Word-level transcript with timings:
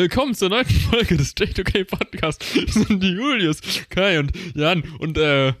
Willkommen 0.00 0.34
zur 0.34 0.48
neunten 0.48 0.72
Folge 0.72 1.18
des 1.18 1.36
J2K 1.36 1.84
Podcasts. 1.84 2.54
Wir 2.54 2.66
sind 2.66 3.02
die 3.02 3.12
Julius, 3.12 3.60
Kai 3.90 4.18
und 4.18 4.32
Jan 4.56 4.82
und 4.98 5.18
äh, 5.18 5.52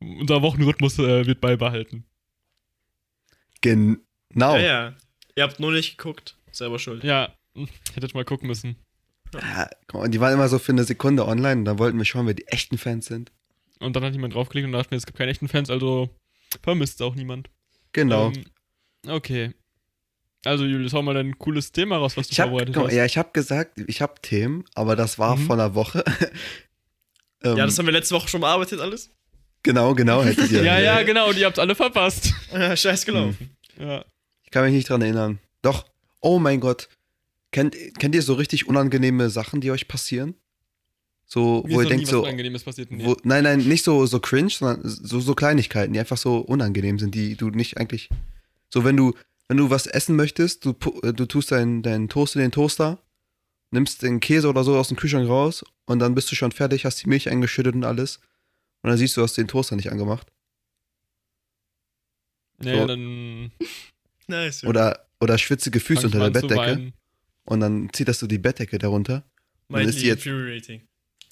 unser 0.00 0.42
Wochenrhythmus 0.42 0.98
äh, 0.98 1.26
wird 1.26 1.40
beibehalten. 1.40 2.04
Genau. 3.62 4.56
Ja, 4.56 4.58
ja. 4.58 4.94
Ihr 5.34 5.44
habt 5.44 5.60
nur 5.60 5.72
nicht 5.72 5.96
geguckt. 5.96 6.36
Selber 6.52 6.78
schuld. 6.78 7.04
Ja, 7.04 7.34
hättet 7.94 8.12
mal 8.12 8.26
gucken 8.26 8.48
müssen. 8.48 8.76
Ja, 9.32 9.70
mal, 9.94 10.10
die 10.10 10.20
waren 10.20 10.34
immer 10.34 10.50
so 10.50 10.58
für 10.58 10.72
eine 10.72 10.84
Sekunde 10.84 11.26
online 11.26 11.60
und 11.60 11.64
dann 11.64 11.78
wollten 11.78 11.96
wir 11.96 12.04
schauen, 12.04 12.26
wer 12.26 12.34
die 12.34 12.46
echten 12.48 12.76
Fans 12.76 13.06
sind. 13.06 13.32
Und 13.80 13.96
dann 13.96 14.04
hat 14.04 14.12
jemand 14.12 14.34
draufgelegt 14.34 14.66
und 14.66 14.72
dachte 14.72 14.92
mir, 14.92 14.98
es 14.98 15.06
gibt 15.06 15.16
keine 15.16 15.30
echten 15.30 15.48
Fans, 15.48 15.70
also 15.70 16.10
vermisst 16.62 17.00
auch 17.00 17.14
niemand. 17.14 17.48
Genau. 17.92 18.30
Ähm, 18.30 18.44
okay. 19.08 19.54
Also 20.46 20.64
Julius, 20.64 20.92
hau 20.92 21.02
mal 21.02 21.14
dein 21.14 21.38
cooles 21.38 21.72
Thema 21.72 21.96
raus, 21.98 22.16
was 22.16 22.28
du 22.28 22.32
ich 22.32 22.40
hab, 22.40 22.48
vorbereitet 22.50 22.76
hast. 22.76 22.92
ja, 22.92 23.04
ich 23.04 23.18
habe 23.18 23.30
gesagt, 23.32 23.78
ich 23.86 24.00
habe 24.00 24.14
Themen, 24.22 24.64
aber 24.74 24.96
das 24.96 25.18
war 25.18 25.36
Mhm. 25.36 25.46
vor 25.46 25.56
einer 25.56 25.74
Woche. 25.74 26.04
ähm, 27.42 27.56
Ja, 27.58 27.66
das 27.66 27.78
haben 27.78 27.86
wir 27.86 27.92
letzte 27.92 28.14
Woche 28.14 28.28
schon 28.28 28.40
bearbeitet, 28.40 28.80
alles. 28.80 29.10
genau, 29.62 29.94
genau, 29.94 30.22
hättet 30.24 30.50
ihr. 30.50 30.62
ja, 30.64 30.78
ja, 30.78 31.02
genau, 31.02 31.28
und 31.30 31.36
ihr 31.38 31.46
habt 31.46 31.58
alle 31.58 31.74
verpasst. 31.74 32.32
Ja, 32.52 32.76
scheiß 32.76 33.04
gelaufen. 33.04 33.56
Ja. 33.78 34.04
Ich 34.44 34.50
kann 34.50 34.64
mich 34.64 34.72
nicht 34.74 34.88
dran 34.88 35.02
erinnern. 35.02 35.38
Doch. 35.62 35.84
Oh 36.20 36.38
mein 36.38 36.60
Gott. 36.60 36.88
Kennt, 37.52 37.76
kennt 37.98 38.14
ihr 38.14 38.22
so 38.22 38.34
richtig 38.34 38.66
unangenehme 38.68 39.28
Sachen, 39.30 39.60
die 39.60 39.70
euch 39.70 39.88
passieren? 39.88 40.34
So, 41.26 41.64
Mir 41.66 41.74
wo 41.74 41.82
ihr 41.82 41.88
denkt 41.88 42.06
so, 42.06 42.22
Unangenehmes 42.22 42.62
passiert. 42.64 42.90
Nee. 42.92 43.04
wo, 43.04 43.16
nein, 43.24 43.42
nein, 43.44 43.58
nicht 43.60 43.84
so, 43.84 44.06
so 44.06 44.20
cringe, 44.20 44.50
sondern 44.50 44.80
so, 44.88 45.18
so 45.20 45.34
Kleinigkeiten, 45.34 45.92
die 45.92 45.98
einfach 45.98 46.16
so 46.16 46.38
unangenehm 46.38 46.98
sind, 47.00 47.14
die 47.14 47.34
du 47.36 47.50
nicht 47.50 47.76
eigentlich. 47.78 48.08
So, 48.72 48.84
wenn 48.84 48.96
du, 48.96 49.12
wenn 49.48 49.56
du 49.56 49.70
was 49.70 49.86
essen 49.86 50.16
möchtest, 50.16 50.64
du, 50.64 50.74
äh, 51.02 51.12
du 51.12 51.26
tust 51.26 51.50
deinen 51.52 51.82
dein 51.82 52.08
Toast 52.08 52.34
in 52.36 52.42
den 52.42 52.52
Toaster, 52.52 53.02
nimmst 53.70 54.02
den 54.02 54.20
Käse 54.20 54.48
oder 54.48 54.64
so 54.64 54.76
aus 54.76 54.88
dem 54.88 54.96
Kühlschrank 54.96 55.28
raus 55.28 55.64
und 55.86 55.98
dann 55.98 56.14
bist 56.14 56.30
du 56.30 56.36
schon 56.36 56.52
fertig, 56.52 56.84
hast 56.84 57.02
die 57.02 57.08
Milch 57.08 57.28
eingeschüttet 57.28 57.74
und 57.74 57.84
alles. 57.84 58.16
Und 58.82 58.90
dann 58.90 58.98
siehst 58.98 59.16
du, 59.16 59.20
du 59.20 59.24
hast 59.24 59.36
den 59.36 59.48
Toaster 59.48 59.76
nicht 59.76 59.90
angemacht. 59.90 60.30
nee, 62.58 62.78
so. 62.80 62.86
dann 62.86 63.52
Nice. 64.28 64.64
Oder, 64.64 65.06
oder 65.20 65.38
schwitzige 65.38 65.78
Füße 65.78 66.02
fang 66.02 66.10
ich 66.10 66.14
unter 66.16 66.30
der 66.30 66.40
Bettdecke. 66.40 66.92
Und 67.44 67.60
dann 67.60 67.90
zieht 67.92 68.08
das 68.08 68.18
so 68.18 68.26
die 68.26 68.38
Bettdecke 68.38 68.78
darunter. 68.78 69.22
Mighty 69.68 69.88
ist 69.90 70.00
die 70.02 70.06
jetzt- 70.06 70.26
infuriating. 70.26 70.82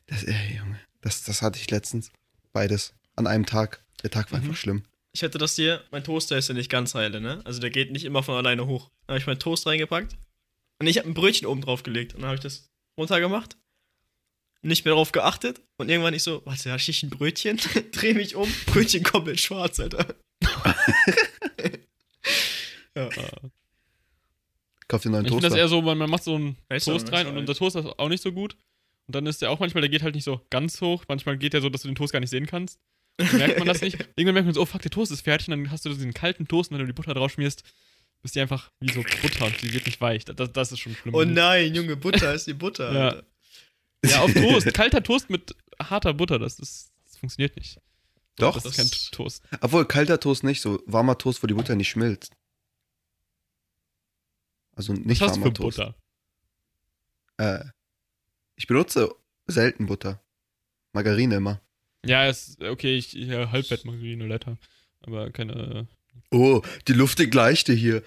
Das, 0.06 0.22
ey, 0.22 0.58
Junge, 0.58 0.78
das, 1.00 1.24
das 1.24 1.42
hatte 1.42 1.58
ich 1.58 1.70
letztens. 1.70 2.12
Beides. 2.52 2.94
An 3.16 3.26
einem 3.26 3.46
Tag. 3.46 3.82
Der 4.02 4.10
Tag 4.10 4.30
war 4.30 4.38
Mhm. 4.38 4.44
einfach 4.46 4.56
schlimm. 4.56 4.84
Ich 5.14 5.22
hatte 5.22 5.38
das 5.38 5.54
hier, 5.54 5.82
mein 5.92 6.02
Toaster 6.02 6.36
ist 6.36 6.48
ja 6.48 6.54
nicht 6.54 6.68
ganz 6.68 6.94
heile, 6.94 7.20
ne? 7.20 7.40
Also 7.44 7.60
der 7.60 7.70
geht 7.70 7.92
nicht 7.92 8.04
immer 8.04 8.24
von 8.24 8.34
alleine 8.34 8.66
hoch. 8.66 8.90
Da 9.06 9.12
habe 9.12 9.20
ich 9.20 9.26
meinen 9.28 9.38
Toast 9.38 9.64
reingepackt 9.64 10.16
und 10.80 10.88
ich 10.88 10.98
habe 10.98 11.08
ein 11.08 11.14
Brötchen 11.14 11.46
oben 11.46 11.60
drauf 11.60 11.84
gelegt 11.84 12.14
und 12.14 12.22
dann 12.22 12.28
habe 12.28 12.34
ich 12.36 12.42
das 12.42 12.68
runtergemacht. 12.98 13.56
Nicht 14.62 14.84
mehr 14.84 14.94
drauf 14.94 15.12
geachtet 15.12 15.60
und 15.76 15.88
irgendwann 15.88 16.14
ich 16.14 16.24
so, 16.24 16.44
warte, 16.46 16.68
da 16.68 16.74
ich 16.74 17.02
ein 17.04 17.10
Brötchen, 17.10 17.60
dreh 17.92 18.12
mich 18.12 18.34
um, 18.34 18.52
Brötchen 18.66 19.04
komplett 19.04 19.38
schwarz, 19.38 19.78
Alter. 19.78 20.16
ja. 22.96 23.08
Kauf 24.88 25.02
dir 25.02 25.06
einen 25.06 25.12
neuen 25.12 25.26
Ich 25.26 25.30
finde 25.30 25.42
das 25.42 25.50
Toaster. 25.52 25.58
eher 25.58 25.68
so, 25.68 25.80
man, 25.80 25.96
man 25.96 26.10
macht 26.10 26.24
so 26.24 26.34
einen 26.34 26.56
Toast 26.80 27.12
rein 27.12 27.28
und 27.28 27.38
unser 27.38 27.54
Toast 27.54 27.76
ist 27.76 27.86
auch 27.86 28.08
nicht 28.08 28.22
so 28.22 28.32
gut. 28.32 28.56
Und 29.06 29.14
dann 29.14 29.26
ist 29.26 29.42
der 29.42 29.52
auch 29.52 29.60
manchmal, 29.60 29.82
der 29.82 29.90
geht 29.90 30.02
halt 30.02 30.16
nicht 30.16 30.24
so 30.24 30.40
ganz 30.50 30.80
hoch. 30.80 31.04
Manchmal 31.06 31.38
geht 31.38 31.52
der 31.52 31.60
so, 31.60 31.68
dass 31.68 31.82
du 31.82 31.88
den 31.88 31.94
Toast 31.94 32.12
gar 32.12 32.18
nicht 32.20 32.30
sehen 32.30 32.46
kannst. 32.46 32.80
Dann 33.16 33.36
merkt 33.36 33.58
man 33.58 33.68
das 33.68 33.80
nicht. 33.80 33.98
Irgendwann 34.16 34.34
merkt 34.34 34.46
man 34.46 34.54
so, 34.54 34.62
oh 34.62 34.66
fuck, 34.66 34.82
der 34.82 34.90
Toast 34.90 35.12
ist 35.12 35.22
fertig. 35.22 35.48
Und 35.48 35.52
dann 35.58 35.70
hast 35.70 35.84
du 35.84 35.90
so 35.90 35.94
diesen 35.94 36.14
kalten 36.14 36.48
Toast 36.48 36.70
und 36.70 36.78
wenn 36.78 36.86
du 36.86 36.92
die 36.92 36.94
Butter 36.94 37.14
drauf 37.14 37.32
schmierst, 37.32 37.62
ist 38.22 38.34
die 38.34 38.40
einfach 38.40 38.72
wie 38.80 38.90
so 38.90 39.02
Butter 39.22 39.46
und 39.46 39.62
die 39.62 39.72
wird 39.72 39.86
nicht 39.86 40.00
weich. 40.00 40.24
Das, 40.24 40.52
das 40.52 40.72
ist 40.72 40.80
schon 40.80 40.94
schlimm. 40.94 41.14
Oh 41.14 41.24
nein, 41.24 41.74
Junge, 41.74 41.96
Butter 41.96 42.34
ist 42.34 42.46
die 42.46 42.54
Butter. 42.54 42.92
Ja. 42.92 43.08
Alter. 43.08 43.26
Ja, 44.04 44.20
auf 44.20 44.32
Toast. 44.34 44.74
Kalter 44.74 45.02
Toast 45.02 45.30
mit 45.30 45.54
harter 45.80 46.14
Butter, 46.14 46.38
das, 46.38 46.58
ist, 46.58 46.92
das 47.04 47.18
funktioniert 47.18 47.56
nicht. 47.56 47.80
Doch. 48.36 48.54
Das 48.54 48.64
ist 48.64 48.76
kein 48.76 49.10
Toast. 49.12 49.42
Obwohl, 49.60 49.86
kalter 49.86 50.18
Toast 50.18 50.42
nicht, 50.42 50.60
so 50.60 50.82
warmer 50.86 51.18
Toast, 51.18 51.42
wo 51.42 51.46
die 51.46 51.54
Butter 51.54 51.76
nicht 51.76 51.88
schmilzt. 51.88 52.32
Also 54.74 54.92
nicht 54.92 55.20
Was 55.20 55.28
hast 55.28 55.36
du 55.36 55.40
warmer 55.40 55.46
für 55.46 55.62
Toast. 55.62 55.76
Butter? 55.76 55.94
Äh, 57.36 57.64
ich 58.56 58.66
benutze 58.66 59.14
selten 59.46 59.86
Butter. 59.86 60.20
Margarine 60.92 61.36
immer. 61.36 61.60
Ja, 62.06 62.28
ist 62.28 62.62
okay, 62.62 62.96
ich 62.96 63.12
ja, 63.12 63.50
Halbfettmargarine 63.50 64.26
Letter. 64.26 64.58
Aber 65.02 65.30
keine. 65.30 65.88
Oh, 66.30 66.62
die 66.88 66.92
luftig 66.92 67.32
leichte 67.34 67.72
hier. 67.72 68.02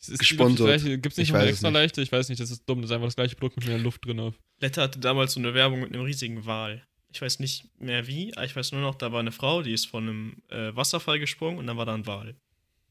Es 0.00 0.08
ist 0.08 0.18
Gesponsert. 0.18 0.82
Gibt 0.82 1.06
es 1.06 1.16
nicht 1.16 1.28
Ich 1.28 1.32
noch 1.32 1.40
eine 1.40 1.48
extra 1.50 1.68
nicht. 1.70 1.74
leichte? 1.80 2.02
Ich 2.02 2.10
weiß 2.10 2.28
nicht, 2.28 2.40
das 2.40 2.50
ist 2.50 2.64
dumm. 2.66 2.82
Das 2.82 2.90
ist 2.90 2.94
einfach 2.94 3.06
das 3.06 3.16
gleiche 3.16 3.36
Produkt 3.36 3.58
mit 3.58 3.68
mehr 3.68 3.78
Luft 3.78 4.04
drin. 4.04 4.18
Auf. 4.18 4.34
Letter 4.60 4.82
hatte 4.82 4.98
damals 4.98 5.34
so 5.34 5.40
eine 5.40 5.54
Werbung 5.54 5.80
mit 5.80 5.92
einem 5.94 6.02
riesigen 6.04 6.44
Wal. 6.44 6.84
Ich 7.12 7.20
weiß 7.22 7.38
nicht 7.40 7.68
mehr 7.78 8.06
wie, 8.06 8.34
aber 8.34 8.46
ich 8.46 8.56
weiß 8.56 8.72
nur 8.72 8.80
noch, 8.80 8.94
da 8.94 9.12
war 9.12 9.20
eine 9.20 9.32
Frau, 9.32 9.62
die 9.62 9.72
ist 9.72 9.86
von 9.86 10.02
einem 10.08 10.42
äh, 10.48 10.74
Wasserfall 10.74 11.18
gesprungen 11.18 11.58
und 11.58 11.66
dann 11.66 11.76
war 11.76 11.84
da 11.86 11.94
ein 11.94 12.06
Wal. 12.06 12.34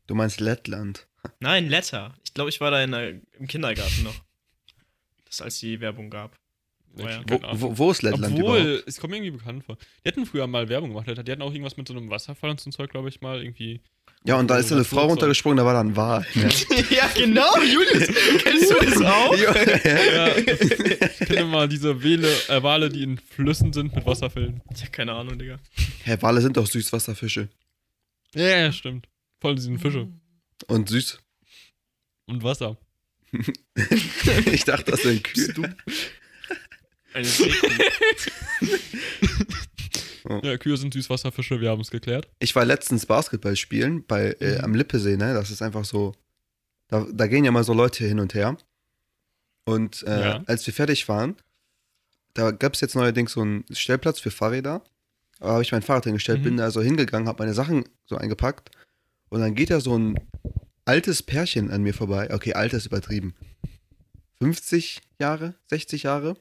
Du 0.08 0.16
meinst 0.16 0.40
Lettland. 0.40 1.08
Nein, 1.40 1.70
Letter. 1.70 2.16
Ich 2.24 2.34
glaube, 2.34 2.50
ich 2.50 2.62
war 2.62 2.72
da 2.72 2.84
in 2.84 2.92
der, 2.92 3.10
im 3.40 3.48
Kindergarten 3.48 4.04
noch. 4.04 4.16
Das 5.26 5.42
als 5.42 5.60
die 5.60 5.80
Werbung 5.80 6.10
gab. 6.10 6.38
Oh 6.98 7.08
ja. 7.08 7.22
Wo, 7.28 7.40
wo, 7.54 7.78
wo 7.78 7.92
ist 7.92 8.02
Lettland 8.02 8.34
Obwohl, 8.34 8.60
überhaupt? 8.60 8.88
es 8.88 9.00
kommt 9.00 9.12
mir 9.12 9.18
irgendwie 9.18 9.38
bekannt 9.38 9.64
vor. 9.64 9.78
Die 10.04 10.10
hatten 10.10 10.26
früher 10.26 10.46
mal 10.48 10.68
Werbung 10.68 10.90
gemacht, 10.90 11.08
Letter. 11.08 11.24
Die 11.24 11.32
hatten 11.32 11.42
auch 11.42 11.52
irgendwas 11.52 11.78
mit 11.78 11.88
so 11.88 11.94
einem 11.94 12.10
Wasserfall 12.10 12.50
und 12.50 12.60
so 12.60 12.70
ein 12.70 12.74
Zeug, 12.74 12.92
glaube 12.92 13.10
ich, 13.10 13.22
mal 13.22 13.42
irgendwie. 13.42 13.82
Ja, 14.24 14.38
und 14.38 14.50
da 14.50 14.58
ist 14.58 14.70
so 14.70 14.76
eine. 14.76 14.84
Frau 14.84 15.08
runtergesprungen, 15.08 15.58
da 15.58 15.66
war 15.66 15.74
dann 15.74 15.96
Wal. 15.96 16.26
Ja. 16.36 16.42
ja, 16.90 17.10
genau, 17.16 17.58
Julius. 17.60 18.08
Kennst 18.44 18.72
du 18.72 18.76
das 18.86 19.02
auch? 19.02 19.36
Ja, 19.36 20.38
ich 20.38 21.28
kenne 21.28 21.46
mal 21.46 21.68
diese 21.68 22.04
Wale, 22.04 22.30
äh, 22.50 22.62
Wale, 22.62 22.90
die 22.90 23.04
in 23.04 23.18
Flüssen 23.18 23.74
sind 23.74 23.96
mit 23.96 24.06
Wasserfällen. 24.06 24.62
Ich 24.74 24.84
hab 24.84 24.92
keine 24.92 25.14
Ahnung, 25.14 25.40
Digga. 25.40 25.60
Hä, 26.04 26.18
Wale 26.20 26.42
sind 26.42 26.58
doch 26.58 26.68
Süßwasserfische. 26.68 27.48
Ja, 28.36 28.48
ja, 28.48 28.72
stimmt. 28.72 29.08
Voll 29.40 29.56
diesen 29.56 29.80
Fische. 29.80 30.08
Und 30.68 30.90
süß. 30.90 31.20
Und 32.28 32.44
Wasser. 32.44 32.78
ich 34.46 34.66
dachte, 34.66 34.92
das 34.92 35.02
sind 35.02 35.24
Kühe. 35.24 35.76
Eine 37.14 37.26
Seekuh. 37.26 37.68
Ja, 40.44 40.58
Kühe 40.58 40.78
sind 40.78 40.94
Süßwasserfische, 40.94 41.60
wir 41.60 41.72
haben 41.72 41.82
es 41.82 41.90
geklärt. 41.90 42.30
Ich 42.40 42.56
war 42.56 42.64
letztens 42.64 43.06
Basketball 43.08 43.56
spielen 43.56 44.06
bei, 44.06 44.34
äh, 44.40 44.60
Mhm. 44.60 44.64
am 44.66 44.76
Lippesee, 44.76 45.18
ne? 45.18 45.34
Das 45.34 45.50
ist 45.50 45.62
einfach 45.62 45.84
so. 45.84 46.14
Da, 46.88 47.06
da 47.12 47.28
gehen 47.28 47.44
ja 47.44 47.52
mal 47.52 47.64
so 47.64 47.74
Leute 47.74 48.06
hin 48.06 48.20
und 48.20 48.34
her. 48.36 48.56
Und 49.66 50.04
äh, 50.04 50.22
Ja. 50.22 50.44
als 50.46 50.66
wir 50.68 50.74
fertig 50.74 51.10
waren, 51.10 51.36
da 52.34 52.52
gab 52.52 52.76
es 52.76 52.82
jetzt 52.82 52.96
neuerdings 52.96 53.34
so 53.34 53.42
einen 53.42 53.66
Stellplatz 53.72 54.20
für 54.20 54.32
Fahrräder. 54.32 54.84
Da 55.40 55.48
habe 55.50 55.64
ich 55.64 55.72
mein 55.72 55.82
Fahrrad 55.82 56.06
hingestellt, 56.06 56.40
Mhm. 56.42 56.44
bin 56.44 56.58
da 56.58 56.70
so 56.72 56.82
hingegangen, 56.82 57.28
habe 57.28 57.42
meine 57.44 57.56
Sachen 57.56 57.84
so 58.06 58.16
eingepackt. 58.16 58.70
Und 59.30 59.42
dann 59.42 59.56
geht 59.56 59.72
da 59.72 59.82
so 59.82 59.98
ein 59.98 60.20
altes 60.86 61.24
Pärchen 61.24 61.72
an 61.72 61.82
mir 61.82 61.94
vorbei. 61.96 62.32
Okay, 62.34 62.54
alt 62.54 62.74
ist 62.74 62.86
übertrieben. 62.86 63.34
50 64.40 65.02
Jahre, 65.20 65.56
60 65.68 66.04
Jahre. 66.04 66.38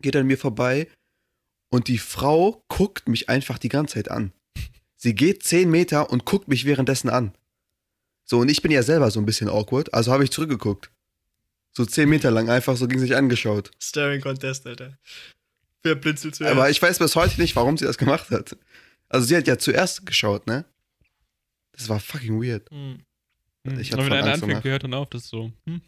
Geht 0.00 0.16
an 0.16 0.26
mir 0.26 0.38
vorbei 0.38 0.88
und 1.70 1.88
die 1.88 1.98
Frau 1.98 2.62
guckt 2.68 3.08
mich 3.08 3.28
einfach 3.28 3.58
die 3.58 3.68
ganze 3.68 3.94
Zeit 3.94 4.10
an. 4.10 4.32
Sie 4.96 5.14
geht 5.14 5.42
10 5.42 5.70
Meter 5.70 6.10
und 6.10 6.24
guckt 6.24 6.48
mich 6.48 6.64
währenddessen 6.64 7.08
an. 7.08 7.32
So, 8.24 8.40
und 8.40 8.48
ich 8.48 8.62
bin 8.62 8.72
ja 8.72 8.82
selber 8.82 9.10
so 9.10 9.20
ein 9.20 9.26
bisschen 9.26 9.48
awkward, 9.48 9.94
also 9.94 10.12
habe 10.12 10.24
ich 10.24 10.30
zurückgeguckt. 10.30 10.90
So 11.72 11.84
10 11.84 12.08
Meter 12.08 12.30
lang 12.30 12.48
einfach 12.48 12.76
so 12.76 12.88
gegen 12.88 13.00
sich 13.00 13.14
angeschaut. 13.14 13.70
Staring 13.80 14.20
Contest, 14.20 14.66
Alter. 14.66 14.98
Wer 15.82 15.94
blinzelt 15.94 16.34
zuerst? 16.34 16.52
Aber 16.52 16.70
ich 16.70 16.80
weiß 16.80 16.98
bis 16.98 17.14
heute 17.14 17.40
nicht, 17.40 17.54
warum 17.54 17.76
sie 17.76 17.84
das 17.84 17.98
gemacht 17.98 18.30
hat. 18.30 18.56
Also 19.08 19.26
sie 19.26 19.36
hat 19.36 19.46
ja 19.46 19.58
zuerst 19.58 20.06
geschaut, 20.06 20.46
ne? 20.46 20.64
Das 21.72 21.88
war 21.88 22.00
fucking 22.00 22.42
weird. 22.42 22.68
Hm. 22.70 22.98
Hm. 23.66 23.78
Ich 23.78 23.92
hab 23.92 24.00
Aber 24.00 24.08
wenn 24.08 24.14
einer 24.14 24.32
anfängt, 24.32 24.62
gehört 24.62 24.84
dann 24.84 24.94
auf, 24.94 25.10
das 25.10 25.24
ist 25.24 25.28
so. 25.28 25.52
Hm. 25.66 25.80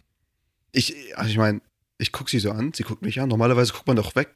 Ich, 0.73 1.17
also 1.17 1.31
ich 1.31 1.39
meine, 1.39 1.61
ich 1.99 2.13
guck 2.13 2.29
sie 2.31 2.39
so 2.39 2.51
an, 2.53 2.73
sie 2.73 2.85
guckt 2.85 3.03
mich 3.03 3.21
an. 3.21 3.29
Normalerweise 3.29 3.73
guckt 3.73 3.87
man 3.87 3.97
doch 3.97 4.15
weg. 4.17 4.35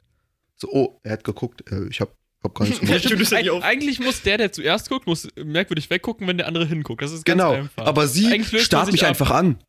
So, 0.55 0.69
oh, 0.71 0.99
er 1.03 1.13
hat 1.13 1.23
geguckt. 1.23 1.69
Äh, 1.71 1.87
ich 1.89 1.99
hab, 2.01 2.15
hab 2.43 2.53
gar 2.53 2.65
nichts 2.65 2.79
Ja, 2.81 2.87
gemacht. 2.87 3.05
stimmt, 3.05 3.21
das 3.21 3.31
hätte 3.31 3.41
ich 3.41 3.51
Eig 3.51 3.57
auch. 3.57 3.63
eigentlich 3.63 3.99
muss 3.99 4.21
der, 4.21 4.37
der 4.37 4.51
zuerst 4.51 4.89
guckt, 4.89 5.07
muss 5.07 5.27
merkwürdig 5.35 5.89
weggucken, 5.89 6.27
wenn 6.27 6.37
der 6.37 6.47
andere 6.47 6.65
hinguckt. 6.65 7.01
Das 7.01 7.11
ist 7.11 7.25
ganz 7.25 7.39
genau. 7.41 7.53
einfach. 7.53 7.85
Aber 7.85 8.07
sie 8.07 8.43
starrt 8.43 8.91
mich 8.91 9.03
ab. 9.03 9.09
einfach 9.09 9.31
an. 9.31 9.63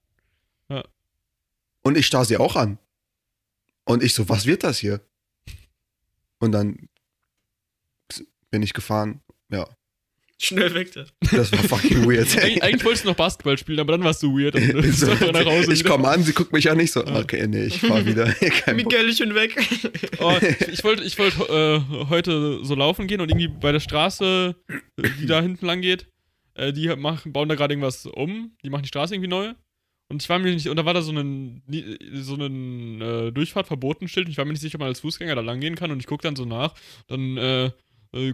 Ja. 0.69 0.85
Und 1.83 1.97
ich 1.97 2.07
starr 2.07 2.25
sie 2.25 2.37
auch 2.37 2.57
an. 2.57 2.79
Und 3.85 4.03
ich 4.03 4.15
so, 4.15 4.29
was 4.29 4.47
wird 4.47 4.65
das 4.65 4.79
hier? 4.79 5.01
Und 6.39 6.53
dann 6.53 6.89
bin 8.51 8.63
ich 8.63 8.73
gefahren. 8.73 9.21
Ja, 9.51 9.69
Schnell 10.43 10.75
weg, 10.75 10.93
da. 10.93 11.05
das 11.31 11.53
war 11.53 11.61
fucking 11.61 12.09
weird. 12.09 12.37
Eig 12.43 12.63
eigentlich 12.63 12.85
wolltest 12.85 13.05
du 13.05 13.09
noch 13.09 13.17
Basketball 13.17 13.57
spielen, 13.57 13.79
aber 13.81 13.93
dann 13.93 14.03
warst 14.05 14.23
du 14.23 14.37
weird 14.37 14.55
so, 14.95 15.09
Hause. 15.09 15.73
ich 15.73 15.85
komme 15.85 16.09
an, 16.09 16.23
sie 16.23 16.33
guckt 16.33 16.53
mich 16.53 16.71
an, 16.71 16.79
ich 16.81 16.91
so, 16.93 17.05
Ja. 17.05 17.21
okay, 17.21 17.47
nee, 17.47 17.67
ich 17.67 17.79
fahr 17.81 18.05
wieder. 18.05 18.27
Kein 18.33 18.77
Bock. 18.77 18.87
Miguelchen 18.93 19.35
weg. 19.35 19.57
Oh, 20.19 20.35
ich 20.73 20.83
wollte 20.85 21.05
ich 21.05 21.19
wollt, 21.19 21.35
äh, 21.49 21.81
heute 22.09 22.65
so 22.65 22.75
laufen 22.75 23.07
gehen 23.07 23.21
und 23.21 23.31
irgendwie 23.31 23.49
bei 23.49 23.73
der 23.73 23.81
Straße, 23.81 24.57
die 25.21 25.27
da 25.27 25.41
hinten 25.41 25.65
lang 25.67 25.81
geht, 25.81 26.09
äh, 26.55 26.73
die 26.73 26.89
machen, 26.97 27.33
bauen 27.33 27.49
da 27.49 27.55
gerade 27.55 27.73
irgendwas 27.75 28.05
um. 28.07 28.57
Die 28.65 28.71
machen 28.71 28.83
die 28.83 28.89
Straße 28.89 29.15
irgendwie 29.15 29.31
neu. 29.31 29.53
Und 30.11 30.23
ich 30.23 30.29
war 30.29 30.39
mir 30.39 30.53
nicht, 30.53 30.69
und 30.69 30.77
da 30.77 30.85
war 30.85 30.93
da 30.95 31.01
so 31.01 31.13
ein, 31.13 31.63
so 32.13 32.35
ein 32.35 33.01
äh, 33.01 33.33
Durchfahrtverbotenschild 33.33 34.27
und 34.27 34.33
ich 34.33 34.37
war 34.39 34.45
mir 34.45 34.53
nicht 34.53 34.61
sicher, 34.61 34.75
ob 34.77 34.81
man 34.81 34.89
als 34.89 35.01
Fußgänger 35.01 35.35
da 35.35 35.41
lang 35.41 35.61
gehen 35.61 35.77
kann 35.77 35.91
und 35.91 35.99
ich 36.01 36.07
gucke 36.07 36.23
dann 36.23 36.37
so 36.37 36.45
nach. 36.45 36.75
Dann 37.07 37.39
äh, 37.39 37.71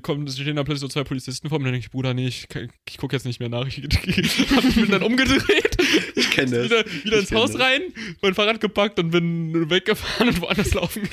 kommen, 0.02 0.28
stehen 0.28 0.56
da 0.56 0.64
plötzlich 0.64 0.80
so 0.80 0.88
zwei 0.88 1.04
Polizisten 1.04 1.48
vor 1.48 1.58
mir 1.58 1.62
und 1.62 1.66
dann 1.66 1.72
denke 1.74 1.86
ich, 1.86 1.90
Bruder, 1.90 2.12
nee, 2.12 2.26
ich, 2.28 2.46
ich 2.88 2.98
gucke 2.98 3.16
jetzt 3.16 3.24
nicht 3.24 3.40
mehr 3.40 3.48
nach. 3.48 3.66
Ich, 3.70 4.50
hab 4.50 4.64
mich 4.76 4.90
dann 4.90 5.02
umgedreht. 5.02 5.76
Ich 6.16 6.30
kenne 6.30 6.50
das. 6.50 6.64
Wieder, 6.66 6.84
wieder 7.04 7.18
ins 7.20 7.32
Haus 7.32 7.52
das. 7.52 7.60
rein, 7.60 7.82
mein 8.20 8.34
Fahrrad 8.34 8.60
gepackt 8.60 8.98
und 8.98 9.10
bin 9.10 9.70
weggefahren 9.70 10.28
und 10.28 10.40
woanders 10.42 10.74
laufen. 10.74 11.02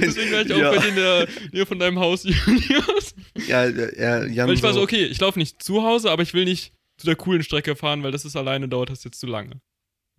Deswegen 0.00 0.32
war 0.32 0.42
ich 0.42 0.52
auch 0.52 0.58
Ja. 0.58 0.70
bei 0.70 0.78
dir 0.78 0.88
in 0.88 0.94
der 0.96 1.28
Nähe 1.52 1.66
von 1.66 1.78
deinem 1.78 1.98
Haus, 1.98 2.24
Julius. 2.46 3.14
Ja, 3.46 3.66
ja, 3.68 4.24
Jan 4.26 4.48
Weil 4.48 4.54
ich 4.54 4.62
war 4.62 4.72
so, 4.72 4.82
okay, 4.82 5.04
ich 5.06 5.20
laufe 5.20 5.38
nicht 5.38 5.62
zu 5.62 5.82
Hause, 5.82 6.10
aber 6.10 6.22
ich 6.22 6.34
will 6.34 6.44
nicht 6.44 6.72
zu 6.98 7.06
der 7.06 7.16
coolen 7.16 7.42
Strecke 7.42 7.76
fahren, 7.76 8.02
weil 8.02 8.12
das 8.12 8.24
ist 8.24 8.36
alleine, 8.36 8.68
dauert 8.68 8.90
das 8.90 9.04
jetzt 9.04 9.18
zu 9.20 9.26
lange. 9.26 9.60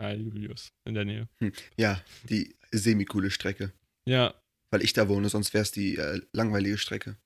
Ja, 0.02 0.12
Julius, 0.14 0.72
in 0.86 0.96
der 0.96 1.06
Nähe. 1.06 1.28
Ja, 1.78 2.02
die 2.24 2.56
semi-coole 2.72 3.30
Strecke. 3.30 3.72
Ja, 4.06 4.34
Weil 4.72 4.82
ich 4.84 4.94
da 4.94 5.08
wohne, 5.10 5.30
sonst 5.30 5.54
wäre 5.54 5.62
es 5.64 5.72
die 5.72 5.98
äh, 5.98 6.22
langweilige 6.32 6.78
Strecke. 6.78 7.18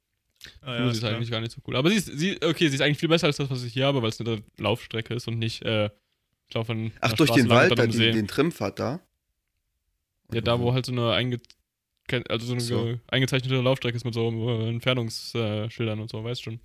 Ah, 0.61 0.73
sie 0.75 0.77
ja, 0.77 0.87
ist 0.89 0.93
ist 0.97 0.99
klar. 0.99 1.15
eigentlich 1.15 1.31
gar 1.31 1.41
nicht 1.41 1.51
so 1.53 1.61
cool. 1.67 1.75
Aber 1.75 1.89
sie 1.89 1.95
ist, 1.95 2.05
sie, 2.07 2.37
okay, 2.43 2.67
sie 2.67 2.75
ist 2.75 2.81
eigentlich 2.81 2.97
viel 2.97 3.09
besser 3.09 3.27
als 3.27 3.37
das, 3.37 3.49
was 3.49 3.63
ich 3.63 3.73
hier 3.73 3.85
habe, 3.85 4.01
weil 4.01 4.09
es 4.09 4.19
eine 4.19 4.43
Laufstrecke 4.57 5.13
ist 5.13 5.27
und 5.27 5.39
nicht, 5.39 5.61
äh, 5.63 5.89
ich 6.47 6.53
laufe 6.53 6.71
an 6.73 6.91
Ach, 6.99 7.07
einer 7.07 7.15
durch 7.15 7.29
Straße 7.29 7.43
den 7.43 7.49
Wald, 7.49 7.71
dann 7.71 7.77
da, 7.77 7.85
den, 7.87 8.13
den 8.13 8.27
Trimpfad 8.27 8.79
da? 8.79 8.99
Ja, 10.33 10.41
da 10.41 10.59
wo 10.59 10.73
halt 10.73 10.85
so 10.85 10.91
eine 10.91 11.13
einge 11.13 11.39
also 12.29 12.45
so 12.45 12.53
eine 12.53 12.61
So. 12.61 12.83
ge- 12.83 12.99
eingezeichnete 13.07 13.55
Laufstrecke 13.61 13.95
ist 13.97 14.05
mit 14.05 14.13
so 14.13 14.29
äh, 14.29 14.69
Entfernungsschildern 14.69 15.99
und 15.99 16.09
so, 16.09 16.23
weißt 16.23 16.43
schon. 16.43 16.59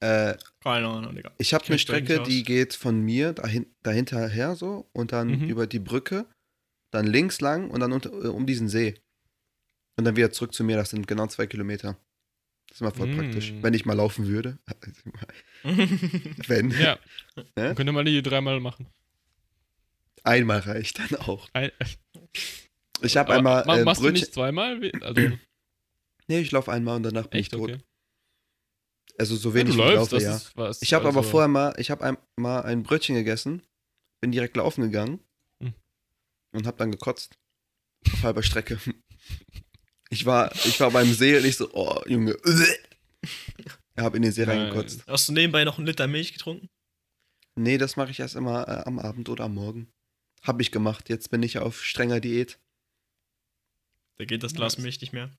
Äh, 0.00 0.36
Keine 0.60 0.88
Ahnung, 0.88 1.14
Digga. 1.14 1.30
ich 1.38 1.54
habe 1.54 1.64
eine 1.66 1.78
Strecke, 1.78 2.20
die 2.24 2.42
geht 2.42 2.74
von 2.74 3.00
mir 3.00 3.32
dahin, 3.32 3.66
dahinter 3.84 4.28
her 4.28 4.56
so 4.56 4.88
und 4.92 5.12
dann 5.12 5.28
Mhm. 5.42 5.48
über 5.48 5.68
die 5.68 5.78
Brücke, 5.78 6.26
dann 6.92 7.06
links 7.06 7.40
lang 7.40 7.70
und 7.70 7.80
dann 7.80 7.92
unter, 7.92 8.10
äh, 8.12 8.28
um 8.28 8.46
diesen 8.46 8.68
See. 8.68 8.94
Und 9.96 10.04
dann 10.04 10.14
wieder 10.16 10.30
zurück 10.30 10.54
zu 10.54 10.62
mir, 10.64 10.76
das 10.76 10.90
sind 10.90 11.06
genau 11.06 11.26
zwei 11.26 11.46
Kilometer. 11.46 11.98
Das 12.68 12.76
ist 12.76 12.80
immer 12.80 12.92
voll 12.92 13.08
Mm. 13.08 13.16
praktisch. 13.18 13.52
Wenn 13.60 13.74
ich 13.74 13.84
mal 13.84 13.92
laufen 13.94 14.26
würde. 14.28 14.58
Wenn. 16.46 16.70
Ja. 16.70 16.98
Ne? 17.36 17.44
Man 17.56 17.74
könnte 17.74 17.92
mal 17.92 18.04
die 18.04 18.22
dreimal 18.22 18.60
machen. 18.60 18.86
Einmal 20.22 20.60
reicht 20.60 20.98
dann 20.98 21.18
auch. 21.20 21.48
Ein, 21.54 21.70
Ich 23.00 23.16
habe 23.16 23.30
aber 23.34 23.38
einmal 23.38 23.64
ma- 23.66 23.78
äh, 23.78 23.84
machst 23.84 24.00
du 24.00 24.04
Brötchen. 24.04 24.20
nicht 24.20 24.34
zweimal? 24.34 24.92
Also, 25.00 25.20
Nee, 26.28 26.38
ich 26.40 26.52
laufe 26.52 26.70
einmal 26.70 26.96
und 26.96 27.02
danach 27.02 27.26
bin 27.26 27.40
echt, 27.40 27.52
ich 27.52 27.58
tot. 27.58 27.70
okay. 27.72 27.80
Also 29.18 29.34
so 29.36 29.48
Ja, 29.50 29.54
wenig 29.56 29.74
du 29.76 29.82
ich 29.82 29.88
läufst, 29.94 30.12
laufe, 30.12 30.24
ja. 30.24 30.40
was. 30.54 30.80
Ich 30.82 30.94
habe 30.94 31.08
aber 31.08 31.18
also- 31.18 31.30
vorher 31.30 31.48
mal, 31.48 31.74
ich 31.78 31.90
habe 31.90 32.16
mal 32.36 32.60
ein 32.62 32.82
Brötchen 32.82 33.14
gegessen, 33.16 33.62
bin 34.20 34.30
direkt 34.32 34.56
laufen 34.56 34.82
gegangen. 34.82 35.20
Und 36.52 36.66
habe 36.66 36.76
dann 36.76 36.90
gekotzt. 36.92 37.38
Auf 38.12 38.22
halber 38.22 38.42
Strecke. 38.42 38.78
Ich 40.10 40.26
war, 40.26 40.52
ich 40.54 40.78
war 40.80 40.90
beim 40.90 41.12
See 41.12 41.36
und 41.36 41.44
ich 41.44 41.56
so, 41.56 41.70
oh, 41.72 42.02
Junge. 42.06 42.36
Er 43.94 44.04
habe 44.04 44.16
in 44.16 44.22
den 44.22 44.32
See 44.32 44.44
reingekotzt. 44.44 45.06
Hast 45.06 45.28
du 45.28 45.32
nebenbei 45.32 45.64
noch 45.64 45.76
einen 45.76 45.86
Liter 45.86 46.06
Milch 46.06 46.32
getrunken? 46.32 46.68
Nee, 47.58 47.76
das 47.76 47.96
mache 47.96 48.10
ich 48.10 48.20
erst 48.20 48.34
immer 48.36 48.66
äh, 48.66 48.84
am 48.86 48.98
Abend 48.98 49.28
oder 49.28 49.44
am 49.44 49.54
Morgen. 49.54 49.92
Habe 50.42 50.62
ich 50.62 50.72
gemacht. 50.72 51.10
Jetzt 51.10 51.30
bin 51.30 51.42
ich 51.42 51.58
auf 51.58 51.84
strenger 51.84 52.18
Diät. 52.20 52.58
Da 54.18 54.24
geht 54.24 54.42
das 54.42 54.54
Glas 54.54 54.78
Milch 54.78 54.98
nicht 55.02 55.12
mehr. 55.12 55.30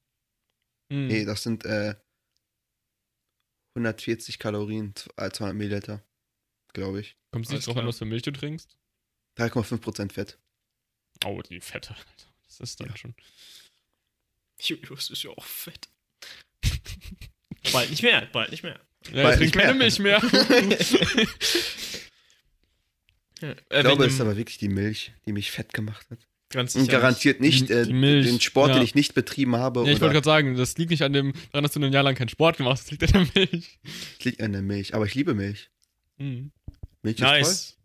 Hm. 0.91 1.07
Nee, 1.07 1.25
das 1.25 1.41
sind 1.41 1.65
äh, 1.65 1.95
140 3.75 4.37
Kalorien, 4.37 4.95
z- 4.95 5.11
äh, 5.17 5.31
200 5.31 5.55
Milliliter, 5.57 6.05
glaube 6.73 7.01
ich. 7.01 7.17
Kommt 7.31 7.45
es 7.45 7.51
Alles 7.51 7.61
nicht 7.61 7.67
drauf 7.67 7.81
an, 7.81 7.87
was 7.87 7.97
für 7.97 8.05
Milch 8.05 8.21
du 8.21 8.31
trinkst? 8.31 8.77
3,5% 9.39 10.11
Fett. 10.11 10.39
Oh, 11.25 11.41
die 11.41 11.59
Fette. 11.61 11.95
Das 12.47 12.59
ist 12.59 12.79
dann 12.79 12.89
Ja. 12.89 12.97
schon. 12.97 13.15
Julius 14.59 15.09
ist 15.09 15.23
ja 15.23 15.31
auch 15.31 15.43
fett. 15.45 15.89
bald 17.73 17.89
nicht 17.89 18.03
mehr, 18.03 18.25
bald 18.31 18.51
nicht 18.51 18.63
mehr. 18.63 18.79
Ja, 19.11 19.23
Weil 19.25 19.31
ich 19.33 19.37
trinke 19.37 19.45
ich 19.45 19.51
keine 19.53 19.73
mehr- 19.73 19.83
Milch 19.83 19.99
mehr. 19.99 20.21
Ja, 23.41 23.51
Ich 23.51 23.57
äh, 23.69 23.81
glaube, 23.81 23.89
wegen 24.03 24.07
es 24.07 24.13
ist 24.13 24.21
aber 24.21 24.37
wirklich 24.37 24.57
die 24.57 24.69
Milch, 24.69 25.11
die 25.25 25.33
mich 25.33 25.51
fett 25.51 25.73
gemacht 25.73 26.09
hat. 26.09 26.19
ganz 26.49 26.75
Und 26.75 26.87
garantiert 26.89 27.41
nicht 27.41 27.67
Die- 27.69 27.73
äh, 27.73 27.85
die 27.85 27.91
Milch, 27.93 28.25
den 28.27 28.39
Sport, 28.39 28.69
ja. 28.69 28.75
den 28.75 28.83
ich 28.83 28.95
nicht 28.95 29.13
betrieben 29.15 29.55
habe. 29.57 29.81
ja, 29.85 29.91
ich 29.91 29.99
wollte 29.99 30.13
gerade 30.13 30.25
sagen, 30.25 30.55
das 30.55 30.77
liegt 30.77 30.91
nicht 30.91 31.01
an 31.03 31.11
dem, 31.13 31.33
daran, 31.51 31.63
dass 31.63 31.73
du 31.73 31.81
ein 31.83 31.91
Jahr 31.91 32.03
lang 32.03 32.15
keinen 32.15 32.29
Sport 32.29 32.57
gemacht 32.57 32.73
hast, 32.79 32.85
das 32.85 32.91
liegt 32.91 33.03
an 33.15 33.29
der 33.33 33.45
Milch. 33.47 33.79
es 34.19 34.23
liegt 34.25 34.41
an 34.41 34.53
der 34.53 34.61
Milch. 34.61 34.93
Aber 34.93 35.05
ich 35.05 35.15
liebe 35.15 35.33
Milch. 35.33 35.69
Hm. 36.17 36.51
Milch 37.01 37.15
ist 37.17 37.21
Nice. 37.21 37.77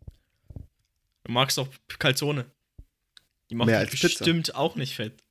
Du 1.25 1.31
magst 1.33 1.59
auch 1.59 1.67
Calzone. 1.97 2.45
Die 3.49 3.55
macht 3.55 3.67
Mehr 3.67 3.79
als 3.79 3.91
Pizza. 3.91 4.07
bestimmt 4.07 4.55
auch 4.55 4.75
nicht 4.75 4.95
fett. 4.95 5.23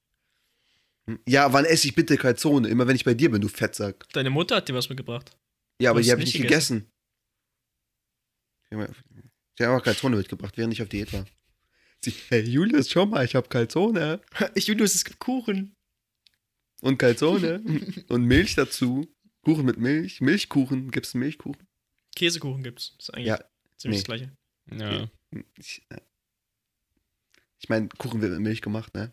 Ja, 1.27 1.53
wann 1.53 1.65
esse 1.65 1.89
ich 1.89 1.95
bitte 1.95 2.17
Calzone? 2.19 2.69
Immer 2.69 2.87
wenn 2.87 2.97
ich 2.97 3.05
bei 3.05 3.15
dir 3.15 3.31
bin, 3.31 3.41
du 3.41 3.49
Fettsack. 3.49 4.07
Deine 4.13 4.31
Mutter 4.31 4.57
hat 4.57 4.69
dir 4.69 4.75
was 4.75 4.89
mitgebracht. 4.89 5.31
Ja, 5.81 5.91
aber 5.91 6.03
die 6.03 6.11
habe 6.11 6.23
ich 6.23 6.35
nicht 6.35 6.43
gegessen. 6.43 6.91
Haben 8.71 8.95
sie 9.57 9.65
haben 9.65 9.79
auch 9.79 9.83
Calzone 9.83 10.17
mitgebracht, 10.17 10.57
während 10.57 10.75
ich 10.75 10.83
auf 10.83 10.89
Diät 10.89 11.13
war. 11.13 11.25
Sie, 12.05 12.13
hey 12.29 12.43
Julius, 12.43 12.91
schau 12.91 13.07
mal, 13.07 13.25
ich 13.25 13.35
habe 13.35 13.49
Calzone. 13.49 14.21
Julius, 14.57 14.95
es 14.95 15.05
gibt 15.05 15.19
Kuchen. 15.19 15.75
Und 16.83 16.99
Calzone. 16.99 17.61
und 18.09 18.25
Milch 18.25 18.55
dazu. 18.55 19.09
Kuchen 19.43 19.65
mit 19.65 19.79
Milch. 19.79 20.21
Milchkuchen. 20.21 20.91
Gibt's 20.91 21.15
einen 21.15 21.21
Milchkuchen? 21.25 21.67
Käsekuchen 22.15 22.63
gibt's. 22.63 22.95
Das 22.99 23.09
ist 23.09 23.15
eigentlich 23.15 23.27
Ja, 23.29 23.45
ziemlich 23.79 23.99
nee. 23.99 24.03
das 24.03 24.05
gleiche. 24.05 24.37
Ja, 24.71 25.11
Ich, 25.57 25.83
äh, 25.89 26.01
ich 27.61 27.69
meine, 27.69 27.89
Kuchen 27.99 28.21
wird 28.21 28.33
mit 28.33 28.41
Milch 28.41 28.63
gemacht, 28.63 28.95
ne? 28.95 29.13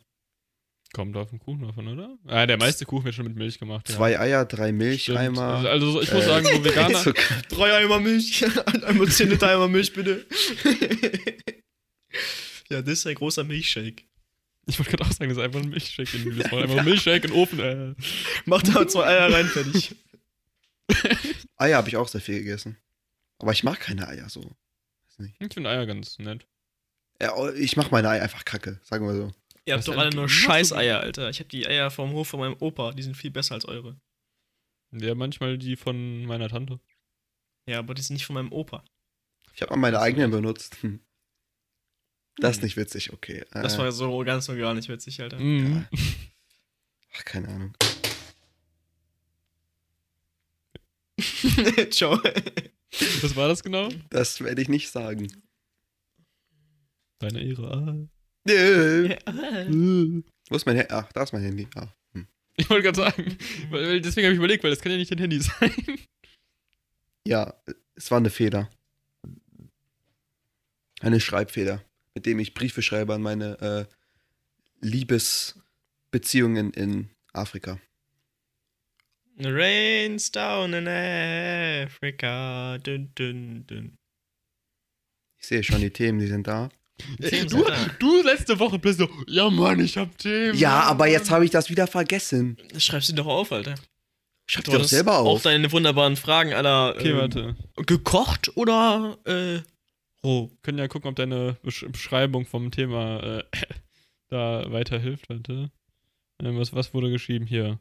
kommt 0.94 1.18
auf 1.18 1.30
den 1.30 1.40
Kuchen 1.40 1.64
davon, 1.64 1.90
oder? 1.90 2.18
Ah, 2.26 2.46
der 2.46 2.56
meiste 2.58 2.86
Kuchen 2.86 3.04
wird 3.04 3.16
schon 3.16 3.26
mit 3.26 3.36
Milch 3.36 3.60
gemacht. 3.60 3.90
Ja. 3.90 3.96
Zwei 3.96 4.18
Eier, 4.18 4.46
drei 4.46 4.72
Milcheimer. 4.72 5.42
Also, 5.56 5.68
also 5.68 5.92
so- 5.92 6.02
ich 6.02 6.14
muss 6.14 6.24
Äh, 6.24 6.28
sagen, 6.28 6.46
so 6.46 6.64
Veganer. 6.64 6.98
so, 7.00 7.12
Drei 7.50 7.76
Eimer 7.76 8.00
Milch. 8.00 8.46
Einmal 8.86 9.10
10 9.10 9.30
Liter 9.32 9.50
Eimer 9.50 9.68
Milch, 9.68 9.92
bitte. 9.92 10.26
ja, 12.70 12.82
das 12.82 12.94
ist 13.00 13.08
ein 13.08 13.16
großer 13.16 13.44
Milchshake. 13.44 14.04
Ich 14.68 14.80
wollte 14.80 14.92
gerade 14.92 15.04
auch 15.04 15.12
sagen, 15.14 15.28
das 15.30 15.38
ist 15.38 15.44
einfach 15.44 15.60
ein 15.62 15.70
Milchshake. 15.70 16.14
in 16.16 16.24
Julius 16.24 16.50
Maul. 16.50 16.64
Einfach 16.64 16.78
ein 16.78 16.86
Milchshake 16.86 17.26
in 17.26 17.32
den 17.32 17.40
Ofen. 17.42 17.60
Äh. 17.60 17.94
Mach 18.46 18.64
da 18.64 18.88
zwei 18.88 19.06
Eier 19.06 19.34
rein, 19.34 19.48
fertig. 19.48 19.96
Eier 21.58 21.78
habe 21.78 21.90
ich 21.90 21.98
auch 21.98 22.08
sehr 22.08 22.22
viel 22.22 22.40
gegessen. 22.40 22.78
Aber 23.40 23.52
ich 23.52 23.64
mag 23.66 23.80
keine 23.82 24.08
Eier 24.08 24.30
so. 24.30 24.56
Ich 25.20 25.54
finde 25.54 25.70
Eier 25.70 25.86
ganz 25.86 26.18
nett. 26.20 26.48
Ja, 27.22 27.52
ich 27.54 27.78
mach 27.78 27.92
meine 27.92 28.10
Eier 28.10 28.24
einfach 28.24 28.44
kacke, 28.46 28.80
sagen 28.84 29.06
wir 29.08 29.16
so. 29.16 29.32
Ihr 29.66 29.74
habt 29.74 29.88
Was 29.88 29.94
doch 29.94 29.98
alle 29.98 30.14
nur 30.16 30.30
Scheiß-Eier, 30.30 31.00
Alter. 31.00 31.30
Ich 31.30 31.40
hab 31.40 31.50
die 31.50 31.66
Eier 31.66 31.90
vom 31.90 32.12
Hof 32.12 32.28
von 32.28 32.40
meinem 32.40 32.56
Opa. 32.60 32.92
Die 32.92 33.02
sind 33.04 33.16
viel 33.18 33.32
besser 33.32 33.56
als 33.56 33.66
eure. 33.66 33.96
Ja, 34.92 35.16
manchmal 35.16 35.58
die 35.58 35.76
von 35.76 36.26
meiner 36.26 36.50
Tante. 36.50 36.80
Ja, 37.66 37.80
aber 37.80 37.96
die 37.96 38.02
sind 38.02 38.16
nicht 38.16 38.26
von 38.26 38.36
meinem 38.36 38.52
Opa. 38.52 38.84
Ich 39.54 39.62
habe 39.62 39.72
mal 39.72 39.78
meine 39.80 40.00
eigenen 40.02 40.30
benutzt. 40.30 40.78
Hm. 40.82 41.00
Das 42.38 42.52
ist 42.52 42.58
Hm. 42.58 42.66
nicht 42.66 42.78
witzig, 42.78 43.14
okay. 43.14 43.44
Das 43.52 43.76
Äh, 43.76 43.78
war 43.80 43.92
so 43.92 44.20
ganz 44.24 44.48
und 44.50 44.58
gar 44.60 44.74
nicht 44.74 44.90
witzig, 44.90 45.22
Alter. 45.22 45.40
Mhm. 45.40 45.88
Ach, 47.18 47.26
keine 47.26 47.48
Ahnung. 47.48 47.74
Ciao. 51.92 52.20
Was 53.22 53.36
war 53.36 53.48
das 53.48 53.64
genau? 53.64 53.90
Das 54.10 54.42
werde 54.42 54.62
ich 54.62 54.70
nicht 54.70 54.90
sagen. 54.92 55.28
Deine 57.26 57.44
Ehre. 57.44 58.08
Ah. 58.46 58.52
Äh. 58.52 59.18
Wo 60.50 60.56
ist 60.56 60.68
mein 60.68 60.76
Handy? 60.76 60.94
Ach, 60.94 61.12
da 61.12 61.24
ist 61.24 61.34
mein 61.34 61.42
Handy. 61.42 61.68
Ah. 61.74 61.88
Hm. 62.14 62.28
Ich 62.56 62.70
wollte 62.70 62.84
gerade 62.84 62.98
sagen, 62.98 63.36
weil 63.72 64.00
deswegen 64.00 64.28
habe 64.28 64.34
ich 64.34 64.38
überlegt, 64.38 64.64
weil 64.64 64.70
das 64.70 64.80
kann 64.80 64.92
ja 64.92 65.00
nicht 65.00 65.10
dein 65.10 65.18
Handy 65.18 65.40
sein. 65.42 65.72
Ja, 67.28 67.56
es 67.96 68.12
war 68.12 68.20
eine 68.20 68.30
Feder. 68.30 68.70
Eine 71.00 71.20
Schreibfeder, 71.20 71.84
mit 72.14 72.28
dem 72.28 72.38
ich 72.40 72.54
Briefe 72.54 72.84
schreibe 72.84 73.16
an 73.16 73.24
meine 73.24 73.60
äh, 73.60 73.86
Liebesbeziehungen 74.86 76.72
in 76.74 77.10
Afrika. 77.34 77.80
Rains 79.40 80.32
down 80.32 80.74
in 80.74 80.88
Africa. 80.88 82.78
Dun, 82.78 83.12
dun, 83.16 83.66
dun. 83.66 83.98
Ich 85.40 85.48
sehe 85.48 85.64
schon 85.64 85.82
die 85.82 85.90
Themen, 85.90 86.20
die 86.20 86.28
sind 86.28 86.46
da. 86.48 86.70
Du, 87.50 87.66
du 88.00 88.24
letzte 88.24 88.58
Woche 88.60 88.80
bist 88.80 89.00
so, 89.00 89.10
ja 89.28 89.50
Mann, 89.50 89.80
ich 89.80 89.98
hab 89.98 90.18
Themen. 90.18 90.58
Ja, 90.58 90.82
aber 90.84 91.08
jetzt 91.08 91.30
habe 91.30 91.44
ich 91.46 91.52
das 91.52 91.70
wieder 91.70 91.88
vergessen. 91.88 92.58
Schreib 92.78 93.04
sie 93.04 93.14
doch 93.14 93.28
auf, 93.28 93.52
Alter. 93.52 93.76
Schreib 94.48 94.66
dir 94.66 94.78
doch 94.78 94.84
selber 94.86 95.18
Auch 95.20 95.26
auf. 95.36 95.42
deine 95.42 95.72
wunderbaren 95.72 96.16
Fragen 96.16 96.54
aller. 96.54 96.96
Okay, 96.96 97.10
ähm, 97.12 97.18
warte. 97.18 97.56
Gekocht 97.86 98.56
oder 98.56 99.18
äh, 99.26 99.60
roh? 100.24 100.50
Wir 100.50 100.58
können 100.62 100.78
ja 100.78 100.88
gucken, 100.88 101.10
ob 101.10 101.16
deine 101.16 101.58
Besch 101.64 101.86
Beschreibung 101.92 102.46
vom 102.46 102.72
Thema 102.72 103.40
äh, 103.40 103.44
da 104.30 104.72
weiterhilft. 104.72 105.28
Warte. 105.30 105.72
Ähm, 106.42 106.58
was, 106.58 106.74
was 106.74 106.94
wurde 106.94 107.12
geschrieben 107.12 107.46
hier? 107.46 107.80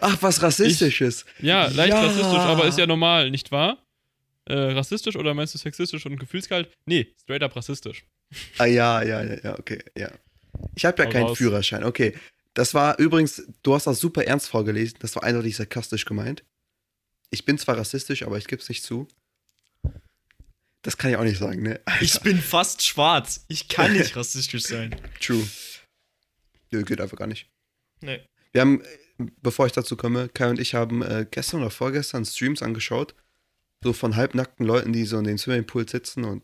Ach, 0.00 0.16
was 0.22 0.42
Rassistisches. 0.42 1.26
Ja, 1.40 1.66
leicht 1.68 1.90
Ja. 1.92 2.00
rassistisch, 2.00 2.38
aber 2.38 2.66
ist 2.66 2.78
ja 2.78 2.86
normal, 2.86 3.30
nicht 3.30 3.52
wahr? 3.52 3.78
äh, 4.46 4.54
rassistisch 4.72 5.14
oder 5.16 5.34
meinst 5.34 5.52
du 5.54 5.58
sexistisch 5.58 6.06
und 6.06 6.18
gefühlskalt? 6.18 6.70
Nee, 6.86 7.08
straight 7.20 7.42
up 7.42 7.54
rassistisch. 7.54 8.04
Ah, 8.58 8.66
ja, 8.66 9.02
ja, 9.02 9.22
ja, 9.22 9.38
ja, 9.42 9.58
okay, 9.58 9.82
ja. 9.96 10.10
Ich 10.74 10.84
habe 10.84 11.02
ja 11.02 11.08
Hau 11.08 11.12
keinen 11.12 11.26
raus. 11.26 11.38
Führerschein, 11.38 11.84
okay. 11.84 12.14
Das 12.54 12.74
war 12.74 12.98
übrigens, 12.98 13.42
du 13.62 13.74
hast 13.74 13.86
das 13.86 14.00
super 14.00 14.24
ernst 14.24 14.48
vorgelesen, 14.48 14.98
das 15.00 15.14
war 15.14 15.22
eindeutig 15.22 15.56
sarkastisch 15.56 16.04
gemeint. 16.04 16.44
Ich 17.30 17.44
bin 17.44 17.58
zwar 17.58 17.78
rassistisch, 17.78 18.22
aber 18.22 18.38
ich 18.38 18.46
gebe 18.46 18.60
es 18.60 18.68
nicht 18.68 18.82
zu. 18.82 19.06
Das 20.82 20.96
kann 20.96 21.10
ich 21.10 21.16
auch 21.16 21.24
nicht 21.24 21.38
sagen, 21.38 21.62
ne? 21.62 21.80
Ich 22.00 22.20
bin 22.20 22.38
fast 22.38 22.84
schwarz. 22.84 23.44
Ich 23.48 23.68
kann 23.68 23.92
nicht 23.92 24.16
rassistisch 24.16 24.64
sein. 24.64 24.96
True. 25.20 25.46
Nö, 26.70 26.82
geht 26.82 27.00
einfach 27.00 27.18
gar 27.18 27.26
nicht. 27.26 27.48
Nee. 28.00 28.20
Wir 28.52 28.62
haben, 28.62 28.82
bevor 29.42 29.66
ich 29.66 29.72
dazu 29.72 29.96
komme, 29.96 30.28
Kai 30.28 30.48
und 30.48 30.58
ich 30.58 30.74
haben 30.74 31.02
äh, 31.02 31.26
gestern 31.30 31.60
oder 31.60 31.70
vorgestern 31.70 32.24
Streams 32.24 32.62
angeschaut. 32.62 33.14
So 33.82 33.92
von 33.92 34.16
halbnackten 34.16 34.66
Leuten, 34.66 34.92
die 34.92 35.04
so 35.04 35.18
in 35.18 35.24
den 35.24 35.38
Swimmingpool 35.38 35.88
sitzen 35.88 36.24
und 36.24 36.42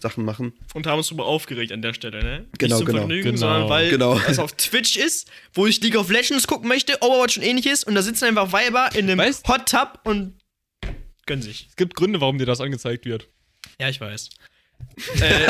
Sachen 0.00 0.24
machen. 0.24 0.54
Und 0.72 0.86
haben 0.86 0.96
uns 0.98 1.08
darüber 1.08 1.26
aufgeregt 1.26 1.72
an 1.72 1.82
der 1.82 1.92
Stelle, 1.92 2.22
ne? 2.24 2.46
Genau, 2.58 2.76
Nicht 2.76 2.78
zum 2.78 2.86
genau. 2.86 2.98
Vergnügen, 3.00 3.24
Genau. 3.24 3.36
sondern 3.38 3.68
weil 3.68 3.90
Genau. 3.90 4.18
es 4.18 4.38
auf 4.38 4.52
Twitch 4.52 4.96
ist, 4.96 5.30
wo 5.52 5.66
ich 5.66 5.80
League 5.82 5.96
of 5.96 6.08
Legends 6.10 6.46
gucken 6.46 6.68
möchte, 6.68 6.96
Overwatch 7.02 7.36
und 7.36 7.42
ähnliches 7.42 7.84
und 7.84 7.94
da 7.94 8.00
sitzen 8.02 8.24
einfach 8.24 8.50
Weiber 8.52 8.88
in 8.94 9.10
einem 9.10 9.20
Weißt- 9.20 9.46
Hot 9.46 9.68
Tub 9.68 10.00
und 10.04 10.38
gönnen 11.26 11.42
sich. 11.42 11.66
Es 11.68 11.76
gibt 11.76 11.94
Gründe, 11.96 12.20
warum 12.22 12.38
dir 12.38 12.46
das 12.46 12.60
angezeigt 12.62 13.04
wird. 13.04 13.28
Ja, 13.78 13.90
ich 13.90 14.00
weiß. 14.00 14.30
äh, 15.20 15.46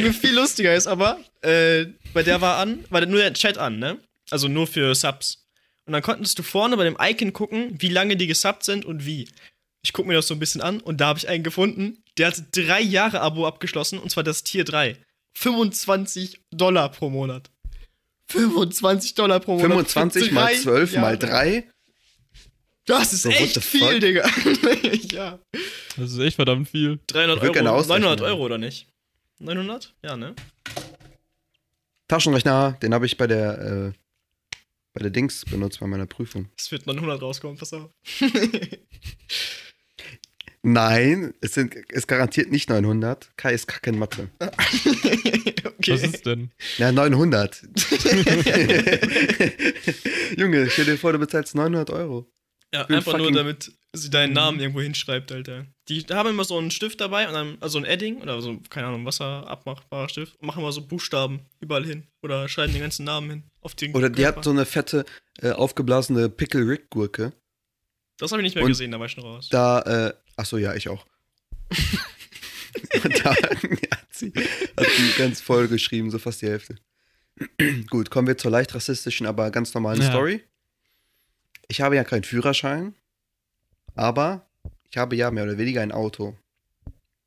viel 0.12 0.34
lustiger 0.34 0.74
ist 0.74 0.86
aber, 0.86 1.18
äh, 1.42 1.86
bei 2.14 2.22
der 2.22 2.40
war 2.40 2.56
an, 2.58 2.84
war 2.90 3.04
nur 3.04 3.20
der 3.20 3.34
Chat 3.34 3.58
an, 3.58 3.78
ne? 3.78 3.98
Also 4.30 4.48
nur 4.48 4.66
für 4.66 4.94
Subs. 4.94 5.46
Und 5.86 5.92
dann 5.92 6.02
konntest 6.02 6.38
du 6.38 6.42
vorne 6.42 6.76
bei 6.76 6.84
dem 6.84 6.96
Icon 7.00 7.32
gucken, 7.32 7.74
wie 7.78 7.88
lange 7.88 8.16
die 8.16 8.26
gesubbt 8.26 8.64
sind 8.64 8.84
und 8.84 9.04
wie. 9.06 9.28
Ich 9.82 9.92
guck 9.92 10.06
mir 10.06 10.14
das 10.14 10.26
so 10.26 10.34
ein 10.34 10.40
bisschen 10.40 10.60
an 10.60 10.80
und 10.80 11.00
da 11.00 11.06
habe 11.08 11.18
ich 11.18 11.28
einen 11.28 11.44
gefunden, 11.44 12.02
der 12.18 12.28
hat 12.28 12.42
drei 12.52 12.80
Jahre 12.80 13.20
Abo 13.20 13.46
abgeschlossen 13.46 13.98
und 13.98 14.10
zwar 14.10 14.24
das 14.24 14.42
Tier 14.44 14.64
3. 14.64 14.96
25 15.34 16.40
Dollar 16.50 16.90
pro 16.90 17.10
Monat. 17.10 17.50
25 18.30 19.14
Dollar 19.14 19.40
pro 19.40 19.52
Monat. 19.56 19.88
25 19.90 20.28
für 20.28 20.34
mal 20.34 20.46
drei 20.46 20.56
12 20.58 20.92
mal 20.96 21.00
Jahre. 21.14 21.18
3. 21.18 21.70
Das 22.86 23.12
ist 23.12 23.22
So, 23.22 23.28
echt 23.30 23.62
viel, 23.62 23.80
fuck? 23.80 24.00
Digga. 24.00 24.28
ja. 25.14 25.38
Das 25.96 26.12
ist 26.12 26.18
echt 26.18 26.36
verdammt 26.36 26.68
viel. 26.68 26.98
300 27.06 27.36
Ich 27.36 27.42
würd 27.42 27.52
gerne 27.52 27.68
Euro. 27.70 27.78
ausrechnen, 27.80 28.02
900 28.02 28.20
ja. 28.20 28.26
Euro 28.26 28.44
oder 28.44 28.58
nicht? 28.58 28.88
900? 29.38 29.94
Ja, 30.02 30.16
ne? 30.16 30.34
Taschenrechner, 32.08 32.72
den 32.82 32.94
habe 32.94 33.06
ich 33.06 33.16
bei 33.18 33.26
der, 33.26 33.58
äh, 33.58 33.92
bei 34.94 35.00
der 35.02 35.10
Dings 35.10 35.44
benutzt, 35.44 35.80
bei 35.80 35.86
meiner 35.86 36.06
Prüfung. 36.06 36.48
Es 36.56 36.72
wird 36.72 36.86
900 36.86 37.20
rauskommen, 37.20 37.58
pass 37.58 37.72
auf. 37.74 37.90
Nein, 40.62 41.34
es 41.40 41.54
sind 41.54 41.74
es 41.90 42.06
garantiert 42.06 42.50
nicht 42.50 42.68
900. 42.68 43.30
Kai 43.36 43.54
ist 43.54 43.66
kacke 43.68 43.90
in 43.90 43.98
Mathe. 43.98 44.28
okay. 44.40 45.92
Was 45.92 46.02
ist 46.02 46.26
denn? 46.26 46.50
Ja, 46.78 46.90
900. 46.92 47.62
Junge, 50.36 50.68
stell 50.70 50.84
dir 50.84 50.98
vor, 50.98 51.12
du 51.12 51.18
bezahlst 51.18 51.54
900 51.54 51.90
Euro. 51.90 52.30
ja, 52.74 52.84
einfach 52.86 53.18
nur, 53.18 53.32
damit 53.32 53.72
sie 53.94 54.10
deinen 54.10 54.32
Namen 54.32 54.60
irgendwo 54.60 54.80
hinschreibt, 54.80 55.32
Alter. 55.32 55.66
Die 55.88 56.04
haben 56.10 56.28
immer 56.28 56.44
so 56.44 56.58
einen 56.58 56.70
Stift 56.70 57.00
dabei 57.00 57.26
und 57.26 57.34
dann, 57.34 57.56
also 57.60 57.78
ein 57.78 57.84
Edding 57.84 58.20
oder 58.20 58.40
so, 58.42 58.58
keine 58.68 58.88
Ahnung, 58.88 59.04
wasserabmachbarer 59.06 60.08
Stift 60.08 60.36
und 60.40 60.46
machen 60.46 60.60
immer 60.60 60.72
so 60.72 60.82
Buchstaben 60.82 61.40
überall 61.60 61.84
hin. 61.86 62.06
Oder 62.22 62.48
schreiben 62.48 62.72
den 62.72 62.82
ganzen 62.82 63.04
Namen 63.04 63.30
hin. 63.30 63.42
Auf 63.60 63.74
den 63.74 63.94
Oder 63.94 64.10
die 64.10 64.22
Körper. 64.22 64.38
hat 64.38 64.44
so 64.44 64.50
eine 64.50 64.66
fette, 64.66 65.04
äh, 65.40 65.52
aufgeblasene 65.52 66.28
Pickle-Rick-Gurke. 66.28 67.32
Das 68.18 68.32
habe 68.32 68.42
ich 68.42 68.44
nicht 68.44 68.56
mehr 68.56 68.64
und 68.64 68.70
gesehen, 68.70 68.90
da 68.90 68.98
war 68.98 69.06
ich 69.06 69.12
schon 69.12 69.24
raus. 69.24 69.48
Da, 69.48 69.80
äh, 70.08 70.12
achso, 70.38 70.56
ja, 70.56 70.74
ich 70.74 70.88
auch. 70.88 71.06
Und 73.04 73.24
da 73.24 73.34
hat 73.34 73.58
sie, 74.10 74.32
hat 74.32 74.86
sie 74.86 75.12
ganz 75.18 75.40
voll 75.40 75.68
geschrieben, 75.68 76.10
so 76.10 76.18
fast 76.18 76.42
die 76.42 76.46
Hälfte. 76.48 76.76
Gut, 77.90 78.10
kommen 78.10 78.26
wir 78.26 78.38
zur 78.38 78.50
leicht 78.50 78.74
rassistischen, 78.74 79.26
aber 79.26 79.50
ganz 79.50 79.74
normalen 79.74 80.00
Ja. 80.00 80.08
Story. 80.10 80.42
Ich 81.68 81.80
habe 81.80 81.96
ja 81.96 82.04
keinen 82.04 82.24
Führerschein, 82.24 82.94
aber 83.94 84.46
ich 84.90 84.96
habe 84.96 85.16
ja 85.16 85.30
mehr 85.30 85.44
oder 85.44 85.58
weniger 85.58 85.82
ein 85.82 85.92
Auto. 85.92 86.36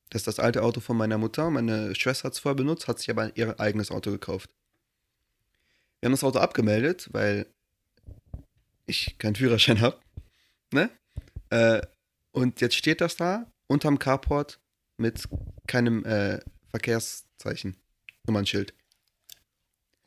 Das 0.09 0.21
ist 0.21 0.27
das 0.27 0.39
alte 0.39 0.63
Auto 0.63 0.81
von 0.81 0.97
meiner 0.97 1.17
Mutter. 1.17 1.49
Meine 1.49 1.95
Schwester 1.95 2.25
hat 2.25 2.33
es 2.33 2.39
vorher 2.39 2.55
benutzt, 2.55 2.87
hat 2.87 2.99
sich 2.99 3.09
aber 3.09 3.35
ihr 3.37 3.59
eigenes 3.59 3.91
Auto 3.91 4.11
gekauft. 4.11 4.49
Wir 5.99 6.07
haben 6.07 6.13
das 6.13 6.23
Auto 6.23 6.39
abgemeldet, 6.39 7.09
weil 7.11 7.45
ich 8.87 9.17
keinen 9.19 9.35
Führerschein 9.35 9.79
habe. 9.79 9.97
Ne? 10.73 10.89
Äh, 11.51 11.81
und 12.31 12.61
jetzt 12.61 12.75
steht 12.75 13.01
das 13.01 13.15
da 13.15 13.51
unterm 13.67 13.99
Carport 13.99 14.59
mit 14.97 15.27
keinem 15.67 16.05
äh, 16.05 16.39
Verkehrszeichen, 16.69 17.77
Nummernschild. 18.25 18.73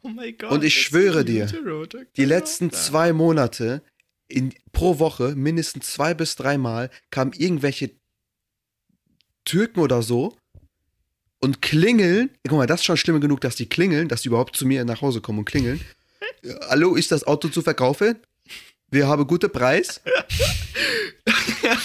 Oh 0.02 0.09
mein 0.09 0.37
Gott. 0.37 0.50
Und 0.52 0.64
ich 0.64 0.75
schwöre 0.75 1.25
dir, 1.25 1.47
gute 1.47 2.07
Die 2.16 2.25
letzten 2.25 2.71
zwei 2.71 3.12
Monate 3.12 3.83
in, 4.28 4.52
pro 4.73 4.99
Woche 4.99 5.35
mindestens 5.35 5.93
zwei 5.93 6.14
bis 6.14 6.37
dreimal 6.37 6.90
kamen 7.11 7.33
irgendwelche 7.33 7.90
Türken 9.45 9.81
oder 9.81 10.02
so 10.02 10.37
und 11.40 11.62
klingeln. 11.62 12.31
Guck 12.49 12.59
mal, 12.59 12.66
das 12.66 12.81
ist 12.81 12.87
schon 12.87 12.97
schlimm 12.97 13.21
genug, 13.21 13.40
dass 13.40 13.57
die 13.57 13.69
klingeln, 13.69 14.09
dass 14.09 14.23
die 14.23 14.28
überhaupt 14.28 14.57
zu 14.57 14.66
mir 14.66 14.85
nach 14.85 15.00
Hause 15.02 15.21
kommen 15.21 15.40
und 15.40 15.45
klingeln. 15.45 15.81
Hallo, 16.69 16.95
ist 16.95 17.12
das 17.12 17.25
Auto 17.26 17.49
zu 17.49 17.62
verkaufen? 17.62 18.16
Wir 18.90 19.09
haben 19.09 19.26
guten 19.26 19.50
Preis. 19.50 20.00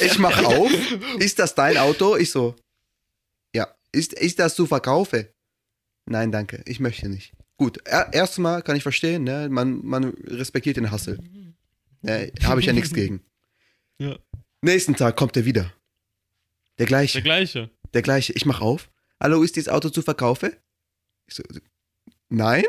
Ich 0.02 0.18
mach 0.20 0.44
auf. 0.44 0.72
Ist 1.20 1.40
das 1.40 1.56
dein 1.56 1.78
Auto? 1.78 2.16
Ich 2.16 2.32
so. 2.32 2.56
Ja. 3.56 3.68
Ist, 3.92 4.14
ist 4.14 4.40
das 4.40 4.56
zu 4.56 4.66
verkaufen? 4.66 5.28
Nein, 6.06 6.32
danke. 6.32 6.62
Ich 6.66 6.80
möchte 6.80 7.10
nicht. 7.10 7.34
Gut, 7.58 7.80
er, 7.86 8.14
erstmal 8.14 8.62
kann 8.62 8.76
ich 8.76 8.84
verstehen, 8.84 9.24
ne? 9.24 9.48
man, 9.50 9.86
man 9.86 10.06
respektiert 10.26 10.78
den 10.78 10.92
Hassel. 10.92 11.20
Ne, 12.02 12.32
Habe 12.44 12.62
ich 12.62 12.68
ja 12.68 12.74
nichts 12.74 12.94
gegen. 12.94 13.22
Ja. 14.02 14.18
Nächsten 14.62 14.96
Tag 14.96 15.18
kommt 15.18 15.36
er 15.36 15.44
wieder. 15.44 15.64
Der 15.64 15.72
Der 16.78 16.86
gleiche, 16.86 17.22
gleiche. 17.22 17.70
der 17.94 18.02
gleiche. 18.02 18.32
Ich 18.32 18.46
mach 18.46 18.62
auf. 18.62 18.90
Hallo, 19.20 19.44
ist 19.44 19.58
dieses 19.58 19.68
Auto 19.68 19.90
zu 19.90 20.02
verkaufen? 20.02 20.54
Ich 21.28 21.36
so, 21.36 21.44
nein, 22.30 22.64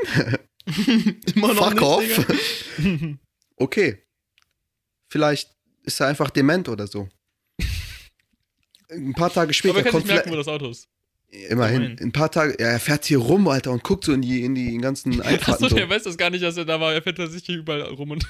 Immer 1.34 1.54
noch 1.54 1.72
fuck 1.72 1.74
nicht, 1.74 2.18
off. 2.18 2.26
Okay. 3.56 4.02
Vielleicht 5.08 5.56
ist 5.82 6.00
er 6.00 6.08
einfach 6.08 6.30
dement 6.30 6.68
oder 6.68 6.86
so. 6.86 7.08
Ein 8.90 9.12
paar 9.14 9.30
Tage 9.32 9.44
Aber 9.48 9.52
später 9.52 9.82
kann 9.82 9.92
kommt 9.92 10.06
sich 10.06 10.14
merken, 10.14 10.30
wo 10.32 10.36
das 10.36 10.48
Auto 10.48 10.68
ist. 10.70 10.88
immerhin, 11.28 11.76
Immerhin. 11.82 11.98
ein 12.00 12.12
paar 12.12 12.30
Tage, 12.30 12.56
ja, 12.60 12.68
er 12.70 12.80
fährt 12.80 13.04
hier 13.04 13.18
rum, 13.18 13.46
Alter, 13.46 13.70
und 13.70 13.84
guckt 13.84 14.04
so 14.04 14.12
in 14.12 14.20
die, 14.22 14.42
in 14.44 14.54
die 14.56 14.76
ganzen 14.78 15.20
Einfahrten. 15.22 15.64
Achso, 15.64 15.68
so. 15.68 15.76
der 15.76 15.88
weiß 15.88 16.02
das 16.02 16.16
gar 16.16 16.28
nicht, 16.30 16.42
dass 16.42 16.56
er 16.56 16.64
da 16.64 16.80
war. 16.80 16.92
Er 16.92 17.02
fährt 17.02 17.18
tatsächlich 17.18 17.58
überall 17.58 17.82
rum 17.82 18.10
und 18.10 18.26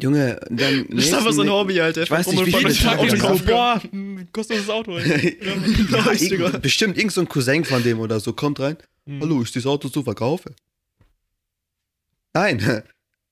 Junge, 0.00 0.40
dann 0.50 0.86
Das 0.90 1.04
ist 1.06 1.14
einfach 1.14 1.32
so 1.32 1.42
ein 1.42 1.50
Hobby, 1.50 1.80
Alter. 1.80 2.02
Ich 2.02 2.10
weiß 2.10 2.26
nicht, 2.26 2.46
wie 2.46 2.52
viele 2.52 2.74
Tage 2.74 3.06
er 3.06 3.12
Auto 3.14 3.26
kaufen. 3.28 3.46
boah, 3.46 3.80
ein 3.92 4.28
kostenloses 4.32 4.70
Auto. 4.70 4.98
Ja, 4.98 6.12
irgend, 6.12 6.62
bestimmt 6.62 6.96
irgend 6.98 7.12
so 7.12 7.20
ein 7.20 7.28
Cousin 7.28 7.64
von 7.64 7.82
dem 7.84 8.00
oder 8.00 8.18
so 8.18 8.32
kommt 8.32 8.58
rein. 8.58 8.78
Hm. 9.06 9.20
Hallo, 9.20 9.42
ist 9.42 9.54
das 9.54 9.66
Auto 9.66 9.88
zu 9.88 10.02
verkaufen? 10.02 10.54
Nein. 12.34 12.82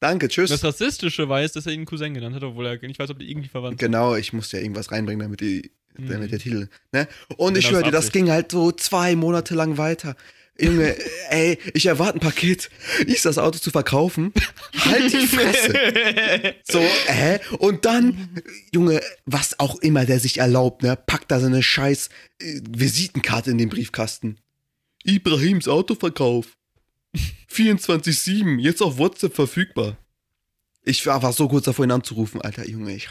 Danke, 0.01 0.29
tschüss. 0.29 0.51
Das 0.51 0.65
Rassistische 0.65 1.29
weiß, 1.29 1.53
dass 1.53 1.67
er 1.67 1.73
ihn 1.73 1.85
Cousin 1.85 2.15
genannt 2.15 2.35
hat, 2.35 2.43
obwohl 2.43 2.67
er 2.67 2.79
nicht 2.81 2.99
weiß, 2.99 3.11
ob 3.11 3.19
die 3.19 3.31
irgendwie 3.31 3.49
verwandt 3.49 3.79
sind. 3.79 3.87
Genau, 3.87 4.17
ich 4.17 4.33
musste 4.33 4.57
ja 4.57 4.63
irgendwas 4.63 4.91
reinbringen, 4.91 5.21
damit, 5.21 5.41
die, 5.41 5.71
Mhm. 5.99 6.09
damit 6.09 6.33
der 6.33 6.39
Titel. 6.39 6.69
Ne? 6.93 7.07
Und 7.37 7.57
ich 7.59 7.65
Genau, 7.65 7.79
schwöre 7.79 7.85
dir, 7.85 7.91
das 7.91 8.11
ging 8.13 8.31
halt 8.31 8.51
so 8.53 8.73
zwei 8.73 9.15
Monate 9.17 9.55
lang 9.55 9.77
weiter. 9.77 10.17
Junge, 10.59 10.95
ey, 11.31 11.59
ich 11.75 11.87
erwarte 11.87 12.19
ein 12.19 12.21
Paket. 12.21 12.71
Ist 13.07 13.25
das 13.25 13.39
Auto 13.39 13.59
zu 13.59 13.71
verkaufen? 13.71 14.33
Halt 14.77 15.13
die 15.13 15.27
Fresse. 15.27 15.75
So, 16.65 16.81
hä? 17.07 17.41
Und 17.59 17.85
dann, 17.85 18.31
Junge, 18.73 19.01
was 19.27 19.59
auch 19.59 19.77
immer 19.81 20.05
der 20.07 20.21
sich 20.21 20.39
erlaubt, 20.39 20.83
ne, 20.83 20.97
packt 20.97 21.31
da 21.31 21.41
seine 21.41 21.63
scheiß 21.63 22.09
äh, 22.41 22.61
Visitenkarte 22.71 23.51
in 23.51 23.59
den 23.59 23.69
Briefkasten. 23.69 24.39
Ibrahims 25.05 25.67
Autoverkauf. 25.67 26.57
24-7, 27.51 28.59
jetzt 28.61 28.83
auf 28.83 28.99
WhatsApp 28.99 29.35
verfügbar. 29.35 29.97
Ich 30.85 31.05
war, 31.07 31.23
war 31.23 31.33
so 31.33 31.49
kurz 31.49 31.65
davor, 31.67 31.85
ihn 31.85 31.91
anzurufen, 31.91 32.41
Alter, 32.41 32.69
Junge, 32.69 32.95
ich. 32.95 33.09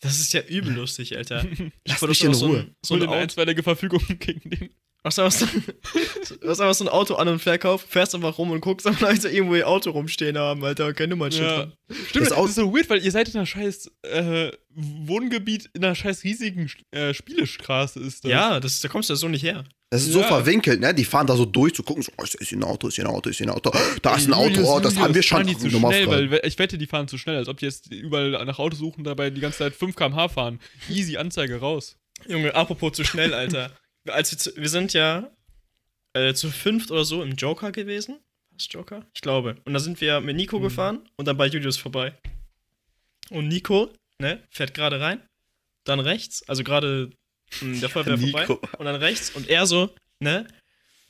Das 0.00 0.18
ist 0.20 0.32
ja 0.32 0.42
übel 0.42 0.74
lustig, 0.74 1.16
Alter. 1.16 1.44
Lass 1.86 2.00
wollte 2.02 2.10
mich 2.10 2.24
in 2.24 2.34
so 2.34 2.46
Ruhe. 2.46 2.58
ein, 2.60 2.76
so 2.84 2.94
Hol 2.96 3.02
eine 3.02 3.12
einstweilige 3.12 3.62
Verfügung 3.62 4.02
gegen 4.18 4.50
den. 4.50 4.70
hast 5.04 5.18
einfach 5.18 5.38
so, 5.38 5.46
du 6.40 6.48
hast 6.48 6.60
einfach 6.60 6.74
so 6.74 6.84
ein 6.84 6.88
Auto 6.88 7.14
an 7.16 7.28
und 7.28 7.38
Verkauf, 7.40 7.82
fährst 7.82 8.14
einfach 8.14 8.38
rum 8.38 8.50
und 8.50 8.60
guckst, 8.60 8.86
ob 8.86 9.00
Leute 9.00 9.28
irgendwo 9.28 9.54
ihr 9.54 9.68
Auto 9.68 9.90
rumstehen 9.90 10.36
haben, 10.38 10.64
Alter, 10.64 10.86
und 10.86 10.96
kein 10.96 11.08
Nummernschild 11.10 11.46
Ja. 11.48 11.72
Stimmt, 11.90 12.14
Das 12.16 12.28
das, 12.30 12.32
Auto- 12.38 12.48
ist 12.48 12.54
so 12.56 12.72
weird, 12.74 12.88
weil 12.90 13.04
ihr 13.04 13.10
seid 13.12 13.28
in 13.28 13.36
einer 13.36 13.46
scheiß 13.46 13.90
äh, 14.02 14.52
Wohngebiet, 14.70 15.70
in 15.74 15.84
einer 15.84 15.94
scheiß 15.94 16.24
riesigen 16.24 16.70
äh, 16.90 17.12
Spielestraße 17.14 18.00
ist 18.00 18.24
das. 18.24 18.30
Ja, 18.30 18.60
das, 18.60 18.80
da 18.80 18.88
kommst 18.88 19.08
du 19.08 19.14
ja 19.14 19.16
so 19.16 19.28
nicht 19.28 19.42
her. 19.42 19.64
Das 19.90 20.02
ist 20.02 20.12
so 20.12 20.20
Ja. 20.20 20.26
verwinkelt, 20.26 20.80
ne? 20.80 20.92
Die 20.92 21.04
fahren 21.04 21.26
da 21.28 21.36
so 21.36 21.44
durch 21.44 21.72
zu 21.74 21.82
gucken, 21.84 22.02
so, 22.02 22.10
oh, 22.18 22.24
ist 22.24 22.36
hier 22.40 22.58
ein 22.58 22.64
Auto, 22.64 22.88
ist 22.88 22.96
hier 22.96 23.04
ein 23.04 23.10
Auto, 23.10 23.30
ist 23.30 23.36
hier 23.36 23.46
ein 23.46 23.50
Auto. 23.50 23.70
Da 24.02 24.16
ist 24.16 24.26
ein 24.26 24.32
Auto, 24.34 24.62
oh, 24.64 24.80
das 24.80 24.96
haben 24.96 25.14
wir 25.14 25.22
schon. 25.22 25.46
Die 25.46 25.56
zu 25.56 25.70
schnell, 25.70 26.08
weil 26.08 26.40
ich 26.44 26.58
wette, 26.58 26.76
die 26.76 26.86
fahren 26.86 27.06
zu 27.06 27.18
schnell, 27.18 27.36
als 27.36 27.48
ob 27.48 27.58
die 27.58 27.66
jetzt 27.66 27.92
überall 27.92 28.30
nach 28.44 28.58
Autos 28.58 28.80
suchen, 28.80 29.04
dabei 29.04 29.30
die 29.30 29.40
ganze 29.40 29.58
Zeit 29.58 29.74
5 29.74 29.94
km/h 29.94 30.28
fahren. 30.28 30.60
Easy 30.88 31.16
Anzeige 31.16 31.60
raus. 31.60 31.96
Junge, 32.26 32.54
apropos 32.54 32.92
zu 32.94 33.04
schnell, 33.04 33.32
Alter. 33.32 33.70
Als 34.08 34.32
wir, 34.32 34.38
zu, 34.38 34.56
wir 34.56 34.68
sind 34.68 34.92
ja 34.92 35.30
äh, 36.14 36.34
zu 36.34 36.50
fünft 36.50 36.90
oder 36.90 37.04
so 37.04 37.22
im 37.22 37.32
Joker 37.36 37.70
gewesen. 37.72 38.18
Was 38.52 38.66
Joker? 38.70 39.06
Ich 39.14 39.20
glaube. 39.20 39.56
Und 39.64 39.74
da 39.74 39.78
sind 39.80 40.00
wir 40.00 40.20
mit 40.20 40.34
Nico 40.36 40.58
gefahren 40.60 41.08
und 41.16 41.28
dann 41.28 41.36
bei 41.36 41.46
Julius 41.46 41.76
vorbei. 41.76 42.14
Und 43.30 43.48
Nico, 43.48 43.90
ne, 44.20 44.42
fährt 44.50 44.74
gerade 44.74 45.00
rein, 45.00 45.20
dann 45.84 46.00
rechts, 46.00 46.42
also 46.48 46.64
gerade 46.64 47.10
mh, 47.60 47.80
der 47.80 47.88
Feuerwehr 47.88 48.18
vorbei 48.18 48.40
Nico. 48.42 48.60
und 48.78 48.84
dann 48.86 48.96
rechts 48.96 49.30
und 49.30 49.48
er 49.48 49.66
so, 49.66 49.90
ne? 50.20 50.46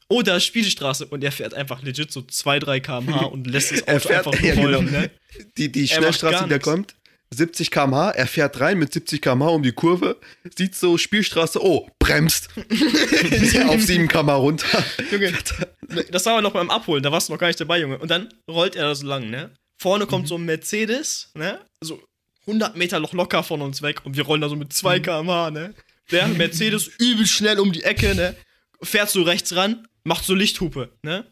Oh, 0.09 0.23
da 0.23 0.37
ist 0.37 0.45
Spielstraße 0.45 1.07
und 1.07 1.25
er 1.25 1.33
fährt 1.33 1.53
einfach 1.55 1.83
legit 1.83 2.13
so 2.13 2.23
2, 2.23 2.61
3 2.61 2.81
km/h 2.81 3.25
und 3.27 3.47
lässt 3.49 3.73
das 3.73 3.81
Er 3.81 3.97
Auto 3.97 4.09
fährt- 4.09 4.27
einfach 4.29 4.41
ja, 4.45 4.55
rollen, 4.55 4.87
genau. 4.87 5.01
ne? 5.01 5.11
Die, 5.59 5.71
die 5.73 5.83
Er 5.83 5.97
Schnellstraße, 5.97 6.45
die 6.45 6.51
da 6.51 6.59
kommt, 6.61 6.95
70 7.31 7.73
km/h, 7.73 8.11
er 8.13 8.27
fährt 8.29 8.61
rein 8.61 8.79
mit 8.79 8.93
70 8.93 9.21
km/h 9.21 9.49
um 9.51 9.65
die 9.65 9.73
Kurve, 9.73 10.17
sieht 10.57 10.77
so 10.77 10.97
Spielstraße, 10.97 11.61
oh, 11.61 11.89
bremst. 11.99 12.51
auf 13.67 13.83
7 13.83 14.07
km/h 14.07 14.35
runter. 14.37 14.85
Junge, 15.11 15.33
das 16.13 16.25
war 16.27 16.35
aber 16.35 16.43
noch 16.43 16.53
beim 16.53 16.71
Abholen, 16.71 17.03
da 17.03 17.11
warst 17.11 17.29
du 17.29 17.33
noch 17.33 17.41
gar 17.41 17.49
nicht 17.49 17.61
dabei, 17.61 17.81
Junge. 17.81 17.99
Und 17.99 18.09
dann 18.11 18.29
rollt 18.49 18.77
er 18.77 18.85
da 18.85 18.95
so 18.95 19.07
lang, 19.07 19.29
ne? 19.29 19.51
Vorne 19.77 20.07
kommt 20.07 20.29
so 20.29 20.37
ein 20.37 20.45
Mercedes, 20.45 21.31
ne? 21.35 21.59
So 21.81 22.01
100 22.47 22.77
Meter 22.77 23.01
noch 23.01 23.13
locker 23.13 23.43
von 23.43 23.61
uns 23.61 23.83
weg 23.83 24.03
und 24.05 24.17
wir 24.17 24.23
rollen 24.25 24.41
da 24.41 24.49
so 24.49 24.55
mit 24.55 24.73
2 24.73 25.01
km/h, 25.01 25.51
ne? 25.51 25.75
Der 26.11 26.29
Mercedes 26.29 26.91
übel 26.99 27.27
schnell 27.27 27.59
um 27.59 27.73
die 27.73 27.83
Ecke, 27.83 28.15
ne? 28.15 28.37
Fährt 28.83 29.11
so 29.11 29.23
rechts 29.23 29.55
ran, 29.57 29.89
macht 30.05 30.25
so 30.25 30.35
Lichthupe, 30.35 30.97
ne? 31.03 31.31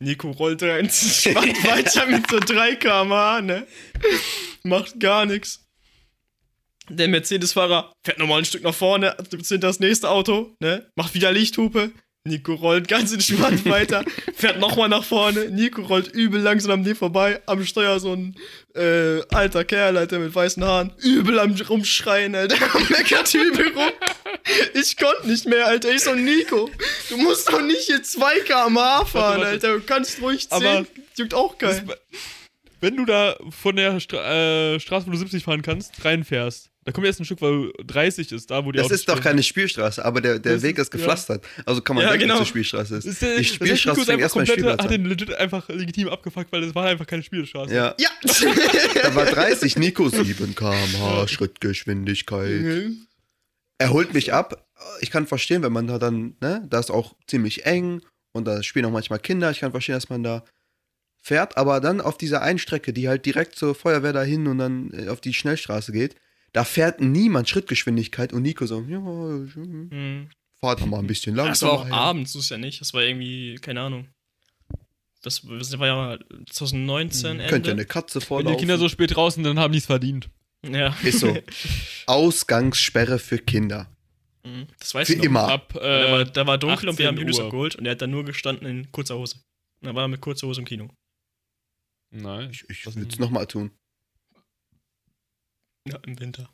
Nico 0.00 0.30
rollt 0.30 0.62
rein, 0.62 0.90
spannt 0.92 1.64
weiter 1.64 2.06
mit 2.06 2.28
so 2.30 2.38
3 2.38 2.76
km/h, 2.76 3.40
ne? 3.42 3.66
Macht 4.62 4.98
gar 5.00 5.26
nichts. 5.26 5.64
Der 6.88 7.08
Mercedes-Fahrer 7.08 7.92
fährt 8.04 8.18
nochmal 8.18 8.38
ein 8.38 8.44
Stück 8.44 8.62
nach 8.62 8.74
vorne, 8.74 9.16
sind 9.42 9.64
das 9.64 9.80
nächste 9.80 10.10
Auto, 10.10 10.54
ne? 10.60 10.90
Macht 10.96 11.14
wieder 11.14 11.32
Lichthupe. 11.32 11.92
Nico 12.26 12.54
rollt 12.54 12.88
ganz 12.88 13.12
entspannt 13.12 13.64
weiter, 13.70 14.04
fährt 14.34 14.58
nochmal 14.58 14.88
nach 14.88 15.04
vorne. 15.04 15.50
Nico 15.50 15.82
rollt 15.82 16.08
übel 16.08 16.40
langsam 16.40 16.72
an 16.72 16.84
dem 16.84 16.96
vorbei. 16.96 17.40
Am 17.46 17.64
Steuer 17.64 17.98
so 18.00 18.12
ein 18.14 18.36
äh, 18.74 19.20
alter 19.34 19.64
Kerl, 19.64 19.96
Alter, 19.96 20.18
mit 20.18 20.34
weißen 20.34 20.62
Haaren. 20.64 20.92
Übel 21.02 21.38
am 21.38 21.52
rumschreien, 21.54 22.34
Alter. 22.34 22.56
Meckert 22.90 23.32
übel 23.34 23.72
rum. 23.74 23.90
Ich 24.74 24.96
konnte 24.96 25.26
nicht 25.28 25.46
mehr, 25.46 25.66
Alter. 25.66 25.90
Ich 25.94 26.02
so, 26.02 26.14
Nico, 26.14 26.70
du 27.08 27.16
musst 27.16 27.48
doch 27.50 27.62
nicht 27.62 27.82
hier 27.86 28.02
2 28.02 28.40
km/h 28.40 29.04
fahren. 29.06 29.42
Alter. 29.42 29.74
Du 29.74 29.80
kannst 29.80 30.20
ruhig 30.20 30.48
10. 30.48 30.56
Aber- 30.56 30.86
Juckt 31.16 31.32
auch 31.34 31.56
geil. 31.56 31.82
Wenn 32.80 32.96
du 32.96 33.06
da 33.06 33.36
von 33.50 33.74
der 33.74 34.00
Stra 34.00 34.74
äh, 34.74 34.80
Straße, 34.80 35.06
wo 35.06 35.10
du 35.10 35.16
70 35.16 35.42
fahren 35.44 35.62
kannst, 35.62 36.04
reinfährst, 36.04 36.70
da 36.86 36.92
kommt 36.92 37.06
erst 37.06 37.20
ein 37.20 37.24
Stück, 37.26 37.42
weil 37.42 37.72
30 37.84 38.32
ist, 38.32 38.50
da 38.50 38.64
wo 38.64 38.72
die 38.72 38.76
Das 38.78 38.86
Autos 38.86 39.00
ist 39.00 39.08
doch 39.08 39.20
keine 39.20 39.42
Spielstraße, 39.42 40.02
aber 40.04 40.20
der, 40.20 40.38
der 40.38 40.54
Das 40.54 40.62
Weg 40.62 40.78
ist- 40.78 40.90
gepflastert. 40.90 41.44
Also 41.66 41.82
kann 41.82 41.96
man 41.96 42.04
Ja, 42.04 42.10
denken, 42.12 42.22
genau. 42.28 42.34
dass 42.38 42.42
es 42.42 42.54
eine 42.54 42.64
Spielstraße 42.64 42.96
ist. 42.96 43.04
Ist 43.04 43.20
der, 43.22 43.36
die 43.38 43.44
Spielstraße 43.44 44.04
fängt 44.04 44.20
erstmal 44.20 44.46
Spielplatz 44.46 44.82
hat 44.82 44.90
den 44.90 45.04
legit 45.04 45.34
einfach 45.34 45.68
legitim 45.68 46.08
abgefuckt, 46.08 46.50
weil 46.52 46.62
das 46.62 46.74
war 46.74 46.86
einfach 46.86 47.06
keine 47.06 47.22
Spielstraße. 47.22 47.74
Ja, 47.74 47.94
Ja. 47.98 48.08
da 49.02 49.14
war 49.14 49.26
30, 49.26 49.76
Nico 49.76 50.08
7 50.10 50.54
km/h 50.54 51.28
Schrittgeschwindigkeit. 51.28 52.92
Er 53.78 53.90
holt 53.90 54.14
mich 54.14 54.32
ab. 54.32 54.66
Ich 55.00 55.10
kann 55.10 55.26
verstehen, 55.26 55.62
wenn 55.62 55.72
man 55.72 55.86
da 55.86 55.98
dann, 55.98 56.36
ne, 56.40 56.66
da 56.70 56.78
ist 56.78 56.90
auch 56.90 57.14
ziemlich 57.26 57.66
eng 57.66 58.00
und 58.32 58.44
da 58.46 58.62
spielen 58.62 58.84
auch 58.86 58.90
manchmal 58.90 59.18
Kinder. 59.18 59.50
Ich 59.50 59.60
kann 59.60 59.70
verstehen, 59.70 59.94
dass 59.96 60.08
man 60.08 60.22
da 60.22 60.44
fährt, 61.20 61.56
aber 61.56 61.80
dann 61.80 62.00
auf 62.00 62.16
dieser 62.16 62.42
einen 62.42 62.58
Strecke, 62.58 62.92
die 62.92 63.08
halt 63.08 63.26
direkt 63.26 63.56
zur 63.56 63.74
Feuerwehr 63.74 64.12
dahin 64.12 64.46
und 64.46 64.58
dann 64.58 64.92
äh, 64.92 65.08
auf 65.08 65.20
die 65.20 65.34
Schnellstraße 65.34 65.92
geht, 65.92 66.14
da 66.52 66.64
fährt 66.64 67.00
niemand 67.00 67.48
Schrittgeschwindigkeit 67.48 68.32
und 68.32 68.42
Nico 68.42 68.66
so, 68.66 68.80
ja, 68.88 68.98
hm, 68.98 69.88
Hm. 69.90 70.28
fahrt 70.60 70.80
doch 70.80 70.86
mal 70.86 70.98
ein 70.98 71.06
bisschen 71.06 71.34
Das 71.36 71.40
war 71.40 71.46
langsamer. 71.46 71.72
auch 71.72 71.86
her. 71.86 71.94
abends, 71.94 72.32
das 72.32 72.42
ist 72.44 72.50
ja 72.50 72.58
nicht. 72.58 72.80
Das 72.80 72.94
war 72.94 73.02
irgendwie, 73.02 73.56
keine 73.56 73.80
Ahnung. 73.82 74.08
Das 75.22 75.42
das 75.42 75.78
war 75.78 75.86
ja 75.86 76.18
2019 76.50 77.32
Ende. 77.32 77.46
Könnte 77.48 77.70
eine 77.72 77.84
Katze 77.84 78.20
Wenn 78.20 78.26
vorlaufen. 78.26 78.56
die 78.56 78.60
Kinder 78.60 78.78
so 78.78 78.88
spät 78.88 79.14
draußen, 79.16 79.42
dann 79.42 79.58
haben 79.58 79.72
die 79.72 79.78
es 79.78 79.86
verdient. 79.86 80.30
Ja. 80.64 80.96
Ist 81.02 81.20
so. 81.20 81.36
Ausgangssperre 82.06 83.18
für 83.18 83.38
Kinder. 83.38 83.90
Mhm. 84.44 84.66
Das 84.78 84.94
weiß 84.94 85.06
Für 85.08 85.12
ich 85.14 85.18
noch. 85.18 85.24
immer. 85.24 85.48
Ab, 85.48 85.72
Da 85.74 85.80
war, 85.82 86.20
äh, 86.20 86.30
da 86.32 86.46
war 86.46 86.58
dunkel 86.58 86.88
und 86.88 86.98
wir 86.98 87.06
haben 87.08 87.14
18 87.16 87.22
Julius 87.26 87.38
Uhr. 87.40 87.44
abgeholt 87.46 87.74
und 87.76 87.86
er 87.86 87.92
hat 87.92 88.02
dann 88.02 88.10
nur 88.10 88.24
gestanden 88.24 88.66
in 88.66 88.92
kurzer 88.92 89.16
Hose. 89.18 89.36
Und 89.80 89.86
dann 89.88 89.96
war 89.96 90.04
er 90.04 90.08
mit 90.08 90.20
kurzer 90.20 90.46
Hose 90.46 90.60
im 90.60 90.64
Kino. 90.66 90.88
nein. 92.10 92.50
Ich, 92.52 92.64
ich 92.70 92.86
Was 92.86 92.96
würde 92.96 93.10
es 93.10 93.18
nochmal 93.18 93.46
tun. 93.46 93.70
Ja, 95.86 95.98
im 96.04 96.18
Winter. 96.20 96.48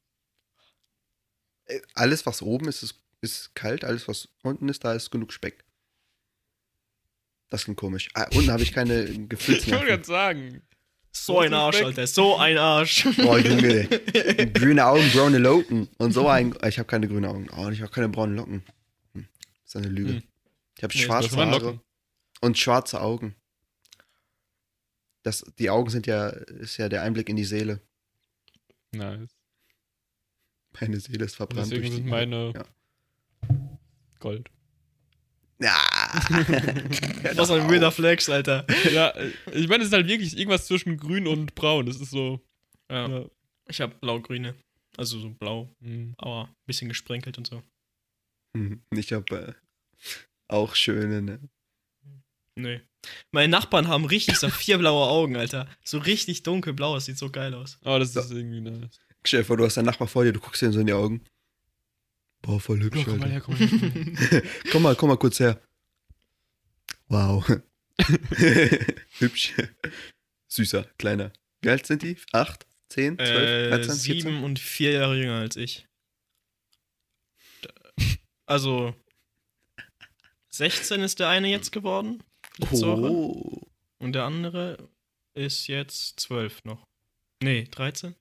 Äh, 1.67 1.81
Alles, 1.95 2.27
was 2.27 2.43
oben 2.43 2.69
ist, 2.69 2.83
ist, 2.83 3.01
ist 3.21 3.55
kalt. 3.55 3.85
Alles, 3.85 4.09
was 4.09 4.29
unten 4.43 4.69
ist, 4.69 4.85
da 4.85 4.93
ist 4.95 5.11
genug 5.11 5.33
Speck. 5.33 5.65
Das 7.51 7.65
klingt 7.65 7.79
komisch. 7.79 8.09
Ah, 8.15 8.29
unten 8.35 8.51
habe 8.51 8.63
ich 8.63 8.73
keine 8.73 9.03
Ich 9.05 9.09
wollte 9.19 9.29
Gefühlsnerven. 9.29 9.87
gerade 9.87 10.05
sagen. 10.05 10.63
So 11.15 11.41
ein 11.41 11.53
Arsch, 11.53 11.77
weg? 11.79 11.85
Alter. 11.85 12.07
So 12.07 12.37
ein 12.39 12.57
Arsch. 12.57 13.05
Oh, 13.19 13.37
Junge. 13.37 13.85
Grüne 14.55 14.87
Augen, 14.87 15.11
braune 15.13 15.37
Locken. 15.39 15.89
Und 15.99 16.13
so 16.13 16.27
ein. 16.29 16.55
Ich 16.67 16.79
habe 16.79 16.87
keine 16.87 17.07
grünen 17.07 17.27
Augen. 17.27 17.49
Oh, 17.55 17.67
und 17.67 17.75
ich 17.75 17.83
habe 17.83 17.93
keine 17.93 18.09
braunen 18.09 18.35
Locken. 18.37 18.65
Hm. 19.13 19.29
Das 19.35 19.75
ist 19.75 19.77
eine 19.77 19.89
Lüge. 19.89 20.13
Hm. 20.15 20.23
Ich 20.79 20.83
habe 20.83 20.95
Nee, 20.97 21.03
schwarze 21.05 21.29
das 21.29 21.37
waren 21.37 21.51
Haare 21.51 21.65
Locken. 21.65 21.81
und 22.41 22.57
schwarze 22.59 23.03
Augen. 23.03 23.35
Das, 25.23 25.45
die 25.59 25.69
Augen 25.69 25.91
sind 25.91 26.07
ja, 26.07 26.29
ist 26.31 26.79
ja 26.79 26.89
der 26.89 27.03
Einblick 27.03 27.29
in 27.29 27.37
die 27.37 27.45
Seele. 27.45 27.81
Nice. 28.93 29.31
Meine 30.81 31.01
Seele 31.01 31.25
ist 31.27 31.37
verbrannt. 31.37 31.71
Deswegen 31.71 31.83
durch 31.83 31.91
die 31.91 31.97
sind 32.03 32.07
meine 32.09 32.53
Ja. 32.55 32.65
Gold. 34.21 34.51
Ja. 35.61 35.77
Was 37.37 37.51
ein 37.51 37.71
weirder 37.71 37.93
Flex, 37.93 38.29
Alter. 38.29 38.67
ja, 38.93 39.15
ich 39.53 39.69
meine, 39.69 39.83
es 39.83 39.89
ist 39.89 39.93
halt 39.95 40.09
wirklich 40.09 40.37
irgendwas 40.37 40.67
zwischen 40.67 40.97
grün 40.97 41.27
und 41.27 41.55
braun. 41.55 41.87
Das 41.87 42.01
ist 42.01 42.11
so. 42.11 42.41
Ja. 42.91 43.09
Ja. 43.09 43.27
Ich 43.69 43.81
hab 43.81 44.01
blau-grüne. 44.01 44.55
Also 44.99 45.19
so 45.21 45.31
blau, 45.31 45.75
hm. 45.81 46.15
aber 46.19 46.49
ein 46.49 46.55
bisschen 46.67 46.89
gesprenkelt 46.89 47.39
und 47.39 47.47
so. 47.47 47.63
Hm, 48.55 48.83
Ich 48.91 49.13
habe 49.15 49.35
äh, 49.35 49.53
auch 50.49 50.75
schöne, 50.75 51.23
ne? 51.23 51.41
Nee. 52.55 52.81
Meine 53.31 53.49
Nachbarn 53.51 53.89
haben 53.89 54.05
richtig 54.05 54.37
so 54.37 54.49
vier 54.49 54.79
blaue 54.79 55.09
Augen, 55.09 55.37
Alter. 55.37 55.69
So 55.85 55.99
richtig 55.99 56.43
dunkelblau, 56.43 56.95
das 56.95 57.07
sieht 57.07 57.19
so 57.19 57.31
geil 57.31 57.55
aus. 57.55 57.79
Aber 57.83 57.99
das 57.99 58.15
ist 58.15 58.31
irgendwie 58.31 58.61
nice. 58.61 59.01
Stell 59.25 59.41
dir 59.41 59.47
vor, 59.47 59.57
du 59.57 59.65
hast 59.65 59.77
deinen 59.77 59.87
Nachbar 59.87 60.09
vor 60.09 60.25
dir, 60.25 60.33
du 60.33 60.41
guckst 60.41 60.63
dir 60.63 60.73
so 60.73 60.81
in 60.81 60.87
die 60.87 60.93
Augen. 60.93 61.25
Boah, 62.43 62.61
voll 62.61 62.81
hübsch, 62.81 62.99
Ja, 62.99 63.05
komm 63.05 63.19
mal 63.19 63.31
her, 63.31 63.41
komm 63.41 63.59
mal 63.59 63.67
her. 63.69 64.43
komm 64.73 64.83
mal, 64.83 64.97
komm 64.97 65.09
mal 65.09 65.17
kurz 65.17 65.39
her. 65.41 65.61
Wow. 67.09 67.49
hübsch. 69.19 69.55
Süßer, 70.49 70.85
kleiner. 70.99 71.33
Wie 71.61 71.71
alt 71.71 71.87
sind 71.87 72.03
die? 72.03 72.17
Acht? 72.33 72.67
Zehn? 72.89 73.17
Zwölf? 73.17 73.33
Äh, 73.33 73.71
13? 73.71 73.95
14? 73.95 73.95
sieben 73.95 74.45
und 74.45 74.59
vier 74.59 74.93
Jahre 74.93 75.17
jünger 75.17 75.39
als 75.39 75.57
ich. 75.57 75.87
Also 78.47 78.95
16 80.51 81.01
ist 81.01 81.21
der 81.21 81.29
eine 81.29 81.49
jetzt 81.49 81.71
geworden. 81.73 82.23
Letzte 82.59 82.87
Woche. 82.87 83.11
Oh. 83.11 83.61
Und 83.99 84.13
der 84.15 84.25
andere 84.25 84.89
ist 85.35 85.67
jetzt 85.69 86.21
12 86.21 86.65
noch. 86.65 86.87
Nee, 87.43 87.65
13? 87.71 88.15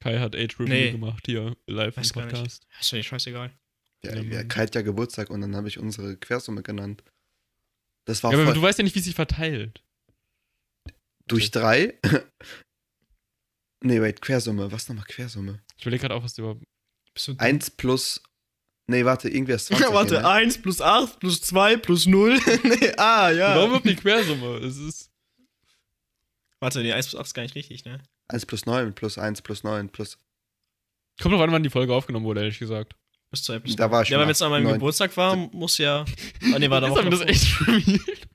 Kai 0.00 0.18
hat 0.20 0.36
Age 0.36 0.54
Review 0.60 0.68
Nee. 0.68 0.90
gemacht 0.92 1.24
hier 1.26 1.56
live 1.66 1.96
im 1.96 2.02
Weiß 2.02 2.12
gar 2.12 2.24
nicht. 2.24 2.34
Podcast. 2.34 2.66
Ist 2.80 2.92
ja 2.92 3.02
scheißegal. 3.02 3.50
Ja, 4.04 4.14
Ja, 4.14 4.22
ja. 4.22 4.44
Kai 4.44 4.62
hat 4.62 4.74
ja 4.74 4.82
Geburtstag 4.82 5.30
und 5.30 5.40
dann 5.40 5.56
habe 5.56 5.66
ich 5.68 5.78
unsere 5.78 6.16
Quersumme 6.16 6.62
genannt. 6.62 7.02
Das 8.04 8.22
war 8.22 8.32
Ja, 8.32 8.40
aber 8.40 8.54
du 8.54 8.62
weißt 8.62 8.78
ja 8.78 8.84
nicht, 8.84 8.94
wie 8.94 9.00
sich 9.00 9.14
verteilt. 9.14 9.82
durch 11.26 11.50
drei. 11.50 11.98
nee, 13.82 14.00
wait, 14.00 14.20
Quersumme. 14.22 14.70
Was 14.72 14.88
nochmal 14.88 15.04
Quersumme? 15.04 15.60
Ich 15.76 15.82
überlege 15.82 16.02
gerade 16.02 16.14
auch, 16.14 16.22
was 16.22 16.34
du 16.34 16.42
überhaupt. 16.42 16.64
Bist 17.12 17.28
du 17.28 17.34
Eins 17.38 17.70
plus. 17.70 18.22
Nee, 18.90 19.04
warte, 19.04 19.28
irgendwie 19.28 19.52
ist 19.52 19.66
20. 19.66 19.86
Warte, 19.92 20.14
hier, 20.14 20.22
ne? 20.22 20.28
1 20.28 20.62
plus 20.62 20.80
8 20.80 21.20
plus 21.20 21.42
2 21.42 21.76
plus 21.76 22.06
0. 22.06 22.38
nee, 22.64 22.92
ah, 22.96 23.30
ja. 23.30 23.54
Warum 23.54 23.66
überhaupt 23.66 23.86
die 23.86 23.96
Quersumme? 23.96 24.56
Es 24.58 24.78
ist. 24.78 25.10
Warte, 26.58 26.82
die 26.82 26.92
1 26.92 27.08
plus 27.08 27.20
8 27.20 27.26
ist 27.26 27.34
gar 27.34 27.42
nicht 27.42 27.54
richtig, 27.54 27.84
ne? 27.84 28.02
1 28.28 28.46
plus 28.46 28.64
9 28.64 28.94
plus 28.94 29.18
1 29.18 29.42
plus 29.42 29.62
9 29.62 29.90
plus. 29.90 30.18
Kommt 31.20 31.34
noch 31.34 31.42
an, 31.42 31.52
wann 31.52 31.62
die 31.62 31.70
Folge 31.70 31.92
aufgenommen 31.92 32.24
wurde, 32.24 32.40
ehrlich 32.40 32.58
gesagt. 32.58 32.96
Bis 33.30 33.42
2 33.42 33.58
plus 33.58 33.76
Da 33.76 33.90
war 33.90 34.02
ich 34.02 34.08
Ja, 34.08 34.18
wenn 34.20 34.30
es 34.30 34.40
an 34.40 34.50
meinem. 34.50 34.72
Geburtstag 34.72 35.14
war, 35.18 35.36
muss 35.36 35.76
ja. 35.76 36.06
Ah, 36.54 36.58
nee, 36.58 36.70
war 36.70 36.80
da 36.80 36.86
Ist 36.86 36.92
auch 36.96 37.10
das 37.10 37.20
echt 37.20 37.60
revealed? 37.60 38.28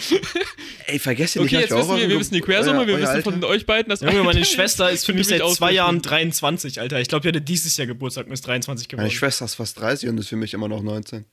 Ey, 0.86 0.98
vergesst 0.98 1.36
ihr 1.36 1.42
nicht, 1.42 1.52
Okay, 1.52 1.62
dass 1.62 1.70
jetzt 1.70 1.72
auch 1.72 1.88
wissen 1.88 1.96
wir, 2.00 2.08
wir 2.08 2.18
wissen 2.20 2.34
die 2.34 2.40
Quersumme, 2.40 2.80
euer- 2.80 2.86
wir 2.86 2.94
euer 2.94 3.00
wissen 3.02 3.10
Alter- 3.12 3.30
von 3.32 3.44
euch 3.44 3.66
beiden, 3.66 3.88
dass 3.90 4.00
Junge, 4.00 4.22
meine 4.24 4.44
Schwester 4.44 4.90
ist 4.90 5.04
für 5.06 5.12
mich 5.12 5.26
seit 5.28 5.40
zwei 5.50 5.72
Jahren 5.72 5.96
ausrechnen. 5.98 6.02
23, 6.30 6.80
Alter. 6.80 7.00
Ich 7.00 7.08
glaube, 7.08 7.22
die 7.22 7.28
hatte 7.28 7.40
dieses 7.40 7.76
Jahr 7.76 7.86
Geburtstag 7.86 8.26
und 8.26 8.32
ist 8.32 8.46
23 8.46 8.88
geworden. 8.88 9.04
Meine 9.06 9.14
Schwester 9.14 9.44
ist 9.44 9.54
fast 9.54 9.78
30 9.78 10.08
und 10.08 10.18
ist 10.18 10.28
für 10.28 10.36
mich 10.36 10.54
immer 10.54 10.68
noch 10.68 10.82
19. 10.82 11.24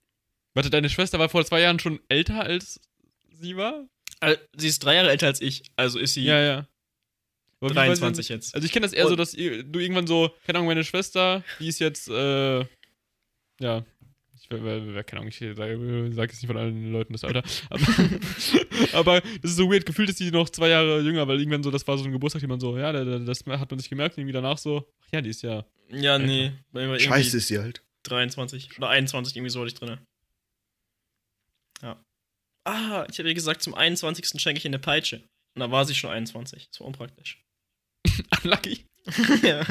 Warte, 0.53 0.69
deine 0.69 0.89
Schwester 0.89 1.19
war 1.19 1.29
vor 1.29 1.45
zwei 1.45 1.61
Jahren 1.61 1.79
schon 1.79 1.99
älter 2.09 2.41
als 2.41 2.79
sie 3.39 3.55
war? 3.57 3.85
Äh, 4.21 4.37
Sie 4.55 4.67
ist 4.67 4.83
drei 4.83 4.95
Jahre 4.95 5.11
älter 5.11 5.27
als 5.27 5.41
ich, 5.41 5.63
also 5.75 5.99
ist 5.99 6.15
sie 6.15 6.23
Ja, 6.23 6.39
ja. 6.41 6.67
Aber 7.59 7.71
wie 7.71 7.75
weiß 7.75 7.93
ich 7.93 7.99
23 7.99 8.27
denn- 8.27 8.37
jetzt. 8.37 8.55
Also 8.55 8.65
ich 8.65 8.71
kenne 8.71 8.85
das 8.85 8.93
eher 8.93 9.05
so, 9.05 9.11
Und- 9.11 9.17
dass 9.17 9.33
ihr, 9.33 9.63
du 9.63 9.79
irgendwann 9.79 10.07
so, 10.07 10.31
keine 10.45 10.59
Ahnung, 10.59 10.67
meine 10.67 10.83
Schwester, 10.83 11.43
die 11.59 11.67
ist 11.67 11.79
jetzt, 11.79 12.07
äh, 12.09 12.59
ja, 13.59 13.85
ich 14.49 14.63
wer, 14.63 15.03
keine 15.03 15.21
Ahnung, 15.21 15.29
ich 15.29 15.39
sage 15.39 16.11
sag 16.13 16.29
jetzt 16.31 16.41
nicht 16.41 16.47
von 16.47 16.57
allen 16.57 16.91
Leuten 16.91 17.13
das 17.13 17.23
Alter, 17.23 17.43
aber, 17.69 17.87
aber 18.93 19.21
das 19.41 19.51
ist 19.51 19.57
so 19.57 19.69
weird, 19.71 19.85
gefühlt 19.85 20.09
ist 20.09 20.19
die 20.19 20.31
noch 20.31 20.49
zwei 20.49 20.69
Jahre 20.69 21.01
jünger, 21.01 21.27
weil 21.27 21.39
irgendwann 21.39 21.63
so, 21.63 21.71
das 21.71 21.87
war 21.87 21.97
so 21.97 22.05
ein 22.05 22.11
Geburtstag, 22.11 22.41
die 22.41 22.47
man 22.47 22.59
so, 22.59 22.77
ja, 22.77 22.91
da- 22.91 23.03
da- 23.03 23.19
das 23.19 23.39
hat 23.45 23.69
man 23.71 23.79
sich 23.79 23.89
gemerkt, 23.89 24.17
irgendwie 24.17 24.33
danach 24.33 24.57
so, 24.57 24.87
ach 25.01 25.07
ja, 25.13 25.21
die 25.21 25.29
ist 25.29 25.41
ja, 25.43 25.65
Ja, 25.89 26.17
nee. 26.19 26.51
war 26.71 26.81
irgendwie 26.81 26.99
Scheiße 27.01 27.37
ist 27.37 27.47
sie 27.47 27.59
halt. 27.59 27.83
23 28.03 28.77
oder 28.77 28.89
21, 28.89 29.35
irgendwie 29.35 29.49
so 29.49 29.59
hatte 29.59 29.67
ich 29.69 29.73
drin. 29.75 29.97
Ja. 31.81 32.03
Ah, 32.63 33.05
ich 33.09 33.19
habe 33.19 33.27
ihr 33.29 33.35
gesagt, 33.35 33.61
zum 33.61 33.73
21. 33.75 34.41
schenke 34.41 34.57
ich 34.59 34.65
ihr 34.65 34.69
eine 34.69 34.79
Peitsche. 34.79 35.17
Und 35.55 35.59
da 35.61 35.71
war 35.71 35.85
sie 35.85 35.95
schon 35.95 36.09
21. 36.11 36.69
Das 36.69 36.79
war 36.79 36.87
unpraktisch. 36.87 37.43
unlucky. 38.43 38.85
ja. 39.43 39.65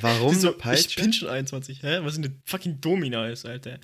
Warum 0.00 0.32
Sie 0.34 0.40
so, 0.40 0.48
eine 0.48 0.56
Peitsche? 0.58 0.88
Ich 0.88 0.96
bin 0.96 1.12
schon 1.12 1.28
21. 1.28 1.82
Hä? 1.82 1.98
Was 2.02 2.14
sind 2.14 2.24
denn 2.24 2.40
fucking 2.44 2.80
Domina 2.80 3.28
ist, 3.28 3.44
Alter? 3.46 3.80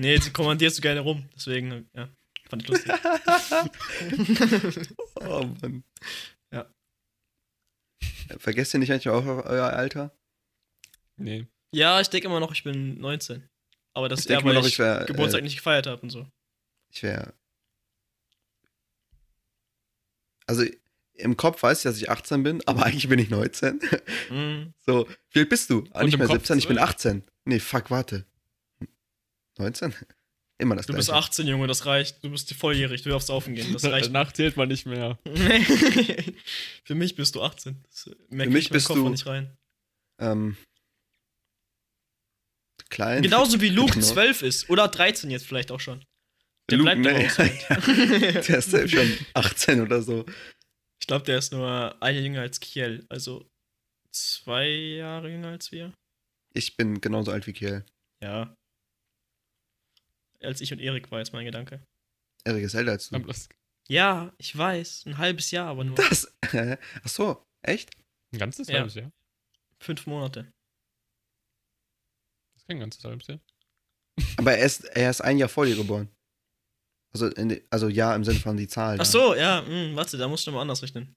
Nee, 0.00 0.16
sie 0.16 0.30
kommandiert 0.32 0.74
so 0.74 0.80
gerne 0.80 1.00
rum. 1.00 1.28
Deswegen, 1.34 1.88
ja. 1.94 2.08
Fand 2.48 2.62
ich 2.62 2.68
lustig. 2.68 2.90
oh 5.16 5.44
Mann. 5.60 5.84
Ja. 6.50 6.66
Vergesst 8.38 8.72
ihr 8.74 8.80
nicht 8.80 8.88
manchmal 8.88 9.14
auch 9.14 9.44
euer 9.44 9.68
Alter? 9.68 10.16
Nee. 11.16 11.46
ja, 11.74 12.00
ich 12.00 12.08
denke 12.08 12.28
immer 12.28 12.40
noch, 12.40 12.52
ich 12.52 12.64
bin 12.64 12.98
19. 12.98 13.46
Aber 13.92 14.08
das 14.08 14.20
ist 14.20 14.30
immer 14.30 14.42
weil 14.44 14.54
noch, 14.54 14.62
ich 14.62 14.72
ich 14.72 14.78
wär, 14.78 15.04
Geburtstag 15.04 15.42
äh, 15.42 15.44
nicht 15.44 15.56
gefeiert 15.56 15.86
habe 15.86 16.00
und 16.00 16.10
so. 16.10 16.26
Ich 16.88 17.02
wäre. 17.02 17.34
Also 20.46 20.64
im 21.12 21.36
Kopf 21.36 21.62
weiß 21.62 21.78
ich, 21.78 21.84
dass 21.84 21.98
ich 21.98 22.08
18 22.08 22.42
bin, 22.42 22.62
aber 22.66 22.84
eigentlich 22.86 23.08
bin 23.08 23.18
ich 23.18 23.28
19. 23.28 23.80
Mhm. 24.30 24.72
So, 24.78 25.06
wie 25.32 25.40
alt 25.40 25.50
bist 25.50 25.68
du? 25.68 25.84
Ah, 25.92 26.00
Und 26.00 26.06
nicht 26.06 26.16
mehr 26.18 26.26
Kopf 26.26 26.38
17, 26.38 26.58
ich 26.58 26.68
bin 26.68 26.78
12. 26.78 26.88
18. 26.88 27.22
Nee, 27.44 27.60
fuck, 27.60 27.90
warte. 27.90 28.24
19? 29.60 29.94
Immer 30.58 30.76
das 30.76 30.86
Du 30.86 30.92
bist 30.92 31.08
gleiche. 31.08 31.24
18, 31.24 31.46
Junge, 31.46 31.66
das 31.66 31.86
reicht. 31.86 32.22
Du 32.22 32.30
bist 32.30 32.52
volljährig, 32.52 33.02
du 33.02 33.08
darfst 33.08 33.28
saufen 33.28 33.54
gehen. 33.54 33.72
Das 33.72 33.84
reicht. 33.84 34.06
Danach 34.12 34.32
zählt 34.32 34.56
man 34.58 34.68
nicht 34.68 34.84
mehr. 34.86 35.18
Für 36.84 36.94
mich 36.94 37.14
bist 37.14 37.34
du 37.34 37.42
18. 37.42 37.82
Das 37.88 38.10
merke 38.28 38.52
mich 38.52 38.64
ich 38.66 38.70
bist 38.70 38.86
Kopf 38.88 38.96
du- 38.96 39.08
nicht 39.08 39.26
rein. 39.26 39.56
Ähm, 40.20 40.56
klein. 42.90 43.22
Genauso 43.22 43.60
wie 43.60 43.68
Luke 43.70 43.92
Genau. 43.94 44.04
12 44.06 44.42
ist. 44.42 44.70
Oder 44.70 44.88
13 44.88 45.30
jetzt 45.30 45.46
vielleicht 45.46 45.70
auch 45.70 45.80
schon. 45.80 46.04
Der 46.70 46.78
Luke, 46.78 46.94
bleibt 46.96 47.00
ne? 47.00 47.28
doch 47.28 47.38
aus. 47.38 48.46
Der 48.46 48.58
ist 48.58 48.70
selbst 48.70 48.92
schon 48.94 49.18
18 49.34 49.80
oder 49.80 50.02
so. 50.02 50.24
Ich 51.00 51.06
glaube, 51.06 51.24
der 51.24 51.38
ist 51.38 51.50
nur 51.52 52.00
ein 52.02 52.14
Jahr 52.14 52.22
jünger 52.24 52.40
als 52.42 52.60
Kiel. 52.60 53.06
Also 53.08 53.48
zwei 54.12 54.68
Jahre 54.68 55.30
jünger 55.30 55.48
als 55.48 55.72
wir. 55.72 55.92
Ich 56.54 56.76
bin 56.76 57.00
genauso 57.00 57.32
alt 57.32 57.46
wie 57.46 57.54
Kiel. 57.54 57.84
Ja. 58.22 58.54
Als 60.42 60.60
ich 60.60 60.72
und 60.72 60.78
Erik 60.80 61.10
war 61.10 61.18
jetzt 61.18 61.32
mein 61.32 61.44
Gedanke. 61.44 61.86
Erik 62.44 62.64
ist 62.64 62.74
älter 62.74 62.92
als 62.92 63.08
du. 63.08 63.22
Ja, 63.88 64.32
ich 64.38 64.56
weiß. 64.56 65.04
Ein 65.06 65.18
halbes 65.18 65.50
Jahr 65.50 65.68
aber 65.68 65.84
nur. 65.84 65.96
Das? 65.96 66.32
Ach 66.42 67.08
so, 67.08 67.44
echt? 67.62 67.90
ein 68.32 68.38
ganzes 68.38 68.68
Ja. 68.68 68.78
halbes 68.78 68.94
Jahr. 68.94 69.10
Fünf 69.80 70.06
Monate. 70.06 70.52
Das 72.52 72.62
ist 72.62 72.68
kein 72.68 72.78
ganzes 72.80 73.02
halbes 73.04 73.26
Jahr. 73.26 73.40
Aber 74.36 74.52
er 74.56 74.64
ist, 74.64 74.84
er 74.84 75.10
ist 75.10 75.20
ein 75.22 75.38
Jahr 75.38 75.48
vor 75.48 75.66
dir 75.66 75.76
geboren. 75.76 76.08
Also, 77.12 77.26
in 77.26 77.60
also 77.70 77.88
ja, 77.88 78.14
im 78.14 78.22
Sinne 78.24 78.38
von 78.38 78.56
die 78.56 78.68
Zahl. 78.68 78.98
Ach 79.00 79.04
so, 79.04 79.34
ja. 79.34 79.62
Mh, 79.62 79.96
warte, 79.96 80.16
da 80.16 80.28
musst 80.28 80.46
du 80.46 80.52
mal 80.52 80.60
anders 80.62 80.82
rechnen. 80.82 81.16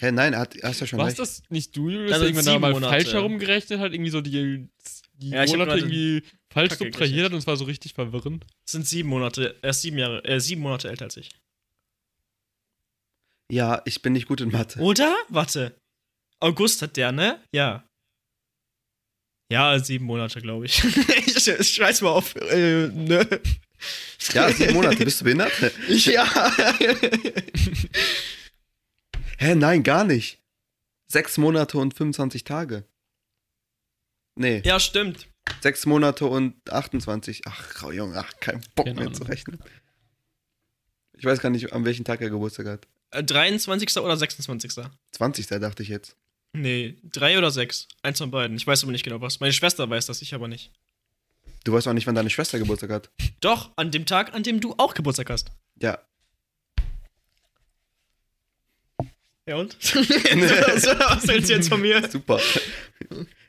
Hä, 0.00 0.10
nein, 0.10 0.32
er 0.32 0.40
hat, 0.40 0.56
er 0.56 0.68
hast 0.70 0.80
ja 0.80 0.86
schon 0.86 0.98
War 0.98 1.06
recht. 1.06 1.18
das 1.18 1.42
nicht 1.50 1.76
du, 1.76 1.88
Julius, 1.88 2.10
Dann 2.10 2.20
der 2.20 2.28
irgendwann 2.28 2.44
da 2.46 2.58
mal 2.58 2.72
Monate. 2.72 2.92
falsch 2.92 3.12
herumgerechnet 3.12 3.78
hat? 3.78 3.92
Irgendwie 3.92 4.10
so 4.10 4.20
die, 4.20 4.68
die 5.14 5.30
Ja, 5.30 5.46
Monate 5.46 5.78
irgendwie 5.78 6.22
falsch 6.52 6.70
Kacke 6.70 6.84
subtrahiert 6.84 7.26
hat 7.26 7.32
und 7.32 7.38
es 7.38 7.46
war 7.46 7.56
so 7.56 7.64
richtig 7.64 7.94
verwirrend. 7.94 8.44
Das 8.66 8.72
sind 8.72 8.86
sieben 8.88 9.08
Monate. 9.08 9.56
Er 9.62 9.70
ist 9.70 9.82
sieben 9.82 9.98
Jahre, 9.98 10.24
äh, 10.24 10.40
sieben 10.40 10.62
Monate 10.62 10.88
älter 10.88 11.04
als 11.04 11.16
ich. 11.16 11.30
Ja, 13.52 13.82
ich 13.84 14.02
bin 14.02 14.14
nicht 14.14 14.26
gut 14.26 14.40
in 14.40 14.50
Mathe. 14.50 14.80
Oder? 14.80 15.14
Warte. 15.28 15.76
August 16.40 16.82
hat 16.82 16.96
der, 16.96 17.12
ne? 17.12 17.40
Ja. 17.54 17.84
Ja, 19.52 19.78
sieben 19.78 20.06
Monate, 20.06 20.40
glaube 20.40 20.64
ich. 20.66 20.82
ich. 20.82 21.46
Ich 21.46 21.74
schreiß 21.74 22.00
mal 22.02 22.10
auf. 22.10 22.34
Äh, 22.36 22.88
ne? 22.88 23.28
Ja, 24.32 24.50
sieben 24.50 24.72
Monate. 24.74 25.04
Bist 25.04 25.20
du 25.20 25.24
behindert? 25.24 25.52
ja. 25.88 26.24
Hä, 29.38 29.54
nein, 29.54 29.82
gar 29.82 30.04
nicht. 30.04 30.40
Sechs 31.06 31.36
Monate 31.38 31.78
und 31.78 31.94
25 31.94 32.44
Tage. 32.44 32.84
Nee, 34.36 34.62
ja, 34.64 34.80
stimmt. 34.80 35.28
sechs 35.62 35.86
Monate 35.86 36.26
und 36.26 36.54
28. 36.70 37.42
Ach, 37.46 37.92
Junge, 37.92 38.18
ach, 38.18 38.32
kein 38.40 38.60
Bock 38.74 38.86
Keine 38.86 38.94
mehr 39.00 39.06
Ahnung. 39.06 39.14
zu 39.14 39.24
rechnen. 39.24 39.58
Ich 41.16 41.24
weiß 41.24 41.38
gar 41.40 41.50
nicht, 41.50 41.72
an 41.72 41.84
welchem 41.84 42.04
Tag 42.04 42.20
er 42.20 42.30
Geburtstag 42.30 42.66
hat. 42.66 42.88
Äh, 43.10 43.22
23. 43.22 43.96
oder 43.98 44.16
26. 44.16 44.72
20. 45.12 45.46
dachte 45.46 45.82
ich 45.82 45.88
jetzt. 45.88 46.16
Nee, 46.56 46.96
drei 47.04 47.38
oder 47.38 47.50
sechs. 47.50 47.88
Eins 48.02 48.18
von 48.18 48.30
beiden. 48.30 48.56
Ich 48.56 48.66
weiß 48.66 48.82
aber 48.82 48.92
nicht 48.92 49.04
genau 49.04 49.20
was. 49.20 49.40
Meine 49.40 49.52
Schwester 49.52 49.88
weiß 49.88 50.06
das, 50.06 50.22
ich 50.22 50.34
aber 50.34 50.48
nicht. 50.48 50.72
Du 51.64 51.72
weißt 51.72 51.86
auch 51.88 51.92
nicht, 51.92 52.06
wann 52.06 52.14
deine 52.14 52.30
Schwester 52.30 52.58
Geburtstag 52.58 52.90
hat. 52.90 53.10
Doch, 53.40 53.70
an 53.76 53.90
dem 53.90 54.06
Tag, 54.06 54.34
an 54.34 54.42
dem 54.42 54.60
du 54.60 54.74
auch 54.78 54.94
Geburtstag 54.94 55.30
hast. 55.30 55.50
Ja. 55.80 55.98
Ja 59.46 59.56
und? 59.56 59.76
so, 59.80 59.98
was 60.00 61.28
willst 61.28 61.50
du 61.50 61.54
jetzt 61.54 61.68
von 61.68 61.80
mir? 61.80 62.08
Super. 62.10 62.40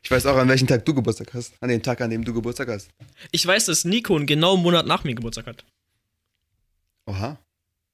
Ich 0.04 0.12
weiß 0.12 0.26
auch, 0.26 0.36
an 0.36 0.48
welchem 0.50 0.68
Tag 0.68 0.86
du 0.86 0.94
Geburtstag 0.94 1.34
hast. 1.34 1.54
An 1.62 1.70
dem 1.70 1.82
Tag, 1.82 2.02
an 2.02 2.10
dem 2.10 2.24
du 2.24 2.34
Geburtstag 2.34 2.68
hast. 2.68 2.90
Ich 3.32 3.46
weiß, 3.46 3.66
dass 3.66 3.86
Nico 3.86 4.16
einen 4.16 4.26
genauen 4.26 4.62
Monat 4.62 4.86
nach 4.86 5.04
mir 5.04 5.16
Geburtstag 5.16 5.48
hat. 5.48 5.66
Oha. 7.06 7.40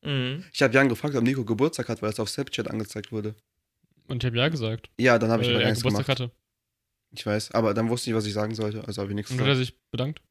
Mhm. 0.04 0.46
Ich 0.52 0.62
habe 0.62 0.74
Jan 0.74 0.90
gefragt, 0.90 1.16
ob 1.16 1.24
Nico 1.24 1.46
Geburtstag 1.46 1.90
hat, 1.90 2.02
weil 2.02 2.10
es 2.10 2.20
auf 2.20 2.30
Snapchat 2.30 2.70
angezeigt 2.70 3.12
wurde. 3.12 3.36
Und 4.08 4.24
ich 4.24 4.28
habe 4.28 4.38
ja 4.38 4.50
gesagt. 4.50 4.90
Ja, 5.00 5.20
dann 5.20 5.30
habe 5.30 5.44
ich 5.44 5.50
aber 5.50 5.62
er 5.62 5.70
nichts 5.70 5.84
Geburtstag 5.84 6.18
gemacht. 6.18 6.32
hatte. 6.32 6.42
Ich 7.14 7.26
weiß, 7.26 7.52
aber 7.52 7.74
dann 7.74 7.90
wusste 7.90 8.10
ich, 8.10 8.16
was 8.16 8.26
ich 8.26 8.34
sagen 8.34 8.56
sollte. 8.56 8.84
Also 8.88 9.02
habe 9.02 9.12
ich 9.12 9.16
nichts 9.16 9.32
Und 9.32 9.40
hat 9.40 9.46
er 9.48 9.54
gesagt. 9.54 9.68
sich 9.68 9.80
bedankt. 9.92 10.22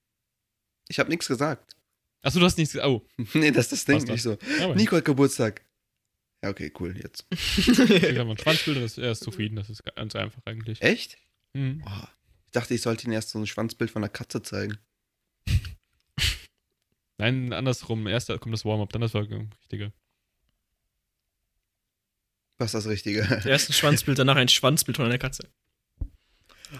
Ich 0.88 0.98
habe 0.98 1.08
nichts 1.08 1.28
gesagt. 1.28 1.76
Achso, 2.22 2.40
du 2.40 2.44
hast 2.46 2.58
nichts 2.58 2.72
gesagt. 2.72 2.88
Oh. 2.88 3.06
nee, 3.38 3.52
das 3.52 3.66
ist 3.66 3.88
das 3.88 4.04
Ding. 4.04 4.14
Ich 4.14 4.22
so, 4.22 4.36
Aber 4.62 4.74
Nico 4.74 4.96
hat 4.96 5.04
Geburtstag. 5.04 5.62
Ja, 6.42 6.50
okay, 6.50 6.72
cool, 6.80 6.96
jetzt. 6.96 7.26
Ich 7.30 8.18
habe 8.18 8.30
ein 8.30 8.38
Schwanzbild 8.38 8.78
und 8.78 8.98
er 8.98 9.12
ist 9.12 9.22
zufrieden. 9.22 9.56
Das 9.56 9.68
ist 9.68 9.84
ganz 9.84 10.16
einfach 10.16 10.40
eigentlich. 10.46 10.80
Echt? 10.80 11.18
Mhm. 11.52 11.82
Oh, 11.86 12.06
ich 12.46 12.52
dachte, 12.52 12.74
ich 12.74 12.82
sollte 12.82 13.06
ihm 13.06 13.12
erst 13.12 13.30
so 13.30 13.38
ein 13.38 13.46
Schwanzbild 13.46 13.90
von 13.90 14.02
einer 14.02 14.08
Katze 14.10 14.42
zeigen. 14.42 14.78
Nein, 17.18 17.52
andersrum. 17.52 18.06
Erst 18.06 18.28
kommt 18.40 18.54
das 18.54 18.64
Warm-up, 18.64 18.90
dann 18.92 19.02
das 19.02 19.14
Richtige. 19.14 19.92
Was 22.58 22.74
ist 22.74 22.84
das 22.84 22.86
Richtige? 22.88 23.20
Erst 23.44 23.70
ein 23.70 23.74
Schwanzbild, 23.74 24.18
danach 24.18 24.36
ein 24.36 24.48
Schwanzbild 24.48 24.96
von 24.96 25.06
einer 25.06 25.18
Katze. 25.18 25.48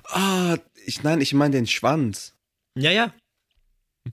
ah, 0.05 0.59
ich, 0.85 1.03
nein, 1.03 1.20
ich 1.20 1.33
meine 1.33 1.57
den 1.57 1.66
Schwanz. 1.66 2.37
Ja, 2.77 2.90
ja. 2.90 3.14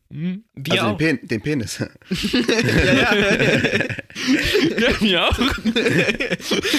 Mhm. 0.10 0.44
Wir 0.54 0.74
also 0.74 0.86
auch. 0.86 0.98
Den, 0.98 1.20
Pen 1.20 1.28
den 1.28 1.42
Penis. 1.42 1.80
ja, 1.80 1.90
ja. 3.16 3.96
Ja, 4.78 5.02
mir 5.02 5.28
auch. 5.28 5.40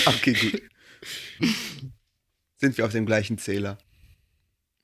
okay, 0.07 0.33
gut. 0.35 0.63
Sind 2.57 2.77
wir 2.77 2.85
auf 2.85 2.93
dem 2.93 3.07
gleichen 3.07 3.39
Zähler? 3.39 3.79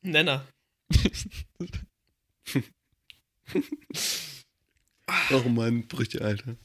Nenner. 0.02 0.46
Oh 5.30 5.48
Mann, 5.48 5.86
Brüche, 5.86 6.22
Alter. 6.22 6.56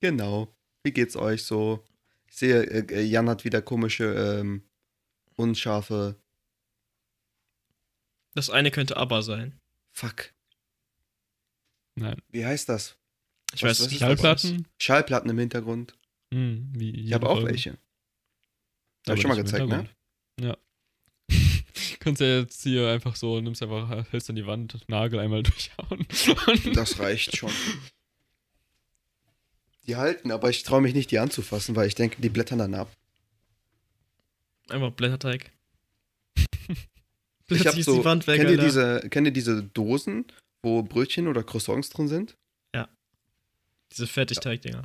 Genau. 0.00 0.54
Wie 0.82 0.92
geht's 0.92 1.16
euch 1.16 1.44
so? 1.44 1.84
Ich 2.26 2.36
sehe, 2.36 2.62
äh, 2.62 3.02
Jan 3.02 3.28
hat 3.28 3.44
wieder 3.44 3.62
komische, 3.62 4.04
ähm, 4.40 4.62
unscharfe. 5.36 6.16
Das 8.34 8.50
eine 8.50 8.70
könnte 8.70 8.96
aber 8.96 9.22
sein. 9.22 9.58
Fuck. 9.92 10.32
Nein. 11.98 12.20
Wie 12.30 12.44
heißt 12.44 12.68
das? 12.68 12.96
Ich 13.54 13.62
Was- 13.62 13.80
weiß 13.80 13.90
was? 13.90 13.98
Schallplatten? 13.98 14.66
Schallplatten 14.78 15.30
im 15.30 15.38
Hintergrund. 15.38 15.94
Wie 16.30 16.90
Ich 17.06 17.12
habe 17.12 17.28
auch 17.28 17.42
welche. 17.44 17.70
Aber 19.06 19.12
Hab 19.12 19.16
ich 19.16 19.22
schon 19.22 19.28
mal 19.30 19.36
gezeigt, 19.42 19.66
ne? 19.66 19.88
Ja. 20.40 20.56
Kannst 22.00 22.20
ja 22.20 22.38
jetzt 22.40 22.62
hier 22.62 22.88
einfach 22.88 23.16
so, 23.16 23.40
nimmst 23.40 23.62
einfach, 23.62 24.10
hältst 24.12 24.28
an 24.28 24.36
die 24.36 24.46
Wand, 24.46 24.78
Nagel 24.88 25.18
einmal 25.20 25.42
durchhauen. 25.44 26.06
Das 26.74 26.98
reicht 26.98 27.36
schon. 27.36 27.50
Die 29.86 29.96
halten, 29.96 30.30
aber 30.32 30.50
ich 30.50 30.64
traue 30.64 30.82
mich 30.82 30.92
nicht, 30.92 31.10
die 31.10 31.18
anzufassen, 31.18 31.74
weil 31.74 31.88
ich 31.88 31.94
denke, 31.94 32.20
die 32.20 32.28
blättern 32.28 32.58
dann 32.58 32.74
ab. 32.74 32.94
Einfach 34.68 34.90
Blätterteig. 34.92 35.50
Ich 36.36 36.44
hab 36.44 36.76
Plötzlich 37.46 37.78
ist 37.78 37.86
so, 37.86 37.96
die 37.96 38.04
Wand 38.04 38.26
weg, 38.26 38.36
kennt, 38.38 38.50
ihr 38.50 38.58
diese, 38.58 39.00
kennt 39.08 39.26
ihr 39.28 39.32
diese 39.32 39.62
Dosen, 39.62 40.26
wo 40.62 40.82
Brötchen 40.82 41.28
oder 41.28 41.42
Croissants 41.42 41.90
drin 41.90 42.08
sind? 42.08 42.36
Diese 43.92 44.06
Fertigteig-Dinger. 44.06 44.82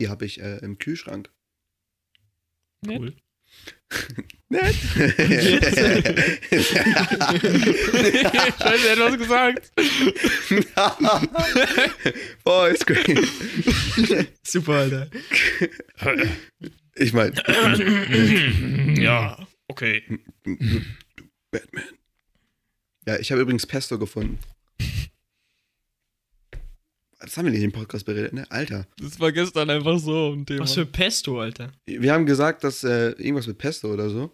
Die 0.00 0.08
habe 0.08 0.24
ich 0.24 0.40
äh, 0.40 0.58
im 0.58 0.78
Kühlschrank. 0.78 1.30
Cool. 2.86 3.16
Nett. 4.50 4.74
Scheiße, 8.58 8.88
er 8.88 8.92
hat 8.92 8.98
was 8.98 9.16
gesagt. 9.18 9.72
Boah, 12.44 12.68
ist 12.68 12.86
great. 12.86 13.26
Super, 14.42 14.74
Alter. 14.74 15.08
Ich 16.96 17.14
meine, 17.14 17.32
ja, 19.00 19.48
okay. 19.68 20.02
Batman. 21.50 21.84
Ja, 23.06 23.18
ich 23.18 23.32
habe 23.32 23.40
übrigens 23.40 23.66
Pesto 23.66 23.98
gefunden. 23.98 24.38
Das 27.20 27.36
haben 27.36 27.46
wir 27.46 27.52
nicht 27.52 27.62
im 27.62 27.72
Podcast 27.72 28.06
beredet, 28.06 28.32
ne? 28.32 28.46
Alter. 28.50 28.86
Das 28.98 29.18
war 29.18 29.32
gestern 29.32 29.68
einfach 29.70 29.98
so 29.98 30.32
ein 30.32 30.46
Thema. 30.46 30.60
Was 30.60 30.74
für 30.74 30.86
Pesto, 30.86 31.40
Alter. 31.40 31.72
Wir 31.86 32.12
haben 32.12 32.26
gesagt, 32.26 32.62
dass 32.62 32.84
äh, 32.84 33.10
irgendwas 33.12 33.46
mit 33.48 33.58
Pesto 33.58 33.92
oder 33.92 34.08
so. 34.08 34.32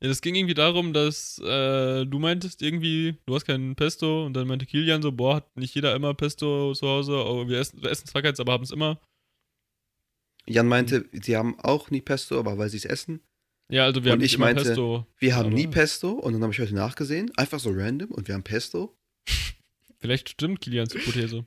Ja, 0.00 0.08
das 0.08 0.20
ging 0.22 0.34
irgendwie 0.34 0.54
darum, 0.54 0.92
dass 0.92 1.38
äh, 1.40 2.06
du 2.06 2.18
meintest 2.18 2.62
irgendwie, 2.62 3.16
du 3.26 3.34
hast 3.34 3.44
keinen 3.44 3.74
Pesto 3.74 4.24
und 4.24 4.34
dann 4.34 4.46
meinte 4.46 4.64
Kilian 4.64 5.02
so, 5.02 5.12
boah, 5.12 5.36
hat 5.36 5.56
nicht 5.56 5.74
jeder 5.74 5.94
immer 5.94 6.14
Pesto 6.14 6.72
zu 6.72 6.86
Hause, 6.86 7.12
oh, 7.16 7.48
wir 7.48 7.58
essen, 7.58 7.82
wir 7.82 7.90
essen 7.90 8.06
zwar 8.06 8.22
keins, 8.22 8.38
aber 8.40 8.52
haben 8.52 8.62
es 8.64 8.70
immer. 8.70 9.00
Jan 10.46 10.68
meinte, 10.68 11.08
sie 11.12 11.36
haben 11.36 11.58
auch 11.60 11.90
nie 11.90 12.00
Pesto, 12.00 12.38
aber 12.38 12.56
weil 12.58 12.68
sie 12.68 12.76
es 12.78 12.84
essen. 12.84 13.20
Ja, 13.70 13.84
also 13.84 14.04
wir 14.04 14.12
Und 14.12 14.18
haben 14.18 14.24
ich 14.24 14.34
immer 14.34 14.46
meinte, 14.46 14.62
Pesto. 14.64 15.06
Wir 15.18 15.34
haben 15.36 15.46
Aber- 15.46 15.54
nie 15.54 15.66
Pesto 15.66 16.10
und 16.12 16.32
dann 16.32 16.42
habe 16.42 16.52
ich 16.52 16.60
heute 16.60 16.74
nachgesehen, 16.74 17.30
einfach 17.36 17.60
so 17.60 17.70
random 17.70 18.10
und 18.10 18.26
wir 18.28 18.34
haben 18.34 18.42
Pesto. 18.42 18.96
Vielleicht 19.98 20.30
stimmt 20.30 20.60
Kilians 20.60 20.94
Hypothese. 20.94 21.44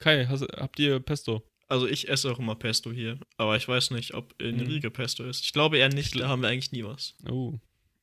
Kai, 0.00 0.26
hast, 0.26 0.42
habt 0.56 0.78
ihr 0.78 0.98
Pesto? 1.00 1.42
Also 1.68 1.86
ich 1.86 2.08
esse 2.08 2.32
auch 2.32 2.38
immer 2.40 2.56
Pesto 2.56 2.90
hier, 2.90 3.18
aber 3.36 3.56
ich 3.56 3.68
weiß 3.68 3.92
nicht, 3.92 4.14
ob 4.14 4.34
in 4.42 4.56
Mhm. 4.56 4.62
Riege 4.66 4.90
Pesto 4.90 5.22
ist. 5.24 5.44
Ich 5.44 5.52
glaube 5.52 5.78
eher 5.78 5.88
nicht, 5.88 6.18
da 6.18 6.28
haben 6.28 6.42
wir 6.42 6.48
eigentlich 6.48 6.72
nie 6.72 6.82
was. 6.82 7.14
Oh. 7.28 7.54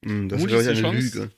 Hm, 0.06 0.30
das 0.30 0.40
Gut 0.40 0.52
ist, 0.52 0.54
glaube 0.54 0.64
ich, 0.64 0.70
eine 0.70 0.82
Chance. 0.82 1.20
Lüge. 1.20 1.32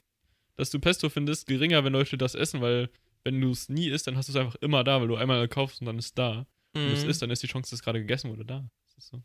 Dass 0.58 0.69
du 0.69 0.80
Pesto 0.80 1.10
findest, 1.10 1.48
geringer, 1.48 1.84
wenn 1.84 1.93
Leute 1.93 2.17
das 2.17 2.36
essen, 2.36 2.62
weil 2.62 2.89
wenn 3.24 3.41
du 3.41 3.50
es 3.52 3.67
nie 3.69 3.88
isst, 3.89 4.06
dann 4.08 4.15
hast 4.15 4.28
du 4.30 4.34
es 4.34 4.36
einfach 4.36 4.56
immer 4.62 4.84
da, 4.84 5.02
weil 5.02 5.08
du 5.08 5.15
einmal 5.15 5.48
kaufst 5.48 5.82
und 5.82 5.88
dann 5.88 5.98
ist 5.98 6.06
es 6.08 6.13
da. 6.13 6.45
Wenn 6.74 6.88
du 6.88 6.93
es 6.93 7.04
Mhm. 7.04 7.10
isst, 7.10 7.22
dann 7.24 7.32
ist 7.32 7.41
die 7.41 7.48
Chance, 7.48 7.72
dass 7.72 7.80
es 7.80 7.84
gerade 7.84 8.00
gegessen 8.00 8.30
wurde, 8.30 8.45
da. 8.45 8.69
Das 8.86 8.98
ist 9.06 9.10
so. 9.10 9.24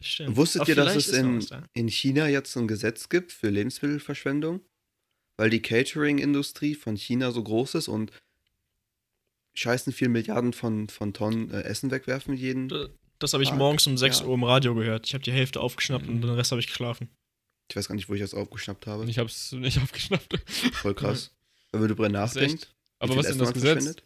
Stimmt. 0.00 0.36
Wusstet 0.36 0.62
Aber 0.62 0.68
ihr, 0.70 0.76
dass 0.76 0.94
es 0.96 1.08
in, 1.08 1.40
da. 1.46 1.62
in 1.74 1.88
China 1.88 2.28
jetzt 2.28 2.56
ein 2.56 2.68
Gesetz 2.68 3.08
gibt 3.08 3.32
für 3.32 3.48
Lebensmittelverschwendung? 3.50 4.60
Weil 5.38 5.50
die 5.50 5.60
Catering-Industrie 5.60 6.74
von 6.74 6.96
China 6.96 7.30
so 7.32 7.42
groß 7.42 7.74
ist 7.76 7.88
und 7.88 8.12
scheißen 9.56 9.92
viel 9.92 10.08
Milliarden 10.08 10.52
von, 10.52 10.88
von 10.88 11.12
Tonnen 11.12 11.50
äh, 11.50 11.62
Essen 11.62 11.90
wegwerfen 11.90 12.36
jeden. 12.36 12.68
Da- 12.68 12.88
Das 13.18 13.32
habe 13.32 13.42
ich 13.42 13.48
Tag, 13.50 13.58
morgens 13.58 13.86
um 13.86 13.96
6 13.96 14.20
ja. 14.20 14.26
Uhr 14.26 14.34
im 14.34 14.44
Radio 14.44 14.74
gehört. 14.74 15.06
Ich 15.06 15.14
habe 15.14 15.24
die 15.24 15.32
Hälfte 15.32 15.60
aufgeschnappt 15.60 16.06
und 16.08 16.16
Mhm. 16.16 16.20
den 16.22 16.30
Rest 16.30 16.50
habe 16.52 16.60
ich 16.60 16.66
geschlafen. 16.66 17.08
Ich 17.70 17.76
weiß 17.76 17.88
gar 17.88 17.94
nicht, 17.96 18.08
wo 18.08 18.14
ich 18.14 18.20
das 18.20 18.34
aufgeschnappt 18.34 18.86
habe. 18.86 19.02
Und 19.02 19.08
ich 19.08 19.18
hab's 19.18 19.52
nicht 19.52 19.78
aufgeschnappt. 19.82 20.38
Voll 20.74 20.94
krass. 20.94 21.32
Wenn 21.72 21.80
man 21.80 21.88
darüber 21.88 22.08
Das 22.08 22.34
nachdenkt. 22.34 22.72
Aber 23.00 23.16
was 23.16 23.26
ist 23.26 23.32
denn 23.32 23.38
das 23.40 23.52
Gesetz? 23.54 23.72
verschwendet. 23.72 24.02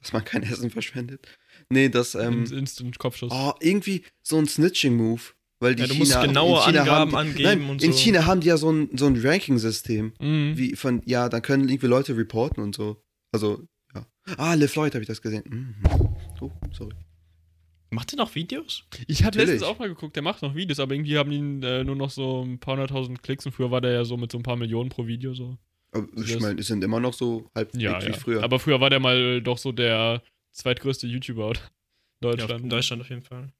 Dass 0.00 0.12
man 0.12 0.24
kein 0.24 0.42
Essen 0.44 0.70
verschwendet. 0.70 1.26
Nee, 1.70 1.88
das, 1.88 2.14
ähm, 2.14 2.44
Im 2.46 2.58
Instant-Kopfschuss. 2.58 3.32
oh, 3.32 3.52
irgendwie 3.60 4.04
so 4.22 4.38
ein 4.38 4.46
Snitching-Move. 4.46 5.20
Weil 5.60 5.74
die 5.74 5.82
Ja, 5.82 5.88
du 5.88 5.94
China, 5.94 6.04
musst 6.04 6.20
genaue 6.22 6.58
in 6.58 6.64
China 6.66 6.80
Angaben 6.82 7.12
haben, 7.12 7.14
angeben 7.16 7.42
nein, 7.42 7.70
und 7.70 7.82
In 7.82 7.92
so. 7.92 7.98
China 7.98 8.26
haben 8.26 8.40
die 8.40 8.46
ja 8.46 8.56
so 8.56 8.70
ein, 8.70 8.96
so 8.96 9.06
ein 9.06 9.16
Ranking-System. 9.20 10.12
Mhm. 10.20 10.52
Wie 10.56 10.76
von, 10.76 11.02
ja, 11.04 11.28
dann 11.28 11.42
können 11.42 11.68
irgendwie 11.68 11.88
Leute 11.88 12.16
reporten 12.16 12.62
und 12.62 12.76
so. 12.76 13.02
Also, 13.32 13.66
ja. 14.28 14.38
Ah, 14.38 14.54
LeFloid 14.54 14.94
habe 14.94 15.02
ich 15.02 15.08
das 15.08 15.20
gesehen. 15.22 15.42
Mhm. 15.46 15.74
Oh, 16.40 16.50
sorry. 16.72 16.94
Macht 17.90 18.12
ihr 18.12 18.16
noch 18.18 18.34
Videos? 18.34 18.84
Ich 19.06 19.24
hatte 19.24 19.38
letztens 19.38 19.62
auch 19.62 19.78
mal 19.78 19.88
geguckt, 19.88 20.14
der 20.14 20.22
macht 20.22 20.42
noch 20.42 20.54
Videos, 20.54 20.78
aber 20.78 20.94
irgendwie 20.94 21.16
haben 21.16 21.32
ihn 21.32 21.62
äh, 21.62 21.84
nur 21.84 21.96
noch 21.96 22.10
so 22.10 22.42
ein 22.42 22.58
paar 22.58 22.74
hunderttausend 22.74 23.22
Klicks 23.22 23.46
und 23.46 23.52
früher 23.52 23.70
war 23.70 23.80
der 23.80 23.92
ja 23.92 24.04
so 24.04 24.16
mit 24.18 24.30
so 24.30 24.38
ein 24.38 24.42
paar 24.42 24.56
Millionen 24.56 24.90
pro 24.90 25.06
Video 25.06 25.32
so. 25.34 25.56
Aber 25.92 26.06
ich 26.22 26.38
meine, 26.38 26.60
es 26.60 26.66
sind 26.66 26.84
immer 26.84 27.00
noch 27.00 27.14
so 27.14 27.50
halb 27.54 27.74
Ja, 27.74 27.98
dick 27.98 28.08
wie 28.08 28.12
ja. 28.12 28.18
früher. 28.18 28.42
Aber 28.44 28.58
früher 28.58 28.78
war 28.80 28.90
der 28.90 29.00
mal 29.00 29.40
doch 29.40 29.56
so 29.56 29.72
der 29.72 30.22
zweitgrößte 30.52 31.06
YouTuber 31.06 31.52
in 31.52 31.54
Ja, 31.56 31.62
Deutschland. 32.20 32.62
in 32.64 32.68
Deutschland 32.68 33.02
auf 33.02 33.08
jeden 33.08 33.22
Fall. 33.22 33.52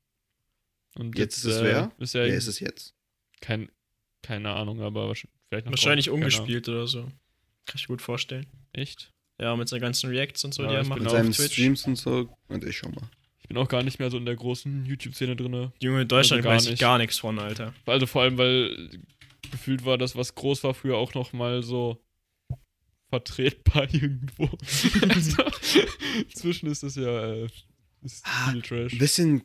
Und 0.97 1.17
Jetzt 1.17 1.39
ist 1.39 1.45
es 1.47 1.63
wer? 1.63 1.91
Ist 1.99 2.13
ja 2.15 2.25
Wer 2.25 2.35
ist 2.35 2.49
es 2.49 2.61
jetzt? 2.61 2.95
kein, 3.41 3.71
keine 4.23 4.51
Ahnung, 4.51 4.83
aber 4.83 5.15
vielleicht 5.15 5.65
noch 5.65 5.73
Wahrscheinlich 5.73 6.11
ungespielt 6.11 6.69
oder 6.69 6.87
so. 6.87 7.05
Kann 7.65 7.77
ich 7.77 7.89
mir 7.89 7.95
gut 7.95 8.03
vorstellen. 8.03 8.47
Echt? 8.75 9.11
Ja, 9.41 9.55
mit 9.57 9.69
seinen 9.69 9.81
ganzen 9.81 10.11
Reacts 10.11 10.45
und 10.45 10.53
so, 10.55 10.63
Ja, 10.65 10.69
die 10.71 10.75
er 10.77 10.85
macht 10.87 11.01
Mit 11.01 11.11
seinen 11.11 11.33
Twitch. 11.33 11.53
Streams 11.53 11.87
und 11.87 11.97
so. 11.97 12.29
Und 12.49 12.65
ich 12.65 12.77
schau 12.77 12.89
mal. 12.89 13.09
Ich 13.41 13.49
bin 13.49 13.57
auch 13.57 13.69
gar 13.69 13.83
nicht 13.83 13.99
mehr 13.99 14.11
so 14.11 14.19
in 14.19 14.27
der 14.27 14.37
großen 14.37 14.85
YouTube-Szene 14.85 15.37
drin. 15.37 15.73
Junge, 15.81 16.03
in 16.03 16.09
Deutschland 16.09 16.41
Also 16.41 16.49
gar 16.49 16.55
weiß 16.57 16.65
ich 16.65 16.71
nicht. 16.73 16.81
gar 16.81 16.99
nichts 16.99 17.19
von, 17.19 17.39
Alter. 17.39 17.73
Also 17.87 18.07
vor 18.07 18.23
allem, 18.23 18.37
weil 18.37 18.91
gefühlt 19.51 19.85
war 19.85 19.97
das, 19.97 20.17
was 20.17 20.35
groß 20.35 20.65
war, 20.65 20.75
früher 20.75 20.97
auch 20.97 21.15
noch 21.15 21.33
mal 21.33 21.63
so 21.63 22.03
vertretbar 23.11 23.85
irgendwo. 23.95 24.51
also, 25.09 25.43
inzwischen 26.29 26.69
ist 26.69 26.83
das 26.83 26.97
ja 26.97 27.33
äh, 27.35 27.49
ist 28.03 28.25
Ah, 28.27 28.51
viel 28.53 28.63
Trash. 28.63 28.93
Ein 28.93 28.99
bisschen 28.99 29.43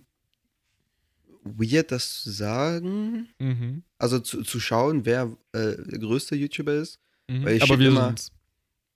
weird, 1.44 1.92
das 1.92 2.22
zu 2.24 2.32
sagen. 2.32 3.30
Mhm. 3.40 3.84
Also 3.98 4.20
zu, 4.20 4.44
zu 4.44 4.60
schauen, 4.60 5.06
wer 5.06 5.36
äh, 5.54 5.76
der 5.78 6.00
größte 6.00 6.36
YouTuber 6.36 6.74
ist. 6.74 7.00
Mhm. 7.30 7.46
Weil 7.46 7.56
ich 7.58 7.64
aber 7.64 7.80
wir 7.80 7.88
immer- 7.88 8.08
sind's. 8.08 8.32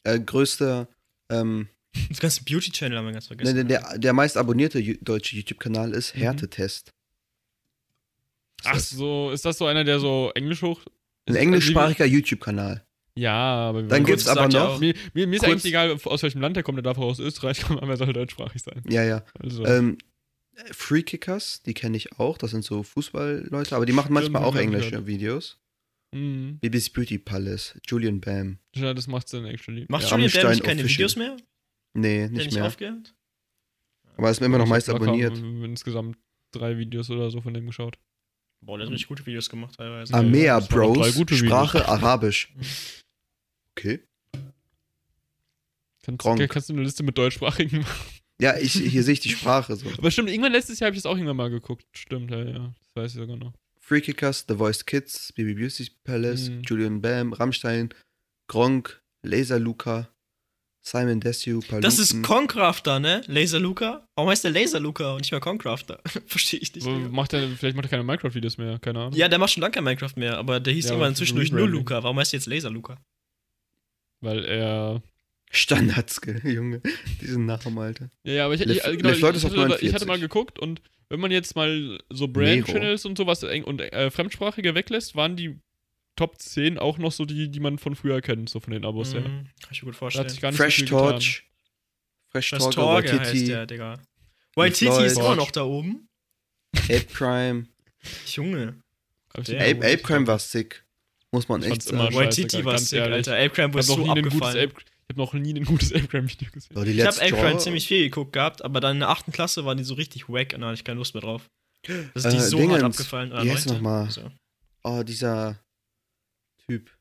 Äh, 0.08 0.20
größter, 0.20 0.88
ähm, 1.30 1.67
Das 2.10 2.20
ganze 2.20 2.43
Beauty-Channel 2.43 2.98
haben 2.98 3.06
wir 3.06 3.13
ganz 3.13 3.26
ne, 3.30 3.36
vergessen. 3.38 3.56
der, 3.56 3.63
der, 3.63 3.98
der 3.98 4.13
meist 4.13 4.38
abonnierte 4.38 4.82
deutsche 5.02 5.36
YouTube-Kanal 5.36 5.91
ist 5.93 6.15
Mhm. 6.15 6.20
Härtetest. 6.22 6.93
Ach 8.63 8.80
so, 8.80 9.32
ist 9.32 9.46
das 9.46 9.58
so 9.58 9.65
einer, 9.65 9.84
der 9.84 10.00
so 10.00 10.32
Englisch 10.36 10.62
hoch. 10.62 10.82
Ein 11.28 11.36
ist- 11.36 11.41
englischsprachiger 11.41 12.06
YouTube-Kanal. 12.06 12.84
Ja, 13.15 13.34
aber 13.70 13.82
wir 13.84 13.88
Dann 13.89 14.04
gibt's 14.06 14.26
sagt 14.26 14.38
aber 14.38 14.50
ja 14.52 14.60
noch. 14.63 14.70
auch- 14.76 14.80
Mir, 14.80 14.93
mir, 15.13 15.26
mir 15.28 15.36
ist 15.36 15.39
Kurz- 15.41 15.52
eigentlich 15.52 15.65
egal, 15.65 15.98
aus 16.04 16.22
welchem 16.24 16.41
Land 16.41 16.56
der 16.56 16.63
kommt, 16.63 16.78
der 16.78 16.84
darf 16.84 16.98
auch 16.98 17.08
aus 17.10 17.20
Österreich 17.20 17.63
kommen, 17.63 17.80
aber 17.80 17.91
er 17.93 17.98
soll 17.98 18.13
deutschsprachig 18.13 18.62
sein. 18.62 18.84
Ja, 18.88 19.04
ja. 19.04 19.24
Also, 19.39 19.65
Ähm, 19.65 19.98
Free 20.72 21.04
Kickers, 21.04 21.62
die 21.63 21.74
kenne 21.76 21.98
ich 21.98 22.13
auch. 22.20 22.38
Das 22.38 22.50
sind 22.52 22.63
so 22.63 22.82
Fußballleute, 22.84 23.76
aber 23.76 23.86
die 23.86 23.93
machen 23.93 24.12
manchmal 24.13 24.41
Stimmt, 24.43 24.56
auch 24.56 24.60
englische 24.60 24.89
gehört. 24.91 25.08
Videos. 25.08 25.60
Mhm. 26.12 26.60
Bibis 26.60 26.89
Beauty 26.89 27.17
Palace, 27.17 27.80
Julian 27.88 28.20
Bam. 28.22 28.60
Ja, 28.76 28.93
das 28.93 29.08
macht's 29.08 29.32
dann 29.32 29.46
actually. 29.46 29.86
Macht 29.89 30.04
Ja, 30.04 30.17
Julian 30.17 30.32
Bam 30.32 30.52
nicht 30.52 30.63
keine 30.63 30.82
Official. 30.82 31.10
Videos 31.10 31.15
mehr? 31.15 31.38
Nee, 31.93 32.28
nicht 32.30 32.46
nicht 32.46 32.54
mehr. 32.54 32.65
aufgehört? 32.65 33.15
Aber 34.17 34.32
ist 34.32 34.39
mir 34.39 34.48
immer 34.48 34.58
noch 34.58 34.67
meist 34.67 34.89
abonniert. 34.89 35.38
Insgesamt 35.38 36.17
drei 36.52 36.78
Videos 36.78 37.10
oder 37.10 37.30
so 37.30 37.41
von 37.41 37.54
dem 37.54 37.67
geschaut. 37.67 37.98
Boah, 38.62 38.78
der 38.78 38.88
hat 38.88 38.91
richtig 38.93 39.08
gute 39.08 39.26
Videos 39.26 39.50
gemacht 39.50 39.76
teilweise. 39.78 40.13
Amea 40.13 40.60
Bros, 40.60 41.15
gute. 41.15 41.36
Sprache 41.36 41.88
Arabisch. 41.88 42.54
Okay. 43.80 44.02
Kannst, 46.02 46.20
Gronk. 46.20 46.50
kannst 46.50 46.70
du 46.70 46.74
eine 46.74 46.82
Liste 46.82 47.04
mit 47.04 47.15
deutschsprachigen 47.15 47.82
machen? 47.82 48.10
Ja, 48.41 48.58
ich, 48.58 48.74
hier 48.74 49.04
sehe 49.04 49.13
ich 49.13 49.20
die 49.20 49.30
Sprache 49.38 49.76
so. 49.76 49.88
Aber 49.96 50.10
stimmt, 50.10 50.30
irgendwann 50.30 50.52
letztes 50.52 50.80
Jahr 50.80 50.88
habe 50.88 50.96
ich 50.96 51.04
das 51.04 51.06
auch 51.06 51.15
irgendwann 51.15 51.38
mal 51.38 51.52
geguckt. 51.52 51.86
Stimmt, 51.96 52.32
ja, 52.32 52.43
ja. 52.43 52.74
Das 52.80 52.96
weiß 52.96 53.12
ich 53.12 53.20
sogar 53.20 53.36
noch. 53.38 53.54
Free 53.88 54.02
Kickers, 54.02 54.43
The 54.47 54.56
Voice 54.56 54.86
Kids, 54.86 55.32
Bibi 55.34 55.54
Beauty 55.54 55.89
Palace, 56.04 56.50
Mhm. 56.50 56.62
Julian 56.63 57.02
Bam, 57.02 57.32
Rammstein, 57.32 57.93
Gronk, 58.50 59.02
Laser 59.23 59.60
Luca, 59.60 60.10
Simon 60.82 61.21
Desue, 61.21 61.60
Paluten. 61.62 61.82
Das 61.82 61.97
ist 61.97 62.21
Concrafter, 62.21 63.00
ne? 63.00 63.21
Laser 63.28 63.60
Luca? 63.62 64.06
Warum 64.15 64.30
heißt 64.30 64.43
der 64.43 64.52
Laser 64.52 64.80
Luca 64.82 65.13
und 65.13 65.21
nicht 65.21 65.32
mehr 65.32 65.39
Concrafter? 65.39 66.02
Verstehe 66.28 66.60
ich 66.60 66.76
nicht. 66.76 66.86
Macht 67.12 67.32
er, 67.34 67.47
vielleicht 67.50 67.76
macht 67.78 67.86
er 67.86 67.89
keine 67.89 68.04
Minecraft-Videos 68.04 68.58
mehr, 68.58 68.78
keine 68.80 69.00
Ahnung. 69.00 69.13
Ja, 69.13 69.30
der 69.30 69.39
macht 69.39 69.52
schon 69.52 69.62
lange 69.62 69.71
kein 69.73 69.84
Minecraft 69.86 70.15
mehr, 70.17 70.38
aber 70.38 70.60
der 70.60 70.73
hieß 70.73 70.86
Ja, 70.86 70.91
irgendwann 70.91 71.08
aber 71.08 71.15
für 71.15 71.19
zwischendurch 71.19 71.52
nur. 71.54 71.67
Luca. 71.69 72.04
Warum 72.04 72.19
heißt 72.19 72.34
der 72.34 72.39
jetzt 72.39 72.47
Laser 72.47 72.69
Luca? 72.69 72.97
Weil 74.21 74.43
er. 74.45 75.02
Standardskill, 75.50 76.41
Junge. 76.43 76.82
Diesen 77.21 77.45
Namen, 77.45 77.78
Alter. 77.78 78.10
Ja, 78.23 78.34
ja, 78.34 78.45
aber 78.45 78.56
ich, 78.56 78.62
Lef- 78.62 78.76
ich, 78.91 78.97
genau, 78.97 79.10
ich, 79.12 79.23
hatte, 79.23 79.38
ich 79.38 79.43
49. 79.54 79.93
hatte 79.93 80.06
mal 80.06 80.19
geguckt 80.19 80.60
und 80.60 80.82
wenn 81.10 81.20
man 81.20 81.32
jetzt 81.32 81.56
mal 81.56 82.00
so 82.10 82.28
Brand-Channels 82.28 83.06
und 83.06 83.17
sowas 83.17 83.43
eng- 83.43 83.63
und 83.63 83.82
äh, 83.82 84.12
Fremdsprachige 84.12 84.76
weglässt, 84.76 85.15
waren 85.15 85.36
die 85.36 85.60
Top 86.15 86.39
10 86.39 86.80
auch 86.80 86.98
noch 86.98 87.12
so 87.12 87.26
die, 87.26 87.50
die 87.50 87.60
man 87.60 87.78
von 87.78 87.96
früher 87.96 88.22
kennt, 88.22 88.50
so 88.50 88.60
von 88.60 88.74
den 88.74 88.84
Abos 88.86 89.13
her. 89.13 89.22
Mhm, 89.22 89.48
kann 89.62 89.72
ich 89.72 89.84
mir 89.84 89.88
gut 89.88 89.96
vorstellen. 89.96 90.30
Fresh 90.54 90.80
so. 90.80 90.86
Torch. 90.86 91.43
Fresh 92.32 92.50
Das 92.50 92.63
Torch, 92.63 92.76
Torge 92.76 93.12
heißt 93.12 93.20
Waititi, 93.20 93.46
der, 93.46 93.65
Digga. 93.67 94.02
Waititi 94.56 95.04
ist 95.06 95.17
immer 95.17 95.36
noch 95.36 95.52
da 95.52 95.63
oben. 95.63 96.10
Ape 96.76 97.06
Crime. 97.13 97.67
Junge. 98.26 98.82
Ape, 99.34 99.78
Ape 99.78 99.98
Crime 100.00 100.28
war 100.28 100.39
sick. 100.39 100.84
Muss 101.32 101.48
man 101.48 101.62
echt 101.62 101.84
sagen. 101.84 102.15
Waititi 102.15 102.65
war 102.65 102.80
sick, 102.80 103.00
ehrlich. 103.00 103.28
Alter. 103.28 103.36
Ape 103.36 103.50
Crime 103.50 103.74
wurde 103.74 103.88
noch, 103.88 103.96
so 103.96 104.02
nie 104.02 104.10
ein 104.10 104.24
gutes 104.24 104.41
abgefallen. 104.41 104.72
Ich 105.10 105.13
hab 105.13 105.17
noch 105.17 105.34
nie 105.34 105.54
ein 105.54 105.63
gutes 105.63 105.93
Ape 105.93 106.08
Crime 106.08 106.30
Video 106.30 106.50
gesehen. 106.52 106.76
So, 106.76 106.84
die 106.84 106.91
Ich 106.91 107.00
hab 107.00 107.06
Let's 107.08 107.20
Ape 107.20 107.30
Crime 107.32 107.52
Draw- 107.54 107.60
ziemlich 107.60 107.88
viel 107.88 108.04
geguckt 108.04 108.34
gehabt, 108.34 108.63
aber 108.65 108.82
dann 108.82 108.98
in 108.98 109.00
der 109.00 109.10
8. 109.10 109.32
Klasse 109.32 109.63
waren 109.63 109.78
die 109.78 109.86
so 109.86 109.93
richtig 109.93 110.28
wack 110.28 110.54
und 110.54 110.62
da 110.62 110.67
hatte 110.67 110.76
ich 110.76 110.84
keine 110.84 110.98
Lust 111.00 111.13
mehr 111.13 111.22
drauf. 111.22 111.50
Das 112.13 112.26
ist 112.26 112.34
die 112.34 112.38
Äh, 112.38 112.41
so 112.41 112.58
Dingens. 112.58 112.74
hart 112.74 112.84
abgefallen. 112.84 113.32
Oder 113.32 113.46
Wie 113.46 113.52
heißt 113.52 113.67
neunte? 113.67 113.82
noch 113.84 113.89
mal? 113.89 114.10
So. 114.12 114.30
Oh, 114.84 115.04
dieser 115.04 115.58
Typ. 116.67 116.91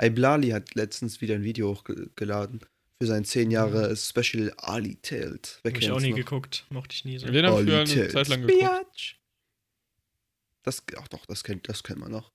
Iblali 0.00 0.50
hat 0.50 0.74
letztens 0.74 1.20
wieder 1.20 1.36
ein 1.36 1.44
Video 1.44 1.68
hochgeladen 1.68 2.60
für 3.00 3.06
sein 3.06 3.24
10 3.24 3.52
Jahre 3.52 3.94
Special 3.96 4.52
Ali 4.56 4.96
Tales. 4.96 5.60
Hab 5.64 5.76
ich 5.78 5.90
auch 5.92 6.00
nie 6.00 6.10
noch? 6.10 6.16
geguckt. 6.16 6.66
Mochte 6.70 6.94
ich 6.94 7.04
nie 7.04 7.18
so. 7.18 7.28
Den 7.28 7.46
habe 7.46 7.60
ich 7.62 7.68
früher 7.68 7.78
Ali 7.80 7.92
eine. 8.02 8.08
Zeit 8.08 8.26
lang 8.28 8.40
geguckt. 8.42 8.58
Biatch. 8.60 9.20
Das, 10.64 10.82
ach 10.98 11.06
doch, 11.08 11.24
das 11.26 11.44
kennt, 11.44 11.68
das 11.68 11.84
kennt 11.84 12.00
man 12.00 12.10
noch. 12.10 12.32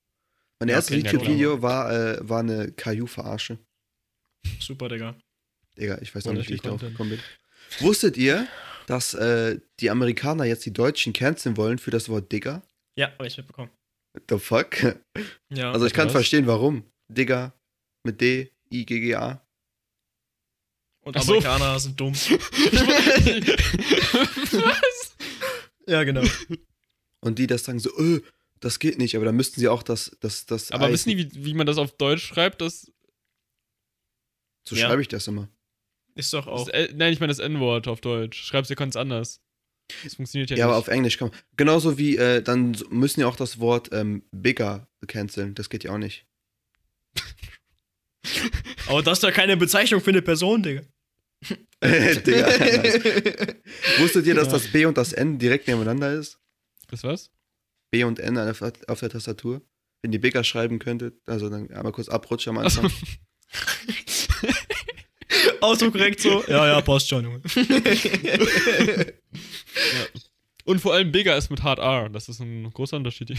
Mein 0.59 0.69
Ja, 0.69 0.75
erstes 0.75 0.95
YouTube-Video 1.03 1.61
war, 1.61 1.91
äh, 1.91 2.17
war 2.29 2.39
eine 2.39 2.71
Caillou-Verarsche. 2.71 3.59
Super, 4.59 4.89
Digga. 4.89 5.15
Digga, 5.77 5.99
ich 6.01 6.13
weiß 6.13 6.25
noch 6.25 6.33
nicht, 6.33 6.49
wie 6.49 6.55
ich 6.55 6.61
darauf 6.61 6.81
gekommen 6.81 7.11
bin. 7.11 7.19
Wusstet 7.79 8.17
ihr, 8.17 8.47
dass 8.87 9.13
äh, 9.13 9.59
die 9.79 9.89
Amerikaner 9.89 10.43
jetzt 10.45 10.65
die 10.65 10.73
Deutschen 10.73 11.13
canceln 11.13 11.55
wollen 11.57 11.77
für 11.79 11.91
das 11.91 12.09
Wort 12.09 12.31
Digger? 12.31 12.61
Ja, 12.95 13.11
hab 13.17 13.25
ich 13.25 13.37
mitbekommen. 13.37 13.71
The 14.29 14.37
fuck? 14.39 14.95
Ja. 15.53 15.71
Also 15.73 15.85
ich 15.85 15.93
kann 15.93 16.05
was? 16.07 16.13
verstehen, 16.13 16.47
warum. 16.47 16.83
Digger 17.09 17.53
mit 18.03 18.21
D, 18.21 18.51
I, 18.71 18.85
G, 18.85 18.99
G, 19.01 19.15
A. 19.15 19.45
und 21.01 21.15
Ach 21.17 21.21
so. 21.21 21.33
Amerikaner 21.37 21.77
sind 21.79 21.99
dumm. 21.99 22.13
Was? 24.53 25.15
Ja, 25.87 26.03
genau. 26.03 26.23
Und 27.19 27.37
die 27.39 27.47
das 27.47 27.63
sagen 27.65 27.79
so, 27.79 27.89
äh, 27.97 28.21
das 28.59 28.79
geht 28.79 28.97
nicht, 28.97 29.15
aber 29.15 29.25
dann 29.25 29.35
müssten 29.35 29.59
sie 29.59 29.67
auch 29.67 29.83
das, 29.83 30.15
das, 30.21 30.45
das 30.45 30.71
Aber 30.71 30.85
Eis- 30.85 30.93
wissen 30.93 31.09
die, 31.09 31.17
wie, 31.17 31.45
wie 31.45 31.53
man 31.53 31.67
das 31.67 31.77
auf 31.77 31.91
Deutsch 31.97 32.25
schreibt? 32.25 32.61
Das, 32.61 32.91
So 34.67 34.75
Ja. 34.75 34.87
schreibe 34.87 35.01
ich 35.01 35.07
das 35.07 35.27
immer. 35.27 35.49
Ist 36.15 36.33
doch 36.33 36.47
auch. 36.47 36.67
L- 36.69 36.93
nein, 36.95 37.13
ich 37.13 37.19
meine 37.19 37.31
das 37.31 37.39
N-Wort 37.39 37.87
auf 37.87 38.01
Deutsch. 38.01 38.43
Schreib's 38.43 38.67
dir 38.67 38.75
ganz 38.75 38.95
anders. 38.95 39.41
Das 40.03 40.15
funktioniert 40.15 40.49
ja, 40.51 40.57
Ja, 40.57 40.65
aber 40.65 40.75
nicht. 40.75 40.81
auf 40.81 40.87
Englisch 40.89 41.17
kann 41.17 41.29
man. 41.29 41.37
Genauso 41.57 41.97
wie, 41.97 42.15
äh, 42.17 42.41
dann 42.41 42.77
müssen 42.89 43.21
ja 43.21 43.27
auch 43.27 43.35
das 43.35 43.59
Wort 43.59 43.89
ähm, 43.91 44.23
bigger 44.31 44.87
canceln. 45.07 45.55
Das 45.55 45.69
geht 45.69 45.83
ja 45.83 45.91
auch 45.91 45.97
nicht. 45.97 46.25
Aber 48.87 49.01
das 49.01 49.17
ist 49.17 49.23
doch 49.23 49.33
keine 49.33 49.57
Bezeichnung 49.57 50.01
für 50.01 50.11
eine 50.11 50.21
Person, 50.21 50.61
Digga. 50.63 50.81
Digga. 51.83 52.47
Wusstet 53.99 54.25
ihr, 54.27 54.35
dass 54.35 54.47
Ja. 54.47 54.53
das 54.53 54.67
B 54.71 54.85
und 54.85 54.97
das 54.97 55.13
N 55.13 55.39
direkt 55.39 55.67
nebeneinander 55.67 56.13
ist? 56.13 56.37
Das 56.89 57.03
was? 57.03 57.31
B 57.89 58.03
und 58.03 58.19
N 58.19 58.37
auf 58.37 58.61
auf 58.87 58.99
der 58.99 59.09
Tastatur? 59.09 59.61
Wenn 60.01 60.13
ihr 60.13 60.21
bigger 60.21 60.43
schreiben 60.43 60.79
könntet, 60.79 61.19
also 61.25 61.49
dann 61.49 61.69
einmal 61.71 61.91
kurz 61.91 62.09
abrutschen 62.09 62.51
am 62.57 62.63
Anfang. 62.63 62.91
Autokorrekt 65.61 66.19
so. 66.21 66.43
Ja, 66.47 66.67
ja, 66.67 66.81
passt 66.81 67.07
schon, 67.09 67.23
Junge. 67.23 67.41
Und 70.65 70.79
vor 70.79 70.93
allem 70.93 71.11
Bigger 71.11 71.35
ist 71.37 71.49
mit 71.49 71.63
Hard 71.63 71.79
R. 71.79 72.09
Das 72.09 72.29
ist 72.29 72.39
ein 72.39 72.69
großer 72.71 72.97
Unterschied. 72.97 73.33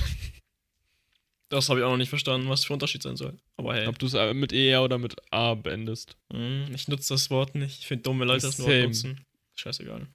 Das 1.49 1.69
habe 1.69 1.81
ich 1.81 1.85
auch 1.85 1.91
noch 1.91 1.99
nicht 1.99 2.09
verstanden, 2.09 2.49
was 2.49 2.65
für 2.65 2.73
Unterschied 2.73 3.03
sein 3.03 3.17
soll. 3.17 3.39
Aber 3.59 3.75
hey, 3.75 3.87
Ob 3.87 3.99
du 3.99 4.07
es 4.07 4.15
mit 4.35 4.53
ER 4.55 4.83
oder 4.83 4.97
mit 4.99 5.17
A 5.31 5.55
beendest. 5.55 6.17
hm, 6.33 6.65
ich 6.75 6.89
nutze 6.89 7.13
das 7.13 7.31
Wort 7.31 7.55
nicht. 7.55 7.81
Ich 7.81 7.87
finde 7.87 8.05
dumme 8.05 8.25
Leute 8.25 8.47
das 8.47 8.59
Wort 8.59 8.71
Same. 8.71 8.85
nutzen. 8.85 9.21
Scheißegal. 9.55 10.07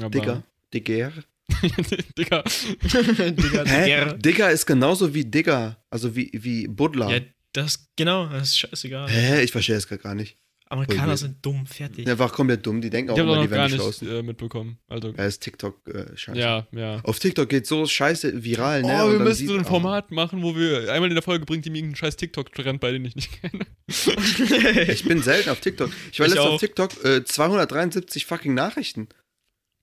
Aber 0.00 0.08
Digger. 0.10 0.42
Digger. 0.72 1.12
Digger. 2.16 2.44
Digga, 2.46 3.64
Hä? 3.64 3.84
Digga. 3.84 4.12
Digger 4.14 4.50
ist 4.52 4.66
genauso 4.66 5.12
wie 5.12 5.24
Digger. 5.24 5.82
Also 5.90 6.14
wie, 6.14 6.30
wie 6.32 6.68
Buddler. 6.68 7.10
Ja, 7.10 7.20
das, 7.52 7.88
genau, 7.96 8.26
das 8.28 8.48
ist 8.48 8.58
scheißegal. 8.58 9.08
Hä? 9.08 9.42
Ich 9.42 9.52
verstehe 9.52 9.76
es 9.76 9.86
gerade 9.88 10.02
gar 10.02 10.14
nicht. 10.14 10.36
Amerikaner 10.72 11.08
Voll 11.08 11.16
sind 11.16 11.44
dumm, 11.44 11.66
fertig. 11.66 12.06
Einfach 12.08 12.32
komplett 12.32 12.64
dumm. 12.64 12.80
Die 12.80 12.90
denken 12.90 13.10
auch 13.10 13.18
immer, 13.18 13.34
noch 13.34 13.42
die 13.42 13.50
werden 13.50 13.76
die 13.76 13.84
nicht 13.84 14.02
äh, 14.02 14.22
mitbekommen. 14.22 14.78
Also, 14.86 15.08
Ja, 15.16 15.24
ist 15.24 15.40
TikTok 15.40 15.84
äh, 15.88 16.16
scheiße. 16.16 16.38
ja, 16.38 16.64
ja. 16.70 17.00
Auf 17.02 17.18
TikTok 17.18 17.48
geht 17.48 17.66
so 17.66 17.86
scheiße 17.86 18.44
viral, 18.44 18.82
ne? 18.82 19.00
Oh, 19.02 19.06
Und 19.06 19.12
wir 19.14 19.18
müssen 19.18 19.38
sieht- 19.38 19.48
so 19.48 19.54
ein 19.56 19.64
oh. 19.64 19.68
Format 19.68 20.12
machen, 20.12 20.44
wo 20.44 20.54
wir 20.54 20.92
einmal 20.92 21.08
in 21.08 21.16
der 21.16 21.24
Folge 21.24 21.44
bringt 21.44 21.64
die 21.64 21.70
mir 21.70 21.78
irgendeinen 21.78 21.96
scheiß 21.96 22.14
TikTok-Trend 22.18 22.80
bei, 22.80 22.92
den 22.92 23.04
ich 23.04 23.16
nicht 23.16 23.32
kenne. 23.40 23.66
Ich 24.92 25.04
bin 25.04 25.20
selten 25.22 25.50
auf 25.50 25.58
TikTok. 25.58 25.90
Ich 26.12 26.20
war 26.20 26.26
Ich 26.28 26.34
letztens 26.34 26.52
auf 26.54 26.60
TikTok, 26.60 27.04
äh, 27.04 27.24
273 27.24 28.26
fucking 28.26 28.54
Nachrichten. 28.54 29.08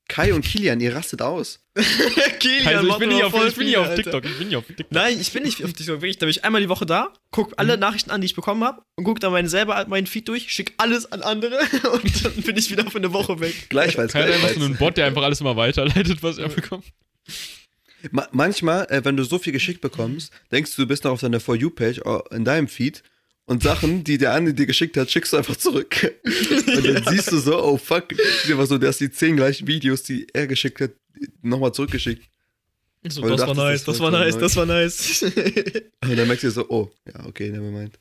Kai 0.09 0.33
und 0.33 0.43
Kilian, 0.45 0.79
ihr 0.79 0.95
rastet 0.95 1.21
aus. 1.21 1.59
Kilian 2.39 2.67
Also 2.77 2.87
ich 2.89 2.97
bin, 2.97 3.09
nicht 3.09 3.23
auf, 3.23 3.31
voll 3.31 3.47
ich 3.49 3.55
bin 3.55 3.65
nicht 3.67 3.77
auf. 3.77 3.93
TikTok. 3.93 4.25
Ich 4.25 4.37
bin 4.37 4.47
nicht 4.47 4.55
auf 4.57 4.65
TikTok. 4.65 4.87
Nein, 4.91 5.19
ich 5.19 5.31
bin 5.33 5.43
nicht 5.43 5.63
auf 5.63 5.73
TikTok. 5.73 5.95
Wirklich, 6.01 6.17
da 6.17 6.25
bin 6.25 6.31
ich 6.31 6.45
einmal 6.45 6.61
die 6.61 6.69
Woche 6.69 6.85
da, 6.85 7.11
guck 7.31 7.53
alle 7.57 7.73
Mhm. 7.75 7.81
Nachrichten 7.81 8.11
an, 8.11 8.21
die 8.21 8.25
ich 8.25 8.35
bekommen 8.35 8.63
habe 8.63 8.81
und 8.95 9.03
guck 9.03 9.19
dann 9.19 9.31
meine 9.33 9.49
selber 9.49 9.85
meinen 9.87 10.07
Feed 10.07 10.27
durch, 10.27 10.49
schick 10.51 10.73
alles 10.77 11.11
an 11.11 11.21
andere 11.21 11.59
und 11.91 12.25
dann 12.25 12.33
bin 12.41 12.55
ich 12.57 12.71
wieder 12.71 12.89
für 12.89 12.97
eine 12.99 13.11
Woche 13.13 13.39
weg. 13.39 13.69
Gleichfalls. 13.69 14.13
Keiner 14.13 14.33
einfach 14.33 14.49
so 14.53 14.63
einen 14.63 14.77
Bot, 14.77 14.97
der 14.97 15.05
einfach 15.07 15.23
alles 15.23 15.41
immer 15.41 15.55
weiterleitet, 15.57 16.23
was 16.23 16.37
er 16.37 16.49
bekommt. 16.49 16.85
Ma 18.11 18.27
manchmal, 18.31 18.85
äh, 18.89 19.03
wenn 19.03 19.17
du 19.17 19.23
so 19.23 19.39
viel 19.39 19.51
geschickt 19.53 19.81
bekommst, 19.81 20.31
denkst 20.51 20.75
du, 20.75 20.83
du 20.83 20.87
bist 20.87 21.03
noch 21.03 21.11
auf 21.11 21.19
deiner 21.21 21.39
For 21.39 21.55
You-Page 21.55 21.99
äh, 22.05 22.35
in 22.35 22.45
deinem 22.45 22.67
Feed 22.67 23.03
und 23.47 23.63
Sachen, 23.63 24.03
die 24.03 24.17
der 24.17 24.33
andere 24.33 24.53
dir 24.53 24.65
geschickt 24.65 24.95
hat, 24.97 25.10
schickst 25.10 25.33
du 25.33 25.38
einfach 25.38 25.55
zurück. 25.55 26.19
und 26.23 26.86
dann 26.86 27.03
siehst 27.10 27.31
du 27.31 27.38
so, 27.39 27.63
oh 27.63 27.77
fuck, 27.77 28.12
einfach 28.12 28.67
so, 28.67 28.77
dass 28.77 28.97
die 28.99 29.10
zehn 29.10 29.36
gleichen 29.38 29.67
Videos, 29.67 30.03
die 30.03 30.27
er 30.33 30.47
geschickt 30.47 30.81
hat, 30.81 30.91
nochmal 31.41 31.73
zurückgeschickt. 31.73 32.29
So, 33.07 33.21
das 33.21 33.29
war 33.29 33.38
dachtest, 33.38 33.57
nice, 33.57 33.83
das 33.83 33.95
das 33.95 33.99
war 34.01 34.12
war 34.12 34.19
nice, 34.19 34.38
das 34.38 34.55
war 34.55 34.65
nice. 34.65 35.21
Und 36.03 36.15
dann 36.17 36.27
merkst 36.27 36.43
du 36.43 36.51
so, 36.51 36.69
oh, 36.69 36.91
ja, 37.07 37.25
okay, 37.25 37.49
nevermind. 37.49 37.97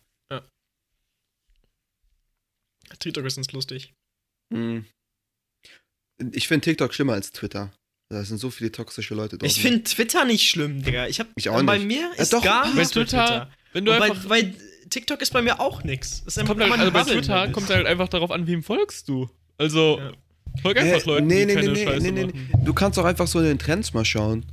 TikTok 2.99 3.25
ist 3.27 3.37
uns 3.37 3.53
lustig. 3.53 3.93
Hm. 4.53 4.85
Ich 6.33 6.49
finde 6.49 6.65
TikTok 6.65 6.95
schlimmer 6.95 7.13
als 7.15 7.31
Twitter. 7.31 7.73
Da 8.09 8.25
sind 8.25 8.39
so 8.39 8.51
viele 8.51 8.73
toxische 8.73 9.15
Leute 9.15 9.37
drauf. 9.37 9.49
Ich 9.49 9.61
finde 9.61 9.83
Twitter 9.83 10.25
nicht 10.25 10.49
schlimm, 10.49 10.83
Digga. 10.83 11.09
Ich 11.09 11.21
hab, 11.21 11.29
Ich 11.37 11.49
auch 11.51 11.63
bei 11.65 11.79
nicht. 11.79 11.89
mir 11.89 12.13
Ja, 12.17 12.23
ist 12.23 12.33
doch, 12.33 12.43
gar 12.43 12.63
bei 12.65 12.75
nichts 12.75 12.95
mit 12.95 13.09
Twitter- 13.09 13.27
Twitter. 13.27 13.51
Wenn 13.73 13.85
du 13.85 13.93
Und 13.93 13.99
bei, 13.99 14.11
einfach. 14.11 14.29
bei 14.29 14.55
TikTok 14.91 15.21
ist 15.23 15.33
bei 15.33 15.43
mir 15.43 15.61
auch 15.61 15.85
nichts. 15.85 16.23
Das 16.25 16.35
ist 16.35 16.39
einfach 16.39 16.57
kommt 16.57 16.71
halt, 16.71 16.81
also 16.81 16.93
bei 16.93 17.03
Twitter 17.03 17.49
kommt 17.49 17.69
halt 17.71 17.87
einfach 17.87 18.09
darauf 18.09 18.31
an, 18.31 18.47
wem 18.47 18.63
folgst 18.63 19.09
du. 19.09 19.29
Also, 19.59 19.99
Ja. 19.99 20.13
folg 20.63 20.79
einfach 20.79 21.03
Äh, 21.03 21.07
Leuten, 21.11 21.27
nee, 21.27 21.41
die 21.41 21.47
nee, 21.47 21.55
keine 21.55 21.67
nee, 21.73 21.73
nee, 21.73 21.85
Scheiße 21.85 22.01
nee, 22.03 22.11
nee, 22.13 22.25
machen. 22.27 22.51
Du 22.65 22.73
kannst 22.75 22.99
auch 22.99 23.05
einfach 23.05 23.27
so 23.27 23.39
in 23.41 23.47
den 23.47 23.59
Trends 23.59 23.93
mal 23.95 24.05
schauen. 24.05 24.45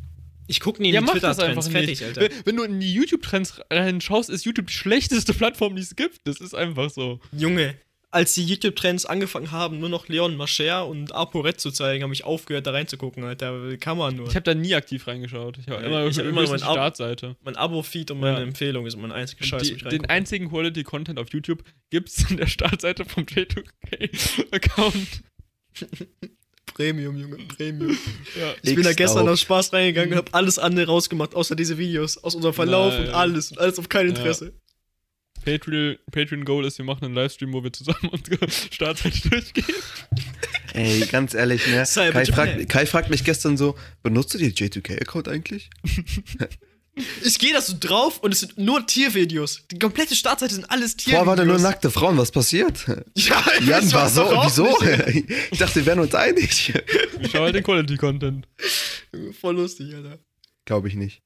Ich 0.48 0.60
guck 0.60 0.80
nie 0.80 0.89
in 0.89 0.96
Ja, 0.96 1.00
die 1.02 1.06
mach 1.06 1.13
das 1.19 1.38
Twitter-Trends. 1.38 1.58
einfach 1.67 1.72
Fertig, 1.72 1.89
nicht. 2.02 2.04
Alter. 2.04 2.22
Wenn, 2.22 2.32
wenn 2.46 2.56
du 2.58 2.63
in 2.63 2.80
die 2.80 2.93
YouTube-Trends 2.93 3.62
reinschaust, 3.72 4.30
ist 4.30 4.43
YouTube 4.46 4.67
die 4.67 4.74
schlechteste 4.74 5.34
Plattform, 5.34 5.76
die 5.76 5.82
es 5.82 5.96
gibt. 5.96 6.19
Das 6.26 6.41
ist 6.41 6.54
einfach 6.54 6.89
so. 6.89 7.19
Junge, 7.32 7.76
als 8.13 8.34
die 8.34 8.45
YouTube-Trends 8.45 9.06
angefangen 9.06 9.52
haben, 9.52 9.80
nur 9.80 9.89
noch 9.89 10.08
Leon 10.08 10.38
Mascher 10.38 10.88
und 10.88 11.13
ApoRed 11.13 11.60
zu 11.60 11.71
zeigen, 11.71 12.04
habe 12.04 12.13
ich 12.13 12.23
aufgehört, 12.23 12.67
da 12.67 12.71
reinzugucken, 12.71 13.23
Alter. 13.23 13.76
Kann 13.78 13.97
man 13.97 14.15
nur. 14.15 14.28
Ich 14.28 14.36
habe 14.36 14.43
da 14.43 14.54
nie 14.54 14.76
aktiv 14.76 15.06
reingeschaut. 15.08 15.58
Ich 15.58 15.67
habe 15.67 15.82
Ja, 15.82 15.88
immer, 15.88 16.06
ich 16.08 16.17
hab 16.19 16.26
immer 16.26 16.41
höchstens 16.41 16.62
mein 16.62 16.69
Abo- 16.69 16.73
Startseite. 16.76 17.36
mein 17.43 17.56
Abo-Feed 17.56 18.12
und 18.12 18.19
meine 18.19 18.38
Ja. 18.38 18.43
Empfehlung 18.43 18.86
ist 18.86 18.95
mein 18.97 19.12
einziger 19.12 19.43
Scheiß, 19.45 19.63
die, 19.63 19.76
den 19.78 20.06
einzigen 20.06 20.49
Quality-Content 20.49 21.17
auf 21.19 21.30
YouTube 21.34 21.63
gibt's 21.89 22.30
in 22.30 22.38
der 22.38 22.47
Startseite 22.47 23.04
vom 23.06 23.23
J2K-Account. 23.26 25.08
Premium, 26.73 27.17
Junge, 27.17 27.38
Premium. 27.56 27.97
Ja. 28.39 28.54
Ich 28.63 28.73
bin 28.76 28.84
da 28.84 28.93
gestern 28.93 29.28
aus 29.30 29.41
Spaß 29.41 29.73
reingegangen 29.73 30.12
und 30.13 30.17
hab 30.17 30.34
alles 30.36 30.58
andere 30.58 30.88
rausgemacht, 30.88 31.36
außer 31.36 31.56
diese 31.56 31.78
Videos, 31.78 32.17
aus 32.17 32.36
unserem 32.36 32.54
Verlauf 32.54 32.93
Nein. 32.93 33.08
und 33.08 33.13
alles 33.13 33.52
und 33.52 33.60
alles 33.60 33.78
auf 33.80 33.89
kein 33.89 34.08
Ja. 34.08 34.15
Interesse. 34.15 34.54
Patreon, 35.45 35.97
Patreon 36.12 36.45
Goal 36.45 36.65
ist, 36.65 36.77
wir 36.77 36.86
machen 36.86 37.06
einen 37.06 37.13
Livestream, 37.15 37.53
wo 37.53 37.63
wir 37.63 37.71
zusammen 37.73 38.10
unsere 38.12 38.49
Startseite 38.71 39.29
durchgehen. 39.29 39.65
Ey, 40.73 41.06
ganz 41.12 41.34
ehrlich, 41.34 41.67
ne? 41.67 41.84
Kai 41.93 42.25
fragt, 42.25 42.69
Kai 42.69 42.86
fragt 42.86 43.10
mich 43.10 43.23
gestern 43.23 43.58
so, 43.58 43.75
benutzt 44.01 44.34
du 44.34 44.38
den 44.38 44.51
J2K-Account 44.53 45.27
eigentlich? 45.27 45.69
Ich 47.23 47.39
gehe 47.39 47.51
da 47.53 47.60
so 47.60 47.73
drauf 47.79 48.19
und 48.19 48.34
es 48.34 48.41
sind 48.41 48.56
nur 48.60 48.86
Tiervideos. 48.86 49.63
Die 49.71 49.79
komplette 49.79 50.15
Startseite 50.15 50.53
sind 50.53 50.69
alles 50.69 50.95
Tiervideos. 50.95 51.25
Vorher 51.25 51.25
waren 51.25 51.47
da 51.47 51.51
nur 51.51 51.60
nackte 51.60 51.89
Frauen, 51.89 52.19
was 52.19 52.29
passiert? 52.32 52.86
Ja, 53.15 53.43
Jan 53.65 53.88
ich 53.88 53.93
war 53.95 54.06
weiß 54.06 54.13
so, 54.13 54.25
wieso? 54.43 54.77
nicht. 55.08 55.25
Ich 55.49 55.58
dachte, 55.58 55.77
wir 55.77 55.88
wären 55.88 55.99
uns 56.01 56.13
einig. 56.13 56.71
Ich 57.19 57.32
schau 57.32 57.39
halt 57.39 57.56
den 57.56 57.63
Quality-Content. 57.63 58.47
Voll 59.39 59.56
lustig, 59.56 59.95
Alter. 59.95 60.19
Glaube 60.65 60.88
ich 60.88 60.93
nicht. 60.93 61.23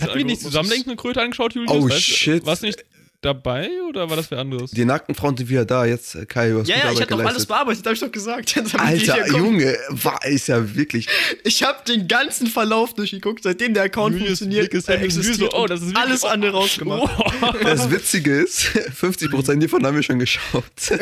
Hatten 0.00 0.18
wir 0.18 0.24
nicht 0.24 0.40
zusammen 0.40 0.70
und 0.86 0.96
Kröte 0.96 1.20
angeschaut, 1.20 1.54
Julius? 1.54 1.72
Oh, 1.72 1.88
Weißt 1.88 2.02
shit. 2.02 2.46
Warst 2.46 2.62
du 2.62 2.66
nicht 2.66 2.84
dabei 3.22 3.68
oder 3.88 4.08
war 4.08 4.16
das 4.16 4.30
wer 4.30 4.38
anderes? 4.38 4.70
Die 4.70 4.84
nackten 4.84 5.14
Frauen 5.14 5.36
sind 5.36 5.48
wieder 5.48 5.64
da. 5.64 5.84
Jetzt, 5.84 6.14
äh, 6.14 6.24
Kai, 6.26 6.50
du 6.50 6.60
hast 6.60 6.68
Ja, 6.68 6.76
ja, 6.76 6.92
ich 6.92 7.00
hab 7.00 7.08
doch 7.08 7.20
alles 7.22 7.44
bearbeitet, 7.46 7.86
hab 7.86 7.92
ich 7.92 8.00
doch 8.00 8.10
gesagt. 8.12 8.54
Jetzt 8.56 8.72
hab 8.74 8.92
ich 8.92 9.02
die 9.04 9.10
Alter. 9.12 9.36
Junge, 9.36 9.76
war, 9.90 10.24
ist 10.24 10.48
ja 10.48 10.74
wirklich. 10.74 11.06
Ich 11.44 11.62
hab 11.62 11.84
den 11.84 12.08
ganzen 12.08 12.46
Verlauf 12.46 12.94
durchgeguckt, 12.94 13.42
seitdem 13.42 13.74
der 13.74 13.84
Account 13.84 14.14
Julius 14.14 14.38
funktioniert, 14.38 14.72
ist 14.72 14.88
äh, 14.88 14.94
existiert 14.96 15.50
so, 15.50 15.52
oh, 15.52 15.66
das 15.66 15.80
ist 15.80 15.88
wirklich- 15.88 16.04
alles 16.04 16.24
andere 16.24 16.52
rausgemacht. 16.52 17.18
Wow. 17.18 17.56
Das 17.62 17.90
Witzige 17.90 18.40
ist, 18.40 18.60
50% 19.00 19.58
hiervon 19.58 19.84
haben 19.84 19.96
wir 19.96 20.02
schon 20.02 20.18
geschaut. 20.18 20.64
Ja. 20.88 20.98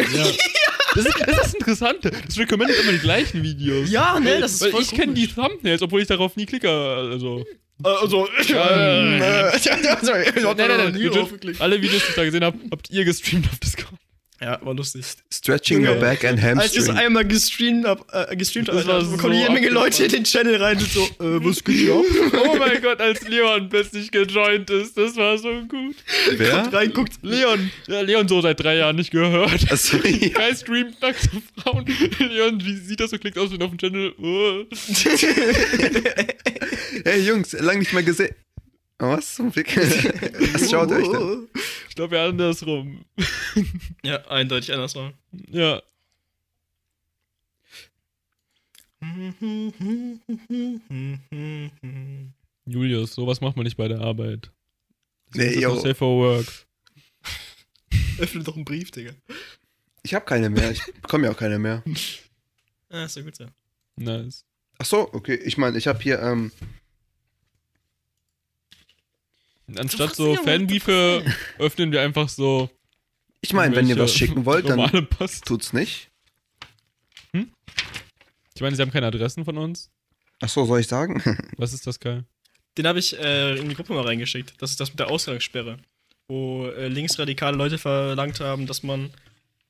Das 0.94 1.04
ist, 1.04 1.14
das 1.26 1.46
ist 1.46 1.54
interessant. 1.54 1.98
Das 2.02 2.38
recommended 2.38 2.80
immer 2.80 2.92
die 2.92 2.98
gleichen 2.98 3.42
Videos. 3.42 3.90
Ja, 3.90 4.18
ne, 4.18 4.40
das 4.40 4.54
ist 4.54 4.60
Weil 4.62 4.70
voll 4.70 4.82
ich 4.82 4.90
kenne 4.90 5.12
die 5.14 5.28
Thumbnails, 5.28 5.82
obwohl 5.82 6.00
ich 6.00 6.08
darauf 6.08 6.34
nie 6.36 6.46
klicke. 6.46 6.68
Also. 6.68 7.44
Äh, 7.84 7.88
Also, 7.88 8.28
ähm, 8.48 9.22
äh, 9.22 9.58
sorry, 10.02 10.24
ich 10.28 10.34
Nein, 10.34 10.56
nein, 10.56 10.68
nein. 10.68 11.56
alle 11.60 11.80
Videos, 11.80 12.02
die 12.04 12.08
ich 12.10 12.14
da 12.14 12.24
gesehen 12.24 12.44
habe, 12.44 12.58
habt 12.70 12.90
ihr 12.90 13.04
gestreamt 13.04 13.46
auf 13.50 13.58
Discord. 13.58 13.94
Ja, 14.40 14.58
war 14.62 14.72
lustig. 14.74 15.04
Stretching 15.32 15.84
your 15.86 15.96
back 15.96 16.24
and 16.24 16.38
Als 16.42 16.66
ich 16.72 16.78
das 16.78 16.88
hamstring. 16.88 16.96
einmal 16.96 17.24
gestreamt 17.26 17.84
hab, 17.86 18.06
äh, 18.14 18.36
gestreamt 18.36 18.68
hab, 18.68 18.76
Das 18.76 18.86
war 18.86 18.94
Alter, 18.96 19.06
so 19.06 19.16
kommen 19.16 19.34
jede 19.34 19.50
Menge 19.52 19.68
Leute 19.68 20.04
in 20.04 20.12
den 20.12 20.24
Channel 20.24 20.62
rein 20.62 20.76
und 20.78 20.88
so, 20.88 21.00
äh, 21.02 21.44
was 21.44 21.64
geht 21.64 21.74
hier 21.76 21.94
ab? 21.94 22.04
Oh 22.46 22.56
mein 22.56 22.80
Gott, 22.80 23.00
als 23.00 23.26
Leon 23.26 23.68
plötzlich 23.68 24.12
gejoint 24.12 24.70
ist, 24.70 24.96
das 24.96 25.16
war 25.16 25.36
so 25.38 25.50
gut. 25.66 25.96
Wer? 26.36 26.72
Reinguckt. 26.72 27.14
Leon, 27.22 27.70
ja, 27.88 28.00
Leon 28.02 28.28
so 28.28 28.40
seit 28.40 28.60
drei 28.60 28.76
Jahren 28.76 28.94
nicht 28.96 29.10
gehört. 29.10 29.72
Achso, 29.72 29.96
ja. 30.04 30.28
Kai 30.34 30.54
streamt 30.54 31.02
nackte 31.02 31.28
Frauen. 31.56 31.84
Leon, 32.18 32.62
wie 32.64 32.76
sieht 32.76 33.00
das 33.00 33.10
so, 33.10 33.18
klickt 33.18 33.38
aus 33.38 33.50
wie 33.50 33.60
auf 33.60 33.70
dem 33.70 33.78
Channel. 33.78 34.14
Oh. 34.22 34.64
Hey 37.04 37.20
Jungs, 37.20 37.52
lang 37.52 37.78
nicht 37.78 37.92
mehr 37.92 38.02
gesehen. 38.02 38.34
Was 38.98 39.34
zum 39.36 39.52
Fick? 39.52 39.76
Was 40.54 40.70
schaut 40.70 40.90
euch 40.90 41.08
denn? 41.08 41.48
Ich 41.88 41.94
glaube 41.94 42.16
ja 42.16 42.26
andersrum. 42.28 43.04
Ja, 44.04 44.24
eindeutig 44.28 44.72
andersrum. 44.72 45.12
Ja. 45.50 45.82
Julius, 52.66 53.14
sowas 53.14 53.40
macht 53.40 53.56
man 53.56 53.64
nicht 53.64 53.76
bei 53.76 53.88
der 53.88 54.00
Arbeit. 54.00 54.50
Das 55.32 55.36
Nee, 55.36 55.60
yo. 55.60 55.74
safe 55.76 55.94
for 55.94 56.18
work. 56.18 56.66
Öffne 58.18 58.42
doch 58.42 58.56
einen 58.56 58.64
Brief, 58.64 58.90
Digga. 58.90 59.12
Ich 60.02 60.14
habe 60.14 60.24
keine 60.24 60.50
mehr. 60.50 60.70
Ich 60.70 60.84
bekomme 61.02 61.26
ja 61.26 61.32
auch 61.32 61.36
keine 61.36 61.58
mehr. 61.58 61.82
Ah, 62.90 63.04
ist 63.04 63.16
ja 63.16 63.22
gut, 63.22 63.38
ja. 63.38 63.46
Nice. 63.96 64.44
Ach 64.78 64.84
so, 64.86 65.12
okay. 65.12 65.34
Ich 65.34 65.58
meine, 65.58 65.76
ich 65.78 65.86
habe 65.86 66.00
hier, 66.02 66.20
ähm, 66.20 66.52
Anstatt 69.76 70.14
so 70.14 70.34
Fanbriefe 70.36 71.24
öffnen 71.58 71.92
wir 71.92 72.00
einfach 72.02 72.28
so. 72.28 72.70
ich 73.40 73.52
meine, 73.52 73.76
wenn 73.76 73.88
ihr 73.88 73.98
was 73.98 74.14
schicken 74.14 74.44
wollt, 74.46 74.68
dann 74.68 75.06
Post. 75.08 75.44
tut's 75.44 75.72
nicht. 75.72 76.10
Ich 78.58 78.62
meine, 78.62 78.74
sie 78.74 78.82
haben 78.82 78.90
keine 78.90 79.06
Adressen 79.06 79.44
von 79.44 79.56
uns. 79.56 79.88
Ach 80.40 80.48
so, 80.48 80.64
soll 80.64 80.80
ich 80.80 80.88
sagen? 80.88 81.22
Was 81.58 81.72
ist 81.72 81.86
das, 81.86 82.00
Kai? 82.00 82.24
Den 82.76 82.88
habe 82.88 82.98
ich 82.98 83.16
äh, 83.16 83.56
in 83.56 83.68
die 83.68 83.76
Gruppe 83.76 83.92
mal 83.92 84.02
reingeschickt. 84.02 84.54
Das 84.58 84.70
ist 84.72 84.80
das 84.80 84.90
mit 84.90 84.98
der 84.98 85.10
Ausgangssperre. 85.10 85.78
Wo 86.26 86.66
äh, 86.66 86.88
linksradikale 86.88 87.56
Leute 87.56 87.78
verlangt 87.78 88.40
haben, 88.40 88.66
dass 88.66 88.82
man 88.82 89.10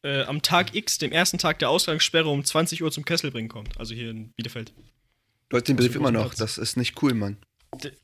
äh, 0.03 0.23
am 0.23 0.41
Tag 0.41 0.75
X, 0.75 0.97
dem 0.97 1.13
ersten 1.13 1.37
Tag 1.37 1.59
der 1.59 1.69
Ausgangssperre, 1.69 2.31
um 2.31 2.43
20 2.43 2.83
Uhr 2.83 2.91
zum 2.91 3.05
Kessel 3.05 3.31
bringen 3.31 3.49
kommt. 3.51 3.79
Also 3.79 3.95
hier 3.95 4.11
in 4.11 4.31
Bielefeld. 4.33 4.73
Du 5.51 5.59
hast 5.59 5.69
den 5.69 5.77
Brief 5.77 5.89
Aus 5.89 5.93
dem 5.93 6.01
immer 6.01 6.11
noch. 6.11 6.29
Platz. 6.29 6.39
Das 6.39 6.57
ist 6.57 6.79
nicht 6.79 7.03
cool, 7.03 7.13
Mann. 7.13 7.37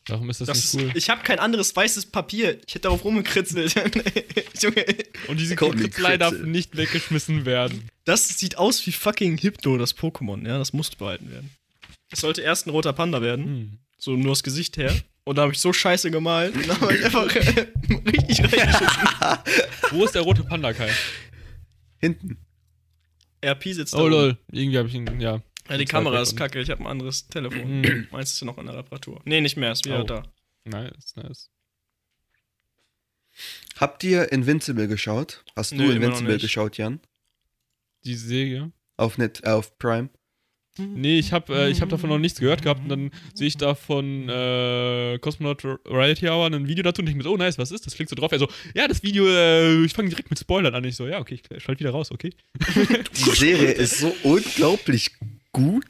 Warum 0.08 0.30
ist 0.30 0.40
das, 0.40 0.48
Das 0.48 0.56
nicht 0.56 0.66
ist, 0.66 0.74
cool? 0.74 0.92
Ich 0.94 1.10
habe 1.10 1.22
kein 1.22 1.38
anderes 1.38 1.74
weißes 1.74 2.06
Papier. 2.06 2.58
Ich 2.66 2.74
hätte 2.74 2.80
darauf 2.80 3.04
rumgekritzelt. 3.04 3.74
Junge, 4.60 4.84
Und 5.28 5.40
diese 5.40 5.56
Kritzelei 5.56 6.16
darf 6.16 6.34
nicht 6.38 6.76
weggeschmissen 6.76 7.44
werden. 7.46 7.88
das 8.04 8.28
sieht 8.28 8.58
aus 8.58 8.86
wie 8.86 8.92
fucking 8.92 9.38
Hypno, 9.38 9.78
das 9.78 9.96
Pokémon. 9.96 10.46
Ja, 10.46 10.58
das 10.58 10.72
muss 10.72 10.90
behalten 10.90 11.30
werden. 11.30 11.50
Das 12.10 12.20
sollte 12.20 12.42
erst 12.42 12.66
ein 12.66 12.70
roter 12.70 12.92
Panda 12.92 13.22
werden. 13.22 13.44
Hm. 13.44 13.78
So 13.98 14.12
nur 14.16 14.32
das 14.32 14.42
Gesicht 14.42 14.76
her. 14.76 14.94
Und 15.24 15.36
da 15.36 15.42
habe 15.42 15.52
ich 15.54 15.58
so 15.58 15.72
scheiße 15.72 16.10
gemalt. 16.10 16.54
Und 16.54 16.68
da 16.68 16.78
habe 16.80 16.94
ich 16.94 17.04
einfach 17.04 17.34
äh, 17.34 17.66
richtig 18.06 18.40
reingeschissen. 18.40 19.08
Wo 19.90 20.04
ist 20.04 20.14
der 20.14 20.22
rote 20.22 20.44
Panda, 20.44 20.74
Kai? 20.74 20.90
Hinten. 21.98 22.36
RP 23.42 23.64
sitzt 23.72 23.94
da. 23.94 23.98
Oh 23.98 24.08
lol. 24.08 24.36
Irgendwie 24.52 24.78
habe 24.78 24.88
ich 24.88 24.94
ihn, 24.94 25.20
ja. 25.20 25.40
Ja, 25.68 25.78
die 25.78 25.84
Kamera 25.86 26.20
ist 26.20 26.36
kacke. 26.36 26.60
Ich 26.60 26.70
habe 26.70 26.82
ein 26.82 26.86
anderes 26.86 27.26
Telefon. 27.28 27.80
Mhm. 27.80 28.08
Meins 28.10 28.32
ist 28.32 28.40
ja 28.40 28.46
noch 28.46 28.58
in 28.58 28.66
der 28.66 28.76
Reparatur. 28.76 29.20
Nee, 29.24 29.40
nicht 29.40 29.56
mehr. 29.56 29.72
Ist 29.72 29.84
wieder 29.86 30.00
Oh. 30.02 30.04
da. 30.04 30.22
Nice, 30.64 31.16
nice. 31.16 31.50
Habt 33.76 34.04
ihr 34.04 34.30
Invincible 34.32 34.86
geschaut? 34.88 35.44
Hast 35.56 35.72
du 35.72 35.90
Invincible 35.90 36.38
geschaut, 36.38 36.76
Jan? 36.76 37.00
Die 38.04 38.14
Säge. 38.14 38.70
Auf, 38.96 39.18
Net, 39.18 39.40
äh, 39.44 39.50
auf 39.50 39.76
Prime? 39.78 40.10
Nee, 40.76 41.20
ich 41.20 41.32
habe 41.32 41.54
äh, 41.54 41.70
ich 41.70 41.80
hab 41.80 41.88
davon 41.88 42.10
noch 42.10 42.18
nichts 42.18 42.40
gehört 42.40 42.62
gehabt 42.62 42.80
und 42.80 42.88
dann 42.88 43.10
sehe 43.32 43.46
ich 43.46 43.56
da 43.56 43.76
von 43.76 44.28
äh, 44.28 45.18
Cosmonaut 45.20 45.64
Reality 45.86 46.28
Hour 46.28 46.46
ein 46.46 46.66
Video 46.66 46.82
dazu 46.82 47.00
und 47.00 47.06
denke 47.06 47.18
mir 47.18 47.22
so, 47.22 47.32
oh 47.32 47.36
nice, 47.36 47.58
was 47.58 47.70
ist 47.70 47.86
das? 47.86 47.94
Klickt 47.94 48.10
so 48.10 48.16
drauf. 48.16 48.32
Er 48.32 48.40
so, 48.40 48.48
ja, 48.74 48.88
das 48.88 49.04
Video, 49.04 49.24
äh, 49.26 49.84
ich 49.84 49.92
fange 49.92 50.08
direkt 50.08 50.30
mit 50.30 50.38
Spoilern 50.38 50.74
an. 50.74 50.82
Ich 50.82 50.96
so, 50.96 51.06
ja, 51.06 51.20
okay, 51.20 51.40
ich 51.48 51.62
schalte 51.62 51.78
wieder 51.80 51.90
raus, 51.92 52.10
okay. 52.10 52.30
Die 52.76 53.30
Serie 53.30 53.70
ist 53.70 53.98
so 54.00 54.14
unglaublich 54.24 55.12
gut. 55.54 55.86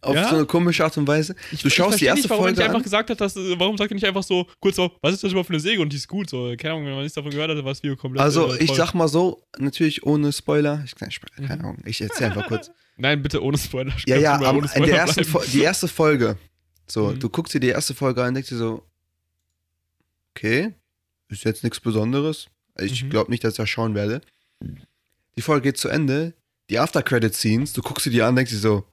Auf 0.00 0.14
Ja? 0.14 0.28
so 0.28 0.36
eine 0.36 0.44
komische 0.44 0.84
Art 0.84 0.94
und 0.98 1.06
Weise. 1.08 1.34
Du 1.50 1.56
schaust 1.70 1.72
die 1.98 2.04
versteh 2.04 2.04
erste 2.06 2.20
nicht, 2.22 2.30
warum 2.30 2.44
Folge 2.44 2.58
nicht 2.58 2.66
einfach 2.68 2.82
gesagt 2.82 3.08
hat, 3.08 3.20
dass, 3.22 3.34
warum 3.36 3.78
sagt 3.78 3.90
er 3.90 3.94
nicht 3.94 4.04
einfach 4.04 4.22
so 4.22 4.46
kurz 4.60 4.76
so, 4.76 4.92
was 5.00 5.14
ist 5.14 5.24
das 5.24 5.30
überhaupt 5.32 5.46
für 5.46 5.54
eine 5.54 5.60
Säge 5.60 5.80
und 5.80 5.90
die 5.90 5.96
ist 5.96 6.08
gut, 6.08 6.28
so, 6.28 6.54
keine 6.58 6.74
Ahnung, 6.74 6.84
wenn 6.86 6.92
man 6.92 7.02
nichts 7.04 7.14
davon 7.14 7.30
gehört 7.30 7.48
hat, 7.50 7.56
war 7.56 7.64
das 7.72 7.82
Video 7.82 7.96
komplett 7.96 8.22
Also, 8.22 8.52
äh, 8.52 8.62
ich 8.62 8.70
sag 8.72 8.92
mal 8.92 9.08
so, 9.08 9.42
natürlich 9.58 10.04
ohne 10.04 10.30
Spoiler. 10.30 10.82
Ich, 10.84 10.94
keine 10.94 11.10
Mhm. 11.38 11.46
keine 11.46 11.60
Ahnung, 11.64 11.78
ich 11.86 12.02
erzähl 12.02 12.26
einfach 12.26 12.46
kurz. 12.48 12.70
Nein, 12.98 13.22
bitte 13.22 13.42
ohne 13.42 13.56
Spoiler. 13.56 13.92
Ja, 14.06 14.16
ja, 14.18 14.38
ohne 14.50 14.58
in 14.58 14.68
Spoiler 14.68 14.86
der 14.86 14.96
ersten 14.98 15.24
die 15.52 15.62
erste 15.62 15.88
Folge. 15.88 16.36
So, 16.86 17.08
Mhm. 17.12 17.20
du 17.20 17.28
guckst 17.30 17.54
dir 17.54 17.60
die 17.60 17.68
erste 17.68 17.94
Folge 17.94 18.20
an 18.20 18.28
und 18.28 18.34
denkst 18.34 18.50
dir 18.50 18.58
so, 18.58 18.82
okay, 20.36 20.74
ist 21.28 21.44
jetzt 21.44 21.64
nichts 21.64 21.80
Besonderes. 21.80 22.48
Ich 22.78 23.04
Mhm. 23.04 23.10
glaube 23.10 23.30
nicht, 23.30 23.42
dass 23.42 23.54
ich 23.54 23.56
das 23.56 23.68
schauen 23.70 23.94
werde. 23.94 24.20
Die 25.36 25.42
Folge 25.42 25.68
geht 25.68 25.78
zu 25.78 25.88
Ende. 25.88 26.34
Die 26.70 26.78
After-Credit-Scenes, 26.78 27.72
du 27.74 27.82
guckst 27.82 28.06
dir 28.06 28.10
die 28.10 28.22
an 28.22 28.36
denkst 28.36 28.52
dir 28.52 28.58
so, 28.58 28.84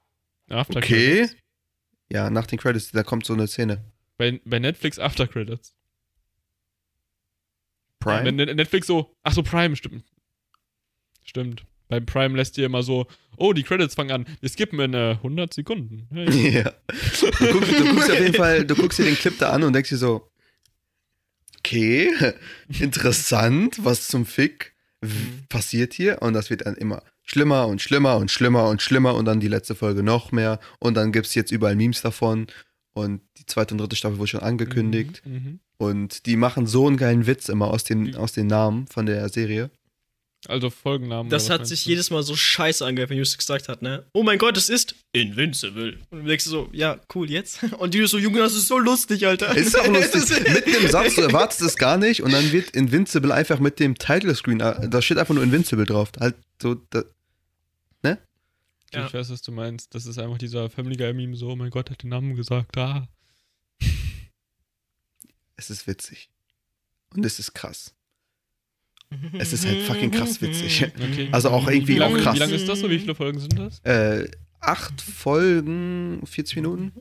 After 0.49 0.78
okay. 0.78 1.17
Credits. 1.28 1.36
Ja, 2.11 2.30
nach 2.30 2.45
den 2.45 2.59
Credits, 2.59 2.91
da 2.91 3.03
kommt 3.03 3.26
so 3.26 3.34
eine 3.34 3.47
Szene. 3.47 3.84
Bei, 4.17 4.39
bei 4.43 4.59
Netflix 4.59 4.99
After 4.99 5.28
Credits. 5.28 5.74
Prime? 7.99 8.26
Wenn 8.26 8.36
Net- 8.36 8.55
Netflix 8.55 8.88
so, 8.88 9.15
ach 9.24 9.34
so, 9.34 9.43
Prime, 9.43 9.76
stimmt. 9.76 10.03
Stimmt. 11.24 11.65
Beim 11.88 12.05
Prime 12.05 12.36
lässt 12.36 12.57
ihr 12.57 12.65
immer 12.65 12.84
so, 12.84 13.05
oh, 13.38 13.53
die 13.53 13.63
Credits 13.63 13.95
fangen 13.95 14.11
an. 14.11 14.26
Wir 14.39 14.49
skippen 14.49 14.80
in 14.80 14.93
äh, 14.93 15.11
100 15.17 15.53
Sekunden. 15.53 16.07
Hey. 16.11 16.49
ja. 16.63 16.74
Du 16.88 17.51
guckst, 17.53 17.72
du 17.72 17.93
guckst 17.93 18.11
auf 18.11 18.19
jeden 18.19 18.34
Fall, 18.36 18.65
du 18.65 18.76
guckst 18.76 18.99
dir 18.99 19.05
den 19.05 19.15
Clip 19.15 19.38
da 19.38 19.51
an 19.51 19.63
und 19.63 19.74
denkst 19.74 19.89
dir 19.89 19.97
so, 19.97 20.30
okay, 21.59 22.11
interessant, 22.80 23.84
was 23.84 24.07
zum 24.07 24.26
Fick 24.26 24.74
w- 25.01 25.41
passiert 25.49 25.93
hier? 25.93 26.22
Und 26.22 26.34
das 26.34 26.49
wird 26.49 26.65
dann 26.65 26.76
immer 26.76 27.03
schlimmer 27.24 27.67
und 27.67 27.82
schlimmer 27.82 28.17
und 28.17 28.32
schlimmer 28.32 28.67
und 28.69 28.82
schlimmer 28.82 29.15
und 29.15 29.26
dann 29.26 29.39
die 29.39 29.47
letzte 29.47 29.76
Folge 29.76 30.03
noch 30.03 30.32
mehr 30.32 30.59
und 30.80 30.95
dann 30.95 31.11
gibt 31.11 31.28
es 31.28 31.36
jetzt 31.36 31.51
überall 31.51 31.76
Memes 31.76 32.01
davon 32.01 32.47
und 32.93 33.22
die 33.38 33.45
zweite 33.45 33.74
und 33.74 33.80
dritte 33.80 33.95
Staffel 33.95 34.17
wurde 34.17 34.28
schon 34.28 34.41
angekündigt 34.41 35.22
Mhm, 35.26 35.34
mhm. 35.34 35.59
und 35.78 36.26
die 36.26 36.36
machen 36.36 36.67
so 36.67 36.88
einen 36.88 36.97
geilen 36.97 37.26
Witz 37.28 37.49
immer 37.49 37.67
aus 37.69 37.84
den, 37.84 38.15
aus 38.15 38.34
den 38.34 38.47
Namen 38.47 38.88
von 38.88 39.05
der 39.05 39.30
Serie. 39.30 39.69
Also 40.48 40.72
Folgennamen. 40.72 41.30
Das 41.30 41.52
hat 41.52 41.68
sich 41.68 41.84
du? 41.84 41.92
jedes 41.92 42.10
Mal 42.10 42.24
so 42.24 42.36
scheiße 42.36 42.84
angehört, 42.84 43.12
wenn 43.12 43.18
Justus 43.18 43.38
gesagt 43.38 43.70
hat, 43.70 43.84
ne? 43.84 44.06
Oh 44.14 44.24
mein 44.24 44.39
Gott, 44.39 44.58
es 44.58 44.70
ist 44.70 44.96
Invincible. 45.12 46.00
Und 46.10 46.24
du 46.24 46.28
denkst 46.28 46.46
so, 46.46 46.68
ja, 46.74 47.00
cool, 47.14 47.30
jetzt? 47.30 47.62
Und 47.78 47.94
die 47.94 48.06
so, 48.08 48.18
Junge, 48.18 48.39
das 48.39 48.56
ist 48.56 48.68
so 48.68 48.80
lustig, 48.80 49.28
Alter. 49.28 49.56
Ist 49.56 49.78
auch 49.78 49.88
lustig. 49.94 50.30
Mitten 50.52 50.74
im 50.84 50.89
Satz, 50.89 51.16
du 51.16 51.22
erwartest 51.22 51.62
es 51.62 51.78
gar 51.78 51.98
nicht 51.98 52.24
und 52.24 52.32
dann 52.32 52.52
wird 52.52 52.72
Invincible 52.72 53.32
einfach 53.32 53.60
mit 53.60 53.80
dem 53.80 53.98
Title 53.98 54.34
Screen, 54.34 54.60
äh, 54.62 54.89
da 54.89 55.02
steht 55.02 55.20
einfach 55.20 55.36
nur 55.36 55.44
Invincible 55.44 55.86
drauf. 55.86 56.12
Halt 56.20 56.36
so, 56.60 56.76
da, 56.89 57.04
Ja. 58.94 59.08
Ich 59.08 59.14
weiß, 59.14 59.30
was 59.30 59.42
du 59.42 59.52
meinst. 59.52 59.96
Das 59.96 60.06
ist 60.06 60.18
einfach 60.18 60.38
dieser 60.38 60.70
Family 60.70 60.98
Guy 60.98 61.14
Meme 61.14 61.36
so, 61.36 61.50
oh 61.50 61.56
mein 61.56 61.70
Gott, 61.70 61.89
hat 61.89 62.04
den 62.04 62.10
Namen 62.10 62.36
gesagt. 62.36 62.78
Ah. 62.78 63.08
es 65.56 65.70
ist 65.70 65.88
witzig. 65.88 66.30
Und 67.16 67.26
es 67.26 67.39
ist 67.39 67.54
krass. 67.54 67.94
Es 69.38 69.53
ist 69.53 69.66
halt 69.66 69.82
fucking 69.84 70.12
krass 70.12 70.41
witzig. 70.41 70.86
Okay. 70.95 71.30
Also 71.32 71.49
auch 71.49 71.68
irgendwie 71.68 71.95
wie 71.95 71.97
lange, 71.99 72.18
auch 72.18 72.22
krass. 72.24 72.36
Wie 72.36 72.39
lange 72.39 72.53
ist 72.53 72.68
das 72.68 72.80
so? 72.80 72.89
Wie 72.89 72.99
viele 72.99 73.16
Folgen 73.16 73.39
sind 73.39 73.57
das? 73.59 73.80
Äh, 73.82 74.30
acht 74.59 75.01
Folgen, 75.01 76.22
40 76.26 76.55
Minuten? 76.57 76.91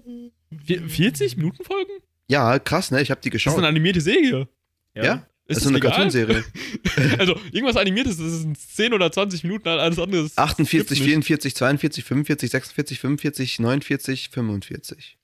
Vier- 0.64 0.88
40 0.88 1.36
Minuten 1.36 1.62
Folgen? 1.64 1.90
Ja, 2.28 2.58
krass, 2.58 2.90
ne? 2.90 3.00
Ich 3.02 3.10
habe 3.10 3.20
die 3.20 3.30
Das 3.30 3.36
ist 3.38 3.44
geschaut. 3.44 3.58
eine 3.58 3.68
animierte 3.68 4.00
Serie. 4.00 4.48
ja? 4.94 5.26
Ist 5.46 5.56
das 5.56 5.64
ist 5.64 5.66
eine 5.68 5.76
legal? 5.78 5.90
Cartoonserie. 5.92 6.44
Also, 7.18 7.34
irgendwas 7.50 7.76
animiertes, 7.76 8.18
das 8.18 8.26
ist 8.44 8.76
10 8.76 8.92
oder 8.92 9.10
20 9.10 9.42
Minuten, 9.44 9.66
alles 9.68 9.98
andere 9.98 10.22
ist. 10.26 10.38
48, 10.38 10.78
gibt's 10.78 10.90
nicht. 10.92 11.02
44, 11.02 11.54
42, 11.56 12.04
45, 12.04 12.50
46, 12.50 12.98
45, 13.00 13.58
49, 13.58 14.28
45. 14.28 15.18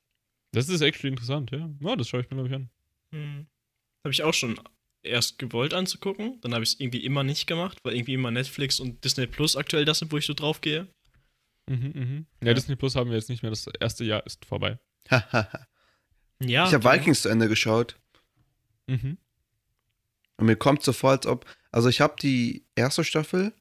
Das 0.53 0.69
ist 0.69 0.81
actually 0.81 1.11
interessant, 1.11 1.51
ja. 1.53 1.69
Ja, 1.81 1.97
das 1.97 2.09
schaue 2.09 2.23
ich 2.23 2.31
mir, 2.31 2.37
glaube 2.37 2.49
ich, 2.49 2.55
an. 2.55 2.71
Hm. 3.13 3.47
Habe 4.05 4.13
ich 4.13 4.23
auch 4.25 4.35
schon 4.35 4.59
erst 5.07 5.39
gewollt 5.39 5.73
anzugucken. 5.75 6.41
Dann 6.43 6.53
habe 6.55 6.65
ich 6.65 6.75
es 6.75 6.81
irgendwie 6.81 7.05
immer 7.05 7.25
nicht 7.25 7.47
gemacht, 7.47 7.79
weil 7.83 7.95
irgendwie 7.95 8.15
immer 8.15 8.31
Netflix 8.31 8.81
und 8.81 9.03
Disney 9.05 9.27
Plus 9.27 9.57
aktuell 9.57 9.85
das 9.85 9.99
sind, 10.01 10.13
wo 10.13 10.17
ich 10.17 10.27
so 10.27 10.35
drauf 10.35 10.61
gehe. 10.61 10.87
Mhm, 11.69 11.93
mhm. 11.95 12.27
Ja, 12.43 12.49
Ja. 12.49 12.55
Disney 12.55 12.77
Plus 12.77 12.95
haben 12.97 13.11
wir 13.11 13.17
jetzt 13.17 13.29
nicht 13.29 13.43
mehr. 13.43 13.51
Das 13.51 13.67
erste 13.81 14.05
Jahr 14.05 14.25
ist 14.27 14.45
vorbei. 14.45 14.79
Hahaha. 15.11 15.67
Ja. 16.39 16.67
ich 16.67 16.75
habe 16.75 16.85
Vikings 16.85 17.23
zu 17.23 17.31
Ende 17.31 17.49
geschaut. 17.49 17.97
Mhm. 18.89 19.17
Und 20.37 20.47
mir 20.47 20.57
kommt 20.57 20.83
so 20.83 20.93
vor, 20.93 21.13
als 21.13 21.25
ob. 21.27 21.47
Also, 21.71 21.89
ich 21.89 22.03
habe 22.03 22.17
die 22.21 22.67
erste 22.75 23.05
Staffel 23.05 23.55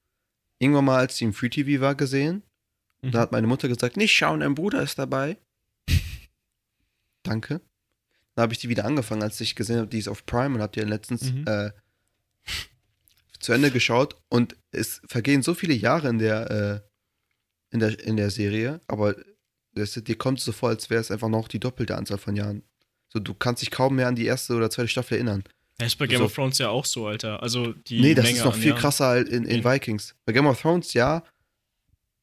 irgendwann 0.59 0.83
mal, 0.83 0.97
als 0.97 1.15
die 1.15 1.23
im 1.23 1.33
Free 1.33 1.47
TV 1.47 1.79
war, 1.79 1.95
gesehen. 1.95 2.43
Mhm. 3.01 3.11
Da 3.11 3.19
hat 3.19 3.31
meine 3.31 3.47
Mutter 3.47 3.69
gesagt: 3.69 3.95
Nicht 3.95 4.11
schauen, 4.13 4.41
dein 4.41 4.55
Bruder 4.55 4.81
ist 4.81 4.99
dabei. 4.99 5.37
Danke. 7.23 7.61
Dann 8.35 8.43
habe 8.43 8.53
ich 8.53 8.59
die 8.59 8.69
wieder 8.69 8.85
angefangen, 8.85 9.23
als 9.23 9.39
ich 9.41 9.55
gesehen 9.55 9.77
habe, 9.77 9.87
die 9.87 9.99
ist 9.99 10.07
auf 10.09 10.25
Prime 10.25 10.55
und 10.55 10.61
habe 10.61 10.73
die 10.73 10.85
letztens 10.85 11.31
Mhm. 11.31 11.45
äh, 11.47 11.71
zu 13.39 13.53
Ende 13.53 13.71
geschaut 13.71 14.15
und 14.29 14.55
es 14.71 15.01
vergehen 15.07 15.41
so 15.43 15.53
viele 15.53 15.73
Jahre 15.73 16.09
in 16.09 16.17
der, 16.19 16.51
äh, 16.51 17.73
in 17.73 17.79
der, 17.79 17.99
in 17.99 18.17
der 18.17 18.31
Serie, 18.31 18.81
aber 18.87 19.15
das, 19.73 19.93
dir 19.93 20.17
kommt 20.17 20.39
es 20.39 20.45
so 20.45 20.51
vor, 20.51 20.69
als 20.69 20.89
wäre 20.89 21.01
es 21.01 21.11
einfach 21.11 21.27
noch 21.29 21.47
die 21.47 21.59
doppelte 21.59 21.95
Anzahl 21.97 22.17
von 22.17 22.35
Jahren. 22.35 22.63
So, 23.09 23.19
du 23.19 23.33
kannst 23.33 23.61
dich 23.61 23.71
kaum 23.71 23.95
mehr 23.95 24.07
an 24.07 24.15
die 24.15 24.25
erste 24.25 24.55
oder 24.55 24.69
zweite 24.69 24.87
Staffel 24.87 25.15
erinnern. 25.15 25.43
Ja, 25.79 25.85
ist 25.85 25.97
bei 25.97 26.07
Game 26.07 26.19
So. 26.19 26.25
of 26.25 26.33
Thrones 26.33 26.57
ja 26.57 26.69
auch 26.69 26.85
so, 26.85 27.07
Alter. 27.07 27.43
Also 27.43 27.73
die 27.73 27.99
nee, 27.99 28.13
das 28.15 28.23
Menge 28.25 28.37
ist 28.39 28.45
noch 28.45 28.53
an 28.53 28.59
viel 28.59 28.69
Jahren. 28.69 28.79
krasser 28.79 29.07
als 29.07 29.29
in, 29.29 29.43
in. 29.45 29.63
Vikings. 29.65 30.15
Bei 30.25 30.31
Game 30.31 30.47
of 30.47 30.61
Thrones, 30.61 30.93
ja. 30.93 31.23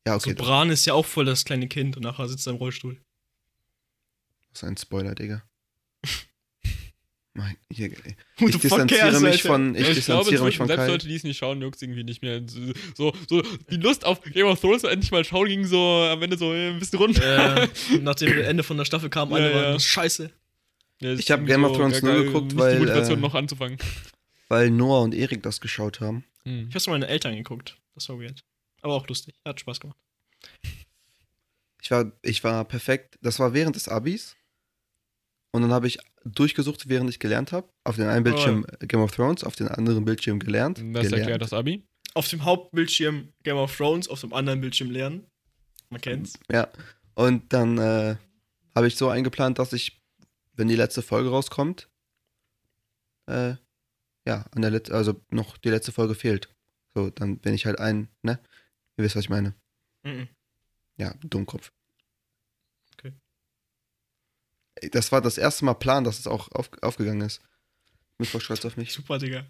Ja, 0.06 0.14
okay. 0.16 0.30
So 0.30 0.36
Bran 0.36 0.70
ist 0.70 0.86
ja 0.86 0.94
auch 0.94 1.04
voll 1.06 1.26
das 1.26 1.44
kleine 1.44 1.68
Kind 1.68 1.96
und 1.96 2.02
nachher 2.02 2.26
sitzt 2.28 2.46
er 2.46 2.52
im 2.52 2.56
Rollstuhl. 2.56 2.98
das 4.52 4.62
ist 4.62 4.68
ein 4.68 4.76
Spoiler, 4.78 5.14
Digga. 5.14 5.42
Mein, 7.34 7.56
hier, 7.70 7.90
ich 7.90 8.58
distanziere 8.58 9.00
cares, 9.00 9.20
mich 9.22 9.30
Alter? 9.32 9.48
von, 9.48 9.74
ich 9.74 9.80
ich 9.80 9.84
glaube, 9.84 9.94
distanziere 9.94 10.24
mich 10.44 10.54
inzwischen, 10.54 10.58
von 10.58 10.66
selbst 10.68 10.82
Kai. 10.84 10.88
Leute, 10.88 11.08
die 11.08 11.14
es 11.14 11.24
nicht 11.24 11.38
schauen, 11.38 11.62
juckt 11.62 11.80
irgendwie 11.80 12.04
nicht 12.04 12.20
mehr. 12.20 12.42
So, 12.94 13.14
so, 13.26 13.40
die 13.70 13.76
Lust 13.76 14.04
auf 14.04 14.20
Game 14.20 14.46
of 14.46 14.60
Thrones 14.60 14.84
endlich 14.84 15.10
mal 15.12 15.24
schauen 15.24 15.48
ging 15.48 15.64
so 15.64 15.78
am 15.78 16.22
Ende 16.22 16.36
so 16.36 16.52
äh, 16.52 16.68
ein 16.68 16.78
bisschen 16.78 16.98
runter. 16.98 17.62
äh, 17.62 17.68
nach 18.02 18.16
dem 18.16 18.36
Ende 18.38 18.62
von 18.62 18.76
der 18.76 18.84
Staffel 18.84 19.08
kam 19.08 19.32
alle 19.32 19.48
Ja, 19.48 19.54
waren 19.54 19.64
ja. 19.64 19.72
das 19.72 19.84
scheiße. 19.84 20.30
Ja, 21.00 21.10
es 21.12 21.20
Ich 21.20 21.30
hab 21.30 21.40
ging 21.40 21.46
Game 21.46 21.64
of 21.64 21.74
Thrones 21.74 22.02
gar- 22.02 22.12
nur 22.12 22.24
geguckt, 22.24 22.46
nicht 22.48 22.58
weil, 22.58 22.74
Die 22.74 22.80
Motivation 22.80 23.18
äh, 23.18 23.22
noch 23.22 23.34
anzufangen. 23.34 23.78
Weil 24.48 24.70
Noah 24.70 25.00
und 25.00 25.14
Erik 25.14 25.42
das 25.42 25.62
geschaut 25.62 26.00
haben. 26.02 26.24
Hm. 26.44 26.66
Ich 26.68 26.74
hab's 26.74 26.86
mit 26.86 26.92
meinen 26.92 27.08
Eltern 27.08 27.34
geguckt. 27.34 27.78
Das 27.94 28.10
war 28.10 28.20
weird. 28.20 28.44
Aber 28.82 28.92
auch 28.92 29.08
lustig. 29.08 29.34
Hat 29.46 29.58
Spaß 29.58 29.80
gemacht. 29.80 29.96
Ich 31.80 31.90
war, 31.90 32.12
ich 32.20 32.44
war 32.44 32.66
perfekt. 32.66 33.18
Das 33.22 33.38
war 33.38 33.54
während 33.54 33.74
des 33.76 33.88
Abis. 33.88 34.36
Und 35.52 35.62
dann 35.62 35.72
habe 35.72 35.86
ich 35.86 35.98
durchgesucht, 36.24 36.88
während 36.88 37.10
ich 37.10 37.18
gelernt 37.18 37.52
habe. 37.52 37.68
Auf 37.84 37.96
den 37.96 38.08
einen 38.08 38.24
Bildschirm 38.24 38.66
Game 38.80 39.00
of 39.00 39.12
Thrones, 39.12 39.44
auf 39.44 39.54
den 39.54 39.68
anderen 39.68 40.04
Bildschirm 40.04 40.38
gelernt. 40.38 40.78
Das 40.78 40.84
gelernt. 40.84 41.12
erklärt 41.12 41.42
das 41.42 41.52
Abi. 41.52 41.84
Auf 42.14 42.28
dem 42.28 42.44
Hauptbildschirm 42.44 43.32
Game 43.42 43.56
of 43.56 43.76
Thrones, 43.76 44.08
auf 44.08 44.20
dem 44.20 44.32
anderen 44.32 44.60
Bildschirm 44.60 44.90
lernen. 44.90 45.26
Man 45.90 46.00
kennt's. 46.00 46.38
Ja. 46.50 46.68
Und 47.14 47.52
dann 47.52 47.76
äh, 47.78 48.16
habe 48.74 48.86
ich 48.86 48.96
so 48.96 49.08
eingeplant, 49.08 49.58
dass 49.58 49.74
ich, 49.74 50.00
wenn 50.54 50.68
die 50.68 50.76
letzte 50.76 51.02
Folge 51.02 51.28
rauskommt, 51.28 51.88
äh, 53.26 53.54
ja, 54.26 54.46
an 54.52 54.62
der 54.62 54.70
Let 54.70 54.90
also 54.90 55.20
noch 55.30 55.58
die 55.58 55.70
letzte 55.70 55.92
Folge 55.92 56.14
fehlt. 56.14 56.48
So, 56.94 57.10
dann 57.10 57.38
bin 57.38 57.54
ich 57.54 57.66
halt 57.66 57.78
ein, 57.78 58.08
ne? 58.22 58.38
Ihr 58.96 59.04
wisst, 59.04 59.16
was 59.16 59.24
ich 59.24 59.30
meine. 59.30 59.54
Mhm. 60.02 60.28
Ja, 60.96 61.14
Dummkopf. 61.24 61.72
Okay. 62.94 63.12
Ey, 64.71 64.71
Das 64.90 65.12
war 65.12 65.20
das 65.20 65.38
erste 65.38 65.64
Mal 65.64 65.74
Plan, 65.74 66.04
dass 66.04 66.18
es 66.18 66.26
auch 66.26 66.50
auf, 66.52 66.70
aufgegangen 66.82 67.22
ist. 67.22 67.40
Bin 68.18 68.26
voll 68.26 68.40
stolz 68.40 68.64
auf 68.64 68.76
mich. 68.76 68.92
Super, 68.92 69.18
Digga. 69.18 69.46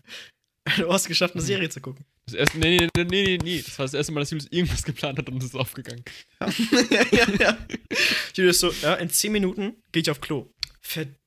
Du 0.76 0.92
hast 0.92 1.08
geschafft, 1.08 1.34
eine 1.34 1.42
Serie 1.42 1.68
zu 1.70 1.80
gucken. 1.80 2.04
Das 2.26 2.34
erste, 2.34 2.58
nee, 2.58 2.76
nee, 2.76 2.88
nee, 2.96 3.04
nee, 3.04 3.22
nee, 3.24 3.38
nee. 3.42 3.62
Das 3.62 3.76
war 3.80 3.84
das 3.84 3.94
erste 3.94 4.12
Mal, 4.12 4.20
dass 4.20 4.30
Julius 4.30 4.46
irgendwas 4.52 4.84
geplant 4.84 5.18
hat 5.18 5.28
und 5.28 5.38
es 5.38 5.46
ist 5.46 5.56
aufgegangen. 5.56 6.04
ja, 6.38 7.04
ja, 7.10 7.26
ja. 7.40 7.58
Julius 8.32 8.60
so, 8.60 8.70
ja, 8.70 8.94
in 8.94 9.10
10 9.10 9.32
Minuten 9.32 9.82
gehe 9.90 10.02
ich 10.02 10.10
auf 10.10 10.20
Klo. 10.20 10.52
Verdammt 10.80 11.21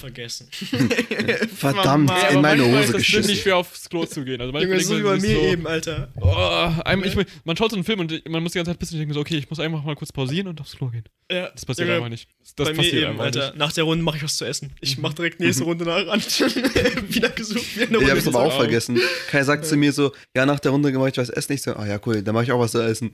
vergessen. 0.00 0.48
Verdammt, 1.56 2.06
Mann. 2.08 2.16
Ja, 2.22 2.28
in 2.28 2.40
meine 2.40 2.64
Hose 2.64 2.78
ist 2.78 2.88
das 2.94 2.96
geschissen. 2.96 3.30
nicht 3.30 3.42
schwer 3.42 3.58
aufs 3.58 3.88
Klo 3.90 4.06
zu 4.06 4.24
gehen. 4.24 4.40
Also 4.40 4.56
Junge, 4.58 4.80
so 4.80 4.96
wie 4.98 5.02
bei 5.02 5.10
man 5.10 5.20
mir 5.20 5.26
sich 5.28 5.36
eben, 5.42 5.66
Alter. 5.66 6.08
Oh, 6.18 6.82
einem, 6.84 7.04
ich, 7.04 7.14
man 7.44 7.56
schaut 7.56 7.70
so 7.70 7.76
einen 7.76 7.84
Film 7.84 8.00
und 8.00 8.28
man 8.28 8.42
muss 8.42 8.52
die 8.52 8.58
ganze 8.58 8.70
Zeit 8.70 8.78
pissen 8.78 8.94
und 8.94 9.00
denkt 9.00 9.14
so, 9.14 9.20
okay, 9.20 9.36
ich 9.36 9.50
muss 9.50 9.60
einfach 9.60 9.82
mal 9.84 9.94
kurz 9.96 10.12
pausieren 10.12 10.48
und 10.48 10.60
aufs 10.62 10.76
Klo 10.76 10.88
gehen. 10.88 11.04
Ja, 11.30 11.50
Das 11.50 11.66
passiert 11.66 11.88
Junge, 11.88 11.96
einfach 11.98 12.08
nicht. 12.08 12.28
Das 12.56 12.66
bei 12.68 12.72
mir 12.72 12.76
passiert 12.78 12.94
eben, 12.94 13.06
einfach 13.12 13.24
Alter. 13.24 13.46
nicht. 13.48 13.56
Nach 13.58 13.72
der 13.72 13.84
Runde 13.84 14.02
mache 14.02 14.16
ich 14.16 14.22
was 14.22 14.36
zu 14.38 14.46
essen. 14.46 14.72
Ich 14.80 14.96
Mhm. 14.96 15.02
mache 15.02 15.14
direkt 15.16 15.40
nächste 15.40 15.64
Runde 15.64 15.84
nach 15.84 16.06
ran. 16.06 16.20
wieder 17.08 17.28
gesucht, 17.28 17.76
wieder 17.76 17.86
eine 17.88 17.96
Ich 17.98 18.02
Runde 18.02 18.10
hab's 18.12 18.26
aber 18.28 18.40
auch 18.40 18.56
vergessen. 18.56 18.98
Kai 19.30 19.42
sagt 19.44 19.66
zu 19.66 19.76
mir 19.76 19.92
so, 19.92 20.12
ja, 20.34 20.46
nach 20.46 20.60
der 20.60 20.70
Runde 20.72 20.90
mache 20.92 21.10
ich 21.10 21.18
was 21.18 21.28
essen. 21.28 21.52
Ich 21.52 21.60
so, 21.62 21.74
ah 21.76 21.86
ja, 21.86 22.00
cool, 22.06 22.22
dann 22.22 22.34
mache 22.34 22.44
ich 22.44 22.52
auch 22.52 22.60
was 22.60 22.72
zu 22.72 22.80
essen. 22.80 23.12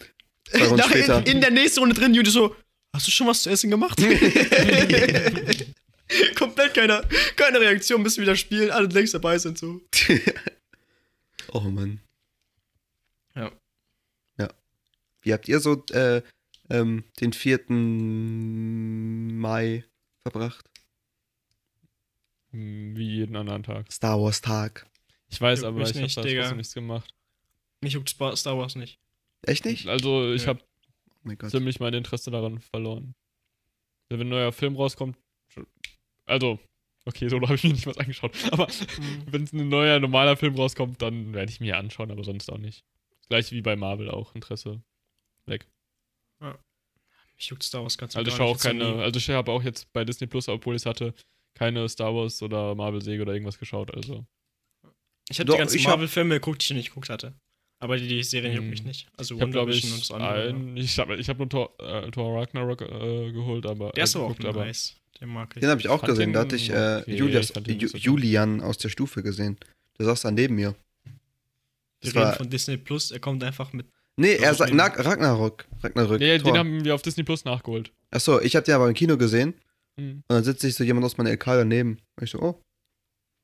Zwei 0.49 0.65
Runden 0.69 0.85
später. 0.85 1.19
in, 1.27 1.33
in 1.37 1.41
der 1.41 1.51
nächsten 1.51 1.81
Runde 1.81 1.97
drin, 1.97 2.15
Julius 2.15 2.35
so, 2.35 2.55
hast 2.95 3.07
du 3.09 3.11
schon 3.11 3.27
was 3.27 3.43
zu 3.43 3.51
essen 3.51 3.69
gemacht? 3.69 4.01
Komplett 6.39 6.75
keine, 6.75 7.07
keine 7.37 7.61
Reaktion, 7.61 8.03
bis 8.03 8.17
wir 8.17 8.23
wieder 8.23 8.37
spielen, 8.37 8.71
alle 8.71 8.87
längst 8.89 9.15
dabei 9.15 9.39
sind 9.39 9.59
so. 9.59 9.81
oh 11.53 11.61
Mann. 11.61 12.01
Ja. 13.35 13.53
Ja. 14.39 14.49
Wie 15.23 15.33
habt 15.33 15.49
ihr 15.49 15.61
so 15.61 15.85
äh, 15.93 16.23
ähm, 16.71 17.05
den 17.21 17.33
4. 17.33 17.71
Mai 17.73 19.85
verbracht? 20.23 20.65
Hm, 22.53 22.97
Wie 22.97 23.17
jeden 23.17 23.37
anderen 23.37 23.63
Tag. 23.63 23.91
Star 23.93 24.21
Wars 24.21 24.41
Tag. 24.41 24.87
Ich 25.29 25.41
weiß, 25.41 25.61
Juckt 25.61 25.69
aber 25.69 25.81
ich 25.83 25.89
habe 25.89 26.01
nicht, 26.03 26.17
da 26.17 26.23
Digga. 26.23 26.41
trotzdem 26.43 26.57
nichts 26.59 26.75
gemacht. 26.75 27.15
Mich 27.81 27.95
juckt 27.95 28.09
Star 28.11 28.59
Wars 28.59 28.77
nicht. 28.77 28.99
Echt 29.43 29.65
nicht? 29.65 29.87
Also 29.89 30.33
ich 30.33 30.43
Ja. 30.43 30.49
habe 30.49 30.61
Oh 30.63 31.19
mein 31.25 31.39
Gott. 31.39 31.51
ziemlich 31.51 31.81
mein 31.81 31.93
Interesse 31.95 32.31
daran 32.31 32.61
verloren. 32.61 33.15
Also, 34.09 34.21
Wenn 34.21 34.29
ein 34.29 34.31
neuer 34.31 34.53
Film 34.53 34.77
rauskommt, 34.77 35.17
also, 36.27 36.59
okay, 37.05 37.29
so 37.29 37.41
habe 37.41 37.55
ich 37.55 37.65
mir 37.65 37.73
nicht 37.73 37.87
was 37.87 37.99
angeschaut. 37.99 38.33
Aber 38.53 38.67
wenn 39.31 39.49
ein 39.53 39.69
neuer, 39.69 39.99
normaler 40.01 40.37
Film 40.37 40.55
rauskommt, 40.57 41.01
dann 41.03 41.33
werde 41.33 41.51
ich 41.51 41.61
mir 41.61 41.77
anschauen, 41.79 42.11
aber 42.11 42.25
sonst 42.25 42.51
auch 42.53 42.59
nicht. 42.59 42.85
Gleich 43.29 43.51
wie 43.53 43.63
bei 43.63 43.75
Marvel 43.77 44.11
auch, 44.11 44.35
Interesse. 44.35 44.83
Weg. 45.47 45.67
Mich 47.37 47.49
juckt 47.49 47.63
Star 47.63 47.83
Wars 47.83 47.99
ganz 47.99 48.17
Also 48.17 48.31
ich 48.31 48.37
schaue 48.37 48.47
auch 48.55 48.59
keine, 48.59 48.85
nie. 48.97 49.03
also 49.03 49.19
ich 49.19 49.29
habe 49.31 49.53
auch 49.53 49.63
jetzt 49.63 49.93
bei 49.93 50.05
Disney 50.05 50.27
Plus, 50.27 50.49
obwohl 50.49 50.75
ich 50.75 50.83
es 50.83 50.87
hatte, 50.87 51.15
keine 51.55 51.87
Star 51.89 52.15
Wars 52.15 52.43
oder 52.43 52.75
Marvel-Säge 52.75 53.23
oder 53.23 53.33
irgendwas 53.35 53.59
geschaut. 53.59 53.95
Also 53.95 54.25
Ich 55.29 55.39
habe 55.39 55.51
die 55.53 55.59
ganzen 55.59 55.77
ich 55.77 55.87
hab- 55.87 55.95
Marvel-Filme 55.95 56.35
geguckt, 56.37 56.63
die 56.63 56.65
ich 56.65 56.71
noch 56.71 56.77
nicht 56.77 56.89
geguckt 56.89 57.11
hatte. 57.11 57.35
Aber 57.79 57.99
die, 57.99 58.09
die 58.09 58.23
Serien 58.23 58.53
juckt 58.55 58.65
Hm. 58.65 58.71
mich 58.71 58.85
nicht. 58.85 59.09
Also 59.19 59.35
ich 59.35 59.41
habe, 59.43 59.51
glaube 59.51 59.71
WandaVision 59.71 59.91
ich, 59.91 59.95
und 59.97 60.01
das 60.01 60.11
andere. 60.13 60.49
ein, 60.49 60.77
ich 60.79 60.99
habe 60.99 61.17
ich 61.17 61.29
hab 61.29 61.37
nur 61.39 61.49
Thor, 61.51 61.75
äh, 61.79 62.11
Thor 62.11 62.41
Ragnarok 62.41 62.81
äh, 62.81 63.33
geholt, 63.33 63.67
aber 63.67 63.91
Der 63.93 64.05
ist 64.05 64.15
äh, 64.15 64.19
aber 64.19 64.27
auch 64.29 64.31
geguckt, 64.31 64.47
aber 64.49 64.65
nice. 64.65 64.97
Den 65.21 65.31
mag 65.31 65.51
ich. 65.55 65.61
Den 65.61 65.71
habe 65.71 65.81
ich 65.81 65.89
auch 65.89 66.03
gesehen. 66.03 66.33
Da 66.33 66.41
hatte 66.41 66.57
ich 66.57 66.71
äh, 66.71 67.01
okay, 67.03 67.17
Julius, 67.17 67.53
ich 67.67 67.83
Ju. 67.83 67.89
Julian 67.95 68.61
aus 68.61 68.79
der 68.79 68.89
Stufe 68.89 69.23
gesehen. 69.23 69.57
Der 69.99 70.07
saß 70.07 70.23
da 70.23 70.31
neben 70.31 70.55
mir. 70.55 70.75
Wir 71.05 71.13
Das 72.01 72.15
reden 72.15 72.25
war, 72.25 72.33
von 72.35 72.51
Disney 72.51 72.77
Plus, 72.77 73.11
er 73.11 73.21
kommt 73.21 73.43
einfach 73.43 73.73
mit. 73.73 73.87
nee, 74.17 74.35
er 74.35 74.55
sagt 74.55 74.73
Ragnarok. 74.73 75.65
Ragnarök. 75.83 76.21
Nee, 76.21 76.39
Thor. 76.39 76.53
den 76.53 76.59
haben 76.59 76.85
wir 76.85 76.95
auf 76.95 77.03
Disney 77.03 77.23
Plus 77.25 77.45
nachgeholt. 77.45 77.93
Achso, 78.11 78.41
ich 78.41 78.55
hab 78.57 78.65
den 78.65 78.75
aber 78.75 78.89
im 78.89 78.95
Kino 78.95 79.17
gesehen. 79.17 79.55
Hm. 79.99 80.17
Und 80.17 80.25
dann 80.29 80.45
sitzt 80.45 80.61
sich 80.61 80.75
so 80.75 80.85
jemand 80.85 81.07
aus 81.07 81.17
meiner 81.17 81.31
LK 81.31 81.45
daneben. 81.47 81.99
Und 82.17 82.25
ich 82.25 82.31
so, 82.31 82.41
oh, 82.41 82.63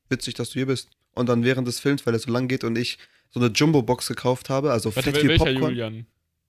witzig, 0.09 0.35
dass 0.35 0.49
du 0.49 0.53
hier 0.59 0.67
bist. 0.67 0.89
Und 1.15 1.29
dann 1.29 1.43
während 1.43 1.67
des 1.67 1.79
Films, 1.79 2.05
weil 2.05 2.13
er 2.13 2.19
so 2.19 2.31
lang 2.31 2.47
geht 2.47 2.63
und 2.63 2.77
ich 2.77 2.97
so 3.29 3.39
eine 3.39 3.49
Jumbo-Box 3.49 4.07
gekauft 4.07 4.49
habe, 4.49 4.71
also 4.71 4.95
Warte, 4.95 5.11
viel 5.11 5.29
welcher 5.29 5.45
Popcorn, 5.45 5.71
Julian? 5.71 6.05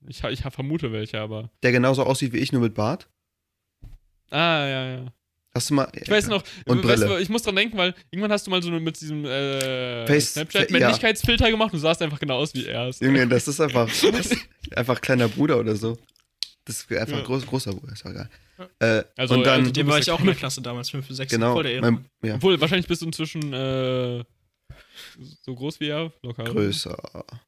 Ich, 0.07 0.23
ich 0.23 0.41
vermute 0.41 0.91
welcher, 0.91 1.21
aber. 1.21 1.49
der 1.63 1.71
genauso 1.71 2.03
aussieht 2.03 2.31
wie 2.33 2.37
ich, 2.37 2.51
nur 2.51 2.61
mit 2.61 2.75
Bart. 2.75 3.09
Ah, 4.31 4.67
ja, 4.67 4.87
ja. 4.97 5.13
Hast 5.53 5.69
du 5.69 5.73
mal. 5.75 5.89
Ich 5.93 6.09
weiß 6.09 6.27
noch, 6.27 6.43
Und 6.65 6.83
weißt 6.83 7.03
Brille. 7.03 7.21
ich 7.21 7.29
muss 7.29 7.43
dran 7.43 7.55
denken, 7.55 7.77
weil 7.77 7.93
irgendwann 8.11 8.31
hast 8.33 8.45
du 8.45 8.51
mal 8.51 8.61
so 8.61 8.69
mit 8.71 8.99
diesem 8.99 9.23
äh, 9.25 10.05
Face- 10.05 10.33
Snapchat 10.33 10.69
ja. 10.69 10.77
Männlichkeitsfilter 10.79 11.49
gemacht 11.49 11.71
und 11.71 11.77
du 11.79 11.81
sahst 11.81 12.01
einfach 12.01 12.19
genau 12.19 12.37
aus 12.39 12.53
wie 12.53 12.65
er 12.65 12.89
ist. 12.89 13.01
Junge, 13.01 13.25
das 13.27 13.47
ist 13.47 13.61
einfach. 13.61 13.89
einfach 14.75 14.99
kleiner 14.99 15.29
Bruder 15.29 15.57
oder 15.59 15.75
so. 15.77 15.97
Das 16.65 16.81
ist 16.81 16.91
einfach 16.91 17.17
Ja. 17.19 17.23
groß, 17.23 17.45
großer 17.45 17.71
Bruder, 17.73 17.93
ist 17.93 18.03
ja 18.03 18.11
geil. 18.11 18.29
Ja. 18.57 18.97
Äh, 18.99 19.03
Also, 19.15 19.35
und 19.35 19.43
dann, 19.45 19.59
also, 19.61 19.71
Dem 19.71 19.87
war 19.87 19.99
ich 19.99 20.09
auch 20.11 20.19
in 20.19 20.25
der 20.25 20.35
Klasse 20.35 20.61
damals, 20.61 20.89
5, 20.89 21.07
6. 21.09 21.31
genau, 21.31 21.53
Voll 21.53 21.63
der 21.63 21.73
Ehre. 21.73 21.81
mein, 21.91 22.05
ja, 22.23 22.35
Obwohl, 22.35 22.59
wahrscheinlich 22.59 22.87
bist 22.87 23.01
du 23.01 23.05
inzwischen 23.05 23.53
äh, 23.53 24.23
so 25.43 25.55
groß 25.55 25.79
wie 25.79 25.87
er. 25.87 26.11
Locker. 26.23 26.41
oder? 26.43 26.51
größer. 26.51 26.97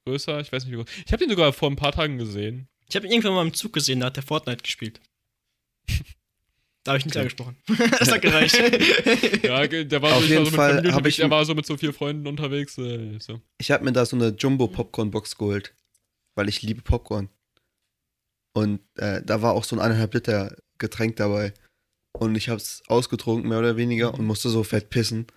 Größer, 0.06 0.40
ich 0.40 0.52
weiß 0.52 0.64
nicht 0.64 0.72
wie 0.72 0.78
groß. 0.78 0.86
Ich 1.06 1.12
habe 1.12 1.24
ihn 1.24 1.30
sogar 1.30 1.52
vor 1.52 1.70
ein 1.70 1.76
paar 1.76 1.92
Tagen 1.92 2.18
gesehen. 2.20 2.70
Ich 2.88 2.96
habe 2.96 3.06
ihn 3.06 3.12
irgendwann 3.12 3.34
mal 3.34 3.42
im 3.46 3.54
Zug 3.54 3.74
gesehen, 3.74 4.00
da 4.00 4.06
hat 4.06 4.16
der 4.16 4.24
Fortnite 4.24 4.62
gespielt. 4.64 5.02
Da 6.88 6.92
habe 6.94 7.00
ich 7.00 7.06
nicht 7.06 7.16
Okay. 7.16 7.20
angesprochen. 7.22 7.58
das 8.00 8.12
hat 8.12 8.22
gereicht. 8.22 8.56
Ja, 9.44 9.68
der 9.68 10.02
war 10.02 10.14
Auf 10.14 10.22
so, 10.24 10.28
jeden 10.28 10.46
so 10.46 10.52
mit 10.52 10.56
Fall 10.56 10.78
unterwegs, 10.80 11.08
ich 11.10 11.16
der 11.18 11.30
war 11.30 11.46
so 11.46 11.54
mit 11.56 11.66
so 11.66 11.78
vier 11.78 11.94
Freunden 11.94 12.26
unterwegs. 12.28 12.78
Äh, 12.78 13.18
so. 13.20 13.42
Ich 13.58 13.72
habe 13.72 13.84
mir 13.86 13.92
da 13.94 14.06
so 14.06 14.16
eine 14.16 14.30
Jumbo-Popcorn-Box 14.30 15.38
geholt, 15.38 15.76
weil 16.36 16.50
ich 16.50 16.62
liebe 16.62 16.82
Popcorn. 16.82 17.30
Und 18.54 18.80
äh, 18.96 19.22
da 19.24 19.42
war 19.42 19.54
auch 19.54 19.64
so 19.64 19.76
ein 19.76 19.80
eineinhalb 19.82 20.14
Liter 20.14 20.56
Getränk 20.80 21.16
dabei. 21.18 21.54
Und 22.14 22.36
ich 22.36 22.50
habe 22.50 22.58
es 22.58 22.82
ausgetrunken, 22.88 23.48
mehr 23.50 23.60
oder 23.60 23.78
weniger, 23.78 24.14
und 24.14 24.26
musste 24.26 24.50
so 24.50 24.64
fett 24.64 24.90
pissen. 24.90 25.28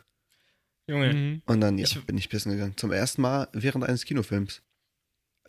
Junge, 0.88 1.12
Mhm. 1.12 1.42
Und 1.46 1.61
dann 1.61 1.76
ja, 1.78 1.84
Ich- 1.84 2.05
bin 2.07 2.16
ich 2.16 2.28
pissen 2.30 2.53
gegangen. 2.53 2.76
Zum 2.76 2.90
ersten 2.92 3.22
Mal 3.22 3.48
während 3.53 3.84
eines 3.84 4.05
Kinofilms. 4.05 4.62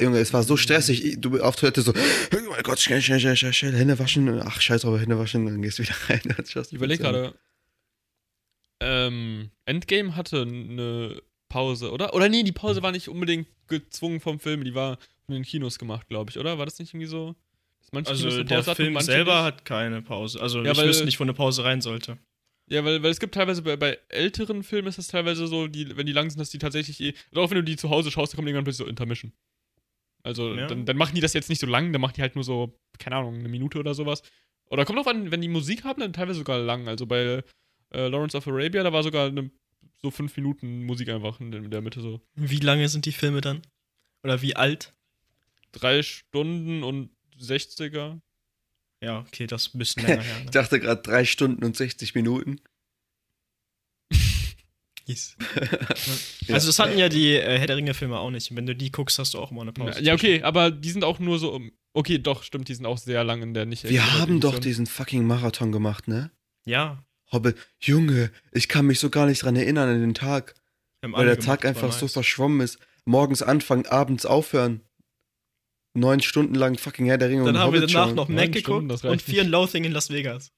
Junge, 0.01 0.19
es 0.19 0.33
war 0.33 0.43
so 0.43 0.57
stressig. 0.57 1.05
Ich- 1.05 1.21
Du 1.21 1.39
auf 1.41 1.55
Toilette 1.55 1.81
so, 1.81 1.91
oh 1.93 2.49
mein 2.49 2.63
Gott, 2.63 2.79
schnell, 2.79 3.01
schnell, 3.01 3.19
schnell, 3.19 3.35
schnell, 3.35 3.53
schnell, 3.53 3.73
Hände 3.73 3.97
waschen. 3.99 4.41
Ach, 4.41 4.59
scheiß 4.59 4.81
drauf, 4.81 4.99
Hände 4.99 5.17
waschen, 5.19 5.45
dann 5.45 5.61
gehst 5.61 5.79
du 5.79 5.83
wieder 5.83 5.95
rein. 6.09 6.21
Ich 6.39 6.73
überlege 6.73 7.03
gerade. 7.03 7.33
Ähm, 8.79 9.51
Endgame 9.65 10.15
hatte 10.15 10.41
eine 10.41 11.21
Pause, 11.49 11.91
oder? 11.91 12.13
Oder 12.13 12.29
nee, 12.29 12.43
die 12.43 12.51
Pause 12.51 12.81
war 12.81 12.91
nicht 12.91 13.09
unbedingt 13.09 13.47
gezwungen 13.67 14.19
vom 14.19 14.39
Film, 14.39 14.63
die 14.63 14.73
war 14.73 14.97
von 15.25 15.35
den 15.35 15.43
Kinos 15.43 15.77
gemacht, 15.77 16.07
glaube 16.07 16.31
ich, 16.31 16.39
oder? 16.39 16.57
War 16.57 16.65
das 16.65 16.79
nicht 16.79 16.93
irgendwie 16.93 17.07
so? 17.07 17.35
Dass 17.81 17.91
manche 17.91 18.13
Kinos 18.13 18.25
also 18.33 18.43
der 18.43 18.57
hatten 18.65 18.75
Film 18.75 18.93
manche 18.93 19.05
selber 19.11 19.35
nicht? 19.35 19.43
hat 19.43 19.65
keine 19.65 20.01
Pause. 20.01 20.41
Also 20.41 20.63
Ja, 20.63 20.71
ich 20.71 20.77
weil- 20.77 20.87
wüsste 20.87 21.05
nicht, 21.05 21.19
wo 21.19 21.23
eine 21.23 21.33
Pause 21.33 21.63
rein 21.63 21.81
sollte. 21.81 22.17
Ja, 22.69 22.85
weil, 22.85 23.03
weil 23.03 23.11
es 23.11 23.19
gibt 23.19 23.35
teilweise 23.35 23.61
bei, 23.63 23.75
bei 23.75 23.99
älteren 24.07 24.63
Filmen 24.63 24.87
ist 24.87 24.97
das 24.97 25.07
teilweise 25.09 25.45
so, 25.45 25.67
die, 25.67 25.95
wenn 25.97 26.05
die 26.05 26.13
lang 26.13 26.29
sind, 26.29 26.39
dass 26.39 26.51
die 26.51 26.57
tatsächlich 26.57 27.01
eh. 27.01 27.13
Oder 27.33 27.41
auch 27.41 27.49
wenn 27.49 27.57
du 27.57 27.63
die 27.63 27.75
zu 27.75 27.89
Hause 27.89 28.11
schaust, 28.11 28.31
dann 28.31 28.37
kommt 28.37 28.47
irgendwann 28.47 28.63
plötzlich 28.63 28.85
so 28.85 28.89
Intermission. 28.89 29.33
Also 30.24 30.53
Ja. 30.55 30.67
dann, 30.67 30.86
dann 30.86 30.97
machen 30.97 31.15
die 31.15 31.22
das 31.22 31.34
jetzt 31.34 31.49
nicht 31.49 31.59
so 31.59 31.67
lang, 31.67 31.91
dann 31.93 32.01
machen 32.01 32.13
die 32.17 32.22
halt 32.22 32.36
nur 32.36 32.43
so, 32.43 32.80
keine 32.99 33.15
Ahnung, 33.17 33.36
eine 33.39 33.49
Minute 33.49 33.80
oder 33.80 33.93
sowas. 33.93 34.22
Oder 34.69 34.86
kommt 34.86 34.99
auch 34.99 35.07
an, 35.07 35.32
wenn 35.32 35.41
die 35.41 35.47
Musik 35.49 35.84
haben, 35.84 35.99
dann 35.99 36.13
teilweise 36.13 36.39
sogar 36.39 36.59
lang. 36.59 36.88
Also 36.88 37.05
bei 37.05 37.43
äh, 37.93 38.07
Lawrence 38.07 38.38
of 38.38 38.47
Arabia, 38.47 38.84
da 38.84 38.93
war 38.93 39.03
sogar 39.03 39.28
eine, 39.28 39.51
so 40.01 40.11
fünf 40.11 40.36
Minuten 40.38 40.84
Musik 40.86 41.09
einfach 41.09 41.39
in 41.39 41.69
der, 41.69 41.82
Mitte 41.82 42.01
so. 42.01 42.22
Wie 42.36 42.57
lange 42.59 42.88
sind 42.89 43.05
die 43.05 43.11
Filme 43.11 43.41
dann? 43.41 43.61
Oder 44.24 44.41
wie 44.41 44.55
alt? 44.55 44.93
Drei 45.72 46.01
Stunden 46.03 46.84
und 46.84 47.09
60er. 47.39 48.19
Ja, 49.03 49.19
okay, 49.22 49.47
das 49.47 49.67
ist 49.67 49.76
ein 49.76 49.80
bisschen 49.80 50.03
länger 50.07 50.22
her. 50.22 50.36
Ich 50.39 50.45
Ne? 50.45 50.51
dachte 50.51 50.80
gerade 50.80 51.01
drei 51.01 51.26
Stunden 51.26 51.63
und 51.65 51.76
60 51.76 52.13
Minuten. 52.15 52.61
Yes. 55.12 55.36
Ja. 56.47 56.55
Also 56.55 56.68
das 56.68 56.80
hatten 56.80 56.97
ja 56.97 57.07
die 57.07 57.36
äh, 57.36 57.57
Herr 57.59 57.68
der 57.68 57.78
Ringe-Filme 57.78 58.18
auch 58.20 58.32
nicht. 58.32 58.53
Wenn 58.55 58.66
du 58.66 58.76
die 58.76 58.91
guckst, 58.91 59.20
hast 59.20 59.34
du 59.36 59.39
auch 59.39 59.51
immer 59.51 59.62
eine 59.62 59.72
Pause. 59.72 60.01
Ja, 60.01 60.14
okay, 60.14 60.41
aber 60.41 60.72
die 60.72 60.89
sind 60.89 61.03
auch 61.03 61.20
nur 61.20 61.39
so. 61.39 61.53
um- 61.53 61.72
Okay, 61.93 62.18
doch, 62.20 62.43
stimmt, 62.43 62.68
die 62.68 62.74
sind 62.74 62.86
auch 62.86 62.97
sehr 62.97 63.24
lang 63.24 63.41
in 63.41 63.53
der 63.53 63.66
nicht. 63.66 63.88
Wir 63.88 64.14
haben 64.20 64.39
doch 64.39 64.59
diesen 64.59 64.88
fucking 64.88 65.26
Marathon 65.26 65.72
gemacht, 65.72 66.07
ne? 66.07 66.32
Ja. 66.66 67.03
Hobbit, 67.32 67.55
Junge, 67.80 68.32
ich 68.51 68.68
kann 68.68 68.86
mich 68.88 68.99
so 68.99 69.09
gar 69.09 69.26
nicht 69.28 69.43
dran 69.43 69.55
erinnern 69.55 69.89
an 69.89 70.01
den 70.01 70.14
Tag, 70.14 70.55
wir 71.01 71.12
weil 71.14 71.26
der 71.26 71.39
Tag 71.39 71.64
einfach 71.66 71.91
so 71.91 72.05
nice. 72.05 72.14
verschwommen 72.14 72.62
ist. 72.62 72.80
Morgens 73.05 73.41
anfangen, 73.41 73.86
abends 73.86 74.26
aufhören. 74.26 74.82
Neun 75.93 76.22
Stunden 76.22 76.55
lang 76.55 76.78
fucking 76.78 77.05
Herr 77.05 77.18
der 77.18 77.30
Ringe 77.30 77.43
Dann 77.45 77.55
und 77.55 77.62
haben 77.62 77.74
wir 77.74 77.82
Hobbit 77.82 77.93
danach 77.93 78.07
schauen. 78.07 78.16
noch 78.16 78.30
Mac 78.30 78.51
geguckt 78.53 79.03
und 79.05 79.22
Fear 79.22 79.41
and 79.43 79.51
Loathing 79.51 79.84
in 79.84 79.91
Las 79.91 80.09
Vegas. 80.09 80.51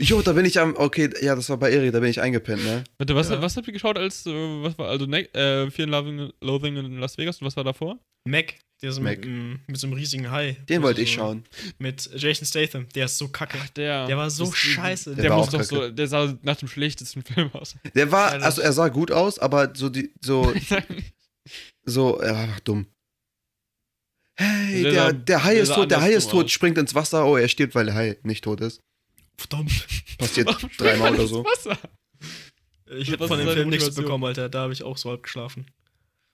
Jo, 0.00 0.22
da 0.22 0.32
bin 0.32 0.44
ich 0.44 0.58
am, 0.60 0.76
okay, 0.76 1.10
ja, 1.22 1.34
das 1.34 1.48
war 1.50 1.56
bei 1.56 1.72
Eri, 1.72 1.90
da 1.90 1.98
bin 2.00 2.08
ich 2.08 2.20
eingepennt, 2.20 2.64
ne? 2.64 2.84
Warte, 2.98 3.14
was, 3.16 3.30
Ja. 3.30 3.42
was 3.42 3.56
habt 3.56 3.66
ihr 3.66 3.72
geschaut 3.72 3.98
als, 3.98 4.26
äh, 4.26 4.30
was 4.62 4.78
war, 4.78 4.88
also, 4.88 5.06
ne, 5.06 5.22
äh, 5.34 5.70
Fear 5.70 5.84
and 5.86 5.90
Loathing, 5.90 6.32
Loathing 6.40 6.76
in 6.76 6.98
Las 6.98 7.18
Vegas 7.18 7.40
und 7.40 7.46
was 7.46 7.56
war 7.56 7.64
davor? 7.64 7.98
Mac, 8.24 8.54
der 8.80 8.90
ist 8.90 9.00
Mac. 9.00 9.18
mit, 9.24 9.68
mit 9.68 9.76
so 9.78 9.86
einem 9.88 9.94
riesigen 9.96 10.30
Hai. 10.30 10.56
Den 10.68 10.82
wollte 10.82 11.00
ich 11.02 11.10
so- 11.10 11.16
schauen. 11.16 11.44
Mit 11.78 12.08
Jason 12.14 12.46
Statham, 12.46 12.86
der 12.94 13.06
ist 13.06 13.18
so 13.18 13.28
kacke. 13.28 13.58
Der, 13.74 14.06
Der 14.06 14.16
war 14.16 14.30
so 14.30 14.44
das- 14.44 14.56
scheiße. 14.56 15.14
Der, 15.16 15.22
Der 15.22 15.30
war 15.30 15.38
muss 15.38 15.48
auch 15.48 15.52
doch 15.52 15.58
kacke. 15.60 15.74
so, 15.86 15.90
der 15.90 16.06
sah 16.06 16.38
nach 16.42 16.56
dem 16.56 16.68
schlechtesten 16.68 17.22
Film 17.22 17.50
aus. 17.52 17.74
Der 17.94 18.12
war, 18.12 18.32
also 18.42 18.60
er 18.62 18.72
sah 18.72 18.88
gut 18.88 19.10
aus, 19.10 19.38
aber 19.38 19.72
so 19.74 19.88
die, 19.88 20.12
so, 20.20 20.52
so, 21.84 22.18
er 22.20 22.34
war 22.34 22.42
einfach 22.42 22.60
dumm. 22.60 22.86
Hey, 24.36 24.82
Der 24.84 24.92
der, 24.92 25.12
der 25.14 25.44
Hai 25.44 25.54
der 25.54 25.62
ist 25.64 25.74
tot, 25.74 25.90
der 25.90 26.00
Hai 26.00 26.12
ist 26.12 26.30
tot, 26.30 26.44
aus. 26.44 26.52
springt 26.52 26.78
ins 26.78 26.94
Wasser, 26.94 27.26
oh, 27.26 27.36
er 27.36 27.48
stirbt, 27.48 27.74
weil 27.74 27.86
der 27.86 27.94
Hai 27.96 28.18
nicht 28.22 28.44
tot 28.44 28.60
ist. 28.60 28.80
Verdammt. 29.38 29.86
Passiert 30.18 30.48
dreimal 30.78 31.14
oder 31.14 31.26
so. 31.26 31.44
Wasser? 31.44 31.78
Ich 32.86 33.12
habe 33.12 33.28
von 33.28 33.38
dem 33.38 33.48
Film 33.48 33.68
nichts 33.68 33.94
bekommen, 33.94 34.24
Alter. 34.24 34.48
Da 34.48 34.62
habe 34.62 34.72
ich 34.72 34.82
auch 34.82 34.96
so 34.96 35.10
halb 35.10 35.22
geschlafen. 35.22 35.70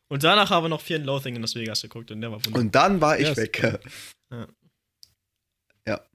Und 0.08 0.22
danach 0.22 0.50
haben 0.50 0.64
wir 0.64 0.68
noch 0.68 0.80
Fear 0.80 1.00
and 1.00 1.06
Loathing 1.06 1.34
in 1.36 1.42
Las 1.42 1.54
Vegas 1.54 1.82
geguckt 1.82 2.10
und 2.10 2.20
der 2.20 2.30
war 2.30 2.38
wunderbar. 2.38 2.60
Und 2.60 2.74
dann 2.74 3.00
war 3.00 3.18
ich 3.18 3.28
Ja, 3.28 3.36
weg. 3.36 3.80
Ja. 4.30 4.48
Ja. 5.86 6.06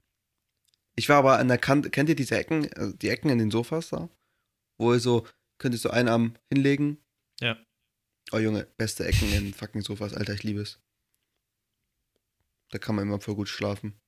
Ich 0.96 1.08
war 1.08 1.18
aber 1.18 1.38
an 1.38 1.48
der 1.48 1.58
Kante, 1.58 1.90
kennt 1.90 2.08
ihr 2.08 2.14
diese 2.14 2.36
Ecken, 2.36 2.72
also 2.74 2.96
die 2.96 3.08
Ecken 3.08 3.30
in 3.30 3.38
den 3.38 3.50
Sofas 3.50 3.88
da? 3.90 4.08
Wo 4.78 4.92
ihr 4.92 5.00
so, 5.00 5.26
könnt 5.58 5.74
ihr 5.74 5.78
so 5.78 5.90
einen 5.90 6.08
Arm 6.08 6.36
hinlegen? 6.52 6.98
Ja. 7.40 7.58
Oh 8.32 8.38
Junge, 8.38 8.66
beste 8.76 9.04
Ecken 9.04 9.32
in 9.32 9.54
fucking 9.54 9.82
Sofas, 9.82 10.14
Alter, 10.14 10.34
ich 10.34 10.42
liebe 10.42 10.60
es. 10.60 10.80
Da 12.70 12.78
kann 12.78 12.94
man 12.94 13.06
immer 13.06 13.20
voll 13.20 13.34
gut 13.34 13.48
schlafen. 13.48 14.00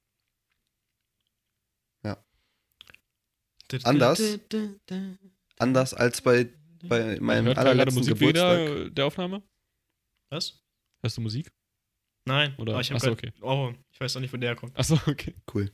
Anders? 3.85 4.21
Anders 5.59 5.95
als 5.95 6.21
bei, 6.21 6.49
bei 6.85 7.19
meinem 7.21 7.47
Hört 7.47 7.59
allerletzten 7.59 7.99
Musik 7.99 8.19
Geburtstag. 8.19 8.95
der 8.95 9.07
Aufnahme? 9.07 9.43
Was? 10.31 10.63
Hörst 11.03 11.17
du 11.17 11.21
Musik? 11.21 11.53
Nein. 12.25 12.55
Oder- 12.59 12.73
Aber 12.73 12.81
ich 12.81 12.93
Achso, 12.93 13.15
grad- 13.15 13.33
Oh, 13.43 13.73
ich 13.91 14.01
weiß 14.01 14.17
auch 14.17 14.21
nicht, 14.21 14.33
wo 14.33 14.37
der 14.37 14.55
kommt. 14.57 14.77
Achso, 14.79 14.99
okay. 15.07 15.35
Cool. 15.53 15.71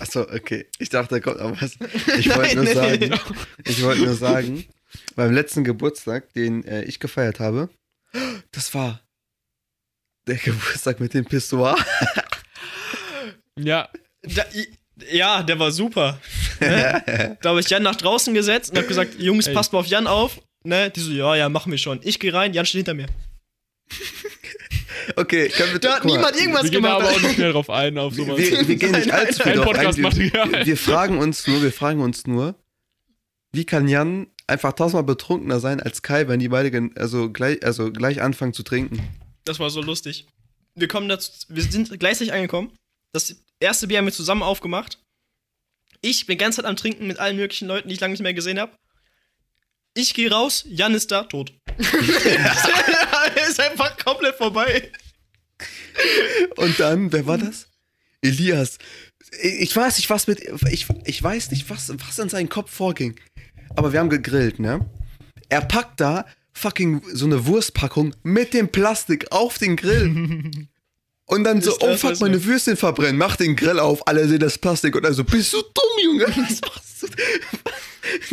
Achso, 0.00 0.22
okay. 0.22 0.66
Ich 0.78 0.88
dachte, 0.88 1.16
da 1.16 1.20
kommt 1.20 1.38
noch 1.40 1.60
was. 1.62 1.76
Ich 2.18 2.28
wollte 2.34 2.56
nur 2.56 2.66
sagen, 2.66 2.98
nee. 3.08 3.18
ich 3.64 3.82
wollte 3.82 4.02
nur 4.04 4.14
sagen, 4.14 4.64
beim 5.14 5.32
letzten 5.32 5.62
Geburtstag, 5.64 6.32
den 6.32 6.64
äh, 6.64 6.84
ich 6.84 6.98
gefeiert 7.00 7.38
habe, 7.40 7.68
das 8.52 8.74
war 8.74 9.00
der 10.28 10.36
Geburtstag 10.36 11.00
mit 11.00 11.14
dem 11.14 11.24
Pissoir. 11.24 11.76
Ja, 13.58 13.88
Da, 14.22 14.44
ja, 15.10 15.42
der 15.42 15.58
war 15.58 15.70
super. 15.70 16.20
Ne? 16.60 17.36
Da 17.42 17.50
habe 17.50 17.60
ich 17.60 17.68
Jan 17.70 17.82
nach 17.82 17.96
draußen 17.96 18.34
gesetzt 18.34 18.70
und 18.70 18.78
habe 18.78 18.88
gesagt, 18.88 19.14
Jungs, 19.20 19.46
Ey. 19.46 19.54
passt 19.54 19.72
mal 19.72 19.80
auf 19.80 19.86
Jan 19.86 20.06
auf. 20.06 20.40
Ne? 20.64 20.90
Die 20.90 21.00
so, 21.00 21.12
ja, 21.12 21.36
ja, 21.36 21.48
machen 21.48 21.70
wir 21.70 21.78
schon. 21.78 22.00
Ich 22.02 22.18
gehe 22.18 22.32
rein, 22.32 22.52
Jan 22.52 22.66
steht 22.66 22.86
hinter 22.86 22.94
mir. 22.94 23.06
Okay, 25.16 25.48
können 25.48 25.72
wir 25.72 25.78
Da 25.78 25.96
hat 25.96 26.04
niemand 26.04 26.36
irgendwas 26.36 26.64
wir 26.64 26.70
gehen 26.70 26.82
da 26.82 26.98
gemacht. 26.98 27.08
aber 27.08 27.16
auch 27.16 27.20
nicht 27.22 27.38
mehr 27.38 27.52
drauf 27.52 27.70
ein, 27.70 27.96
auf 27.96 28.14
sowas. 28.14 28.36
Wir, 28.36 28.68
wir 28.68 28.76
gehen 28.76 28.92
nicht 28.92 29.10
allzu 29.10 29.42
viel 29.42 29.54
drauf 29.54 29.74
ein. 29.74 29.96
Wir, 29.96 30.12
wir, 30.12 30.66
wir 30.66 30.76
fragen 30.76 31.18
uns 31.18 31.46
nur, 31.46 31.62
wir 31.62 31.72
fragen 31.72 32.00
uns 32.00 32.26
nur, 32.26 32.56
wie 33.52 33.64
kann 33.64 33.88
Jan 33.88 34.26
einfach 34.46 34.74
tausendmal 34.74 35.04
betrunkener 35.04 35.60
sein 35.60 35.80
als 35.80 36.02
Kai, 36.02 36.28
wenn 36.28 36.40
die 36.40 36.48
beide 36.48 36.90
also 36.96 37.30
gleich, 37.30 37.64
also 37.64 37.90
gleich 37.90 38.20
anfangen 38.20 38.52
zu 38.52 38.62
trinken? 38.62 39.00
Das 39.44 39.58
war 39.58 39.70
so 39.70 39.80
lustig. 39.80 40.26
Wir 40.74 40.88
kommen 40.88 41.08
dazu, 41.08 41.32
wir 41.48 41.62
sind 41.62 41.98
gleichzeitig 41.98 42.32
angekommen. 42.32 42.76
Das 43.12 43.34
erste 43.60 43.86
Bier 43.86 43.98
haben 43.98 44.04
wir 44.04 44.12
zusammen 44.12 44.42
aufgemacht. 44.42 44.98
Ich 46.00 46.26
bin 46.26 46.38
ganz 46.38 46.56
Zeit 46.56 46.64
am 46.64 46.76
Trinken 46.76 47.06
mit 47.06 47.18
allen 47.18 47.36
möglichen 47.36 47.66
Leuten, 47.66 47.88
die 47.88 47.94
ich 47.94 48.00
lange 48.00 48.12
nicht 48.12 48.22
mehr 48.22 48.34
gesehen 48.34 48.60
habe. 48.60 48.76
Ich 49.94 50.14
gehe 50.14 50.30
raus, 50.30 50.64
Jan 50.68 50.94
ist 50.94 51.10
da, 51.10 51.24
tot. 51.24 51.52
Er 51.76 53.48
ist 53.48 53.58
einfach 53.60 53.96
komplett 53.96 54.36
vorbei. 54.36 54.92
Und 56.56 56.78
dann, 56.78 57.12
wer 57.12 57.26
war 57.26 57.38
das? 57.38 57.66
Elias. 58.22 58.78
Ich 59.42 59.74
weiß 59.74 59.96
nicht, 59.98 60.08
was 60.10 60.26
mit. 60.26 60.40
Ich, 60.70 60.86
ich 61.04 61.22
weiß 61.22 61.50
nicht, 61.50 61.68
was, 61.68 61.92
was 61.98 62.18
in 62.18 62.28
seinem 62.28 62.48
Kopf 62.48 62.70
vorging. 62.70 63.18
Aber 63.76 63.92
wir 63.92 64.00
haben 64.00 64.10
gegrillt, 64.10 64.58
ne? 64.58 64.88
Er 65.48 65.62
packt 65.62 66.00
da 66.00 66.26
fucking 66.58 67.02
so 67.12 67.24
eine 67.26 67.46
Wurstpackung 67.46 68.14
mit 68.22 68.52
dem 68.54 68.68
Plastik 68.68 69.30
auf 69.32 69.58
den 69.58 69.76
Grill. 69.76 70.50
Und 71.26 71.44
dann 71.44 71.60
so, 71.60 71.76
oh 71.80 71.94
fuck, 71.96 72.18
meine 72.20 72.42
Würstchen 72.44 72.76
verbrennen. 72.78 73.18
Mach 73.18 73.36
den 73.36 73.54
Grill 73.54 73.78
auf, 73.78 74.06
alle 74.08 74.26
sehen 74.26 74.38
das 74.40 74.56
Plastik. 74.56 74.96
Und 74.96 75.04
also, 75.04 75.24
bist 75.24 75.52
du 75.52 75.58
dumm, 75.60 76.02
Junge? 76.02 76.24
Was 76.36 76.60
machst 76.62 77.02
du? 77.02 77.08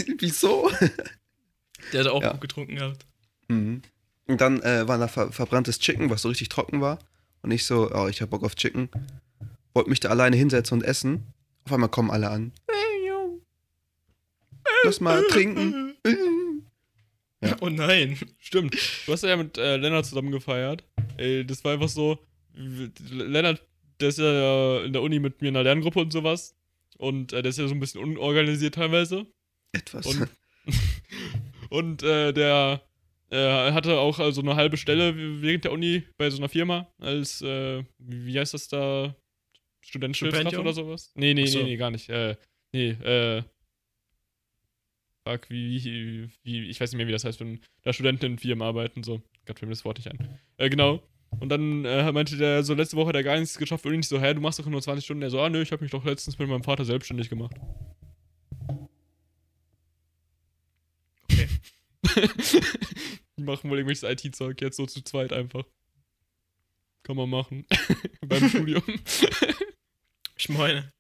Wieso? 0.19 0.71
Der 1.91 1.99
hat 2.05 2.07
auch 2.07 2.21
Ja. 2.21 2.31
gut 2.31 2.41
getrunken 2.41 2.75
gehabt. 2.75 3.05
Mhm. 3.49 3.81
Und 4.27 4.39
dann 4.41 4.61
äh, 4.61 4.87
war 4.87 4.97
da 4.97 5.07
ver 5.09 5.31
verbranntes 5.31 5.77
Chicken, 5.79 6.09
was 6.09 6.21
so 6.23 6.29
richtig 6.29 6.49
trocken 6.49 6.79
war. 6.81 6.97
Und 7.43 7.51
ich 7.51 7.65
so, 7.65 7.91
oh, 7.93 8.07
ich 8.07 8.21
hab 8.21 8.29
Bock 8.31 8.43
auf 8.43 8.55
Chicken. 8.55 8.89
Wollte 9.73 9.89
mich 9.89 9.99
da 9.99 10.09
alleine 10.09 10.35
hinsetzen 10.37 10.79
und 10.79 10.83
essen. 10.83 11.27
Auf 11.65 11.73
einmal 11.73 11.89
kommen 11.89 12.09
alle 12.11 12.29
an. 12.29 12.53
Lass 14.83 14.99
mal 15.01 15.21
trinken. 15.27 15.95
Ja. 17.45 17.57
Oh 17.61 17.69
nein. 17.69 18.17
Stimmt. 18.39 18.75
Du 19.05 19.13
hast 19.13 19.23
ja 19.23 19.35
mit 19.37 19.57
äh, 19.57 19.77
Lennart 19.77 20.05
zusammen 20.05 20.31
gefeiert. 20.31 20.83
Ey, 21.17 21.45
das 21.45 21.63
war 21.63 21.73
einfach 21.73 21.89
so. 21.89 22.19
Lennart, 22.53 23.61
der 23.99 24.09
ist 24.09 24.19
ja 24.19 24.83
in 24.83 24.93
der 24.93 25.01
Uni 25.01 25.19
mit 25.19 25.41
mir 25.41 25.49
in 25.49 25.53
der 25.53 25.63
Lerngruppe 25.63 25.99
und 25.99 26.11
sowas. 26.11 26.55
Und 26.97 27.33
äh, 27.33 27.41
der 27.41 27.49
ist 27.49 27.59
ja 27.59 27.67
so 27.67 27.73
ein 27.73 27.79
bisschen 27.79 28.01
unorganisiert 28.01 28.75
teilweise. 28.75 29.25
Etwas. 29.73 30.05
Und, 30.05 30.29
und 31.69 32.03
äh, 32.03 32.31
der 32.31 32.81
äh, 33.29 33.71
hatte 33.71 33.97
auch 33.97 34.19
also 34.19 34.41
eine 34.41 34.55
halbe 34.55 34.77
Stelle 34.77 35.41
während 35.41 35.65
der 35.65 35.71
Uni 35.71 36.03
bei 36.17 36.29
so 36.29 36.37
einer 36.37 36.49
Firma 36.49 36.87
als, 36.99 37.41
äh, 37.41 37.83
wie 37.97 38.39
heißt 38.39 38.53
das 38.53 38.67
da? 38.67 39.15
Studentenhilfskraft 39.81 40.47
Stipendium? 40.47 40.61
oder 40.61 40.73
sowas? 40.73 41.11
Nee, 41.15 41.33
nee, 41.33 41.45
so. 41.45 41.59
nee, 41.59 41.65
nee, 41.65 41.77
gar 41.77 41.91
nicht. 41.91 42.09
Äh, 42.09 42.35
nee, 42.73 42.89
äh. 42.89 43.43
Fuck, 45.27 45.49
wie, 45.49 45.83
wie, 45.83 46.29
wie, 46.43 46.69
ich 46.69 46.79
weiß 46.79 46.91
nicht 46.91 46.97
mehr, 46.97 47.07
wie 47.07 47.11
das 47.11 47.23
heißt, 47.23 47.39
wenn 47.39 47.59
da 47.81 47.91
Studenten 47.91 48.25
in 48.25 48.37
Firmen 48.37 48.61
arbeiten, 48.61 49.01
so. 49.01 49.21
Gott, 49.45 49.57
fällt 49.57 49.69
mir 49.69 49.75
das 49.75 49.83
Wort 49.83 49.97
nicht 49.97 50.07
ein. 50.07 50.39
Äh, 50.57 50.69
genau. 50.69 51.01
Und 51.39 51.49
dann 51.49 51.83
äh, 51.83 52.11
meinte 52.11 52.37
der 52.37 52.63
so, 52.63 52.75
letzte 52.75 52.95
Woche 52.95 53.09
hat 53.09 53.15
er 53.15 53.23
gar 53.23 53.39
nichts 53.39 53.57
geschafft 53.57 53.85
und 53.85 53.93
ich 53.95 54.07
so, 54.07 54.21
hä, 54.21 54.35
du 54.35 54.41
machst 54.41 54.59
doch 54.59 54.65
nur 54.67 54.81
20 54.81 55.03
Stunden. 55.03 55.23
Er 55.23 55.31
so, 55.31 55.41
ah, 55.41 55.49
nö, 55.49 55.61
ich 55.61 55.71
habe 55.71 55.83
mich 55.83 55.91
doch 55.91 56.05
letztens 56.05 56.37
mit 56.37 56.47
meinem 56.47 56.63
Vater 56.63 56.85
selbstständig 56.85 57.29
gemacht. 57.29 57.55
Okay. 61.23 61.49
Die 63.37 63.43
machen 63.43 63.69
wohl 63.69 63.79
irgendwelches 63.79 64.03
IT-Zeug 64.03 64.61
jetzt 64.61 64.77
so 64.77 64.85
zu 64.85 65.01
zweit 65.03 65.33
einfach. 65.33 65.65
Kann 67.01 67.17
man 67.17 67.29
machen. 67.29 67.65
Beim 68.25 68.47
Studium. 68.47 68.83
Ich 70.37 70.49
meine, 70.49 70.93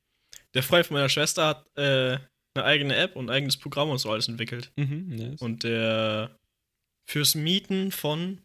der 0.55 0.63
Freund 0.63 0.87
von 0.87 0.95
meiner 0.95 1.09
Schwester 1.09 1.47
hat 1.47 1.77
äh, 1.77 2.17
eine 2.55 2.65
eigene 2.65 2.95
App 2.95 3.15
und 3.15 3.29
ein 3.29 3.35
eigenes 3.35 3.57
Programm 3.57 3.89
und 3.89 3.97
so 3.99 4.11
alles 4.11 4.27
entwickelt. 4.27 4.71
mhm, 4.75 5.15
nice. 5.15 5.41
Und 5.41 5.63
der 5.63 6.37
fürs 7.05 7.35
Mieten 7.35 7.91
von 7.91 8.41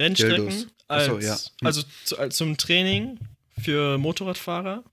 Rennstrecken 0.00 0.48
Dildos. 0.48 0.66
als, 0.88 1.06
so, 1.06 1.18
ja. 1.18 1.36
Hm. 1.36 1.66
also 1.66 1.82
zu, 2.04 2.18
als 2.18 2.36
zum 2.36 2.58
Training 2.58 3.18
für 3.58 3.96
Motorradfahrer. 3.98 4.84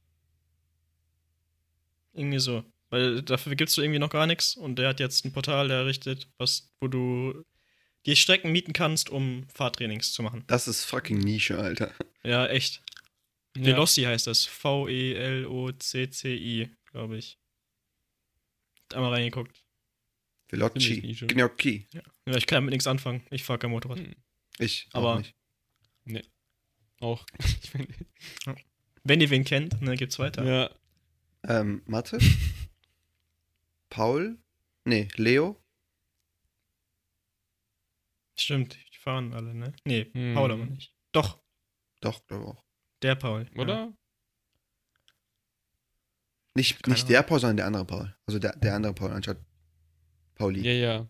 Irgendwie 2.14 2.40
so. 2.40 2.64
Weil 2.90 3.22
dafür 3.24 3.56
gibt's 3.56 3.74
so 3.74 3.82
irgendwie 3.82 4.00
noch 4.00 4.12
gar 4.12 4.28
nichts 4.28 4.56
und 4.56 4.78
der 4.78 4.90
hat 4.90 5.00
jetzt 5.00 5.26
ein 5.26 5.34
Portal 5.34 5.72
errichtet, 5.72 6.30
was, 6.38 6.72
wo 6.80 6.88
du 6.88 7.44
die 8.06 8.16
Strecken 8.16 8.52
mieten 8.52 8.74
kannst, 8.74 9.10
um 9.10 9.48
Fahrtrainings 9.54 10.14
zu 10.14 10.22
machen. 10.22 10.44
Das 10.48 10.68
ist 10.68 10.86
fucking 10.86 11.18
Nische, 11.18 11.58
Alter. 11.58 11.92
Ja, 12.24 12.46
echt. 12.46 12.84
Ja. 13.58 13.66
Velocity 13.66 14.04
heißt 14.04 14.28
das. 14.28 14.46
V-E-L-O-C-C-I, 14.46 15.10
glaube 16.92 17.18
ich. 17.18 17.40
Einmal 18.94 19.12
reingeguckt. 19.14 19.64
Velocci. 20.50 21.02
Gnocchi. 21.28 21.88
Ja, 21.94 22.02
ich 22.36 22.46
kann 22.48 22.58
damit 22.58 22.72
nichts 22.72 22.88
anfangen. 22.88 23.26
Ich 23.32 23.44
fahre 23.44 23.60
kein 23.60 23.72
Motorrad. 23.72 24.00
Hm. 24.00 24.16
Ich 24.60 24.88
Aber- 24.94 25.16
auch 25.16 25.20
nicht. 26.06 26.32
Auch. 27.00 27.26
Ich 27.40 27.74
mein, 27.74 27.88
Wenn 29.04 29.20
ihr 29.22 29.30
wen 29.30 29.44
kennt, 29.44 29.82
ne, 29.82 29.96
gibt's 29.96 30.20
weiter. 30.20 30.44
ja. 30.46 30.70
Ähm, 31.46 31.82
Mathe? 31.86 32.20
Paul? 33.90 34.38
Nee, 34.86 35.08
Leo? 35.16 35.62
Stimmt, 38.38 38.78
die 38.94 38.98
fahren 38.98 39.34
alle, 39.34 39.54
ne? 39.54 39.74
Nee, 39.86 40.10
Hm. 40.14 40.34
Paul 40.34 40.52
aber 40.52 40.66
nicht. 40.66 40.94
Doch, 41.12 41.42
Doch, 42.02 42.26
glaube 42.28 42.46
auch. 42.48 42.66
der 43.02 43.16
Paul. 43.16 43.50
Ja. 43.56 43.94
Nicht, 46.56 46.84
Keine 46.84 46.94
nicht 46.94 47.10
der 47.10 47.24
Paul, 47.24 47.40
sondern 47.40 47.58
der 47.58 47.66
andere 47.68 47.86
Paul. 47.86 48.16
Also 48.28 48.40
der, 48.40 48.56
der 48.58 48.76
andere 48.76 48.94
Paul 48.94 49.12
anstatt 49.12 49.38
Pauli. 50.36 50.62
Ja, 50.62 50.72
ja. 50.72 51.08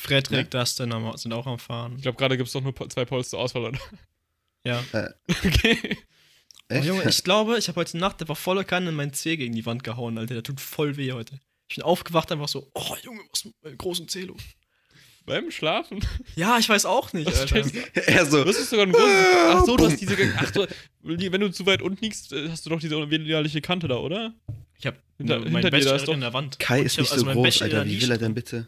Frederik, 0.00 0.50
Dustin 0.50 0.92
am- 0.92 1.16
sind 1.16 1.32
auch 1.32 1.46
am 1.46 1.58
Fahren. 1.58 1.96
Ich 1.96 2.02
glaube, 2.02 2.18
gerade 2.18 2.36
gibt 2.36 2.46
es 2.48 2.52
doch 2.52 2.62
nur 2.62 2.74
zwei 2.90 3.04
Pauls 3.04 3.30
zur 3.30 3.38
Auswahl, 3.40 3.64
oder? 3.66 3.78
Ja. 4.64 4.82
Okay. 5.44 5.96
Oh, 6.68 6.74
Echt? 6.74 6.86
Junge, 6.86 7.04
ich 7.08 7.22
glaube, 7.22 7.58
ich 7.58 7.68
habe 7.68 7.78
heute 7.80 7.96
Nacht 7.96 8.20
einfach 8.20 8.36
volle 8.36 8.64
Kanne 8.64 8.88
in 8.90 8.96
meinen 8.96 9.12
Zeh 9.12 9.36
gegen 9.36 9.54
die 9.54 9.64
Wand 9.66 9.84
gehauen, 9.84 10.18
Alter. 10.18 10.34
Der 10.34 10.42
tut 10.42 10.60
voll 10.60 10.96
weh 10.96 11.12
heute. 11.12 11.38
Ich 11.68 11.76
bin 11.76 11.84
aufgewacht, 11.84 12.30
einfach 12.32 12.48
so, 12.48 12.68
oh 12.74 12.96
Junge, 13.02 13.20
was 13.30 13.44
mit 13.44 13.54
meinem 13.62 13.78
großen 13.78 14.08
Zeh 14.08 14.22
los? 14.22 14.42
Beim 15.24 15.50
Schlafen? 15.50 16.04
Ja, 16.36 16.58
ich 16.58 16.68
weiß 16.68 16.84
auch 16.86 17.12
nicht, 17.12 17.26
Was 17.26 17.40
Alter. 17.52 17.64
er 18.08 18.26
so, 18.26 18.44
Das 18.44 18.56
ist 18.58 18.70
sogar 18.70 18.86
ein 18.86 18.92
großes. 18.92 19.26
Ach 19.48 19.64
so, 19.64 19.76
du 19.76 19.86
hast 19.86 20.00
diese. 20.00 20.16
Ach 20.36 20.52
so, 20.54 20.66
wenn 21.02 21.40
du 21.40 21.50
zu 21.52 21.66
weit 21.66 21.82
unten 21.82 22.02
liegst, 22.04 22.32
äh, 22.32 22.48
hast 22.48 22.64
du 22.66 22.70
doch 22.70 22.78
diese 22.80 23.10
widerliche 23.10 23.60
Kante 23.60 23.88
da, 23.88 23.96
oder? 23.96 24.34
Ich 25.18 25.26
Hinter- 25.26 25.38
mein 25.40 25.44
hinter 25.52 25.70
dir, 25.70 25.76
Bett 25.78 25.86
da 25.86 25.96
ist 25.96 26.08
doch- 26.08 26.14
in 26.14 26.20
der 26.20 26.32
Wand. 26.32 26.58
Kai 26.58 26.80
ist 26.82 26.92
ich 26.92 26.98
hab 26.98 27.02
nicht 27.04 27.12
also 27.12 27.20
so 27.20 27.26
mein 27.26 27.36
groß, 27.36 27.62
Alter. 27.62 27.86
Wie 27.86 28.00
will 28.02 28.10
er 28.10 28.18
denn 28.18 28.34
bitte? 28.34 28.66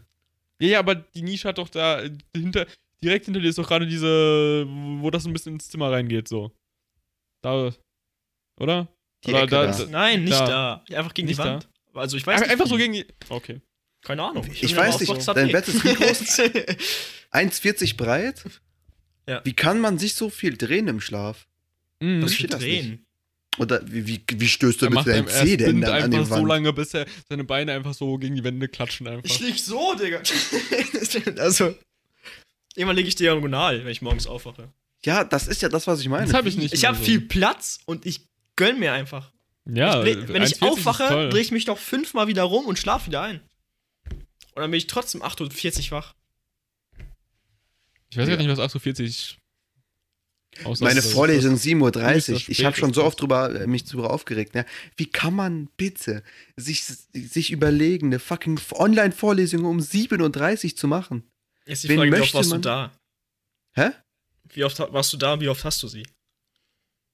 Ja, 0.60 0.68
ja, 0.68 0.78
aber 0.80 0.94
die 0.94 1.22
Nische 1.22 1.48
hat 1.48 1.58
doch 1.58 1.68
da 1.68 2.00
äh, 2.02 2.10
hinter. 2.34 2.66
Direkt 3.02 3.26
hinter 3.26 3.40
dir 3.40 3.48
ist 3.48 3.58
doch 3.58 3.68
gerade 3.68 3.86
diese. 3.86 4.66
Wo 5.00 5.10
das 5.10 5.24
ein 5.26 5.32
bisschen 5.32 5.54
ins 5.54 5.68
Zimmer 5.68 5.90
reingeht, 5.92 6.26
so. 6.28 6.50
Da. 7.42 7.72
Oder? 8.58 8.88
Die 9.24 9.30
Oder 9.30 9.42
Ecke 9.42 9.50
da- 9.50 9.66
da. 9.66 9.86
Nein, 9.86 10.24
nicht 10.24 10.32
Da. 10.32 10.82
da. 10.88 10.96
Einfach 10.96 11.14
gegen 11.14 11.28
Nicht 11.28 11.38
die 11.38 11.42
da? 11.44 11.52
Wand. 11.54 11.68
Also 11.94 12.16
ich 12.16 12.26
weiß 12.26 12.40
nicht. 12.40 12.50
einfach 12.50 12.66
so 12.66 12.76
wie. 12.76 12.80
gegen 12.82 12.92
die. 12.94 13.06
Okay. 13.28 13.60
Keine 14.02 14.22
Ahnung. 14.22 14.46
Ich 14.52 14.60
bin 14.62 14.76
weiß 14.76 15.00
nicht, 15.00 15.08
WhatsApp 15.08 15.34
dein. 15.36 15.52
Bett 15.52 15.68
ist 15.68 15.84
wie 15.84 15.94
groß? 15.94 16.38
1,40 17.32 17.96
breit? 17.96 18.44
Ja. 19.28 19.42
Wie 19.44 19.52
kann 19.52 19.80
man 19.80 19.98
sich 19.98 20.14
so 20.14 20.30
viel 20.30 20.56
drehen 20.56 20.88
im 20.88 21.00
Schlaf? 21.00 21.46
Mhm. 22.00 22.22
Was 22.22 22.32
Ich 22.32 22.46
drehen? 22.46 23.04
Oder 23.58 23.80
wie, 23.84 24.06
wie, 24.06 24.22
wie 24.34 24.48
stößt 24.48 24.80
du 24.82 24.86
Er 24.86 24.90
mit 24.90 25.06
deinem 25.06 25.26
einem, 25.26 25.28
er 25.28 25.44
Zeh 25.44 25.56
denn 25.56 25.80
dann 25.80 25.90
an 25.90 26.02
einfach 26.04 26.18
die 26.20 26.24
so 26.24 26.30
Wand? 26.36 26.48
lange, 26.48 26.72
bis 26.72 26.94
er 26.94 27.06
seine 27.28 27.44
Beine 27.44 27.72
einfach 27.72 27.94
so 27.94 28.16
gegen 28.18 28.34
die 28.36 28.44
Wände 28.44 28.68
klatschen 28.68 29.06
einfach. 29.08 29.24
Ich 29.28 29.40
lieg 29.40 29.58
so, 29.58 29.94
Digga. 29.94 30.22
also. 31.38 31.74
Immer 32.76 32.92
liege 32.94 33.08
ich 33.08 33.16
diagonal, 33.16 33.84
wenn 33.84 33.90
ich 33.90 34.02
morgens 34.02 34.26
aufwache. 34.26 34.72
Ja, 35.04 35.24
das 35.24 35.48
ist 35.48 35.62
ja 35.62 35.68
das, 35.68 35.86
was 35.86 36.00
ich 36.00 36.08
meine. 36.08 36.26
Das 36.26 36.34
hab 36.34 36.46
ich 36.46 36.56
nicht. 36.56 36.74
Ich 36.74 36.84
habe 36.84 36.96
so. 36.96 37.04
viel 37.04 37.20
Platz 37.20 37.80
und 37.86 38.06
ich 38.06 38.22
gönn 38.56 38.78
mir 38.78 38.92
einfach. 38.92 39.32
Ja, 39.66 40.02
ich 40.02 40.28
wenn 40.28 40.42
ich 40.42 40.52
1,40 40.52 40.52
ist 40.52 40.62
aufwache, 40.62 41.28
drehe 41.28 41.42
ich 41.42 41.50
mich 41.52 41.66
noch 41.66 41.78
fünfmal 41.78 42.26
wieder 42.26 42.42
rum 42.44 42.66
und 42.66 42.78
schlafe 42.78 43.06
wieder 43.08 43.22
ein. 43.22 43.40
Und 44.54 44.62
dann 44.62 44.70
bin 44.70 44.78
ich 44.78 44.86
trotzdem 44.86 45.22
8.40 45.22 45.86
Uhr 45.86 45.98
wach. 45.98 46.14
Ich 48.10 48.16
weiß 48.16 48.28
Ja. 48.28 48.36
gar 48.36 48.42
nicht, 48.42 48.56
was 48.56 48.74
8.40 48.74 49.34
Uhr 49.34 49.37
aussagt. 50.64 50.88
Meine 50.90 51.02
Vorlesung 51.02 51.52
das- 51.52 51.62
7.30 51.62 52.32
Uhr. 52.32 52.40
Ich 52.48 52.64
habe 52.64 52.76
schon 52.76 52.92
so 52.92 53.04
oft 53.04 53.20
drüber, 53.20 53.54
äh, 53.62 53.66
mich 53.66 53.84
drüber 53.84 54.10
aufgeregt. 54.12 54.54
Ne? 54.54 54.64
Wie 54.96 55.06
kann 55.06 55.34
man 55.34 55.68
bitte 55.76 56.22
sich, 56.56 56.84
sich 56.84 57.50
überlegen, 57.52 58.06
eine 58.08 58.18
fucking 58.18 58.60
Online-Vorlesung 58.72 59.64
um 59.64 59.78
7.30 59.80 60.72
Uhr 60.72 60.76
zu 60.76 60.88
machen? 60.88 61.22
Jetzt 61.66 61.84
die 61.84 61.88
Wen 61.90 61.98
Frage, 61.98 62.16
wie 62.16 62.20
oft 62.20 62.34
warst 62.34 62.50
man- 62.50 62.62
du 62.62 62.68
da? 62.68 62.92
Hä? 63.74 63.90
Wie 64.54 64.64
oft 64.64 64.78
warst 64.78 65.12
du 65.12 65.16
da 65.18 65.34
und 65.34 65.40
wie 65.40 65.48
oft 65.48 65.64
hast 65.64 65.82
du 65.82 65.88
sie? 65.88 66.06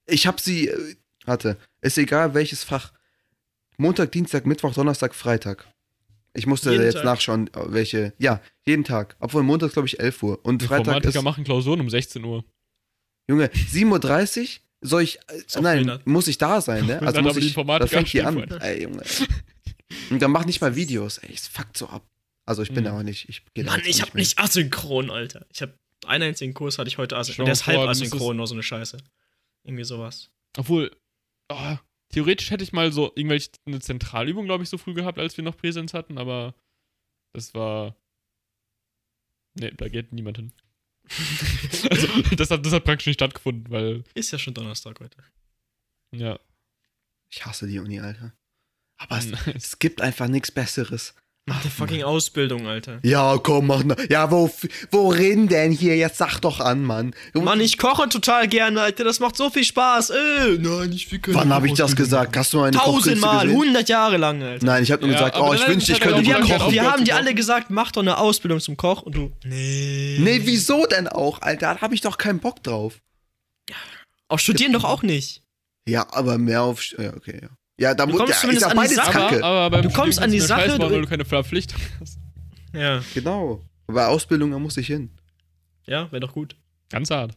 Ich 0.07 0.27
habe 0.27 0.41
sie, 0.41 0.69
äh, 0.69 0.97
warte, 1.25 1.57
ist 1.81 1.99
egal 1.99 2.35
welches 2.35 2.63
Fach. 2.65 2.93
Montag, 3.77 4.13
Dienstag, 4.13 4.47
Mittwoch, 4.47 4.73
Donnerstag, 4.75 5.15
Freitag. 5.15 5.67
Ich 6.33 6.47
musste 6.47 6.71
Jeden 6.73 6.85
jetzt 6.85 6.95
Tag? 6.95 7.05
nachschauen, 7.05 7.49
äh, 7.55 7.61
welche. 7.73 8.13
Ja, 8.19 8.41
jeden 8.67 8.85
Tag. 8.85 9.17
Obwohl 9.21 9.43
Montag, 9.43 9.73
glaube 9.73 9.87
ich, 9.89 9.99
11 10.01 10.23
Uhr. 10.23 10.45
Und 10.45 10.63
Freitag 10.63 10.79
Informatiker 10.87 11.19
ist, 11.19 11.23
machen 11.25 11.45
Klausuren 11.45 11.81
um 11.81 11.91
16 11.91 12.25
Uhr. 12.25 12.45
Junge, 13.29 13.47
7.30 13.47 14.41
Uhr 14.43 14.49
soll 14.83 15.03
ich, 15.03 15.19
äh, 15.29 15.61
nein, 15.61 15.99
muss 16.05 16.29
ich 16.29 16.39
da 16.39 16.61
sein, 16.61 16.87
ne? 16.87 16.97
Dann 16.99 17.07
Also 17.07 17.23
muss 17.23 17.35
die 17.35 17.47
ich, 17.47 17.55
das 17.55 17.91
fängt 17.91 18.09
hier 18.09 18.27
an. 18.29 18.39
Ey, 18.61 18.83
Junge. 18.83 19.03
Und 20.11 20.21
dann 20.21 20.31
mach 20.31 20.45
nicht 20.45 20.61
mal 20.61 20.77
Videos, 20.77 21.19
ey, 21.19 21.33
es 21.33 21.49
fuckt 21.49 21.77
so 21.77 21.89
ab. 21.89 22.07
Also 22.47 22.63
ich 22.63 22.69
bin 22.73 22.81
Mhm. 22.85 22.89
da 22.89 22.99
auch 22.99 23.03
nicht, 23.03 23.29
ich 23.29 23.43
Mann, 23.65 23.81
ich 23.87 24.03
hab 24.03 24.13
mehr. 24.13 24.21
nicht 24.21 24.39
asynchron, 24.39 25.11
Alter. 25.11 25.47
Ich 25.51 25.63
hab 25.63 25.73
einen 26.07 26.25
einzigen 26.25 26.53
Kurs 26.53 26.79
hatte 26.79 26.89
ich 26.89 26.99
heute 26.99 27.17
asynchron. 27.17 27.47
Der 27.47 27.53
ist 27.55 27.67
halb 27.67 27.79
asynchron, 27.79 28.37
nur 28.37 28.47
so 28.47 28.55
eine 28.55 28.63
Scheiße. 28.63 28.99
Irgendwie 29.63 29.85
sowas. 29.85 30.31
Obwohl, 30.59 30.95
oh, 31.51 31.77
theoretisch 32.11 32.51
hätte 32.51 32.63
ich 32.63 32.73
mal 32.75 32.93
so 32.93 33.11
irgendwelche 33.15 33.49
eine 33.65 33.81
Zentralübung, 33.81 34.45
glaube 34.45 34.63
ich, 34.65 34.69
so 34.69 34.77
früh 34.77 34.93
gehabt, 34.93 35.19
als 35.19 35.37
wir 35.39 35.45
noch 35.45 35.57
Präsenz 35.57 35.95
hatten, 35.95 36.19
aber 36.19 36.55
das 37.33 37.55
war. 37.55 37.97
Nee, 39.55 39.71
da 39.77 39.89
geht 39.89 40.13
niemand 40.13 40.37
hin. 40.37 40.53
Also, 41.91 42.07
das 42.37 42.51
hat, 42.51 42.65
das 42.65 42.73
hat 42.73 42.85
praktisch 42.85 43.07
nicht 43.07 43.19
stattgefunden, 43.19 43.71
weil, 43.71 44.05
Ist 44.15 44.31
ja 44.31 44.39
schon 44.39 44.55
Donnerstag 44.55 45.01
heute. 45.01 45.17
ja. 46.13 46.39
Ich 47.31 47.45
hasse 47.45 47.67
die 47.67 47.81
Uni, 47.81 47.99
Alter. 47.99 48.33
Aber 48.97 49.19
es, 49.19 49.27
Nice. 49.27 49.47
es 49.57 49.79
gibt 49.81 50.01
einfach 50.01 50.29
nichts 50.29 50.53
Besseres. 50.53 51.17
Mach 51.47 51.61
eine 51.61 51.71
fucking 51.71 52.03
Ausbildung, 52.05 52.67
Alter. 52.67 53.01
Ja, 53.03 53.37
komm, 53.37 53.67
mach 53.67 53.85
ne. 53.85 53.95
Ja, 54.09 54.31
wo, 54.31 54.51
worin 54.91 55.47
denn 55.47 55.73
hier? 55.73 55.95
Jetzt 55.95 56.17
sag 56.17 56.39
doch 56.41 56.59
an, 56.59 56.83
Mann. 56.83 57.15
Mann, 57.35 57.61
ich 57.61 57.77
koche 57.77 58.09
total 58.09 58.49
gerne, 58.49 58.81
Alter. 58.81 59.05
Das 59.05 59.21
macht 59.21 59.37
so 59.37 59.51
viel 59.51 59.65
Spaß. 59.65 60.09
Äh, 60.09 60.59
nein, 60.59 60.91
ich 60.93 61.13
will 61.13 61.19
keine 61.19 61.37
Wann 61.37 61.53
habe 61.53 61.67
ich 61.67 61.75
das 61.75 61.95
gesagt? 61.97 62.35
Hast 62.39 62.55
du 62.55 62.61
meine 62.61 62.79
Tausendmal, 62.79 63.51
hundert 63.51 63.91
Jahre 63.91 64.17
lang, 64.17 64.43
Alter. 64.43 64.65
Nein, 64.65 64.83
ich 64.85 64.91
habe 64.91 65.03
nur 65.03 65.13
Ja, 65.13 65.19
gesagt, 65.19 65.37
oh, 65.39 65.53
ich 65.53 65.69
wünschte, 65.69 65.93
ich 65.93 66.01
könnte 66.01 66.23
gut 66.23 66.49
kochen. 66.49 66.73
wir 66.73 66.91
haben 66.91 67.05
dir 67.05 67.17
alle 67.17 67.35
gesagt, 67.35 67.71
mach 67.71 67.93
doch 67.93 68.01
eine 68.01 68.17
Ausbildung 68.17 68.61
zum 68.61 68.79
Koch 68.79 69.03
und 69.03 69.15
du, 69.15 69.31
nee. 69.45 70.17
Nee, 70.21 70.41
wieso 70.45 70.87
denn 70.87 71.09
auch, 71.09 71.43
Alter? 71.43 71.75
Da 71.75 71.81
habe 71.83 71.95
ich 71.95 72.01
doch 72.01 72.17
keinen 72.17 72.39
Bock 72.39 72.63
drauf. 72.63 73.03
Auch 74.29 74.39
studieren 74.39 74.73
doch 74.73 74.85
auch 74.85 75.03
nicht. 75.03 75.43
Ja, 75.87 76.07
aber 76.11 76.39
mehr 76.39 76.63
auf. 76.63 76.83
Ja, 76.99 77.13
okay, 77.15 77.41
ja. 77.43 77.49
Ja, 77.79 77.93
da 77.95 78.07
Du 78.07 78.13
muss 78.13 78.21
kommst 78.21 78.35
ja, 78.35 78.41
zumindest 78.41 78.67
an 78.67 78.71
die 78.73 78.77
beides 78.77 78.95
Sache. 78.97 79.11
Kacke. 79.13 79.45
Aber, 79.45 79.59
aber 79.61 79.83
Du 79.83 79.91
kommst 79.91 80.21
an 80.21 80.31
die 80.31 80.41
Sache, 80.41 80.61
Scheiß 80.63 80.79
machen, 80.79 80.89
du- 80.89 80.95
weil 80.95 81.03
du 81.03 81.09
keine 81.09 81.25
Verpflichtung 81.25 81.81
hast. 82.01 82.19
Ja, 82.73 83.03
Genau. 83.15 83.63
Bei 83.87 84.07
Ausbildung, 84.07 84.51
da 84.53 84.59
muss 84.59 84.77
ich 84.77 84.87
hin. 84.87 85.11
ja, 85.87 86.11
wäre 86.11 86.21
doch 86.21 86.33
gut. 86.33 86.57
Ganz 86.91 87.11
hart. 87.11 87.37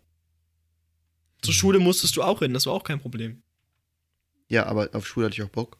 Zur 1.42 1.54
Schule 1.54 1.80
musstest 1.80 2.16
du 2.16 2.24
auch 2.24 2.40
hin, 2.40 2.54
das 2.54 2.66
war 2.66 2.74
auch 2.74 2.84
kein 2.84 3.00
Problem. 3.00 3.42
Ja, 4.50 4.66
aber 4.66 4.90
auf 4.94 5.06
Schule 5.08 5.26
hatte 5.26 5.36
ich 5.36 5.44
auch 5.44 5.50
Bock. 5.50 5.78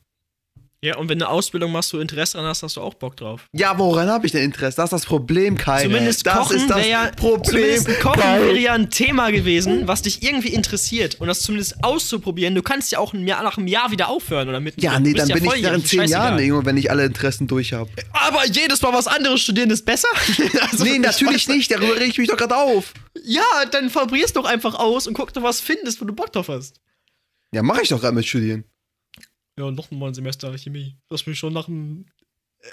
Ja, 0.84 0.98
und 0.98 1.10
wenn 1.10 1.18
du 1.18 1.26
eine 1.26 1.34
Ausbildung 1.34 1.72
machst, 1.72 1.92
du 1.92 2.00
Interesse 2.00 2.34
daran 2.34 2.50
hast, 2.50 2.62
hast 2.62 2.78
du 2.78 2.82
auch 2.82 2.94
Bock 2.94 3.18
drauf. 3.18 3.48
Ja, 3.52 3.80
woran 3.80 4.10
habe 4.10 4.28
ich 4.28 4.32
denn 4.32 4.44
Interesse? 4.44 4.78
Das 4.78 4.86
ist 4.86 4.92
das 4.94 5.06
Problem, 5.06 5.58
Kai. 5.58 5.82
Zumindest 5.84 6.28
das 6.28 6.38
Kochen 6.38 6.58
ist 6.58 6.70
das 6.70 6.78
wäre 6.78 6.90
ja, 6.90 7.12
Problem. 7.16 7.44
zumindest 7.44 8.00
Kochen 8.00 8.20
wäre 8.22 8.60
ja 8.60 8.74
ein 8.74 8.92
Thema 8.92 9.32
gewesen, 9.32 9.88
was 9.88 10.04
dich 10.04 10.22
irgendwie 10.22 10.50
interessiert. 10.50 11.16
Und 11.16 11.28
das 11.28 11.40
zumindest 11.40 11.84
auszuprobieren. 11.84 12.54
Du 12.54 12.62
kannst 12.62 12.92
ja 12.92 13.00
auch 13.00 13.14
ein 13.14 13.28
Jahr, 13.28 13.42
nach 13.42 13.58
einem 13.58 13.66
Jahr 13.66 13.90
wieder 13.90 14.08
aufhören 14.08 14.50
oder 14.50 14.60
mit. 14.60 14.80
Ja, 14.80 15.00
nee, 15.00 15.14
dann 15.14 15.28
ja 15.28 15.34
bin 15.34 15.46
ich 15.46 15.50
volljährig, 15.50 15.72
während 15.72 15.88
zehn. 15.88 16.08
Jahren, 16.08 16.40
Junge, 16.46 16.64
wenn 16.66 16.78
ich 16.78 16.92
alle 16.92 17.06
Interessen 17.06 17.48
durch 17.48 17.74
habe. 17.74 17.90
Aber 18.14 18.46
jedes 18.46 18.80
Mal 18.84 18.94
was 18.94 19.08
anderes 19.08 19.42
studieren 19.42 19.72
ist 19.72 19.84
besser? 19.86 20.10
Also, 20.62 20.84
Nee, 20.84 20.94
ich 20.94 21.00
natürlich 21.00 21.48
nicht. 21.48 21.72
Darüber 21.72 21.96
reg 21.96 22.10
ich 22.10 22.18
mich 22.18 22.30
doch 22.30 22.38
gerade 22.38 22.56
auf. 22.56 22.94
Ja, 23.24 23.44
dann 23.72 23.90
probier's 23.90 24.34
doch 24.34 24.46
einfach 24.46 24.76
aus 24.76 25.08
und 25.08 25.14
guck 25.14 25.34
doch, 25.34 25.42
was 25.44 25.60
findest, 25.60 26.02
wo 26.02 26.06
du 26.06 26.14
Bock 26.14 26.32
drauf 26.32 26.50
hast. 26.50 26.80
Ja, 27.52 27.64
mache 27.64 27.82
ich 27.82 27.90
doch 27.90 28.00
gerade 28.02 28.14
mit 28.14 28.26
Studieren. 28.26 28.64
Ja, 29.58 29.72
noch 29.72 29.90
mal 29.92 30.08
ein 30.08 30.14
Semester 30.14 30.56
Chemie. 30.58 30.96
Das 31.10 31.26
mich 31.26 31.38
schon 31.40 31.54
nach 31.54 31.66
dem. 31.66 32.06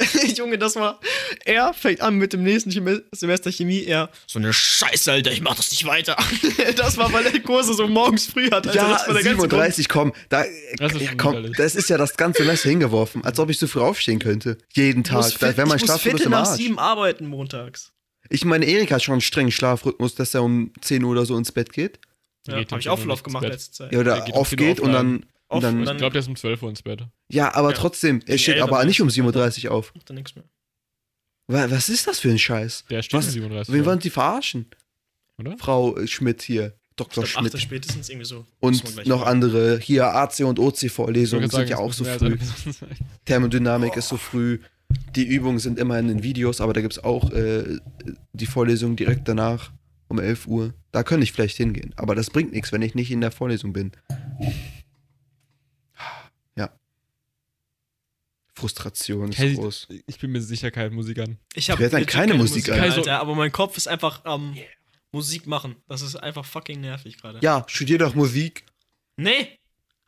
Junge, 0.36 0.58
das 0.58 0.76
war. 0.76 0.98
Er 1.44 1.72
fängt 1.74 2.00
an 2.00 2.16
mit 2.16 2.32
dem 2.32 2.42
nächsten 2.42 2.70
Chemie 2.70 3.00
Semester 3.12 3.52
Chemie. 3.52 3.84
Er. 3.84 4.10
So 4.26 4.38
eine 4.38 4.52
Scheiße, 4.52 5.12
Alter, 5.12 5.30
ich 5.30 5.40
mach 5.40 5.54
das 5.54 5.70
nicht 5.70 5.84
weiter. 5.84 6.16
das 6.76 6.96
war, 6.96 7.12
weil 7.12 7.26
er 7.26 7.38
Kurse 7.40 7.74
so 7.74 7.86
morgens 7.86 8.26
früh 8.26 8.46
hat. 8.50 8.66
Alter, 8.66 8.74
ja, 8.74 8.88
das 8.92 9.06
war 9.06 9.14
der 9.14 9.22
ganze 9.22 9.36
Grund. 9.38 9.50
37, 9.52 9.88
komm. 9.88 10.12
Da, 10.30 10.44
Das 10.78 10.92
ist 10.94 11.00
ja, 11.02 11.14
komm 11.16 11.32
widerlich. 11.32 11.56
das 11.56 11.74
ist 11.74 11.90
ja 11.90 11.98
das 11.98 12.16
ganze 12.16 12.42
Semester 12.42 12.70
hingeworfen, 12.70 13.24
als 13.24 13.38
ob 13.38 13.50
ich 13.50 13.58
so 13.58 13.66
früh 13.66 13.80
aufstehen 13.80 14.18
könnte. 14.18 14.58
Jeden 14.72 15.04
Ich 15.04 15.12
muss 15.12 15.30
Tag. 15.32 15.40
Da 15.40 15.56
wäre 15.56 15.68
mein 15.68 15.78
ich 15.78 15.86
muss 15.86 16.00
Viertel 16.00 16.28
nach 16.28 16.46
sieben 16.46 16.78
arbeiten 16.78 17.26
montags. 17.26 17.92
Ich 18.30 18.44
meine, 18.46 18.64
Erik 18.64 18.90
hat 18.90 19.02
schon 19.02 19.12
einen 19.12 19.20
strengen 19.20 19.52
Schlafrhythmus, 19.52 20.14
dass 20.14 20.34
er 20.34 20.42
um 20.42 20.72
10 20.80 21.04
Uhr 21.04 21.10
oder 21.12 21.26
so 21.26 21.36
ins 21.36 21.52
Bett 21.52 21.72
geht. 21.72 21.98
Ja, 22.46 22.56
habe 22.56 22.80
ich 22.80 22.88
auch 22.88 22.96
noch 22.96 22.98
voll 22.98 23.06
nicht 23.06 23.12
oft 23.12 23.24
gemacht 23.24 23.42
ins 23.44 23.50
Bett. 23.50 23.52
letzte 23.52 23.72
Zeit. 23.72 23.92
Ja, 23.92 24.02
Der 24.02 24.14
oder 24.14 24.24
geht 24.24 24.34
aufgeht 24.34 24.76
10 24.78 24.86
und 24.86 24.92
dann. 24.92 25.26
Auf 25.48 25.56
Und 25.56 25.62
dann 25.62 25.80
Ich 25.96 25.96
glaube, 25.98 26.12
der 26.12 26.20
ist 26.20 26.28
um 26.28 26.36
12 26.36 26.62
Uhr 26.62 26.70
ins 26.70 26.82
Bett. 26.82 27.04
ja, 27.30 27.54
aber 27.54 27.70
Ja. 27.70 27.76
trotzdem, 27.76 28.20
er 28.26 28.38
steht 28.38 28.60
aber 28.60 28.84
nicht 28.84 29.00
um 29.00 29.08
ist, 29.08 29.16
desto 29.16 29.30
7.30 29.30 29.66
Uhr 29.66 29.72
auf. 29.72 29.94
Macht 29.94 30.08
dann 30.10 30.16
nichts 30.16 30.34
mehr. 30.34 30.44
Wa- 31.46 31.70
Was 31.70 31.88
ist 31.88 32.06
das 32.06 32.18
für 32.20 32.30
ein 32.30 32.38
Scheiß? 32.38 32.84
Der 32.90 33.02
steht 33.02 33.14
um 33.14 33.18
Was? 33.26 33.32
37 33.32 33.72
Wen 33.74 33.80
Uhr. 33.80 33.86
wollen 33.86 33.98
die 33.98 34.10
verarschen? 34.10 34.66
Oder? 35.38 35.56
Frau 35.58 35.96
äh, 35.98 36.06
Schmidt 36.06 36.42
hier, 36.42 36.74
Dr. 36.96 37.24
glaube, 37.24 37.38
8. 37.46 37.50
Schmidt. 37.50 37.62
spätestens 37.62 38.08
irgendwie 38.08 38.24
so. 38.26 38.46
Und 38.60 39.06
noch 39.06 39.20
machen. 39.20 39.28
andere, 39.28 39.78
hier 39.80 40.06
AC 40.14 40.40
und 40.44 40.58
OC 40.58 40.84
Ich 40.84 40.92
Vorlesungen 40.92 41.42
wollte 41.44 41.56
sind 41.56 41.68
ja 41.70 41.78
auch 41.78 41.92
so 41.92 42.04
früh. 42.04 42.38
Thermodynamik 43.26 43.96
ist 43.96 44.08
so 44.08 44.16
früh. 44.16 44.60
Die 45.16 45.24
Übungen 45.26 45.58
sind 45.58 45.78
immer 45.78 45.98
in 45.98 46.08
den 46.08 46.22
Videos, 46.22 46.60
aber 46.60 46.72
da 46.72 46.80
gibt 46.80 46.92
es 46.94 47.02
auch 47.04 47.30
äh, 47.32 47.78
die 48.32 48.46
Vorlesung 48.46 48.96
direkt 48.96 49.26
danach 49.28 49.72
um 50.08 50.18
11 50.20 50.46
Uhr. 50.46 50.72
Da 50.92 51.02
könnte 51.02 51.24
ich 51.24 51.32
vielleicht 51.32 51.56
hingehen. 51.56 51.92
Aber 51.96 52.14
das 52.14 52.30
bringt 52.30 52.52
nichts, 52.52 52.70
wenn 52.72 52.82
ich 52.82 52.94
nicht 52.94 53.10
in 53.10 53.20
der 53.20 53.32
Vorlesung 53.32 53.72
bin. 53.72 53.90
Ja. 56.56 56.70
Frustration 58.64 59.28
ist 59.28 59.38
Hey, 59.38 59.54
groß. 59.56 59.88
Ich 60.06 60.18
bin 60.18 60.32
mir 60.32 60.40
sicher 60.40 60.70
kein 60.70 60.94
Musik 60.94 61.18
an. 61.18 61.36
Ich 61.54 61.68
habe 61.68 61.86
denn 61.86 62.06
keine 62.06 62.32
Musik 62.32 62.70
an? 62.70 62.80
Alter, 62.80 63.20
aber 63.20 63.34
mein 63.34 63.52
Kopf 63.52 63.76
ist 63.76 63.86
einfach 63.86 64.24
am 64.24 64.56
Musik 65.12 65.46
machen. 65.46 65.76
Das 65.86 66.00
ist 66.00 66.16
einfach 66.16 66.46
fucking 66.46 66.80
nervig 66.80 67.18
gerade. 67.18 67.40
Ja, 67.42 67.64
studier 67.68 67.98
doch 67.98 68.14
Musik. 68.14 68.64
Nee, 69.18 69.58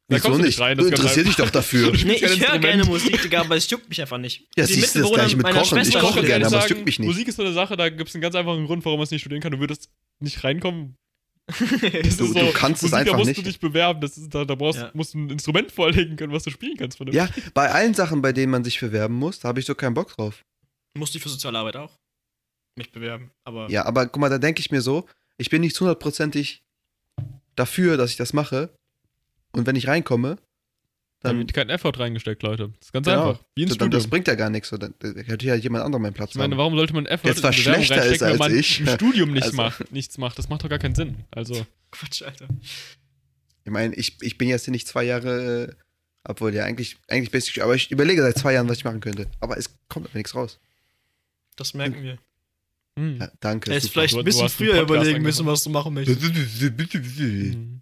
Da 0.08 0.16
Wieso 0.16 0.22
kommst 0.28 0.40
du 0.40 0.46
nicht? 0.46 0.58
rein, 0.58 0.78
du 0.78 0.86
interessierst 0.86 1.28
dich 1.28 1.36
doch 1.36 1.50
dafür. 1.50 1.92
Nee, 2.04 2.14
ich 2.14 2.40
höre 2.48 2.58
gerne 2.58 2.84
Musik, 2.84 3.20
Digga, 3.20 3.40
aber 3.42 3.56
es 3.56 3.68
juckt 3.68 3.90
mich 3.90 4.00
einfach 4.00 4.18
nicht. 4.18 4.48
Ja, 4.56 4.64
Die 4.64 4.72
siehst 4.72 4.94
du, 4.94 5.00
das 5.00 5.12
gleiche 5.12 5.36
mit 5.36 5.46
Kochen. 5.50 5.78
Ich 5.78 5.98
koche 5.98 6.22
gerne, 6.22 6.46
aber 6.46 6.64
es 6.64 6.70
juckt 6.70 6.86
mich 6.86 6.98
nicht. 6.98 7.08
Musik 7.08 7.28
ist 7.28 7.36
so 7.36 7.42
eine 7.42 7.52
Sache, 7.52 7.76
da 7.76 7.90
gibt 7.90 8.08
es 8.08 8.14
einen 8.14 8.22
ganz 8.22 8.34
einfachen 8.34 8.64
Grund, 8.66 8.86
warum 8.86 8.98
man 8.98 9.04
es 9.04 9.10
nicht 9.10 9.20
studieren 9.20 9.42
kann. 9.42 9.52
Du 9.52 9.60
würdest 9.60 9.90
nicht 10.18 10.42
reinkommen. 10.42 10.96
Das 11.60 12.06
ist 12.06 12.20
Du- 12.20 12.32
du 12.34 12.52
kannst 12.52 12.82
es 12.82 12.90
Musik, 12.90 12.98
einfach 12.98 13.12
da 13.12 13.16
musst 13.18 13.28
nicht. 13.28 13.38
du 13.38 13.42
dich 13.44 13.60
bewerben. 13.60 14.00
Das 14.00 14.16
ist, 14.18 14.34
da, 14.34 14.44
da 14.44 14.54
brauchst, 14.54 14.80
Ja. 14.80 14.90
musst 14.94 15.14
du 15.14 15.18
ein 15.18 15.30
Instrument 15.30 15.70
vorlegen 15.72 16.16
können, 16.16 16.32
was 16.32 16.42
du 16.42 16.50
spielen 16.50 16.76
kannst. 16.76 16.98
Von. 16.98 17.10
Ja, 17.12 17.28
bei 17.54 17.70
allen 17.70 17.94
Sachen, 17.94 18.20
bei 18.22 18.32
denen 18.32 18.50
man 18.50 18.64
sich 18.64 18.80
bewerben 18.80 19.14
muss, 19.14 19.38
da 19.40 19.48
habe 19.48 19.60
ich 19.60 19.66
so 19.66 19.74
keinen 19.74 19.94
Bock 19.94 20.08
drauf. 20.16 20.44
Musste 20.98 21.18
ich 21.18 21.22
für 21.22 21.28
Sozialarbeit 21.28 21.76
auch 21.76 21.92
mich 22.76 22.90
bewerben, 22.92 23.30
aber 23.44 23.70
Ja, 23.70 23.86
aber 23.86 24.06
guck 24.06 24.20
mal, 24.20 24.28
da 24.28 24.38
denke 24.38 24.60
ich 24.60 24.70
mir 24.70 24.80
so, 24.82 25.06
ich 25.38 25.48
bin 25.50 25.60
nicht 25.62 25.78
hundertprozentig 25.80 26.62
dafür, 27.54 27.96
dass 27.96 28.10
ich 28.10 28.16
das 28.16 28.32
mache. 28.32 28.70
Und 29.52 29.66
wenn 29.66 29.76
ich 29.76 29.86
reinkomme, 29.88 30.36
dann, 31.22 31.38
wird 31.38 31.52
kein 31.54 31.68
Effort 31.70 31.98
reingesteckt, 31.98 32.42
Leute. 32.42 32.68
Das 32.78 32.88
ist 32.88 32.92
ganz 32.92 33.06
Genau. 33.06 33.30
einfach. 33.30 33.44
Wie 33.54 33.62
ein 33.62 33.68
dann 33.68 33.74
Studium. 33.74 33.90
das 33.90 34.06
bringt 34.08 34.28
ja 34.28 34.34
gar 34.34 34.50
nichts. 34.50 34.70
Dann 34.70 34.94
dann 34.98 35.16
hätte 35.24 35.46
ja 35.46 35.54
jemand 35.54 35.84
anderer 35.84 36.00
meinen 36.00 36.14
Platz 36.14 36.30
ich 36.30 36.36
meine, 36.36 36.52
haben. 36.52 36.58
warum 36.58 36.76
sollte 36.76 36.92
man 36.94 37.06
Effort 37.06 37.28
die 37.30 37.34
Bewerbung 37.34 37.52
schlechter 37.52 37.96
ist 37.96 38.00
reinstecken, 38.00 38.20
wenn 38.20 38.30
als 38.30 38.38
man 38.38 38.58
ich. 38.58 38.80
im 38.80 38.86
Studium 38.88 39.32
nicht 39.32 39.42
Also- 39.44 39.56
macht, 39.56 39.92
nichts 39.92 40.18
macht? 40.18 40.38
Das 40.38 40.48
macht 40.48 40.62
doch 40.64 40.68
gar 40.68 40.78
keinen 40.78 40.94
Sinn. 40.94 41.24
Also, 41.30 41.66
Quatsch, 41.90 42.22
Alter. 42.22 42.46
Ich 43.64 43.72
meine, 43.72 43.94
ich, 43.96 44.16
ich 44.20 44.38
bin 44.38 44.48
jetzt 44.48 44.64
hier 44.66 44.72
nicht 44.72 44.86
zwei 44.86 45.02
Jahre, 45.04 45.64
äh, 45.70 45.74
obwohl 46.24 46.54
ja 46.54 46.64
eigentlich, 46.64 46.96
eigentlich 47.08 47.30
basic, 47.32 47.62
aber 47.62 47.74
ich 47.74 47.90
überlege 47.90 48.22
seit 48.22 48.38
zwei 48.38 48.52
Jahren, 48.52 48.68
was 48.68 48.78
ich 48.78 48.84
machen 48.84 49.00
könnte. 49.00 49.26
Aber 49.40 49.56
es 49.58 49.70
kommt 49.88 50.06
aber 50.06 50.16
nichts 50.16 50.34
raus. 50.34 50.60
Das 51.56 51.74
merken 51.74 52.02
wir. 52.02 52.18
hm. 52.98 53.18
Ja, 53.20 53.30
danke. 53.40 53.72
Hättest 53.72 53.92
vielleicht 53.92 54.14
ein 54.16 54.24
bisschen 54.24 54.48
früher 54.48 54.80
überlegen 54.82 55.22
müssen, 55.22 55.46
was 55.46 55.64
du 55.64 55.70
machen 55.70 55.94
möchtest. 55.94 56.20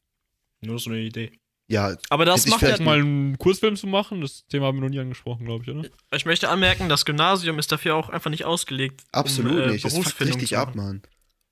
Nur 0.60 0.78
so 0.78 0.90
eine 0.90 1.00
Idee. 1.00 1.32
Ja, 1.66 1.96
Aber 2.10 2.24
das 2.26 2.46
macht 2.46 2.60
ja. 2.60 2.68
vielleicht 2.68 2.82
Mal 2.82 2.98
einen 2.98 3.38
Kursfilm 3.38 3.76
zu 3.76 3.86
machen, 3.86 4.20
das 4.20 4.46
Thema 4.48 4.66
haben 4.66 4.76
wir 4.76 4.82
noch 4.82 4.90
nie 4.90 4.98
angesprochen, 5.00 5.46
glaube 5.46 5.64
ich, 5.64 5.70
oder? 5.70 5.88
Ich 6.14 6.26
möchte 6.26 6.50
anmerken, 6.50 6.88
das 6.90 7.04
Gymnasium 7.06 7.58
ist 7.58 7.72
dafür 7.72 7.94
auch 7.96 8.10
einfach 8.10 8.30
nicht 8.30 8.44
ausgelegt. 8.44 9.02
absolut 9.12 9.52
um, 9.52 9.58
äh, 9.60 9.66
nicht. 9.72 9.84
Das 9.84 9.94
fuckt 9.96 10.20
richtig 10.20 10.56
ab. 10.58 10.74
Mann. 10.74 11.00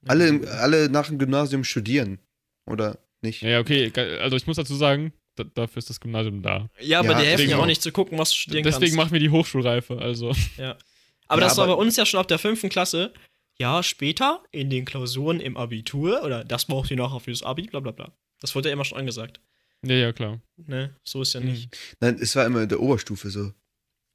Alle, 0.07 0.41
alle 0.61 0.91
nach 0.91 1.07
dem 1.09 1.19
Gymnasium 1.19 1.65
studieren. 1.65 2.19
Oder 2.67 2.99
nicht? 3.23 3.41
Ja, 3.43 3.49
ja, 3.51 3.61
okay. 3.61 3.91
Also, 4.21 4.37
ich 4.37 4.47
muss 4.47 4.57
dazu 4.57 4.75
sagen, 4.75 5.13
da, 5.37 5.45
dafür 5.45 5.79
ist 5.79 5.89
das 5.89 5.99
Gymnasium 6.01 6.43
da. 6.43 6.69
Ja, 6.81 6.99
aber 6.99 7.13
Ja, 7.13 7.15
die 7.15 7.19
helfen 7.21 7.31
deswegen 7.39 7.51
ja 7.53 7.57
auch 7.59 7.67
nicht 7.67 7.83
zu 7.83 7.91
gucken, 7.93 8.19
was 8.19 8.31
du 8.31 8.37
studieren 8.37 8.65
Deswegen 8.65 8.81
kannst. 8.83 8.97
machen 8.97 9.13
wir 9.13 9.21
die 9.21 9.31
Hochschulreife. 9.31 9.97
Also, 9.99 10.29
Aber 10.29 11.41
Ja, 11.41 11.49
das 11.49 11.57
war 11.57 11.67
bei 11.67 11.73
aber- 11.73 11.81
uns 11.81 11.97
ja 11.97 12.05
schon 12.05 12.21
ab 12.21 12.29
der 12.29 12.39
fünften 12.39 12.69
Klasse. 12.69 13.15
Ja, 13.59 13.83
später 13.83 14.43
in 14.51 14.69
den 14.71 14.85
Klausuren 14.85 15.41
im 15.41 15.57
Abitur 15.57 16.23
oder 16.25 16.45
das 16.45 16.67
braucht 16.67 16.91
ihr 16.91 16.97
nachher 16.99 17.21
fürs 17.21 17.43
Abi, 17.43 17.63
bla 17.69 17.81
bla 17.81 17.93
bla. 17.93 18.13
Das 18.41 18.55
wurde 18.55 18.69
ja 18.69 18.73
immer 18.75 18.85
schon 18.85 18.99
angesagt. 18.99 19.41
Ja, 19.85 19.95
ja, 19.95 20.13
klar. 20.13 20.41
Ne, 20.67 20.95
so 21.05 21.23
ist 21.23 21.33
ja 21.35 21.41
Hm. 21.41 21.49
nicht. 21.51 21.77
Nein, 22.01 22.17
es 22.21 22.35
war 22.37 22.47
immer 22.47 22.63
in 22.63 22.69
der 22.69 22.81
Oberstufe 22.81 23.31
so. 23.31 23.41
In 23.45 23.53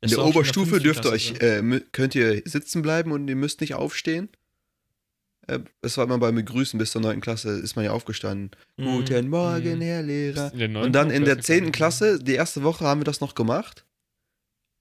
Es 0.02 0.12
der 0.12 0.24
Oberstufe 0.26 0.80
dürft 0.80 1.06
ihr 1.06 1.12
euch, 1.12 1.34
äh, 1.42 1.82
könnt 1.92 2.14
ihr 2.16 2.42
sitzen 2.46 2.82
bleiben 2.82 3.12
und 3.12 3.28
ihr 3.28 3.36
müsst 3.36 3.62
nicht 3.62 3.74
aufstehen. 3.74 4.30
Äh, 5.48 5.60
Es 5.82 5.98
war 5.98 6.06
immer 6.06 6.18
beim 6.20 6.36
Begrüßen 6.36 6.78
bis 6.78 6.92
zur 6.92 7.02
9. 7.02 7.20
Klasse, 7.22 7.50
ist 7.60 7.76
man 7.76 7.86
ja 7.86 7.92
aufgestanden. 7.92 8.52
Mhm. 8.78 8.86
Guten 8.86 9.30
Morgen, 9.30 9.78
Mhm. 9.78 9.82
Herr 9.82 10.04
Lehrer. 10.04 10.52
Und 10.54 10.92
dann 10.94 11.10
in 11.10 11.24
der 11.26 11.38
ersten 11.38 11.46
10. 11.66 11.72
Klasse, 11.72 12.20
die 12.22 12.34
erste 12.36 12.64
Woche 12.64 12.86
haben 12.86 13.00
wir 13.02 13.06
das 13.06 13.22
noch 13.22 13.34
gemacht. 13.34 13.86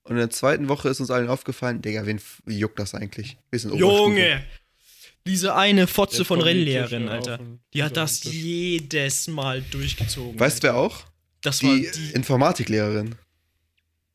Und 0.05 0.13
in 0.13 0.19
der 0.19 0.31
zweiten 0.31 0.69
Woche 0.69 0.89
ist 0.89 1.01
uns 1.01 1.11
allen 1.11 1.29
aufgefallen, 1.29 1.83
Digga, 1.83 2.07
wen 2.07 2.21
juckt 2.47 2.79
das 2.79 2.95
eigentlich? 2.95 3.39
Wir 3.51 3.59
sind 3.59 3.73
Oberstufe. 3.73 4.03
Junge! 4.11 4.45
Diese 5.27 5.55
eine 5.55 5.87
Fotze 5.87 6.25
von 6.25 6.39
die 6.39 6.45
Rennlehrerin, 6.45 7.09
Alter. 7.09 7.41
Die 7.75 7.83
hat 7.83 7.97
das 7.97 8.23
jedes 8.25 9.27
Mal 9.29 9.63
durchgezogen. 9.71 10.39
Weißt 10.39 10.59
du, 10.59 10.69
wer 10.69 10.77
auch? 10.77 11.05
Das 11.43 11.63
war 11.63 11.75
Die, 11.75 11.91
die. 11.95 12.11
Informatiklehrerin. 12.13 13.15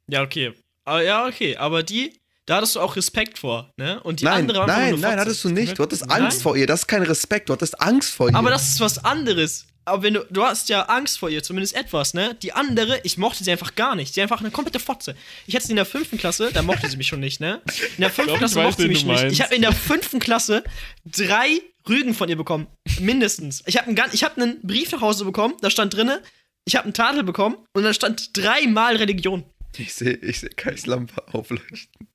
Ja, 0.07 0.23
okay. 0.23 0.53
Aber, 0.85 1.03
ja, 1.03 1.27
okay. 1.27 1.55
Aber 1.57 1.83
die, 1.83 2.13
da 2.45 2.57
hattest 2.57 2.75
du 2.75 2.79
auch 2.79 2.95
Respekt 2.95 3.39
vor, 3.39 3.71
ne? 3.77 4.01
Und 4.03 4.19
die 4.19 4.25
nein, 4.25 4.41
andere 4.49 4.65
nein, 4.65 4.91
nein, 4.91 4.99
Fotze. 4.99 5.17
hattest 5.17 5.43
du 5.43 5.49
nicht. 5.49 5.77
Du 5.77 5.83
hattest 5.83 6.07
Nein? 6.07 6.23
Angst 6.23 6.41
vor 6.41 6.57
ihr. 6.57 6.65
Das 6.67 6.81
ist 6.81 6.87
kein 6.87 7.03
Respekt. 7.03 7.49
Du 7.49 7.53
hattest 7.53 7.79
Angst 7.79 8.13
vor 8.13 8.29
ihr. 8.29 8.35
Aber 8.35 8.49
das 8.49 8.69
ist 8.69 8.79
was 8.79 9.03
anderes. 9.03 9.65
Aber 9.85 10.03
wenn 10.03 10.13
du, 10.13 10.25
du 10.29 10.43
hast 10.43 10.69
ja 10.69 10.83
Angst 10.83 11.19
vor 11.19 11.29
ihr, 11.29 11.41
zumindest 11.41 11.75
etwas, 11.75 12.13
ne? 12.13 12.35
Die 12.41 12.53
andere, 12.53 12.99
ich 13.03 13.17
mochte 13.17 13.43
sie 13.43 13.51
einfach 13.51 13.75
gar 13.75 13.95
nicht. 13.95 14.13
Sie 14.13 14.19
ist 14.19 14.23
einfach 14.23 14.39
eine 14.41 14.51
komplette 14.51 14.79
Fotze. 14.79 15.15
Ich 15.47 15.55
hatte 15.55 15.65
sie 15.65 15.71
in 15.71 15.77
der 15.77 15.85
fünften 15.85 16.17
Klasse, 16.17 16.51
da 16.53 16.61
mochte 16.61 16.87
sie 16.87 16.97
mich 16.97 17.07
schon 17.07 17.19
nicht, 17.19 17.39
ne? 17.39 17.61
In 17.97 18.01
der 18.01 18.11
fünften 18.11 18.37
Klasse 18.37 18.61
mochte 18.61 18.83
sie 18.83 18.87
mich 18.87 19.05
nicht. 19.05 19.23
Ich 19.23 19.41
habe 19.41 19.55
in 19.55 19.61
der 19.61 19.73
fünften 19.73 20.19
Klasse 20.19 20.63
drei 21.05 21.61
Rügen 21.89 22.13
von 22.13 22.29
ihr 22.29 22.37
bekommen. 22.37 22.67
Mindestens. 22.99 23.63
Ich 23.65 23.77
habe 23.77 23.87
einen, 23.87 23.99
ich 24.13 24.23
hab 24.23 24.37
einen 24.37 24.61
Brief 24.61 24.91
nach 24.91 25.01
Hause 25.01 25.25
bekommen, 25.25 25.55
da 25.61 25.71
stand 25.71 25.95
drinne, 25.95 26.21
ich 26.65 26.75
habe 26.75 26.85
einen 26.85 26.93
Tadel 26.93 27.23
bekommen 27.23 27.57
und 27.73 27.83
da 27.83 27.93
stand 27.93 28.37
dreimal 28.37 28.95
Religion. 28.97 29.43
ich 29.77 29.93
sehe 29.93 30.13
ich 30.13 30.41
seh 30.41 30.49
Kais 30.49 30.85
Lampe 30.85 31.27
aufleuchten. 31.33 32.07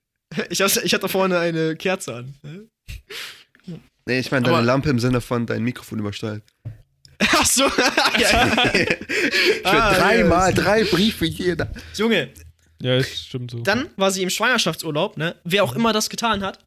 Ich, 0.50 0.60
hab, 0.60 0.70
ich 0.84 0.92
hatte 0.94 1.08
vorne 1.08 1.38
eine 1.38 1.76
Kerze 1.76 2.14
an. 2.14 2.34
ne? 2.42 2.68
Nee, 4.08 4.20
ich 4.20 4.30
meine 4.30 4.46
deine 4.46 4.64
Lampe 4.64 4.88
im 4.88 5.00
Sinne 5.00 5.20
von 5.20 5.46
dein 5.46 5.62
Mikrofon 5.62 5.98
übersteuert. 5.98 6.42
Ach 7.18 7.46
so. 7.46 7.64
ja. 8.18 8.64
Ich 9.58 9.66
Ah, 9.66 9.94
dreimal, 9.94 10.50
yes. 10.50 10.62
drei 10.62 10.84
Briefe 10.84 11.24
jeder. 11.26 11.70
Junge, 11.96 12.30
Ja, 12.80 12.98
das 12.98 13.08
stimmt 13.24 13.50
so. 13.50 13.60
Dann 13.60 13.88
war 13.96 14.10
sie 14.10 14.22
im 14.22 14.30
Schwangerschaftsurlaub, 14.30 15.16
ne? 15.16 15.36
Wer 15.44 15.64
auch 15.64 15.74
immer 15.74 15.92
das 15.92 16.08
getan 16.10 16.42
hat. 16.44 16.58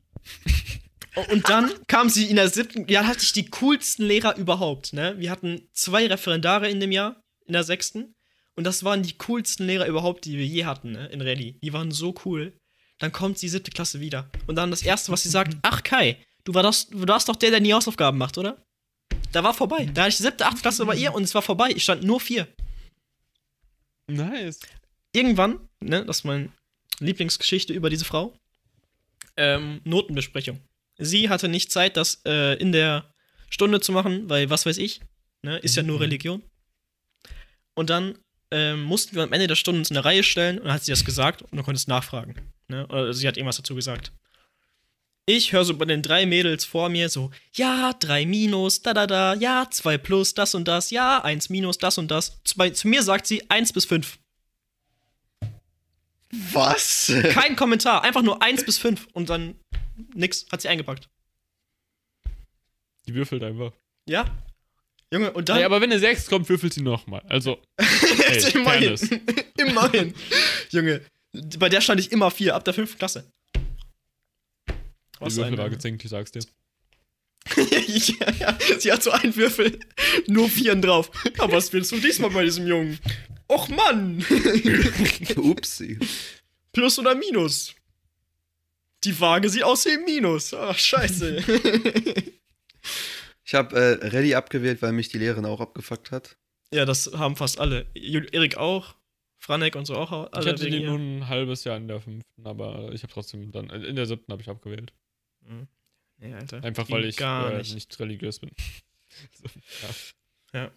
Und 1.31 1.49
dann 1.49 1.71
kam 1.87 2.09
sie 2.09 2.25
in 2.29 2.35
der 2.35 2.49
siebten, 2.49 2.85
ja, 2.87 3.05
hatte 3.05 3.23
ich 3.23 3.33
die 3.33 3.49
coolsten 3.49 4.03
Lehrer 4.05 4.35
überhaupt, 4.37 4.93
ne? 4.93 5.15
Wir 5.17 5.31
hatten 5.31 5.67
zwei 5.73 6.07
Referendare 6.07 6.69
in 6.69 6.79
dem 6.79 6.91
Jahr, 6.91 7.21
in 7.45 7.53
der 7.53 7.63
sechsten. 7.63 8.15
Und 8.55 8.63
das 8.65 8.83
waren 8.83 9.03
die 9.03 9.17
coolsten 9.17 9.65
Lehrer 9.65 9.87
überhaupt, 9.87 10.25
die 10.25 10.37
wir 10.37 10.45
je 10.45 10.65
hatten, 10.65 10.91
ne? 10.91 11.07
In 11.07 11.21
Rallye. 11.21 11.59
Die 11.63 11.73
waren 11.73 11.91
so 11.91 12.13
cool. 12.25 12.53
Dann 12.99 13.11
kommt 13.11 13.41
die 13.41 13.47
siebte 13.49 13.71
Klasse 13.71 13.99
wieder. 14.01 14.29
Und 14.47 14.55
dann 14.55 14.71
das 14.71 14.81
erste, 14.83 15.11
was 15.11 15.23
sie 15.23 15.29
sagt, 15.29 15.55
ach 15.61 15.83
Kai, 15.83 16.17
du, 16.43 16.53
war 16.53 16.63
das, 16.63 16.87
du 16.87 17.07
warst 17.07 17.29
doch 17.29 17.35
der, 17.37 17.51
der 17.51 17.61
nie 17.61 17.73
Hausaufgaben 17.73 18.17
macht, 18.17 18.37
oder? 18.37 18.57
Da 19.31 19.43
war 19.43 19.53
vorbei. 19.53 19.85
Da 19.93 20.01
hatte 20.03 20.09
ich 20.09 20.17
siebte, 20.17 20.45
achte 20.45 20.61
Klasse 20.61 20.85
bei 20.85 20.95
ihr 20.95 21.13
und 21.13 21.23
es 21.23 21.35
war 21.35 21.41
vorbei. 21.41 21.69
Ich 21.75 21.83
stand 21.83 22.03
nur 22.03 22.19
vier. 22.19 22.47
Nice. 24.07 24.59
irgendwann, 25.13 25.59
ne, 25.79 26.03
das 26.05 26.19
ist 26.19 26.23
meine 26.23 26.49
Lieblingsgeschichte 26.99 27.73
über 27.73 27.89
diese 27.89 28.05
Frau, 28.05 28.33
ähm, 29.37 29.81
Notenbesprechung. 29.83 30.59
Sie 30.97 31.29
hatte 31.29 31.47
nicht 31.47 31.71
Zeit, 31.71 31.95
das 31.95 32.21
äh, 32.25 32.55
in 32.55 32.71
der 32.71 33.13
Stunde 33.49 33.79
zu 33.81 33.91
machen, 33.91 34.29
weil 34.29 34.49
was 34.49 34.65
weiß 34.65 34.77
ich, 34.77 35.01
ne, 35.43 35.57
ist 35.59 35.75
ja 35.75 35.83
nur 35.83 35.97
Mhm. 35.97 36.01
Religion. 36.03 36.43
Und 37.75 37.89
dann 37.89 38.17
ähm, 38.51 38.83
mussten 38.83 39.15
wir 39.15 39.23
am 39.23 39.31
Ende 39.31 39.47
der 39.47 39.55
Stunde 39.55 39.79
uns 39.79 39.91
in 39.91 39.97
eine 39.97 40.05
Reihe 40.05 40.23
stellen 40.23 40.57
und 40.57 40.65
dann 40.65 40.73
hat 40.73 40.83
sie 40.83 40.91
das 40.91 41.05
gesagt 41.05 41.43
und 41.43 41.55
du 41.55 41.63
konntest 41.63 41.87
nachfragen. 41.87 42.35
Ne? 42.67 42.85
Oder 42.87 43.13
sie 43.13 43.27
hat 43.27 43.37
irgendwas 43.37 43.57
dazu 43.57 43.75
gesagt. 43.75 44.11
Ich 45.31 45.53
höre 45.53 45.63
so 45.63 45.77
bei 45.77 45.85
den 45.85 46.01
drei 46.01 46.25
Mädels 46.25 46.65
vor 46.65 46.89
mir 46.89 47.07
so, 47.07 47.29
ja, 47.53 47.93
drei 47.93 48.25
minus, 48.25 48.81
da 48.81 48.95
da 48.95 49.05
da, 49.05 49.35
ja, 49.35 49.67
zwei 49.69 49.99
plus, 49.99 50.33
das 50.33 50.55
und 50.55 50.67
das, 50.67 50.89
ja, 50.89 51.23
eins 51.23 51.49
minus, 51.49 51.77
das 51.77 51.99
und 51.99 52.09
das. 52.09 52.41
Zu, 52.43 52.57
bei, 52.57 52.71
zu 52.71 52.87
mir 52.87 53.03
sagt 53.03 53.27
sie 53.27 53.47
eins 53.47 53.71
bis 53.71 53.85
fünf. 53.85 54.17
Was? 56.31 57.13
Kein 57.29 57.55
Kommentar, 57.55 58.03
einfach 58.03 58.23
nur 58.23 58.41
1 58.41 58.65
bis 58.65 58.79
5 58.79 59.07
und 59.13 59.29
dann 59.29 59.55
nix, 60.15 60.47
hat 60.51 60.61
sie 60.61 60.67
eingepackt. 60.67 61.09
Die 63.07 63.13
würfelt 63.13 63.43
einfach. 63.43 63.73
Ja? 64.07 64.25
Junge, 65.13 65.31
und 65.33 65.47
dann. 65.47 65.57
Nee, 65.57 65.63
aber 65.63 65.79
wenn 65.79 65.91
eine 65.91 65.99
6 65.99 66.25
kommt, 66.25 66.49
würfelt 66.49 66.73
sie 66.73 66.81
nochmal. 66.81 67.21
Also, 67.29 67.59
hey, 67.77 68.51
immerhin. 68.51 68.95
Immerhin. 69.57 70.13
Junge, 70.71 71.01
bei 71.59 71.69
der 71.69 71.81
stand 71.81 71.99
ich 71.99 72.11
immer 72.11 72.31
4, 72.31 72.55
ab 72.55 72.63
der 72.63 72.73
5. 72.73 72.97
Klasse. 72.97 73.31
Die 75.19 75.25
Was 75.25 75.35
Würfel 75.37 75.53
ein, 75.53 75.57
war 75.57 75.69
gezinkt, 75.69 76.03
ich 76.03 76.09
sag's 76.09 76.31
dir. 76.31 76.41
ja, 77.55 78.31
ja, 78.39 78.57
sie 78.79 78.91
hat 78.91 79.01
so 79.01 79.11
einen 79.11 79.35
Würfel, 79.35 79.79
nur 80.27 80.49
Vieren 80.49 80.81
drauf. 80.81 81.09
Aber 81.39 81.53
was 81.53 81.71
willst 81.73 81.91
du 81.91 81.97
diesmal 81.99 82.29
bei 82.31 82.43
diesem 82.43 82.67
Jungen? 82.67 82.99
Och 83.47 83.69
Mann! 83.69 84.23
Upsi. 85.37 85.97
Plus 86.73 86.99
oder 86.99 87.15
Minus? 87.15 87.73
Die 89.03 89.19
Waage 89.19 89.49
sieht 89.49 89.63
aus 89.63 89.85
wie 89.85 89.97
Minus. 89.97 90.53
Ach, 90.53 90.77
scheiße. 90.77 91.43
Ich 93.45 93.55
habe 93.55 93.75
äh, 93.75 94.07
Ready 94.09 94.35
abgewählt, 94.35 94.81
weil 94.83 94.91
mich 94.91 95.09
die 95.09 95.17
Lehrerin 95.17 95.45
auch 95.45 95.59
abgefuckt 95.59 96.11
hat. 96.11 96.37
ja, 96.71 96.85
das 96.85 97.11
haben 97.17 97.35
fast 97.35 97.59
alle. 97.59 97.87
Erik 97.95 98.57
auch. 98.57 98.93
Franek 99.39 99.75
und 99.75 99.85
so 99.85 99.95
auch. 99.95 100.27
Ich 100.27 100.33
Alle 100.35 100.51
hatte 100.51 100.61
wegen 100.63 100.71
die 100.75 100.81
ihr. 100.83 100.89
nur 100.89 100.99
ein 100.99 101.27
halbes 101.29 101.63
Jahr 101.63 101.77
in 101.77 101.87
der 101.87 101.99
fünften, 101.99 102.45
aber 102.45 102.91
ich 102.93 103.01
habe 103.01 103.11
trotzdem 103.11 103.51
dann, 103.51 103.69
in 103.71 103.95
der 103.95 104.05
siebten 104.05 104.31
habe 104.31 104.41
ich 104.43 104.49
abgewählt. 104.49 104.93
Nee, 106.19 106.33
Alter. 106.33 106.63
Einfach 106.63 106.89
weil 106.89 107.05
ich 107.05 107.17
gar 107.17 107.53
äh, 107.53 107.57
nicht. 107.59 107.73
nicht. 107.73 107.99
religiös 107.99 108.39
bin. 108.39 108.51
so, 109.31 109.45
ja. 110.53 110.71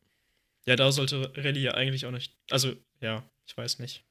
Ja, 0.64 0.76
da 0.76 0.92
sollte 0.92 1.32
Rallye 1.36 1.60
ja 1.60 1.74
eigentlich 1.74 2.06
auch 2.06 2.12
nicht. 2.12 2.36
Also, 2.50 2.74
ja, 3.00 3.28
ich 3.46 3.56
weiß 3.56 3.80
nicht. 3.80 4.04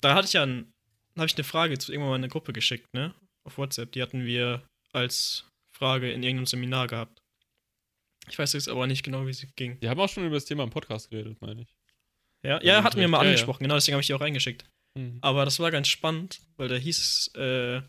Da 0.00 0.14
hatte 0.14 0.26
ich 0.26 0.32
ja 0.32 0.42
ein, 0.44 0.72
habe 1.16 1.26
ich 1.26 1.34
eine 1.34 1.44
Frage 1.44 1.78
zu 1.78 1.92
irgendwann 1.92 2.10
mal 2.10 2.16
in 2.16 2.24
eine 2.24 2.30
Gruppe 2.30 2.52
geschickt, 2.52 2.94
ne? 2.94 3.14
Auf 3.44 3.58
WhatsApp. 3.58 3.92
Die 3.92 4.02
hatten 4.02 4.24
wir 4.24 4.66
als 4.92 5.44
Frage 5.70 6.10
in 6.10 6.22
irgendeinem 6.22 6.46
Seminar 6.46 6.86
gehabt. 6.86 7.22
Ich 8.28 8.38
weiß 8.38 8.54
jetzt 8.54 8.68
aber 8.68 8.86
nicht 8.86 9.02
genau, 9.02 9.26
wie 9.26 9.32
sie 9.32 9.48
ging. 9.54 9.78
Die 9.80 9.88
haben 9.88 10.00
auch 10.00 10.08
schon 10.08 10.24
über 10.24 10.36
das 10.36 10.46
Thema 10.46 10.64
im 10.64 10.70
Podcast 10.70 11.10
geredet, 11.10 11.40
meine 11.40 11.62
ich. 11.62 11.76
Ja, 12.42 12.60
ja 12.62 12.82
hatten 12.82 12.98
wir 12.98 13.08
mal 13.08 13.18
Ja, 13.18 13.24
ja. 13.24 13.28
angesprochen, 13.30 13.62
genau, 13.62 13.74
deswegen 13.74 13.94
habe 13.94 14.00
ich 14.00 14.06
die 14.06 14.14
auch 14.14 14.20
reingeschickt. 14.20 14.64
Mhm. 14.94 15.18
Aber 15.20 15.44
das 15.44 15.60
war 15.60 15.70
ganz 15.70 15.88
spannend, 15.88 16.40
weil 16.56 16.68
da 16.68 16.76
hieß 16.76 16.98
es, 16.98 17.34
äh, 17.34 17.82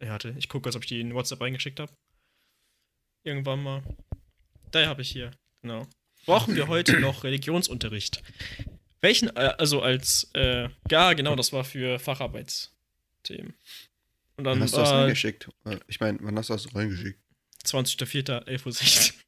ja, 0.00 0.08
warte, 0.10 0.34
ich 0.38 0.48
gucke, 0.48 0.68
als 0.68 0.76
ob 0.76 0.82
ich 0.82 0.88
die 0.88 1.00
in 1.00 1.14
WhatsApp 1.14 1.40
reingeschickt 1.40 1.80
habe. 1.80 1.92
Irgendwann 3.24 3.62
mal. 3.62 3.82
Da 4.70 4.86
habe 4.86 5.02
ich 5.02 5.10
hier, 5.10 5.30
genau. 5.62 5.86
Brauchen 6.26 6.54
wir 6.54 6.68
heute 6.68 7.00
noch 7.00 7.24
Religionsunterricht? 7.24 8.22
Welchen, 9.00 9.28
äh, 9.36 9.54
also 9.58 9.82
als, 9.82 10.30
äh, 10.34 10.68
ja, 10.90 11.12
genau, 11.12 11.36
das 11.36 11.52
war 11.52 11.64
für 11.64 11.98
Facharbeitsthemen. 11.98 13.54
Und 14.36 14.44
dann 14.44 14.54
Wann 14.54 14.62
hast 14.62 14.74
du 14.74 14.78
das 14.78 14.90
reingeschickt? 14.90 15.48
Äh, 15.64 15.78
Ich 15.88 16.00
meine, 16.00 16.18
wann 16.22 16.36
hast 16.38 16.48
du 16.50 16.54
das 16.54 16.74
reingeschickt? 16.74 17.18
20.04.11.16 17.64 18.34
Eingenickt. 18.48 19.27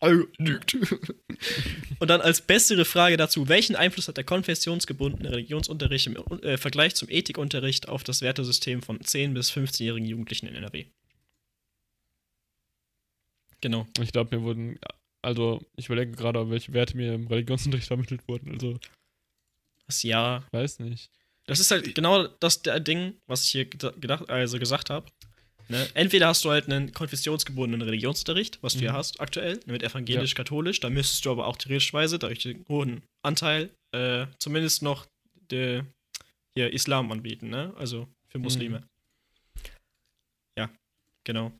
Und 0.00 2.08
dann 2.08 2.20
als 2.20 2.40
bessere 2.40 2.84
Frage 2.84 3.16
dazu, 3.16 3.48
welchen 3.48 3.74
Einfluss 3.76 4.06
hat 4.08 4.16
der 4.16 4.24
konfessionsgebundene 4.24 5.30
Religionsunterricht 5.32 6.06
im 6.06 6.16
äh, 6.42 6.56
Vergleich 6.56 6.94
zum 6.94 7.08
Ethikunterricht 7.08 7.88
auf 7.88 8.04
das 8.04 8.22
Wertesystem 8.22 8.82
von 8.82 8.98
10- 9.00 9.34
bis 9.34 9.50
15-jährigen 9.50 10.08
Jugendlichen 10.08 10.46
in 10.46 10.54
NRW? 10.54 10.86
Genau. 13.60 13.86
Ich 14.00 14.12
glaube, 14.12 14.36
mir 14.36 14.42
wurden, 14.44 14.78
also 15.22 15.60
ich 15.76 15.86
überlege 15.86 16.12
gerade, 16.12 16.48
welche 16.50 16.72
Werte 16.72 16.96
mir 16.96 17.14
im 17.14 17.26
Religionsunterricht 17.26 17.88
vermittelt 17.88 18.26
wurden. 18.28 18.52
Also, 18.52 18.78
Das 19.86 20.02
Jahr. 20.04 20.46
weiß 20.52 20.78
nicht. 20.80 21.10
Das 21.46 21.60
ist 21.60 21.70
halt 21.70 21.94
genau 21.94 22.26
das 22.26 22.60
Ding, 22.62 23.14
was 23.26 23.42
ich 23.44 23.50
hier 23.50 23.64
geda- 23.64 23.98
gedacht, 23.98 24.28
also 24.30 24.58
gesagt 24.58 24.90
habe. 24.90 25.06
Ne? 25.70 25.86
Entweder 25.94 26.28
hast 26.28 26.44
du 26.44 26.50
halt 26.50 26.66
einen 26.66 26.92
konfessionsgebundenen 26.92 27.82
Religionsunterricht, 27.82 28.58
was 28.62 28.74
du 28.74 28.84
ja 28.84 28.92
Mhm. 28.92 28.96
hast 28.96 29.20
aktuell, 29.20 29.60
mit 29.66 29.82
evangelisch-katholisch, 29.82 30.80
da 30.80 30.88
müsstest 30.88 31.24
du 31.26 31.30
aber 31.30 31.46
auch 31.46 31.56
theoretischweise, 31.56 32.18
durch 32.18 32.38
den 32.40 32.64
hohen 32.68 33.02
Anteil, 33.22 33.70
äh, 33.92 34.26
zumindest 34.38 34.82
noch 34.82 35.06
de, 35.50 35.82
hier 36.54 36.72
Islam 36.72 37.12
anbieten, 37.12 37.50
ne? 37.50 37.74
Also 37.76 38.08
für 38.28 38.38
Muslime. 38.38 38.82
Ja, 40.56 40.70
genau. 41.24 41.52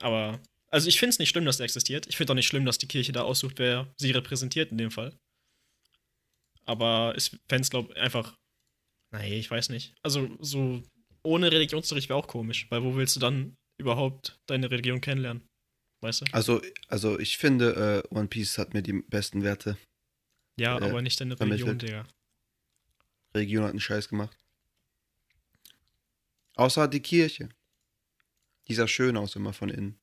Aber, 0.00 0.38
also 0.70 0.88
ich 0.88 0.98
finde 0.98 1.10
es 1.10 1.18
nicht 1.18 1.30
schlimm, 1.30 1.44
dass 1.46 1.56
der 1.56 1.64
existiert. 1.64 2.06
Ich 2.08 2.16
finde 2.16 2.32
auch 2.32 2.36
nicht 2.36 2.46
schlimm, 2.46 2.66
dass 2.66 2.78
die 2.78 2.88
Kirche 2.88 3.12
da 3.12 3.22
aussucht, 3.22 3.58
wer 3.58 3.92
sie 3.96 4.10
repräsentiert 4.10 4.70
in 4.70 4.78
dem 4.78 4.90
Fall. 4.90 5.16
Aber 6.66 7.14
ich 7.16 7.30
fände 7.48 7.62
es, 7.62 7.70
glaube 7.70 7.92
ich, 7.94 8.00
einfach. 8.00 8.36
Nee, 9.18 9.38
ich 9.38 9.50
weiß 9.50 9.68
nicht. 9.68 9.94
Also, 10.02 10.28
so 10.40 10.82
ohne 11.22 11.50
Religionsunterricht 11.50 12.08
wäre 12.08 12.18
auch 12.18 12.26
komisch, 12.26 12.66
weil 12.70 12.82
wo 12.82 12.96
willst 12.96 13.16
du 13.16 13.20
dann 13.20 13.56
überhaupt 13.78 14.40
deine 14.46 14.70
Religion 14.70 15.00
kennenlernen? 15.00 15.48
Weißt 16.00 16.20
du? 16.20 16.24
Also, 16.32 16.60
also 16.88 17.18
ich 17.18 17.38
finde, 17.38 18.04
äh, 18.10 18.14
One 18.14 18.28
Piece 18.28 18.58
hat 18.58 18.74
mir 18.74 18.82
die 18.82 18.92
besten 18.92 19.42
Werte. 19.42 19.78
Ja, 20.58 20.78
äh, 20.78 20.84
aber 20.84 21.00
nicht 21.00 21.20
deine 21.20 21.38
Religion. 21.38 21.78
Digga. 21.78 22.06
Religion 23.34 23.64
hat 23.64 23.70
einen 23.70 23.80
Scheiß 23.80 24.08
gemacht. 24.08 24.36
Außer 26.56 26.86
die 26.88 27.00
Kirche. 27.00 27.48
Die 28.68 28.74
sah 28.74 28.86
schön 28.86 29.16
aus 29.16 29.36
immer 29.36 29.52
von 29.52 29.70
innen. 29.70 29.98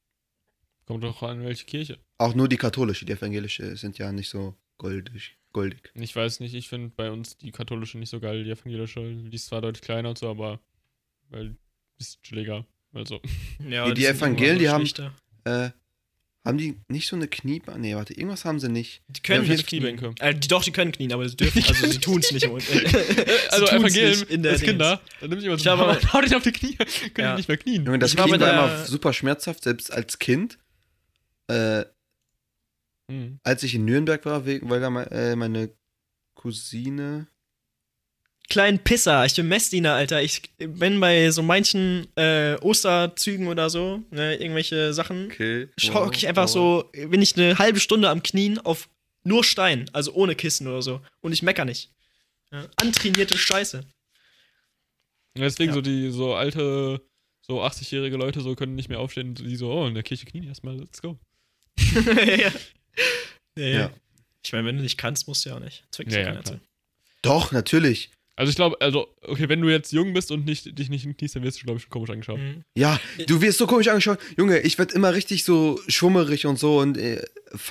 Kommt 0.86 1.04
doch 1.04 1.22
an, 1.24 1.44
welche 1.44 1.66
Kirche. 1.66 2.00
Auch 2.18 2.34
nur 2.34 2.50
die 2.50 2.58
katholische, 2.58 3.06
die 3.06 3.14
evangelische 3.14 3.76
sind 3.78 3.98
ja 3.98 4.12
nicht 4.12 4.30
so 4.30 4.56
goldig. 4.78 5.38
Goldig. 5.54 5.92
Ich 5.96 6.16
weiß 6.16 6.40
nicht, 6.40 6.54
ich 6.54 6.70
finde 6.70 6.92
bei 6.96 7.12
uns 7.12 7.38
die 7.38 7.52
katholische 7.52 7.98
nicht 7.98 8.10
so 8.10 8.20
geil, 8.20 8.44
die 8.44 8.52
evangelische. 8.52 9.02
Die 9.02 9.36
ist 9.36 9.48
zwar 9.48 9.62
deutlich 9.62 9.82
kleiner 9.82 10.10
und 10.10 10.18
so, 10.18 10.30
aber 10.30 10.60
weil 11.30 11.56
ist 12.00 12.22
chilliger. 12.24 12.66
Also, 12.94 13.22
Ja, 13.70 13.86
Die- 13.88 13.94
die 13.94 14.06
Evangelien, 14.06 14.60
die 14.60 14.70
haben-. 14.70 14.88
Äh, 15.46 15.70
haben 16.44 16.58
die 16.58 16.76
nicht 16.88 17.08
so 17.08 17.16
eine 17.16 17.28
Kniebahn? 17.28 17.80
Nee, 17.82 17.96
warte, 17.96 18.14
irgendwas 18.14 18.46
haben 18.46 18.60
sie 18.60 18.68
nicht. 18.68 19.04
Die 19.08 19.22
können 19.22 19.46
Ja, 19.46 19.52
nicht. 19.52 19.68
Kniebänke. 19.68 20.16
Äh, 20.20 20.34
die, 20.34 20.48
doch, 20.48 20.64
die 20.64 20.72
können 20.72 20.92
knien, 20.92 21.14
aber 21.14 21.30
sie 21.30 21.38
dürfen, 21.38 21.64
also 21.64 21.88
sie 21.88 22.00
tun 22.00 22.20
es 22.20 22.32
nicht. 22.32 22.44
im- 22.46 22.54
also 23.52 23.66
tun's 23.68 23.72
Evangelium 23.72 24.28
in 24.28 24.42
der 24.42 24.54
als. 24.54 24.64
Kinder, 24.64 25.02
dann 25.20 25.30
nimm 25.30 25.38
ich 25.40 25.46
immer 25.46 25.58
so 25.58 25.62
Ich 25.62 25.70
aber- 25.70 25.90
und 25.92 26.14
hau 26.14 26.22
dich 26.22 26.36
auf 26.36 26.42
die 26.42 26.52
Knie. 26.52 26.76
Können 26.78 26.88
Ja. 27.18 27.32
die 27.34 27.38
nicht 27.42 27.48
mehr 27.48 27.58
knien. 27.58 27.86
Junge, 27.86 28.00
das 28.00 28.14
Ich 28.14 28.18
war 28.18 28.26
Knien 28.26 28.40
war 28.42 28.48
der- 28.54 28.76
immer 28.76 28.86
super 28.88 29.14
schmerzhaft, 29.14 29.64
selbst 29.64 29.94
als 29.94 30.18
Kind. 30.18 30.58
Äh, 31.48 31.86
Hm. 33.12 33.40
als 33.44 33.62
ich 33.64 33.76
in 33.76 33.84
Nürnberg 33.84 34.24
war, 34.26 34.46
wegen, 34.46 34.70
weil 34.70 34.80
da 34.80 35.04
äh, 35.04 35.36
meine 35.36 35.70
Cousine. 36.34 37.28
Kleinen 38.50 38.80
Pisser, 38.80 39.26
ich 39.26 39.36
bin 39.36 39.50
Messdiener, 39.50 39.94
Alter. 39.94 40.22
Ich 40.22 40.44
bin 40.58 41.00
bei 41.00 41.30
so 41.32 41.44
manchen 41.44 42.08
äh, 42.16 42.56
Osterzügen 42.62 43.48
oder 43.48 43.70
so, 43.70 44.02
ne, 44.12 44.36
irgendwelche 44.36 44.94
Sachen. 44.94 45.26
Okay. 45.26 45.68
Schock 45.78 46.16
ich 46.16 46.28
einfach 46.28 46.48
so, 46.48 46.90
bin 46.94 47.22
ich 47.22 47.36
eine 47.38 47.58
halbe 47.60 47.82
Stunde 47.82 48.10
am 48.10 48.24
Knien 48.24 48.60
auf 48.60 48.90
nur 49.24 49.44
Stein, 49.44 49.90
also 49.92 50.14
ohne 50.14 50.36
Kissen 50.36 50.68
oder 50.68 50.82
so. 50.82 51.02
Und 51.20 51.34
ich 51.34 51.44
mecker 51.44 51.66
nicht. 51.66 51.92
Ja, 52.52 52.66
antrainierte 52.78 53.38
Scheiße. 53.38 53.86
Deswegen 55.38 55.70
Ja. 55.72 55.76
so 55.76 55.82
die 55.82 56.12
so 56.12 56.34
alte, 56.34 57.02
so 57.42 57.62
80-jährige 57.62 58.18
Leute 58.18 58.42
so 58.42 58.56
können 58.56 58.76
nicht 58.76 58.90
mehr 58.90 59.00
aufstehen, 59.00 59.36
die 59.36 59.56
so, 59.58 59.72
oh, 59.72 59.88
in 59.88 59.94
der 59.96 60.04
Kirche 60.04 60.26
knien 60.26 60.46
erstmal, 60.46 60.78
let's 60.78 61.02
go. 61.02 61.20
ja. 61.78 62.52
Ja, 63.58 63.66
ja. 63.66 63.92
Ich 64.44 64.54
meine, 64.54 64.68
wenn 64.68 64.78
du 64.78 64.84
nicht 64.84 64.98
kannst, 64.98 65.28
musst 65.28 65.46
du 65.46 65.50
ja 65.50 65.56
auch 65.56 65.60
nicht. 65.60 65.84
Zwingt 65.92 66.12
Ja, 66.12 66.20
ja, 66.20 66.44
zu. 66.44 66.60
Doch, 67.22 67.52
natürlich. 67.52 68.10
Also 68.36 68.50
ich 68.50 68.56
glaube, 68.56 68.80
also, 68.80 69.08
okay, 69.22 69.50
wenn 69.50 69.62
du 69.62 69.70
jetzt 69.70 69.92
jung 69.92 70.14
bist 70.14 70.32
und 70.32 70.46
nicht, 70.46 70.78
dich 70.80 70.90
nicht 70.90 71.06
kniest, 71.18 71.36
dann 71.36 71.44
wirst 71.44 71.62
du, 71.62 71.66
glaube 71.66 71.78
ich, 71.78 71.84
schon 71.84 71.92
komisch 71.92 72.10
angeschaut. 72.10 72.40
Mhm. 72.40 72.64
Ja, 72.76 73.00
du 73.28 73.42
wirst 73.42 73.60
so 73.60 73.68
komisch 73.68 73.88
angeschaut. 73.90 74.20
Junge, 74.38 74.60
ich 74.62 74.80
werd 74.80 74.94
immer 74.94 75.14
richtig 75.14 75.44
so 75.44 75.80
schummerig 75.88 76.46
und 76.48 76.58
so 76.58 76.80
und 76.80 76.98
äh, 76.98 77.22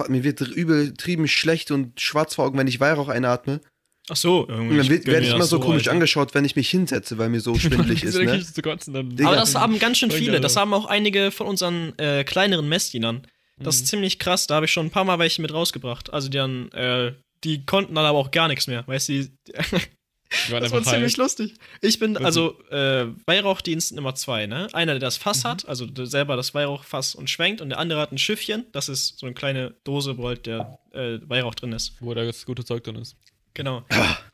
mir 0.09 0.23
wird 0.23 0.41
übertrieben 0.43 1.27
schlecht 1.27 1.71
und 1.71 2.01
schwarz 2.01 2.37
vor 2.37 2.45
Augen, 2.45 2.59
wenn 2.59 2.69
ich 2.69 2.79
Weihrauch 2.79 3.09
einatme. 3.09 3.61
Ach 4.09 4.17
so, 4.17 4.41
Und 4.41 4.51
irgendwie. 4.51 4.77
dann 4.77 4.87
gönn 4.89 5.07
werde 5.07 5.21
ich 5.23 5.31
das 5.31 5.37
immer 5.37 5.47
so 5.47 5.61
komisch 5.61 5.83
Alter. 5.83 5.93
angeschaut, 5.93 6.35
wenn 6.35 6.45
ich 6.45 6.57
mich 6.57 6.69
hinsetze, 6.71 7.17
weil 7.19 7.29
mir 7.31 7.41
so 7.41 7.55
schwindelig 7.59 8.05
ist, 8.05 8.17
ne? 8.17 8.63
kotzen, 8.63 8.93
dann. 8.93 9.27
Aber 9.27 9.37
das 9.37 9.55
haben 9.55 9.79
ganz 9.79 9.99
schön 9.99 10.11
viele. 10.11 10.41
Das 10.41 10.57
haben 10.57 10.75
auch 10.75 10.87
einige 10.87 11.31
von 11.31 11.47
unseren 11.47 11.99
äh, 11.99 12.25
kleineren 12.25 12.69
Messdienern. 12.69 13.27
Das 13.63 13.77
ist 13.77 13.83
Mhm. 13.83 13.87
ziemlich 13.87 14.19
krass. 14.19 14.47
Da 14.47 14.57
habe 14.57 14.67
ich 14.67 14.73
schon 14.73 14.87
ein 14.87 14.91
paar 14.91 15.05
Mal 15.05 15.19
welche 15.19 15.43
mit 15.43 15.53
rausgebracht. 15.53 16.13
Also 16.13 16.29
die 16.29 16.37
dann, 16.39 16.71
äh, 16.73 17.13
die 17.45 17.65
konnten 17.65 17.95
dann 17.95 18.05
aber 18.05 18.19
auch 18.19 18.31
gar 18.31 18.49
nichts 18.49 18.67
mehr. 18.67 18.87
Weißt 18.87 19.09
du, 19.09 19.29
das 20.51 20.71
war 20.73 20.83
ziemlich 20.83 21.17
lustig. 21.17 21.55
Ich 21.81 21.99
bin, 21.99 22.17
also, 22.17 22.59
äh, 22.71 23.07
Weihrauchdienst 23.27 23.93
Nummer 23.95 24.15
zwei, 24.15 24.47
ne? 24.47 24.69
Einer, 24.73 24.93
der 24.93 25.01
das 25.01 25.17
Fass 25.17 25.43
Mhm. 25.45 25.49
hat, 25.49 25.69
also 25.69 25.87
selber 26.05 26.37
das 26.37 26.55
Weihrauchfass 26.55 27.15
und 27.15 27.29
schwenkt, 27.29 27.61
und 27.61 27.71
der 27.71 27.79
andere 27.79 28.01
hat 28.01 28.13
ein 28.13 28.19
Schiffchen. 28.19 28.65
Das 28.73 28.89
ist 28.89 29.19
so 29.19 29.27
eine 29.27 29.35
kleine 29.35 29.75
Dose, 29.85 30.17
wo 30.19 30.29
halt 30.29 30.47
der 30.47 30.79
äh, 30.93 31.19
Weihrauch 31.29 31.55
drin 31.55 31.73
ist. 31.73 31.95
Wo 32.01 32.15
da 32.15 32.25
das 32.25 32.47
gute 32.47 32.65
Zeug 32.65 32.85
drin 32.85 32.97
ist. 32.97 33.17
Genau. 33.55 33.85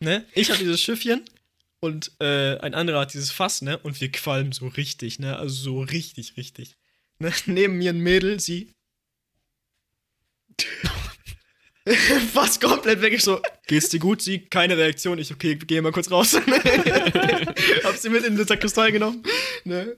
ne? 0.00 0.24
Ich 0.34 0.50
habe 0.50 0.58
dieses 0.58 0.80
Schiffchen 0.80 1.22
und 1.80 2.12
äh, 2.20 2.58
ein 2.58 2.74
anderer 2.74 3.00
hat 3.00 3.14
dieses 3.14 3.30
Fass, 3.30 3.62
ne? 3.62 3.78
Und 3.78 4.00
wir 4.00 4.10
qualmen 4.12 4.52
so 4.52 4.68
richtig, 4.68 5.18
ne? 5.18 5.36
Also 5.38 5.54
so 5.62 5.80
richtig, 5.80 6.36
richtig. 6.36 6.76
Ne? 7.18 7.32
Neben 7.46 7.78
mir 7.78 7.90
ein 7.90 8.00
Mädel, 8.00 8.40
sie. 8.40 8.72
Fast 12.32 12.60
komplett 12.60 13.00
weg. 13.00 13.12
Ich 13.12 13.22
so, 13.22 13.40
geht's 13.66 13.88
dir 13.88 14.00
gut? 14.00 14.20
Sie, 14.20 14.40
keine 14.40 14.76
Reaktion. 14.76 15.18
Ich, 15.18 15.32
okay, 15.32 15.54
geh 15.54 15.80
mal 15.80 15.92
kurz 15.92 16.10
raus. 16.10 16.34
hab 17.84 17.96
sie 17.96 18.10
mit 18.10 18.24
in 18.24 18.36
die 18.36 18.44
Sakristei 18.44 18.90
genommen. 18.90 19.22
Ne? 19.64 19.96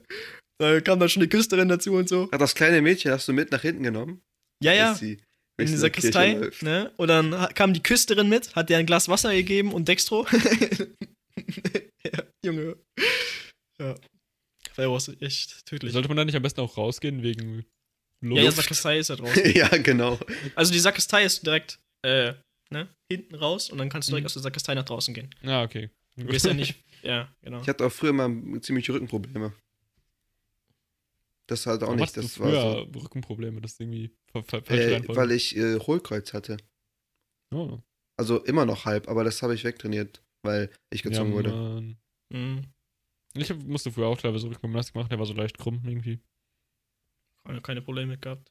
Da 0.58 0.80
kam 0.80 1.00
dann 1.00 1.08
schon 1.08 1.22
die 1.22 1.28
Küsterin 1.28 1.68
dazu 1.68 1.94
und 1.94 2.08
so. 2.08 2.28
Ach, 2.30 2.38
das 2.38 2.54
kleine 2.54 2.82
Mädchen 2.82 3.12
hast 3.12 3.28
du 3.28 3.32
mit 3.32 3.52
nach 3.52 3.62
hinten 3.62 3.84
genommen? 3.84 4.20
Ja, 4.62 4.72
ja. 4.72 4.94
Sie 4.94 5.18
in 5.58 5.66
die 5.66 5.72
Kirche 5.72 5.78
Sakristei, 5.78 6.50
ne? 6.60 6.92
Und 6.96 7.08
dann 7.08 7.32
kam 7.54 7.74
die 7.74 7.82
Küsterin 7.82 8.28
mit, 8.28 8.54
hat 8.54 8.70
dir 8.70 8.78
ein 8.78 8.86
Glas 8.86 9.08
Wasser 9.08 9.34
gegeben 9.34 9.72
und 9.72 9.88
Dextro. 9.88 10.26
ja, 12.04 12.22
Junge. 12.44 12.76
Ja. 13.80 13.94
Ist 14.76 15.20
echt 15.20 15.66
tödlich. 15.66 15.92
Sollte 15.92 16.06
man 16.06 16.16
da 16.16 16.24
nicht 16.24 16.36
am 16.36 16.42
besten 16.42 16.60
auch 16.60 16.76
rausgehen 16.76 17.24
wegen 17.24 17.64
Luft? 18.20 18.42
ja, 18.42 18.50
Sakristei 18.50 18.98
ist 18.98 19.08
ja 19.08 19.16
draußen. 19.16 19.50
ja, 19.54 19.68
genau. 19.78 20.18
Also 20.54 20.72
die 20.72 20.78
Sakristei 20.80 21.24
ist 21.24 21.44
direkt, 21.46 21.78
äh, 22.02 22.34
ne, 22.70 22.88
hinten 23.10 23.34
raus 23.34 23.70
und 23.70 23.78
dann 23.78 23.88
kannst 23.88 24.08
du 24.08 24.12
direkt 24.12 24.24
Mhm. 24.24 24.26
aus 24.26 24.32
der 24.34 24.42
Sakristei 24.42 24.74
nach 24.74 24.84
draußen 24.84 25.14
gehen. 25.14 25.30
Ah, 25.42 25.62
okay. 25.62 25.90
Du 26.16 26.26
gehst 26.26 26.46
ja 26.46 26.54
nicht, 26.54 26.74
ja, 27.02 27.32
genau. 27.42 27.60
Ich 27.60 27.68
hatte 27.68 27.86
auch 27.86 27.92
früher 27.92 28.12
mal 28.12 28.28
ziemlich 28.60 28.90
Rückenprobleme. 28.90 29.52
Das 31.46 31.66
halt 31.66 31.82
auch 31.82 31.86
Warum 31.86 32.00
nicht. 32.00 32.16
Das 32.16 32.38
war 32.40 32.50
so, 32.52 32.86
früher 32.86 33.02
Rückenprobleme, 33.04 33.60
das 33.60 33.78
irgendwie 33.80 34.10
ver 34.32 34.42
ver 34.42 34.70
äh, 34.70 35.02
weil 35.08 35.30
ich 35.32 35.56
äh, 35.56 35.78
Hohlkreuz 35.78 36.32
hatte. 36.34 36.56
oh. 37.52 37.78
Also 38.16 38.42
immer 38.44 38.66
noch 38.66 38.84
halb, 38.84 39.06
aber 39.08 39.22
das 39.22 39.42
habe 39.42 39.54
ich 39.54 39.62
wegtrainiert, 39.62 40.24
weil 40.42 40.70
ich 40.90 41.04
gezwungen 41.04 41.30
ja, 41.30 41.36
wurde. 41.36 41.96
Mhm. 42.30 42.64
Ich 43.34 43.48
hab, 43.48 43.62
musste 43.62 43.92
früher 43.92 44.08
auch 44.08 44.18
teilweise 44.18 44.48
Rückengymnastik 44.48 44.96
machen, 44.96 45.08
der 45.08 45.20
war 45.20 45.26
so 45.26 45.34
leicht 45.34 45.56
krumm 45.56 45.80
irgendwie. 45.86 46.18
Keine- 47.48 47.60
Keine 47.62 47.82
Probleme 47.82 48.12
mit 48.12 48.22
gehabt. 48.22 48.50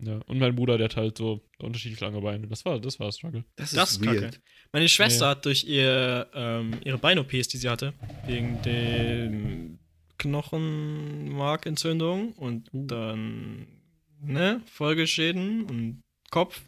Ja. 0.00 0.18
Und 0.26 0.38
mein 0.38 0.54
Bruder, 0.54 0.78
der 0.78 0.84
hat 0.86 0.96
halt 0.96 1.18
so 1.18 1.44
unterschiedlich 1.58 1.98
lange 2.00 2.20
Beine. 2.20 2.46
Das 2.46 2.64
war, 2.64 2.78
das 2.80 3.00
war 3.00 3.08
ein 3.08 3.12
Struggle. 3.12 3.44
Das, 3.56 3.72
Das 3.72 3.90
ist 3.90 3.96
ist 4.00 4.06
weird. 4.06 4.20
kacke. 4.32 4.38
Meine 4.72 4.88
Schwester 4.88 5.24
Ja. 5.24 5.30
hat 5.32 5.44
durch 5.44 5.64
ihr, 5.64 6.28
ähm, 6.34 6.78
ihre 6.84 6.98
Bein-OPs, 6.98 7.48
die 7.48 7.56
sie 7.56 7.68
hatte, 7.68 7.92
wegen 8.26 8.62
den 8.62 9.78
Knochenmarkentzündung 10.18 12.32
und 12.34 12.72
Uh. 12.72 12.86
dann, 12.86 13.66
ne, 14.20 14.62
Folgeschäden 14.66 15.64
und 15.64 16.00
Kopf, 16.30 16.62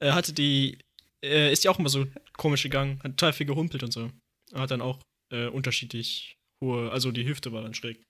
äh, 0.00 0.12
hatte 0.12 0.32
die, 0.32 0.78
äh, 1.24 1.52
ist 1.52 1.64
die 1.64 1.68
auch 1.68 1.78
immer 1.78 1.88
so 1.88 2.06
komisch 2.36 2.62
gegangen, 2.62 2.98
hat 3.02 3.12
total 3.16 3.32
viel 3.32 3.46
gehumpelt 3.46 3.82
und 3.82 3.92
so. 3.92 4.10
Hat 4.54 4.70
dann 4.70 4.80
auch 4.82 4.98
äh, 5.32 5.46
unterschiedlich 5.46 6.36
hohe, 6.60 6.90
also 6.90 7.12
die 7.12 7.24
Hüfte 7.26 7.52
war 7.52 7.62
dann 7.62 7.74
schräg. 7.74 8.02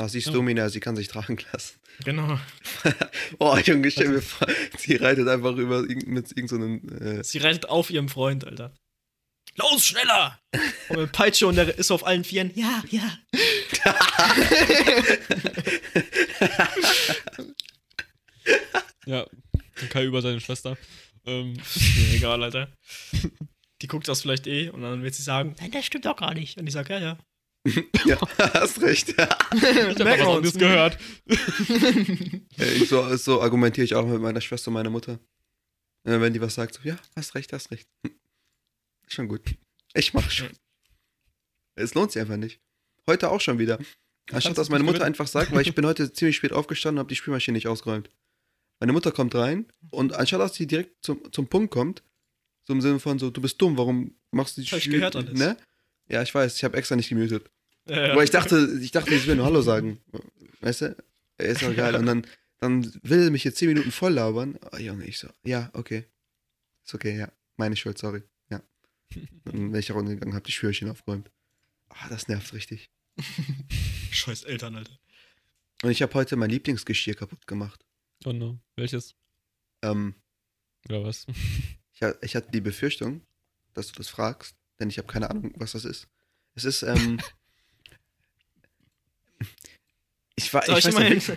Ach, 0.00 0.08
sie 0.08 0.18
ist 0.18 0.28
Ja. 0.28 0.32
Domina, 0.32 0.70
sie 0.70 0.80
kann 0.80 0.96
sich 0.96 1.08
tragen 1.08 1.36
lassen. 1.52 1.78
Genau. 2.04 2.40
Oh, 3.38 3.56
Junge, 3.58 3.90
stell 3.90 4.08
mir 4.08 4.22
vor, 4.22 4.48
sie 4.78 4.96
reitet 4.96 5.28
einfach 5.28 5.54
über 5.56 5.82
mit 5.82 6.34
irgendeinem. 6.36 6.80
So 6.88 7.04
äh, 7.04 7.22
Sie 7.22 7.38
reitet 7.38 7.68
auf 7.68 7.90
ihrem 7.90 8.08
Freund, 8.08 8.46
Alter. 8.46 8.72
Los, 9.56 9.84
schneller! 9.84 10.40
Und 10.88 10.96
mit 10.98 11.12
Peitsche 11.12 11.46
und 11.46 11.56
der 11.56 11.76
ist 11.78 11.90
auf 11.90 12.06
allen 12.06 12.24
Vieren. 12.24 12.50
Ja, 12.54 12.82
ja. 12.90 13.18
Ja. 19.06 19.26
Kai 19.90 20.04
über 20.04 20.22
seine 20.22 20.40
Schwester. 20.40 20.78
Ähm, 21.26 21.54
Mir 21.54 22.14
egal, 22.14 22.42
Alter. 22.42 22.72
Die 23.82 23.86
guckt 23.86 24.08
das 24.08 24.22
vielleicht 24.22 24.46
eh 24.46 24.70
und 24.70 24.82
dann 24.82 25.02
wird 25.02 25.14
sie 25.14 25.22
sagen, 25.22 25.54
nein, 25.60 25.70
das 25.70 25.84
stimmt 25.84 26.06
doch 26.06 26.16
gar 26.16 26.32
nicht. 26.34 26.58
Und 26.58 26.66
ich 26.66 26.72
sag, 26.72 26.88
ja, 26.88 26.98
ja. 26.98 27.18
ja, 28.06 28.18
hast 28.54 28.80
recht. 28.80 29.08
ich 29.10 29.18
hab 29.18 29.98
Merken 29.98 29.98
was 29.98 30.36
anderes 30.36 30.54
uns. 30.54 30.58
gehört. 30.58 30.98
Ich 32.58 32.88
so, 32.88 33.16
so 33.16 33.40
argumentiere 33.42 33.84
ich 33.84 33.94
auch 33.94 34.06
mit 34.06 34.20
meiner 34.20 34.40
Schwester 34.40 34.68
und 34.68 34.74
meiner 34.74 34.90
Mutter. 34.90 35.18
Äh, 36.04 36.20
wenn 36.20 36.32
die 36.32 36.40
was 36.40 36.54
sagt, 36.54 36.74
so, 36.74 36.80
ja, 36.82 36.96
hast 37.16 37.34
recht, 37.34 37.52
hast 37.52 37.70
recht. 37.70 37.88
Ist 39.06 39.14
schon 39.14 39.28
gut. 39.28 39.42
Ich 39.94 40.12
mach 40.14 40.30
schon. 40.30 40.48
Es 41.74 41.94
lohnt 41.94 42.12
sich 42.12 42.20
einfach 42.20 42.36
nicht. 42.36 42.60
Heute 43.06 43.30
auch 43.30 43.40
schon 43.40 43.58
wieder. 43.58 43.78
Anstatt 44.32 44.58
dass 44.58 44.68
meine 44.68 44.84
Mutter 44.84 45.04
einfach 45.04 45.26
sagt, 45.26 45.52
weil 45.52 45.62
ich 45.66 45.74
bin 45.74 45.84
heute 45.86 46.12
ziemlich 46.12 46.36
spät 46.36 46.52
aufgestanden 46.52 46.98
und 46.98 47.00
habe 47.00 47.08
die 47.08 47.16
Spülmaschine 47.16 47.56
nicht 47.56 47.66
ausgeräumt. 47.66 48.10
Meine 48.78 48.92
Mutter 48.92 49.10
kommt 49.12 49.34
rein 49.34 49.66
und 49.90 50.12
anstatt 50.14 50.40
dass 50.40 50.54
sie 50.54 50.66
direkt 50.66 51.04
zum, 51.04 51.32
zum 51.32 51.48
Punkt 51.48 51.72
kommt, 51.72 52.02
so 52.66 52.72
im 52.72 52.80
Sinne 52.80 53.00
von 53.00 53.18
so, 53.18 53.30
du 53.30 53.40
bist 53.40 53.60
dumm, 53.60 53.76
warum 53.76 54.14
machst 54.30 54.56
du 54.56 54.60
die 54.62 54.68
Hab 54.68 54.78
ich 54.78 54.84
Spül- 54.84 54.92
gehört 54.92 55.16
alles. 55.16 55.38
Ne? 55.38 55.56
Ja, 56.10 56.22
ich 56.22 56.34
weiß, 56.34 56.56
ich 56.56 56.64
habe 56.64 56.76
extra 56.76 56.96
nicht 56.96 57.08
gemutet. 57.08 57.50
Ja, 57.86 58.06
ja. 58.08 58.12
Aber 58.12 58.24
ich 58.24 58.30
dachte, 58.30 58.78
ich 58.82 58.90
dachte, 58.90 59.14
ich 59.14 59.26
will 59.26 59.36
nur 59.36 59.46
Hallo 59.46 59.62
sagen. 59.62 60.00
Weißt 60.60 60.82
du? 60.82 60.96
Ist 61.38 61.62
doch 61.62 61.74
geil. 61.74 61.94
Und 61.94 62.06
dann, 62.06 62.26
dann 62.58 62.92
will 63.02 63.22
er 63.22 63.30
mich 63.30 63.44
jetzt 63.44 63.58
10 63.58 63.68
Minuten 63.68 63.92
voll 63.92 64.12
labern. 64.12 64.58
Oh, 64.72 64.76
Junge, 64.76 65.06
ich 65.06 65.18
so, 65.18 65.28
ja, 65.44 65.70
okay. 65.72 66.04
Ist 66.84 66.94
okay, 66.94 67.16
ja. 67.16 67.32
Meine 67.56 67.76
Schuld, 67.76 67.96
sorry. 67.96 68.22
Ja. 68.50 68.60
Dann 69.44 69.70
bin 69.70 69.74
ich 69.74 69.90
runtergegangen, 69.92 70.34
hab 70.34 70.44
die 70.44 70.52
Schwürchen 70.52 70.90
aufgeräumt. 70.90 71.30
Ah, 71.88 72.08
das 72.08 72.28
nervt 72.28 72.52
richtig. 72.54 72.90
Scheiß 74.10 74.44
Eltern, 74.44 74.76
Alter. 74.76 74.98
Und 75.82 75.90
ich 75.90 76.02
habe 76.02 76.12
heute 76.14 76.36
mein 76.36 76.50
Lieblingsgeschirr 76.50 77.14
kaputt 77.14 77.46
gemacht. 77.46 77.84
Oh 78.24 78.32
no. 78.32 78.58
Welches? 78.76 79.14
Ähm, 79.82 80.14
Oder 80.88 81.04
was? 81.04 81.26
ich, 81.92 82.02
ich 82.20 82.36
hatte 82.36 82.50
die 82.50 82.60
Befürchtung, 82.60 83.22
dass 83.74 83.86
du 83.88 83.94
das 83.94 84.08
fragst, 84.08 84.56
denn 84.80 84.90
ich 84.90 84.98
habe 84.98 85.08
keine 85.08 85.30
Ahnung, 85.30 85.52
was 85.56 85.72
das 85.72 85.84
ist. 85.84 86.08
Es 86.54 86.64
ist, 86.64 86.82
ähm. 86.82 87.20
ich 90.36 90.52
war, 90.52 90.68
ich 90.68 90.78
ich 90.78 90.84
weiß 90.86 90.94
mal, 90.94 91.10
nicht, 91.10 91.32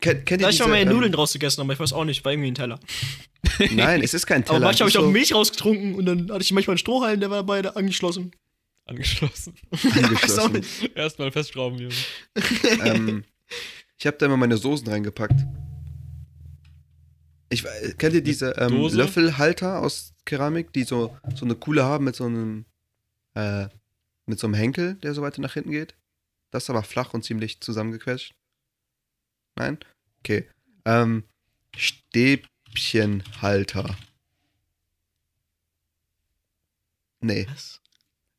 kennt, 0.00 0.26
kennt 0.26 0.42
da 0.42 0.48
ich 0.48 0.56
diese, 0.56 0.68
mal 0.68 0.78
meine 0.78 0.90
ähm, 0.90 0.96
Nudeln 0.96 1.12
draus 1.12 1.32
gegessen, 1.32 1.60
aber 1.60 1.72
ich 1.72 1.80
weiß 1.80 1.92
auch 1.92 2.04
nicht, 2.04 2.24
war 2.24 2.32
irgendwie 2.32 2.50
ein 2.50 2.54
Teller. 2.54 2.78
Nein, 3.72 4.02
es 4.02 4.14
ist 4.14 4.26
kein 4.26 4.42
Aber 4.42 4.54
Teller. 4.54 4.66
manchmal 4.66 4.86
habe 4.86 4.90
ich 4.90 4.98
auch 4.98 5.02
so 5.02 5.10
Milch 5.10 5.34
rausgetrunken 5.34 5.94
und 5.94 6.06
dann 6.06 6.30
hatte 6.30 6.42
ich 6.42 6.52
manchmal 6.52 6.74
einen 6.74 6.78
Strohhalm, 6.78 7.20
der 7.20 7.30
war 7.30 7.38
dabei 7.38 7.62
da 7.62 7.70
angeschlossen. 7.70 8.32
Angeschlossen. 8.86 9.54
Weiß 9.70 9.84
auch 10.38 10.44
angeschlossen. 10.44 10.52
nicht. 10.52 10.96
Erstmal 10.96 11.32
festschrauben, 11.32 11.78
Junge. 11.78 11.94
ähm, 12.84 13.24
ich 13.98 14.06
habe 14.06 14.16
da 14.18 14.26
immer 14.26 14.36
meine 14.36 14.58
Soßen 14.58 14.86
reingepackt. 14.86 15.40
Ich, 17.54 17.64
we- 17.64 17.94
kennt 17.96 18.14
ihr 18.14 18.22
diese 18.22 18.50
ähm? 18.58 18.76
Löffelhalter 18.92 19.80
aus 19.80 20.12
Keramik, 20.24 20.72
die 20.72 20.84
so, 20.84 21.16
so 21.34 21.44
eine 21.44 21.54
Kuhle 21.54 21.84
haben 21.84 22.04
mit 22.04 22.16
so 22.16 22.24
einem 22.26 22.64
äh, 23.34 23.68
mit 24.26 24.38
so 24.38 24.46
einem 24.46 24.54
Henkel, 24.54 24.94
der 24.96 25.14
so 25.14 25.22
weiter 25.22 25.40
nach 25.40 25.54
hinten 25.54 25.70
geht? 25.70 25.94
Das 26.50 26.64
ist 26.64 26.70
aber 26.70 26.82
flach 26.82 27.14
und 27.14 27.24
ziemlich 27.24 27.60
zusammengequetscht. 27.60 28.34
Nein? 29.56 29.78
Okay. 30.20 30.48
Ähm, 30.84 31.24
Stäbchenhalter. 31.76 33.96
Nee. 37.20 37.46
Was? 37.50 37.80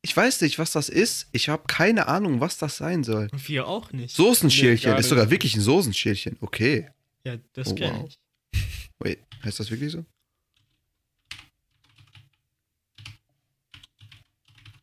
Ich 0.02 0.16
weiß 0.16 0.40
nicht, 0.42 0.58
was 0.58 0.72
das 0.72 0.88
ist. 0.88 1.28
Ich 1.32 1.48
habe 1.48 1.64
keine 1.66 2.06
Ahnung, 2.06 2.40
was 2.40 2.58
das 2.58 2.76
sein 2.76 3.02
soll. 3.02 3.28
Und 3.32 3.48
wir 3.48 3.66
auch 3.66 3.92
nicht. 3.92 4.14
Soßenschälchen. 4.14 4.92
Nee, 4.92 5.00
ist 5.00 5.08
sogar 5.08 5.24
nicht. 5.24 5.32
wirklich 5.32 5.56
ein 5.56 5.60
Soßenschälchen. 5.60 6.36
Okay. 6.40 6.88
Ja, 7.24 7.36
das 7.54 7.72
Oh, 7.72 7.74
kenn 7.74 7.92
wow. 7.94 8.08
ich. 8.08 8.18
Wait, 8.98 9.18
heißt 9.44 9.60
das 9.60 9.70
wirklich 9.70 9.92
so? 9.92 10.04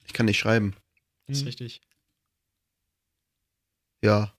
Ich 0.05 0.13
kann 0.13 0.25
nicht 0.27 0.37
schreiben. 0.39 0.75
Das 1.27 1.37
ist 1.37 1.41
Hm. 1.41 1.47
richtig. 1.47 1.81
Ja. 4.03 4.33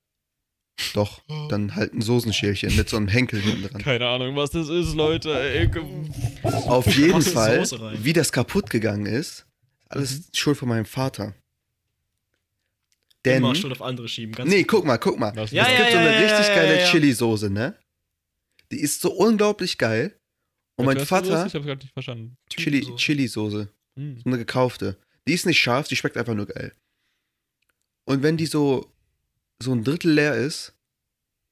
Doch. 0.93 1.23
Dann 1.49 1.75
halt 1.75 1.95
ein 1.95 2.03
Soßenschälchen 2.03 2.77
mit 2.77 2.89
so 2.89 2.97
einem 2.97 3.09
Henkel 3.09 3.41
hinten 3.41 3.63
dran. 3.69 3.83
Keine 3.83 4.07
Ahnung, 4.09 4.37
was 4.37 4.51
das 4.51 4.69
ist, 4.69 4.95
Leute. 4.95 5.33
Ey, 5.41 5.69
Auf 6.69 6.87
jeden 6.97 7.23
Fall, 7.23 7.65
wie 8.05 8.13
das 8.13 8.31
kaputt 8.33 8.71
gegangen 8.71 9.07
ist, 9.07 9.47
alles 9.89 10.19
Mhm. 10.19 10.25
Schuld 10.35 10.57
von 10.59 10.69
meinem 10.69 10.85
Vater. 10.87 11.35
Denn. 13.25 13.39
Immer 13.39 13.55
Schuld 13.55 13.73
auf 13.73 13.81
andere 13.83 14.07
schieben. 14.07 14.35
Ganz 14.35 14.51
Nee, 14.51 14.65
guck 14.65 14.85
mal, 14.85 14.99
guck 14.99 15.19
mal. 15.19 15.35
Ja, 15.35 15.45
es 15.45 15.51
ja, 15.51 15.65
gibt 15.65 15.93
so 15.93 15.97
eine 15.99 16.13
ja, 16.13 16.19
richtig 16.21 16.49
ja, 16.49 16.55
geile 16.55 16.75
ja, 16.77 16.81
ja. 16.85 16.91
Chili-Soße, 16.91 17.49
ne? 17.51 17.75
Die 18.75 18.81
ist 18.81 19.01
so 19.01 19.13
unglaublich 19.13 19.79
geil. 19.79 20.19
Und 20.77 20.87
mein 20.87 20.97
Was 20.97 21.03
das? 21.03 21.09
Vater, 21.09 21.47
Ich 21.47 21.55
hab's 21.55 21.65
gerade 21.65 21.83
nicht 21.83 21.93
verstanden. 21.93 22.37
Chili-. 22.51 22.97
Chili-Soße. 22.97 23.69
Hm. 23.95 24.19
So 24.19 24.25
eine 24.27 24.39
gekaufte. 24.39 24.99
Die 25.29 25.33
ist 25.33 25.47
nicht 25.47 25.61
scharf, 25.61 25.87
die 25.87 25.95
schmeckt 25.95 26.17
einfach 26.17 26.35
nur 26.35 26.47
geil. 26.47 26.75
Und 28.05 28.25
wenn 28.25 28.37
die 28.37 28.47
so, 28.47 28.93
so 29.63 29.73
ein 29.73 29.85
Drittel 29.85 30.13
leer 30.13 30.35
ist, 30.35 30.75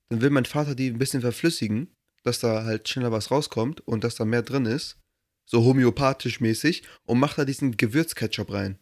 dann 0.09 0.20
will 0.20 0.30
mein 0.30 0.44
Vater 0.44 0.74
die 0.74 0.88
ein 0.88 0.98
bisschen 0.98 1.20
verflüssigen, 1.20 1.94
dass 2.24 2.40
da 2.40 2.64
halt 2.64 2.88
schneller 2.88 3.12
was 3.12 3.30
rauskommt 3.30 3.80
und 3.86 4.02
dass 4.02 4.16
da 4.16 4.24
mehr 4.24 4.42
drin 4.42 4.66
ist. 4.66 4.98
So 5.44 5.62
homöopathisch 5.62 6.40
mäßig. 6.40 6.82
Und 7.05 7.20
macht 7.20 7.38
da 7.38 7.44
diesen 7.44 7.76
Gewürzketchup 7.76 8.51
rein. 8.52 8.80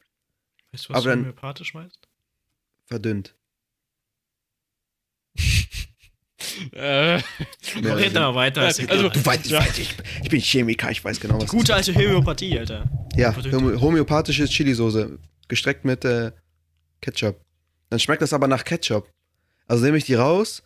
Weißt 0.73 0.89
du, 0.89 0.94
was 0.94 1.05
Aber 1.05 1.12
homöopathisch 1.12 1.74
meinst? 1.74 2.09
Verdünnt. 2.86 3.35
Äh, 6.72 7.16
Ja, 7.18 7.22
Red 7.94 8.14
mal 8.14 8.35
weiter. 8.35 8.68
ist 8.68 8.78
Äh, 8.81 8.85
egal. 8.85 8.97
also- 8.97 9.09
Du 9.10 9.24
weißt, 9.27 9.47
ich, 9.47 9.52
Ja. 9.52 9.60
weiß, 9.60 9.78
ich, 9.78 9.94
ich 10.22 10.28
bin 10.31 10.40
Chemiker, 10.40 10.90
ich 10.90 11.05
weiß 11.05 11.20
genau, 11.20 11.40
was 11.40 11.48
Gute 11.51 11.74
alte 11.74 11.94
Homöopathie, 11.94 12.59
Alter. 12.59 12.89
Ja, 13.16 13.35
homöopathische 13.81 14.47
Chili-Soße. 14.47 15.18
Gestreckt 15.48 15.85
mit 15.85 16.05
äh, 16.05 16.31
Ketchup. 17.01 17.40
Dann 17.90 17.98
schmeckt 17.98 18.22
das 18.22 18.32
aber 18.32 18.47
nach 18.47 18.64
Ketchup. 18.64 19.09
Also 19.66 19.85
nehme 19.85 19.97
ich 19.98 20.05
die 20.05 20.14
raus 20.14 20.62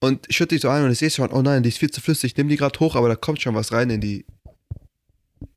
und 0.00 0.26
schütte 0.32 0.54
die 0.56 0.60
so 0.60 0.68
ein 0.68 0.84
und 0.84 0.90
ich 0.92 0.98
sehe 0.98 1.10
schon, 1.10 1.30
oh 1.30 1.42
nein, 1.42 1.62
die 1.62 1.68
ist 1.68 1.78
viel 1.78 1.90
zu 1.90 2.00
flüssig. 2.00 2.32
Ich 2.32 2.36
nehme 2.36 2.50
die 2.50 2.56
gerade 2.56 2.78
hoch, 2.80 2.96
aber 2.96 3.08
da 3.08 3.16
kommt 3.16 3.40
schon 3.40 3.54
was 3.54 3.72
rein 3.72 3.90
in 3.90 4.00
die 4.00 4.24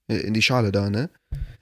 äh, 0.07 0.18
in 0.18 0.34
die 0.34 0.41
Schale 0.41 0.72
da, 0.72 0.89
ne? 0.89 1.09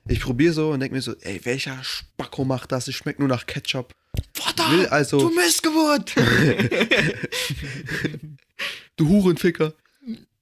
Ich 0.08 0.20
probiere 0.20 0.54
so 0.54 0.70
und 0.72 0.82
denke 0.82 0.96
mir 0.96 1.02
so, 1.02 1.16
ey, 1.22 1.42
welcher 1.46 1.84
Spacko 1.84 2.46
macht 2.46 2.72
das? 2.72 2.88
Es 2.88 2.94
schmeckt 2.96 3.20
nur 3.20 3.28
nach 3.28 3.46
Ketchup. 3.48 3.92
Vater! 4.34 4.72
Will 4.72 4.88
also, 4.88 5.30
Missgeburt! 5.30 6.16
du 8.98 9.08
Hurenficker. 9.08 9.74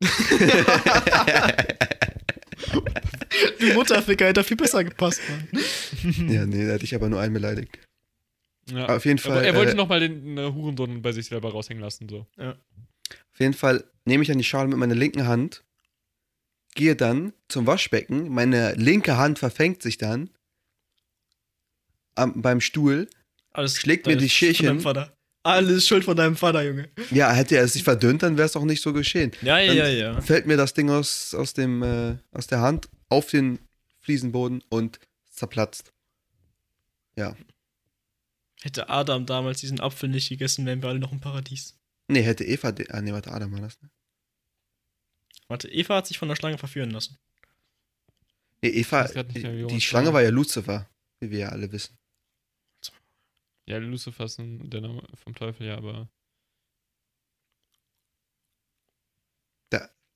Die 3.60 3.74
Mutterficker 3.74 4.26
hätte 4.28 4.44
viel 4.44 4.58
besser 4.58 4.84
gepasst, 4.84 5.22
Mann. 5.30 6.30
Ja, 6.30 6.46
nee, 6.46 6.66
da 6.66 6.74
hätte 6.74 6.84
ich 6.84 6.96
aber 6.96 7.10
nur 7.10 7.20
einen 7.20 7.34
beleidigt. 7.34 7.78
Ja. 8.70 8.96
Auf 8.96 9.06
jeden 9.06 9.18
Er, 9.18 9.22
Fall. 9.24 9.44
er 9.44 9.56
wollte 9.56 9.74
äh, 9.74 9.76
nochmal 9.76 10.00
den 10.00 10.38
äh, 10.38 10.52
Hurensohn 10.52 11.02
bei 11.02 11.12
sich 11.12 11.28
selber 11.28 11.52
raushängen 11.52 11.84
lassen, 11.84 12.08
so. 12.08 12.28
Auf 12.38 13.40
jeden 13.40 13.54
Fall 13.54 13.84
nehme 14.06 14.24
ich 14.24 14.28
dann 14.28 14.38
die 14.38 14.44
Schale 14.44 14.70
mit 14.70 14.78
meiner 14.78 14.96
linken 14.96 15.28
Hand, 15.28 15.64
gehe 16.76 16.96
dann 16.96 17.34
zum 17.48 17.68
Waschbecken, 17.68 18.30
meine 18.30 18.74
linke 18.76 19.18
Hand 19.18 19.40
verfängt 19.40 19.82
sich 19.82 19.98
dann 19.98 20.30
am, 22.16 22.42
beim 22.42 22.62
Stuhl. 22.62 23.10
Alles 23.54 23.78
Schlägt 23.78 24.08
mir 24.08 24.18
die 24.18 24.30
Vater. 24.30 25.16
Alles 25.44 25.88
Schuld 25.88 26.06
von 26.06 26.16
deinem 26.16 26.38
Vater, 26.38 26.64
Junge. 26.64 26.90
Ja, 27.12 27.32
hätte 27.34 27.58
er 27.58 27.66
es 27.66 27.74
sich 27.74 27.84
verdünnt, 27.84 28.24
dann 28.24 28.38
wäre 28.38 28.46
es 28.46 28.56
auch 28.56 28.64
nicht 28.64 28.82
so 28.82 28.94
geschehen. 28.94 29.32
Ja, 29.42 29.58
Dann 29.66 29.76
ja, 29.76 29.88
ja. 29.88 30.22
Fällt 30.22 30.48
mir 30.48 30.56
das 30.56 30.74
Ding 30.74 30.90
aus, 30.90 31.34
aus, 31.34 31.54
dem, 31.54 31.84
äh, 31.84 32.18
aus 32.32 32.48
der 32.48 32.62
Hand 32.62 32.88
auf 33.10 33.30
den 33.30 33.60
Fliesenboden 34.00 34.64
und 34.70 35.00
zerplatzt. 35.30 35.92
Hätte 38.62 38.88
Adam 38.90 39.26
damals 39.26 39.60
diesen 39.60 39.82
Apfel 39.82 40.08
nicht 40.08 40.30
gegessen, 40.30 40.66
wären 40.66 40.82
wir 40.82 40.88
alle 40.88 41.00
noch 41.00 41.12
im 41.12 41.20
Paradies. 41.20 41.78
Nee, 42.08 42.22
hätte 42.22 42.46
Eva. 42.46 42.74
Ah, 42.90 43.02
nee, 43.02 43.12
warte, 43.12 43.32
Adam 43.32 43.52
war 43.52 43.60
das, 43.60 43.82
ne? 43.82 43.90
Warte, 45.50 45.68
Eva 45.70 45.98
hat 45.98 46.08
sich 46.08 46.18
von 46.18 46.30
der 46.30 46.38
Schlange 46.38 46.58
verführen 46.58 46.92
lassen. 46.92 47.18
Nee, 48.62 48.70
Eva, 48.70 49.04
nicht 49.04 49.36
die, 49.36 49.68
die 49.68 49.82
Schlange 49.82 50.08
war. 50.08 50.14
war 50.16 50.22
ja 50.22 50.30
Lucifer, 50.30 50.90
wie 51.20 51.32
wir 51.32 51.40
ja 51.40 51.50
alle 51.50 51.70
wissen. 51.74 51.98
Ja, 53.66 53.78
Lucifer 53.78 54.26
ist 54.26 54.40
ein- 54.40 54.70
der 54.70 54.82
Name 54.82 55.04
vom 55.16 55.34
Teufel, 55.36 55.66
ja, 55.68 55.78
aber. 55.78 56.10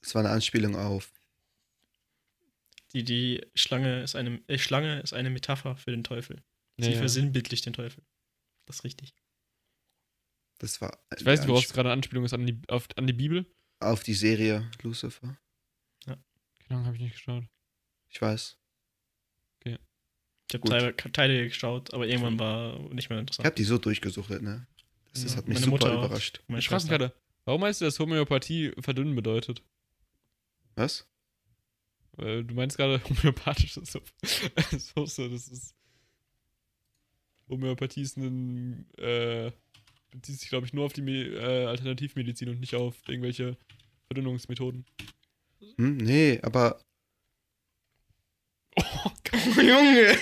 Das 0.01 0.13
war 0.15 0.21
eine 0.23 0.29
Anspielung 0.29 0.75
auf. 0.75 1.11
Die, 2.93 3.03
die 3.03 3.45
Schlange 3.55 4.01
ist 4.03 4.15
eine, 4.15 4.41
äh, 4.47 4.57
Schlange 4.57 5.01
ist 5.01 5.11
eine 5.11 5.29
Metapher 5.29 5.75
für 5.75 5.91
den 5.91 6.03
Teufel. 6.03 6.41
Sie 6.77 6.85
Ja, 6.85 6.91
ja. 6.93 6.97
versinnbildlicht 6.99 7.65
den 7.65 7.73
Teufel. 7.73 8.05
Das 8.65 8.77
ist 8.77 8.83
richtig. 8.85 9.13
Das 10.59 10.79
war. 10.79 10.97
Ich 11.17 11.25
weiß 11.25 11.41
nicht, 11.41 11.49
worauf 11.49 11.65
es 11.65 11.73
gerade 11.73 11.89
eine 11.89 11.93
Anspielung 11.93 12.23
ist, 12.23 12.33
an 12.33 12.45
die, 12.45 12.61
auf, 12.69 12.87
an 12.95 13.07
die 13.07 13.13
Bibel. 13.13 13.45
Auf 13.79 14.03
die 14.03 14.13
Serie 14.13 14.69
Lucifer. 14.81 15.37
Keine 16.05 16.23
Ahnung, 16.69 16.85
habe 16.85 16.95
ich 16.95 17.01
nicht 17.01 17.13
geschaut. 17.13 17.43
Ich 18.09 18.21
weiß. 18.21 18.57
Ich 20.49 20.53
habe. 20.55 20.69
Teile, 20.69 20.95
Teile 20.95 21.47
geschaut, 21.47 21.93
aber 21.93 22.07
irgendwann 22.07 22.39
war 22.39 22.79
nicht 22.93 23.09
mehr 23.09 23.17
Ich 23.17 23.21
interessant. 23.21 23.45
habe 23.45 23.55
die 23.55 23.63
so 23.63 23.77
durchgesuchtet, 23.77 24.41
ne? 24.41 24.65
Das, 25.13 25.23
das 25.23 25.31
Ja, 25.33 25.37
hat 25.37 25.47
mich 25.47 25.55
meine 25.55 25.65
super 25.65 25.71
Mutter 25.87 25.99
auch. 25.99 26.05
überrascht. 26.05 26.41
Meine 26.47 26.59
Ich 26.59 26.67
frage 26.69 26.81
Schwester. 26.81 26.97
gerade, 26.97 27.13
warum 27.45 27.61
meinst 27.61 27.81
du, 27.81 27.85
dass 27.85 27.99
Homöopathie 27.99 28.71
verdünnen 28.79 29.15
bedeutet? 29.15 29.61
Was? 30.75 31.07
Weil 32.13 32.43
du 32.43 32.53
meinst 32.55 32.77
gerade 32.77 33.01
homöopathische 33.09 33.83
Suppe. 33.85 34.09
Soße, 34.95 35.29
das 35.29 35.47
ist. 35.49 35.75
Homöopathie 37.49 38.01
ist 38.01 38.17
ein. 38.17 38.85
Äh, 38.97 39.51
bezieht 40.11 40.39
sich, 40.39 40.49
glaube 40.49 40.65
ich, 40.65 40.73
nur 40.73 40.85
auf 40.85 40.93
die 40.93 41.01
Me 41.01 41.23
äh, 41.25 41.65
Alternativmedizin 41.65 42.49
und 42.49 42.59
nicht 42.59 42.75
auf 42.75 42.95
irgendwelche 43.07 43.57
Verdünnungsmethoden. 44.07 44.85
Hm, 45.77 45.97
nee, 45.97 46.39
aber 46.41 46.79
Oh, 48.77 49.11
Junge, 49.61 50.15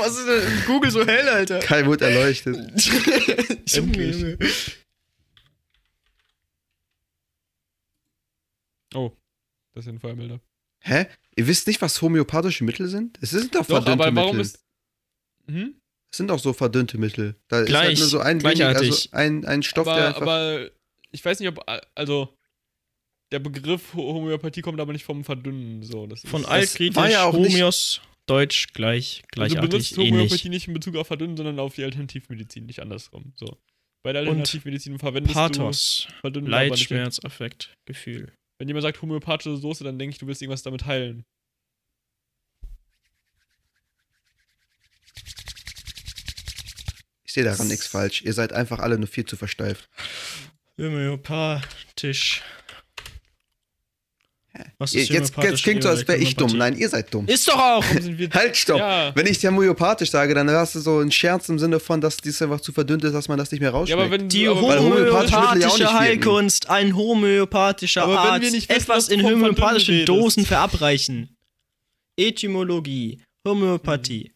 was 0.00 0.18
ist 0.18 0.26
denn 0.26 0.64
Google 0.66 0.90
so 0.90 1.06
hell, 1.06 1.28
Alter? 1.28 1.58
Kai 1.60 1.84
wurde 1.86 2.06
erleuchtet. 2.06 2.56
Junge. 3.66 4.04
Junge. 4.04 4.38
oh, 8.94 9.12
das 9.74 9.84
ist 9.84 9.88
ein 9.88 9.98
Feuermelder. 9.98 10.40
Hä? 10.80 11.06
Ihr 11.36 11.46
wisst 11.46 11.66
nicht, 11.66 11.80
was 11.82 12.00
homöopathische 12.00 12.64
Mittel 12.64 12.88
sind? 12.88 13.18
Es 13.20 13.30
sind 13.30 13.54
doch 13.54 13.60
Doch, 13.60 13.84
verdünnte 13.84 14.04
aber 14.04 14.16
warum 14.16 14.36
Mittel. 14.36 14.46
ist. 14.46 14.64
Hm? 15.46 15.74
Es 16.10 16.16
sind 16.16 16.28
doch 16.28 16.38
so 16.38 16.52
verdünnte 16.52 16.98
Mittel. 16.98 17.36
Da 17.48 17.56
ist 17.56 17.60
halt 17.60 17.68
Gleich, 17.68 17.98
nur 17.98 18.08
so 18.08 18.18
ein, 18.18 18.42
wenig, 18.42 18.64
also 18.64 19.08
ein, 19.12 19.44
ein 19.44 19.62
Stoff, 19.62 19.84
der 19.84 19.94
aber, 19.94 20.06
einfach. 20.06 20.22
aber 20.22 20.70
ich 21.12 21.24
weiß 21.24 21.38
nicht, 21.38 21.48
ob. 21.48 21.64
Also. 21.94 22.36
Der 23.32 23.38
Begriff 23.38 23.94
Ho- 23.94 24.14
Homöopathie 24.14 24.60
kommt 24.60 24.80
aber 24.80 24.92
nicht 24.92 25.04
vom 25.04 25.24
Verdünnen. 25.24 25.82
So. 25.82 26.06
Das 26.06 26.22
Von 26.22 26.42
ist, 26.42 26.48
altgriechisch, 26.48 27.10
ja 27.12 27.30
Homios, 27.32 28.00
Deutsch, 28.26 28.68
gleich, 28.72 29.22
Also 29.36 29.54
du 29.56 29.60
benutzt 29.62 29.94
gleichartig, 29.94 29.96
Homöopathie 30.12 30.34
ähnlich. 30.34 30.44
nicht 30.46 30.68
in 30.68 30.74
Bezug 30.74 30.96
auf 30.96 31.06
Verdünnen, 31.06 31.36
sondern 31.36 31.58
auf 31.60 31.74
die 31.74 31.84
Alternativmedizin, 31.84 32.66
nicht 32.66 32.80
andersrum. 32.80 33.32
So. 33.36 33.56
Bei 34.02 34.12
der 34.12 34.22
Und 34.22 34.28
Alternativmedizin 34.28 34.98
verwendest 34.98 35.34
Pathos, 35.34 36.06
du 36.08 36.14
Verdünnen 36.20 36.52
aber 36.54 36.68
Leid. 36.68 36.78
Schmerz, 36.78 37.20
Affekt, 37.24 37.74
Gefühl. 37.86 38.32
Wenn 38.58 38.68
jemand 38.68 38.82
sagt 38.82 39.00
homöopathische 39.00 39.56
Soße, 39.56 39.84
dann 39.84 39.98
denke 39.98 40.14
ich, 40.14 40.18
du 40.18 40.26
willst 40.26 40.42
irgendwas 40.42 40.62
damit 40.62 40.84
heilen. 40.86 41.24
Ich 47.24 47.32
sehe 47.34 47.44
daran 47.44 47.68
nichts 47.68 47.86
falsch. 47.86 48.22
Ihr 48.22 48.32
seid 48.32 48.52
einfach 48.52 48.80
alle 48.80 48.98
nur 48.98 49.06
viel 49.06 49.24
zu 49.24 49.36
versteift. 49.36 49.88
Homöopathisch. 50.78 52.42
Was 54.78 54.94
ist 54.94 55.10
jetzt, 55.10 55.34
jetzt 55.36 55.62
klingt 55.62 55.82
so, 55.82 55.88
als 55.88 56.06
wäre 56.08 56.18
ich 56.18 56.34
dumm. 56.34 56.56
Nein, 56.56 56.76
ihr 56.76 56.88
seid 56.88 57.12
dumm. 57.14 57.26
Ist 57.26 57.46
doch 57.46 57.56
auch! 57.58 57.84
Halt, 58.32 58.56
stopp! 58.56 58.78
Ja. 58.78 59.12
Wenn 59.14 59.26
ich 59.26 59.44
homöopathisch 59.46 60.10
sage, 60.10 60.34
dann 60.34 60.50
hast 60.50 60.74
du 60.74 60.80
so 60.80 60.98
einen 60.98 61.12
Scherz 61.12 61.48
im 61.48 61.58
Sinne 61.58 61.78
von, 61.78 62.00
dass 62.00 62.16
dies 62.16 62.40
einfach 62.42 62.60
zu 62.60 62.72
verdünnt 62.72 63.04
ist, 63.04 63.12
dass 63.12 63.28
man 63.28 63.38
das 63.38 63.52
nicht 63.52 63.60
mehr 63.60 63.70
Ja, 63.70 63.76
rausschmeckt. 63.76 64.00
aber 64.00 64.10
wenn 64.10 64.28
Die 64.28 64.48
homöopathische 64.48 65.82
ja. 65.82 65.98
Heilkunst, 65.98 66.68
ein 66.68 66.96
homöopathischer 66.96 68.02
Aber 68.02 68.18
Arzt, 68.18 68.52
wissen, 68.52 68.70
etwas 68.70 69.08
in 69.08 69.22
homöopathischen. 69.22 70.04
Dosen 70.06 70.44
verabreichen. 70.44 71.36
Etymologie, 72.16 73.22
Homöopathie. 73.46 74.32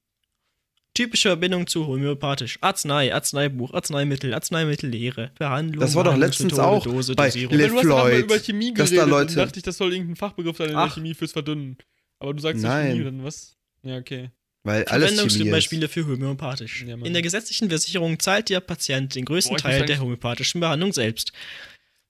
Typische 0.95 1.29
Verbindung 1.29 1.67
zu 1.67 1.87
homöopathisch. 1.87 2.59
Arznei, 2.61 3.13
Arzneibuch, 3.13 3.75
Arzneimittel, 3.75 4.33
Arzneimittellehre, 4.33 5.33
Behandlung. 5.39 5.81
Das 5.81 5.95
war 5.97 6.05
doch 6.05 6.17
letztens 6.17 6.57
auch 6.59 6.85
Dose, 6.85 7.15
bei 7.17 7.27
Dosierung. 7.27 7.57
Le- 7.57 7.69
du 7.69 7.75
hast 7.75 7.83
Floyd, 7.83 8.25
über 8.25 8.39
Chemie 8.39 8.73
geredet 8.73 8.99
da 8.99 9.03
und 9.05 9.11
Leute- 9.11 9.35
dachte 9.35 9.59
ich, 9.59 9.65
das 9.65 9.77
soll 9.77 9.93
irgendein 9.93 10.15
Fachbegriff 10.17 10.57
sein 10.57 10.71
in 10.71 10.77
der. 10.77 10.89
Chemie 10.91 11.15
fürs 11.15 11.33
Verdünnen. 11.33 11.77
Aber 12.21 12.33
du 12.33 12.41
sagst 12.41 12.63
Nein. 12.63 12.87
ja 12.87 12.93
Chemie, 12.93 13.05
dann 13.05 13.25
was? 13.25 13.57
Ja, 13.83 13.97
okay. 13.99 14.31
Weil 14.63 14.85
alles 14.85 15.11
Chemie 15.11 15.27
ist. 15.27 15.33
Verwendungsbeispiele 15.33 15.89
für 15.89 16.07
homöopathisch. 16.07 16.85
Ja. 16.87 16.95
In 16.95 17.13
der 17.13 17.23
gesetzlichen 17.23 17.69
Versicherung 17.69 18.19
zahlt 18.21 18.49
der 18.49 18.61
Patient 18.61 19.15
den 19.17 19.25
größten 19.25 19.57
Boah, 19.57 19.63
Teil 19.63 19.85
der 19.87 19.99
homöopathischen 20.01 20.61
Behandlung 20.61 20.93
selbst. 20.93 21.33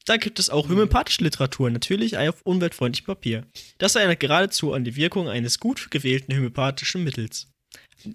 Da 0.05 0.19
gibt 0.19 0.39
es 0.39 0.51
auch 0.51 0.69
homöopathische 0.69 1.25
Literatur, 1.25 1.71
natürlich 1.71 2.19
auf 2.19 2.43
umweltfreundlichem 2.43 3.07
Papier. 3.07 3.47
Das 3.79 3.95
erinnert 3.95 4.21
geradezu 4.21 4.75
an 4.75 4.85
die 4.85 4.95
Wirkung 4.97 5.31
eines 5.31 5.59
gut 5.59 5.91
gewählten 5.91 6.37
homöopathischen 6.37 7.03
Mittels. 7.03 7.49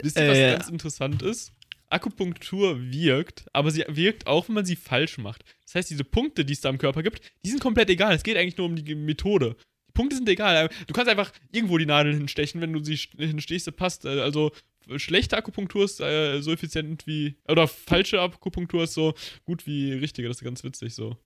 Wisst 0.01 0.17
ihr, 0.17 0.27
was 0.29 0.37
Äh, 0.37 0.51
ganz 0.53 0.69
interessant 0.69 1.21
ist? 1.21 1.51
Akupunktur 1.91 2.79
wirkt, 2.91 3.45
aber 3.51 3.71
sie 3.71 3.83
wirkt 3.87 4.27
auch, 4.27 4.47
wenn 4.47 4.55
man 4.55 4.65
sie 4.65 4.75
falsch 4.75 5.17
macht. 5.17 5.43
Das 5.65 5.75
heißt, 5.75 5.89
diese 5.89 6.03
Punkte, 6.03 6.45
die 6.45 6.53
es 6.53 6.61
da 6.61 6.69
im 6.69 6.77
Körper 6.77 7.01
gibt, 7.01 7.21
die 7.43 7.49
sind 7.49 7.61
komplett 7.61 7.89
egal. 7.89 8.13
Es 8.13 8.23
geht 8.23 8.37
eigentlich 8.37 8.57
nur 8.57 8.67
um 8.67 8.75
die 8.75 8.93
Methode. 8.95 9.55
Die 9.87 9.91
Punkte 9.93 10.15
sind 10.15 10.29
egal. 10.29 10.69
Du 10.85 10.93
kannst 10.93 11.09
einfach 11.09 11.31
irgendwo 11.51 11.77
die 11.79 11.87
Nadel 11.87 12.13
hinstechen, 12.13 12.61
wenn 12.61 12.73
du 12.73 12.83
sie 12.83 12.93
st- 12.93 13.17
hinstechst, 13.17 13.65
das 13.67 13.75
passt. 13.75 14.05
Äh, 14.05 14.19
Also 14.21 14.51
schlechte 14.97 15.35
Akupunktur 15.35 15.83
ist 15.85 15.99
äh, 15.99 16.41
so 16.41 16.51
effizient 16.51 17.07
wie. 17.07 17.35
Oder 17.47 17.67
falsche 17.67 18.21
Akupunktur 18.21 18.83
ist 18.83 18.93
so 18.93 19.15
gut 19.45 19.65
wie 19.65 19.93
richtige. 19.93 20.27
Das 20.27 20.37
ist 20.37 20.43
ganz 20.43 20.63
witzig 20.63 20.93
so. 20.93 21.17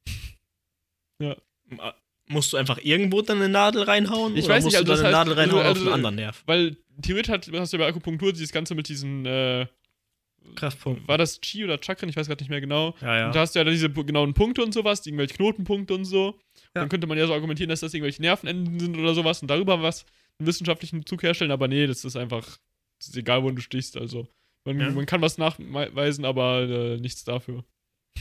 Musst 2.27 2.53
du 2.53 2.57
einfach 2.57 2.79
irgendwo 2.81 3.21
dann 3.21 3.37
eine 3.37 3.49
Nadel 3.49 3.83
reinhauen? 3.83 4.37
Ich 4.37 4.45
oder 4.45 4.55
weiß 4.55 4.63
musst 4.63 4.77
nicht, 4.77 4.89
also 4.89 4.95
du 4.95 5.01
dann 5.03 5.13
eine 5.13 5.15
heißt- 5.15 5.19
Nadel 5.19 5.33
reinhauen 5.33 5.61
also- 5.65 5.81
auf 5.81 5.87
einen 5.87 5.93
anderen 5.93 6.15
Nerv? 6.15 6.43
Weil 6.45 6.77
theoretisch 7.01 7.31
hat, 7.31 7.49
hast 7.53 7.73
du 7.73 7.77
bei 7.77 7.87
Akupunktur 7.87 8.33
dieses 8.33 8.51
Ganze 8.51 8.75
mit 8.75 8.87
diesen. 8.89 9.25
Äh, 9.25 9.67
Kraftpunkt. 10.55 11.07
war 11.07 11.17
das 11.17 11.39
Chi 11.39 11.63
oder 11.63 11.81
Chakren? 11.81 12.09
Ich 12.09 12.17
weiß 12.17 12.27
gerade 12.27 12.43
nicht 12.43 12.49
mehr 12.49 12.59
genau. 12.59 12.95
Ja, 13.01 13.17
ja. 13.17 13.25
Und 13.27 13.35
da 13.35 13.39
hast 13.39 13.55
du 13.55 13.59
ja 13.59 13.63
dann 13.63 13.73
diese 13.73 13.89
genauen 13.89 14.33
Punkte 14.33 14.61
und 14.61 14.73
sowas, 14.73 15.01
die 15.01 15.09
irgendwelche 15.09 15.35
Knotenpunkte 15.35 15.93
und 15.93 16.03
so. 16.03 16.37
Ja. 16.75 16.81
Dann 16.81 16.89
könnte 16.89 17.07
man 17.07 17.17
ja 17.17 17.27
so 17.27 17.33
argumentieren, 17.33 17.69
dass 17.69 17.79
das 17.79 17.93
irgendwelche 17.93 18.21
Nervenenden 18.21 18.77
sind 18.79 18.97
oder 18.97 19.13
sowas 19.13 19.41
und 19.41 19.47
darüber 19.47 19.81
was 19.81 20.05
einen 20.39 20.47
wissenschaftlichen 20.47 20.99
Bezug 20.99 21.23
herstellen, 21.23 21.51
aber 21.51 21.67
nee, 21.67 21.87
das 21.87 22.03
ist 22.03 22.15
einfach, 22.15 22.45
das 22.99 23.07
ist 23.07 23.17
egal, 23.17 23.43
wo 23.43 23.51
du 23.51 23.61
stichst. 23.61 23.95
Also, 23.97 24.27
man, 24.65 24.79
Ja. 24.79 24.91
man 24.91 25.05
kann 25.05 25.21
was 25.21 25.37
nachweisen, 25.37 26.25
aber 26.25 26.63
äh, 26.63 26.97
nichts 26.97 27.23
dafür. 27.23 27.63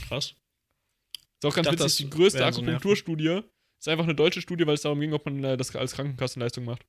Krass. 0.07 0.35
Ist 1.39 1.45
auch 1.45 1.55
ganz 1.55 1.67
dachte, 1.67 1.83
witzig, 1.83 2.05
die 2.05 2.09
größte 2.09 2.39
so. 2.39 2.45
Akupunkturstudie 2.45 3.41
ist 3.79 3.87
einfach 3.89 4.05
eine 4.05 4.15
deutsche 4.15 4.41
Studie, 4.41 4.65
weil 4.65 4.75
es 4.75 4.81
darum 4.81 4.99
ging, 4.99 5.13
ob 5.13 5.25
man 5.25 5.43
äh, 5.43 5.57
das 5.57 5.75
als 5.75 5.93
Krankenkassenleistung 5.93 6.63
macht. 6.63 6.85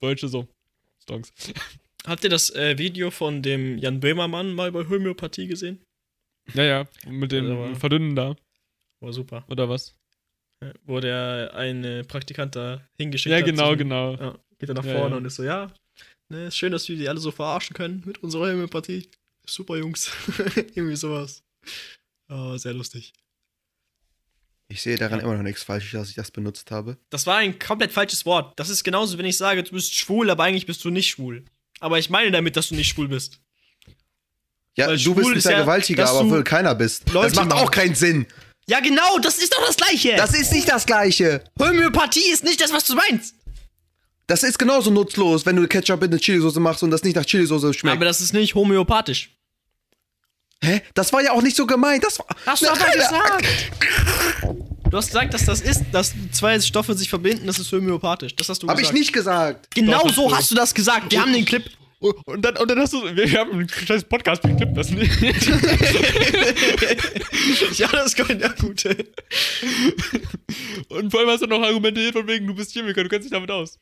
Deutsche 0.00 0.28
so. 0.28 0.48
Stonks. 1.02 1.32
Habt 2.06 2.22
ihr 2.24 2.30
das 2.30 2.50
äh, 2.54 2.76
Video 2.78 3.10
von 3.10 3.42
dem 3.42 3.78
Jan 3.78 4.00
Böhmermann 4.00 4.52
mal 4.52 4.70
bei 4.72 4.84
Homöopathie 4.88 5.46
gesehen? 5.46 5.80
Ja, 6.52 6.62
ja, 6.64 6.88
mit 7.06 7.32
dem 7.32 7.50
Aber- 7.50 7.74
Verdünnen 7.76 8.14
da, 8.14 8.36
War 9.00 9.12
super. 9.12 9.44
oder 9.48 9.68
was? 9.68 9.94
Wo 10.84 11.00
der 11.00 11.52
eine 11.54 12.04
Praktikant 12.04 12.56
da 12.56 12.86
hingeschickt 12.98 13.30
Ja, 13.32 13.38
hat. 13.38 13.44
genau, 13.46 13.70
zum- 13.70 13.78
genau. 13.78 14.14
Ja, 14.16 14.38
geht 14.58 14.68
er 14.68 14.74
nach 14.74 14.84
Ja, 14.84 14.92
vorne 14.98 15.10
ja. 15.12 15.16
und 15.16 15.24
ist 15.26 15.36
so, 15.36 15.42
ja, 15.42 15.72
ne, 16.28 16.46
ist 16.46 16.56
schön, 16.56 16.72
dass 16.72 16.88
wir 16.88 16.96
die 16.96 17.08
alle 17.08 17.20
so 17.20 17.30
verarschen 17.30 17.74
können 17.74 18.02
mit 18.06 18.22
unserer 18.22 18.50
Homöopathie. 18.52 19.08
Super, 19.46 19.76
Jungs. 19.76 20.10
Irgendwie 20.74 20.96
sowas. 20.96 21.42
Oh, 22.28 22.56
sehr 22.56 22.72
lustig. 22.74 23.12
Ich 24.74 24.82
sehe 24.82 24.96
daran 24.98 25.20
Ja. 25.20 25.24
immer 25.24 25.36
noch 25.36 25.44
nichts 25.44 25.62
falsch, 25.62 25.92
dass 25.92 26.08
ich 26.08 26.16
das 26.16 26.32
benutzt 26.32 26.72
habe. 26.72 26.96
Das 27.08 27.26
war 27.28 27.36
ein 27.36 27.60
komplett 27.60 27.92
falsches 27.92 28.26
Wort. 28.26 28.58
Das 28.58 28.68
ist 28.68 28.82
genauso, 28.82 29.16
wenn 29.18 29.24
ich 29.24 29.38
sage, 29.38 29.62
du 29.62 29.70
bist 29.70 29.94
schwul, 29.94 30.28
aber 30.30 30.42
eigentlich 30.42 30.66
bist 30.66 30.84
du 30.84 30.90
nicht 30.90 31.08
schwul. 31.08 31.44
Aber 31.78 32.00
ich 32.00 32.10
meine 32.10 32.32
damit, 32.32 32.56
dass 32.56 32.68
du 32.70 32.74
nicht 32.74 32.88
schwul 32.88 33.06
bist. 33.06 33.38
Ja, 34.76 34.88
Weil 34.88 34.98
du 34.98 35.14
bist 35.14 35.28
ein 35.30 35.34
ja, 35.36 35.40
Vergewaltiger, 35.42 36.02
dass 36.02 36.10
aber 36.16 36.28
wohl 36.28 36.42
keiner 36.42 36.74
bist. 36.74 37.08
Leute 37.12 37.28
das 37.34 37.36
macht 37.36 37.52
auch 37.52 37.70
keinen 37.70 37.94
Sinn. 37.94 38.26
Ja, 38.66 38.80
genau, 38.80 39.18
das 39.20 39.38
ist 39.38 39.52
doch 39.54 39.64
das 39.64 39.76
Gleiche. 39.76 40.16
Das 40.16 40.34
ist 40.34 40.52
nicht 40.52 40.68
das 40.68 40.86
Gleiche. 40.86 41.44
Homöopathie 41.60 42.32
ist 42.32 42.42
nicht 42.42 42.60
das, 42.60 42.72
was 42.72 42.84
du 42.84 42.96
meinst. 42.96 43.36
Das 44.26 44.42
ist 44.42 44.58
genauso 44.58 44.90
nutzlos, 44.90 45.46
wenn 45.46 45.54
du 45.54 45.68
Ketchup 45.68 46.02
in 46.02 46.10
eine 46.10 46.18
Chilisauce 46.18 46.56
machst 46.56 46.82
und 46.82 46.90
das 46.90 47.04
nicht 47.04 47.14
nach 47.14 47.24
Chilisauce 47.26 47.76
schmeckt. 47.76 47.94
Aber 47.94 48.06
das 48.06 48.20
ist 48.20 48.32
nicht 48.32 48.56
homöopathisch. 48.56 49.30
Hä? 50.62 50.82
Das 50.94 51.12
war 51.12 51.22
ja 51.22 51.32
auch 51.32 51.42
nicht 51.42 51.56
so 51.56 51.66
gemeint. 51.66 52.04
Das 52.04 52.18
war. 52.18 52.26
Hast 52.46 52.62
du 52.62 52.68
aber 52.68 52.90
gesagt. 52.92 53.46
Du 54.90 54.96
hast 54.96 55.06
gesagt, 55.08 55.34
dass 55.34 55.44
das 55.44 55.60
ist, 55.60 55.82
dass 55.92 56.12
zwei 56.32 56.58
Stoffe 56.60 56.94
sich 56.94 57.08
verbinden, 57.08 57.46
das 57.46 57.58
ist 57.58 57.72
homöopathisch. 57.72 58.36
Das 58.36 58.48
hast 58.48 58.62
du 58.62 58.68
Hab 58.68 58.76
ich 58.76 58.82
gesagt. 58.82 58.98
nicht 58.98 59.12
gesagt. 59.12 59.74
Genau 59.74 60.02
Doch, 60.02 60.14
so 60.14 60.36
hast 60.36 60.50
du. 60.50 60.54
das 60.54 60.74
gesagt. 60.74 61.10
Wir 61.10 61.20
haben 61.20 61.32
den 61.32 61.44
Clip. 61.44 61.64
Und 61.98 62.44
dann, 62.44 62.56
und 62.58 62.70
dann 62.70 62.78
hast 62.78 62.92
du. 62.92 63.02
Wir, 63.16 63.40
haben 63.40 63.52
einen 63.52 63.68
scheiß 63.68 64.04
Podcast 64.04 64.42
geklippt, 64.42 64.76
das 64.76 64.90
nicht. 64.90 65.10
ja, 67.78 67.88
das 67.88 68.14
kommt 68.14 68.40
ja 68.42 68.48
gut. 68.48 68.84
Und 70.90 71.10
vor 71.10 71.20
allem 71.20 71.30
hast 71.30 71.42
du 71.42 71.46
noch 71.46 71.62
argumentiert 71.62 72.12
von 72.12 72.26
wegen, 72.28 72.46
du 72.46 72.54
bist 72.54 72.72
Chemiker, 72.72 73.02
du 73.02 73.08
kennst 73.08 73.24
dich 73.24 73.32
damit 73.32 73.50
aus. 73.50 73.78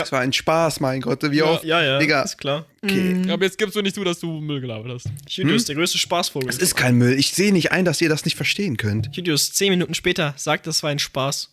Das 0.00 0.12
war 0.12 0.20
ein 0.20 0.32
Spaß, 0.32 0.80
mein 0.80 1.00
Gott. 1.00 1.22
Wie 1.30 1.36
Ja, 1.36 1.44
oft? 1.44 1.64
Ja, 1.64 1.82
ja, 1.82 1.98
Digga. 1.98 2.22
ist 2.22 2.38
klar. 2.38 2.66
Okay. 2.82 3.22
Aber 3.30 3.44
jetzt 3.44 3.58
gibst 3.58 3.76
du 3.76 3.82
nicht 3.82 3.94
zu, 3.94 4.04
dass 4.04 4.18
du 4.20 4.40
Müll 4.40 4.60
gelabert 4.60 4.92
hast. 4.92 5.06
Julius, 5.28 5.64
der 5.64 5.74
größte 5.76 5.98
Spaßvogel. 5.98 6.46
Das 6.48 6.58
ist 6.58 6.74
kein 6.76 6.96
Müll. 6.96 7.18
Ich 7.18 7.32
sehe 7.32 7.52
nicht 7.52 7.72
ein, 7.72 7.84
dass 7.84 8.00
ihr 8.00 8.08
das 8.08 8.24
nicht 8.24 8.36
verstehen 8.36 8.76
könnt. 8.76 9.14
Julius, 9.16 9.52
zehn 9.52 9.70
Minuten 9.70 9.94
später 9.94 10.34
sagt, 10.36 10.66
das 10.66 10.82
war 10.82 10.90
ein 10.90 10.98
Spaß. 10.98 11.50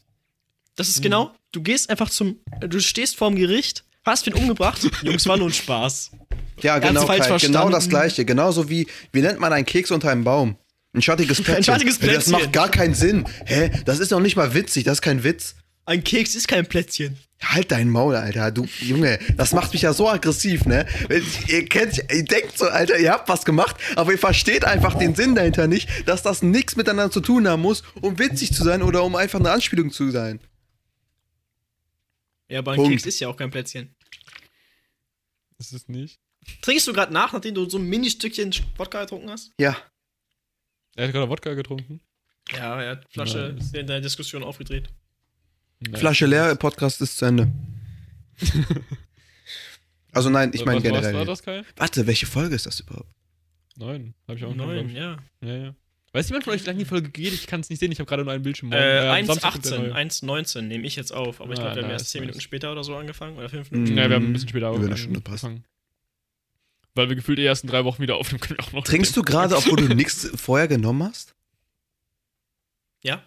Das 0.76 0.88
ist 0.90 1.02
genau, 1.02 1.32
du 1.52 1.62
gehst 1.62 1.90
einfach 1.90 2.10
zum, 2.10 2.38
du 2.62 2.80
stehst 2.80 3.16
vorm 3.18 3.36
Gericht, 3.36 3.84
hast 4.06 4.26
wen 4.26 4.34
umgebracht. 4.34 4.82
Jungs, 5.04 5.28
war 5.28 5.38
nur 5.38 5.48
ein 5.50 5.54
Spaß. 5.54 6.12
Ja, 6.62 6.80
genau, 6.80 7.06
genau 7.40 7.70
das 7.70 7.90
gleiche. 7.90 8.24
Genauso 8.26 8.70
wie, 8.70 8.88
wie 9.12 9.22
nennt 9.22 9.40
man 9.40 9.52
einen 9.54 9.66
Keks 9.66 9.92
unter 9.92 10.10
einem 10.12 10.24
Baum? 10.24 10.56
Ein 10.94 11.02
schattiges 11.02 11.42
Plätzchen. 11.44 11.64
schattiges 11.64 12.00
Das 12.00 12.08
Plätzchen. 12.08 12.32
macht 12.34 12.54
gar 12.54 12.70
keinen 12.70 12.94
Sinn. 12.94 13.26
Hä? 13.46 13.72
Das 13.86 14.00
ist 14.00 14.12
doch 14.12 14.20
nicht 14.20 14.36
mal 14.36 14.54
witzig. 14.54 14.84
Das 14.84 14.96
ist 14.98 15.02
kein 15.02 15.24
Witz. 15.24 15.56
Ein 15.86 16.04
Keks 16.04 16.36
ist 16.36 16.48
kein 16.48 16.68
Plätzchen. 16.68 17.18
Halt 17.44 17.72
dein 17.72 17.90
Maul, 17.90 18.16
Alter. 18.16 18.52
Du, 18.52 18.68
Junge, 18.82 19.18
das 19.36 19.52
macht 19.54 19.74
mich 19.74 19.82
ja 19.82 19.94
so 19.94 20.08
aggressiv, 20.08 20.66
ne? 20.66 20.86
Wenn- 21.08 21.26
Ihr 21.48 21.66
kennt, 21.68 21.98
ihr 21.98 22.24
denkt 22.24 22.56
so, 22.58 22.66
Alter, 22.68 23.00
ihr 23.00 23.12
habt 23.12 23.28
was 23.30 23.46
gemacht, 23.46 23.76
aber 23.96 24.12
ihr 24.12 24.20
versteht 24.20 24.64
einfach 24.64 24.94
den 24.96 25.16
Sinn 25.16 25.34
dahinter 25.34 25.66
nicht, 25.68 26.08
dass 26.08 26.22
das 26.22 26.44
nichts 26.44 26.76
miteinander 26.76 27.12
zu 27.12 27.20
tun 27.20 27.48
haben 27.48 27.64
muss, 27.64 27.82
um 28.02 28.20
witzig 28.20 28.54
zu 28.54 28.64
sein 28.64 28.84
oder 28.84 29.04
um 29.04 29.16
einfach 29.16 29.40
eine 29.40 29.50
Anspielung 29.52 29.92
zu 29.92 30.12
sein. 30.12 30.40
Ja, 32.48 32.60
aber 32.60 32.74
ein 32.74 32.76
Punkt. 32.78 32.92
Keks 32.92 33.06
ist 33.08 33.20
ja 33.20 33.28
auch 33.28 33.38
kein 33.38 33.50
Plätzchen. 33.50 33.96
Ist 35.58 35.74
es 35.74 35.88
nicht? 35.88 36.20
Trinkst 36.62 36.88
du 36.88 36.94
gerade 36.94 37.12
nach, 37.14 37.34
nachdem 37.34 37.56
du 37.56 37.68
so 37.70 37.78
ein 37.78 37.84
Mini-Stückchen 37.86 38.54
Wodka 38.78 39.02
getrunken 39.02 39.30
hast? 39.32 39.52
Ja. 39.60 39.76
Er 40.96 41.08
hat 41.08 41.14
gerade 41.14 41.30
Wodka 41.30 41.54
getrunken. 41.54 42.02
Ja, 42.52 42.82
er 42.82 42.92
hat 42.92 43.06
Flasche 43.12 43.54
Nice. 43.58 43.72
in 43.74 43.88
der 43.88 44.02
Diskussion 44.02 44.44
aufgedreht. 44.44 44.90
Nein. 45.82 46.00
Flasche 46.00 46.26
leer, 46.28 46.56
Podcast 46.56 47.02
ist 47.02 47.18
zu 47.18 47.26
Ende. 47.26 47.52
Also 50.14 50.30
nein, 50.30 50.52
ich 50.54 50.66
meine 50.66 50.78
was 50.80 50.84
generell. 50.84 51.14
war 51.14 51.24
das, 51.26 51.42
Kai? 51.42 51.64
Warte, 51.78 52.06
welche 52.06 52.26
Folge 52.26 52.54
ist 52.54 52.66
das 52.66 52.82
überhaupt? 52.82 53.08
Neun. 53.78 54.14
Hab 54.28 54.36
ich 54.36 54.44
auch 54.44 54.54
noch, 54.54 54.66
Neun, 54.66 54.90
glaub 54.90 54.98
ja. 54.98 55.18
ich. 55.40 55.48
Ja, 55.48 55.56
ja. 55.56 55.76
Weiß 56.12 56.28
jemand 56.28 56.44
von 56.44 56.54
euch, 56.54 56.62
wie 56.64 56.66
lange 56.66 56.80
die 56.80 56.86
Folge 56.86 57.10
geht? 57.10 57.32
Ich 57.34 57.48
kann 57.48 57.62
es 57.62 57.70
nicht 57.70 57.80
sehen, 57.80 57.94
ich 57.94 58.00
habe 58.00 58.10
gerade 58.10 58.26
nur 58.26 58.34
einen 58.34 58.44
Bildschirm. 58.44 58.74
Äh, 58.74 59.08
am 59.08 59.26
Samstag 59.26 59.54
kommt 59.54 59.66
der 59.68 59.80
1,18, 59.96 60.26
neue. 60.26 60.42
1,19 60.42 60.62
nehme 60.64 60.86
ich 60.86 60.98
jetzt 60.98 61.14
auf. 61.14 61.40
Aber 61.40 61.54
ich 61.54 61.60
Ah, 61.60 61.64
glaube, 61.64 61.76
wir 61.78 61.84
haben 61.84 61.92
erst 61.92 62.10
10 62.10 62.20
nice. 62.20 62.26
Minuten 62.28 62.42
später 62.42 62.74
oder 62.74 62.84
so 62.84 62.94
angefangen. 62.98 63.38
Oder 63.38 63.48
5 63.48 63.72
Mhm. 63.72 63.78
Minuten. 63.84 63.98
Ja, 63.98 64.10
wir 64.10 64.16
haben 64.18 64.26
ein 64.26 64.34
bisschen 64.34 64.50
später 64.50 64.70
Über 64.74 64.86
eine 64.86 64.98
Stunde 64.98 65.22
passt. 65.22 65.46
angefangen. 65.46 65.66
Weil 66.94 67.08
wir 67.08 67.16
gefühlt 67.16 67.38
die 67.40 67.46
ersten 67.46 67.68
drei 67.68 67.86
Wochen 67.86 68.02
wieder 68.04 68.18
aufnehmen 68.18 68.42
können. 68.42 68.60
Auch 68.60 68.74
noch 68.74 68.84
Trinkst 68.84 69.16
du 69.16 69.22
gerade, 69.22 69.56
obwohl 69.56 69.78
du 69.88 69.96
nichts 69.96 70.30
vorher 70.36 70.68
genommen 70.68 71.04
hast? 71.04 71.34
Ja, 73.02 73.24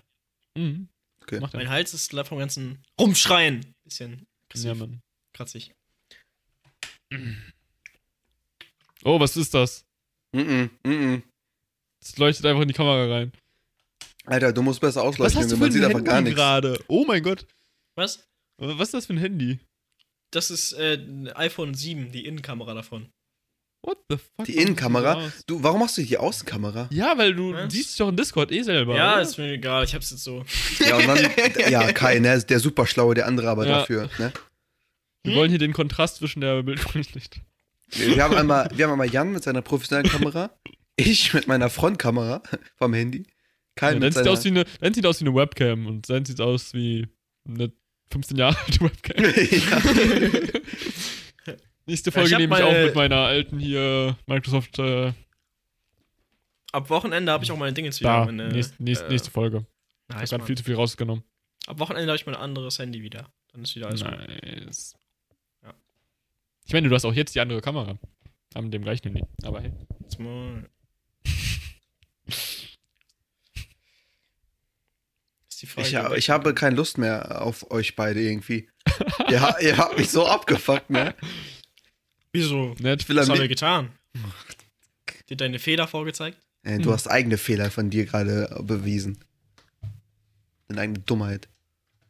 Mhm. 0.54 0.88
Okay. 1.24 1.40
Macht 1.40 1.54
mein 1.54 1.70
Hals 1.70 1.94
ist 1.94 2.12
vom 2.12 2.38
ganzen 2.38 2.82
Rumschreien. 3.00 3.74
Bisschen 3.84 4.26
aggressiv, 4.48 4.78
Ja, 4.78 4.86
kratzig. 5.32 5.72
Oh, 9.04 9.18
was 9.18 9.36
ist 9.36 9.54
das? 9.54 9.84
Mhm, 10.32 10.70
mhm. 10.84 11.22
Das 12.00 12.16
leuchtet 12.18 12.44
einfach 12.46 12.62
in 12.62 12.68
die 12.68 12.74
Kamera 12.74 13.06
rein. 13.10 13.32
Alter, 14.26 14.52
du 14.52 14.62
musst 14.62 14.80
besser 14.80 15.00
Was 15.00 15.08
ausleuchten, 15.08 15.42
hast 15.42 15.50
du 15.52 15.56
man 15.56 15.68
ein 15.68 15.72
sieht 15.72 15.84
einfach 15.84 16.04
gar 16.04 16.16
Handy 16.16 16.30
nichts. 16.30 16.38
gerade? 16.40 16.84
Oh 16.88 17.04
mein 17.06 17.22
Gott. 17.22 17.46
Was? 17.94 18.26
Was 18.58 18.88
ist 18.88 18.94
das 18.94 19.06
für 19.06 19.14
ein 19.14 19.18
Handy? 19.18 19.60
Das 20.30 20.50
ist 20.50 20.72
äh, 20.74 20.94
ein 20.94 21.28
iPhone 21.28 21.74
7, 21.74 22.10
die 22.12 22.26
Innenkamera 22.26 22.74
davon. 22.74 23.08
What 23.86 23.98
the 24.08 24.16
fuck? 24.16 24.46
Die 24.46 24.56
Innenkamera? 24.56 25.30
Du, 25.46 25.62
warum 25.62 25.80
machst 25.80 25.98
du 25.98 26.02
die 26.02 26.16
Außenkamera? 26.16 26.88
Ja, 26.90 27.18
weil 27.18 27.34
du 27.34 27.52
Was? 27.52 27.70
siehst 27.72 27.90
dich 27.90 27.96
doch 27.98 28.08
in 28.08 28.16
Discord 28.16 28.50
eh 28.50 28.62
selber. 28.62 28.96
ja, 28.96 29.12
oder? 29.14 29.22
ist 29.22 29.36
mir 29.36 29.52
egal, 29.52 29.84
ich 29.84 29.94
hab's 29.94 30.10
jetzt 30.10 30.24
so. 30.24 30.42
Ja, 30.80 30.96
und 30.96 31.06
dann, 31.06 31.18
ja, 31.70 31.92
Kai, 31.92 32.18
ne, 32.18 32.40
der 32.42 32.60
Superschlaue, 32.60 33.14
der 33.14 33.26
andere 33.26 33.48
aber 33.50 33.66
Ja. 33.66 33.78
dafür, 33.80 34.08
ne? 34.18 34.32
Wir 35.22 35.32
Hm? 35.32 35.38
wollen 35.38 35.50
hier 35.50 35.58
den 35.58 35.72
Kontrast 35.74 36.16
zwischen 36.16 36.40
der 36.40 36.62
Bildqualität. 36.62 37.40
Wir 37.90 38.16
wir 38.16 38.24
haben 38.24 38.34
einmal, 38.34 38.68
wir 38.74 38.84
haben 38.86 38.92
einmal 38.92 39.10
Jan 39.10 39.32
mit 39.32 39.42
seiner 39.44 39.60
professionellen 39.62 40.08
Kamera, 40.10 40.50
ich 40.96 41.34
mit 41.34 41.46
meiner 41.46 41.68
Frontkamera 41.68 42.42
vom 42.76 42.94
Handy, 42.94 43.26
Kai 43.76 43.92
Ja, 43.92 43.98
dann, 43.98 44.12
sieht 44.12 44.26
aus 44.28 44.44
wie 44.44 44.48
eine, 44.48 44.64
dann 44.80 44.94
sieht 44.94 45.04
aus 45.06 45.20
wie 45.20 45.26
eine 45.26 45.34
Webcam 45.34 45.86
und 45.86 46.08
dann 46.08 46.24
sieht 46.24 46.40
aus 46.40 46.72
wie 46.72 47.06
eine 47.46 47.70
15 48.10 48.36
Jahre 48.38 48.56
alte 48.66 48.80
Webcam. 48.80 49.24
ja. 49.24 50.60
Nächste 51.86 52.10
ich 52.10 52.14
Folge 52.14 52.32
hab 52.32 52.38
nehme 52.40 52.56
ich 52.56 52.62
auch 52.64 52.72
mit 52.72 52.94
meiner 52.94 53.16
alten 53.16 53.58
hier 53.58 54.16
Microsoft 54.26 54.78
äh, 54.78 55.12
Ab 56.72 56.90
Wochenende 56.90 57.30
habe 57.30 57.44
ich 57.44 57.52
auch 57.52 57.56
meine 57.56 57.72
Dinge 57.72 57.90
zu 57.90 58.02
da. 58.02 58.24
meine, 58.24 58.48
nächste, 58.48 58.82
nächste, 58.82 59.06
äh, 59.06 59.10
nächste 59.10 59.30
Folge. 59.30 59.64
Ich 60.08 60.14
Nice, 60.16 60.20
habe 60.32 60.38
gerade 60.38 60.46
viel 60.46 60.56
zu 60.56 60.64
viel 60.64 60.74
rausgenommen. 60.74 61.22
Ab 61.66 61.78
Wochenende 61.78 62.08
habe 62.08 62.16
ich 62.16 62.26
mein 62.26 62.34
anderes 62.34 62.78
Handy 62.78 63.02
wieder. 63.02 63.30
Dann 63.52 63.62
ist 63.62 63.76
wieder 63.76 63.86
alles 63.88 64.02
gut. 64.02 64.10
Nice. 64.42 64.96
Ja. 65.62 65.72
Ich 66.66 66.72
meine, 66.72 66.88
du 66.88 66.94
hast 66.94 67.04
auch 67.04 67.12
jetzt 67.14 67.34
die 67.34 67.40
andere 67.40 67.60
Kamera. 67.60 67.98
Haben 68.54 68.70
dem 68.70 68.82
gleichen 68.82 69.04
Handy. 69.04 69.22
Aber 69.44 69.60
hey. 69.60 69.72
Frage. 75.66 75.88
Ich, 75.88 75.94
ha- 75.96 76.14
ich 76.14 76.30
habe 76.30 76.54
keine 76.54 76.76
Lust 76.76 76.98
mehr 76.98 77.40
auf 77.42 77.70
euch 77.70 77.96
beide 77.96 78.20
irgendwie. 78.20 78.68
ihr, 79.30 79.40
ha- 79.40 79.56
ihr 79.60 79.76
habt 79.78 79.98
mich 79.98 80.10
so 80.10 80.26
abgefuckt, 80.26 80.90
ne? 80.90 81.14
Wieso? 82.34 82.74
Nett. 82.80 83.08
will 83.08 83.16
Was 83.16 83.28
haben 83.28 83.38
wir 83.38 83.48
getan? 83.48 83.90
Dir 85.28 85.36
deine 85.36 85.60
Fehler 85.60 85.86
vorgezeigt? 85.86 86.36
Äh, 86.64 86.80
du 86.80 86.92
hast 86.92 87.06
eigene 87.06 87.38
Fehler 87.38 87.70
von 87.70 87.90
dir 87.90 88.06
gerade 88.06 88.60
bewiesen. 88.62 89.18
Deine 90.66 90.80
eigene 90.80 90.98
Dummheit. 90.98 91.48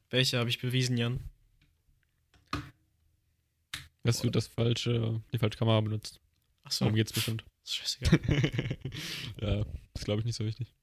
Welche 0.09 0.39
habe 0.39 0.49
ich 0.49 0.61
bewiesen, 0.61 0.97
Jan? 0.97 1.21
Dass 4.03 4.21
du 4.21 4.31
das 4.31 4.47
falsche, 4.47 5.21
die 5.33 5.39
falsche 5.39 5.59
Kamera 5.59 5.81
benutzt. 5.83 6.21
Achso, 6.63 6.85
Darum 6.87 6.97
geht's 6.97 7.13
bestimmt. 7.13 7.45
ist 7.63 7.75
scheißegal. 7.77 8.21
ja, 9.41 9.65
das 9.93 10.05
glaube 10.05 10.21
ich 10.21 10.25
nicht 10.25 10.37
so 10.37 10.45
wichtig. 10.45 10.74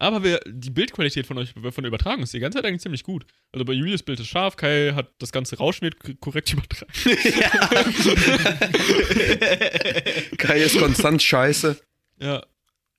Aber 0.00 0.22
wir, 0.22 0.40
die 0.46 0.70
Bildqualität 0.70 1.26
von 1.26 1.38
euch, 1.38 1.52
von 1.52 1.82
der 1.82 1.88
Übertragung 1.88 2.22
ist 2.22 2.32
die 2.32 2.38
ganze 2.38 2.58
Zeit 2.58 2.64
eigentlich 2.64 2.82
ziemlich 2.82 3.02
gut. 3.02 3.26
Also 3.52 3.64
bei 3.64 3.72
Julius 3.72 4.04
Bild 4.04 4.20
ist 4.20 4.28
scharf, 4.28 4.54
Kai 4.56 4.92
hat 4.94 5.10
das 5.18 5.32
ganze 5.32 5.58
Rauschen 5.58 5.82
wird 5.82 6.20
korrekt 6.20 6.52
übertragen. 6.52 6.92
Kai 10.38 10.62
ist 10.62 10.78
konstant 10.78 11.20
scheiße. 11.20 11.80
Ja. 12.20 12.44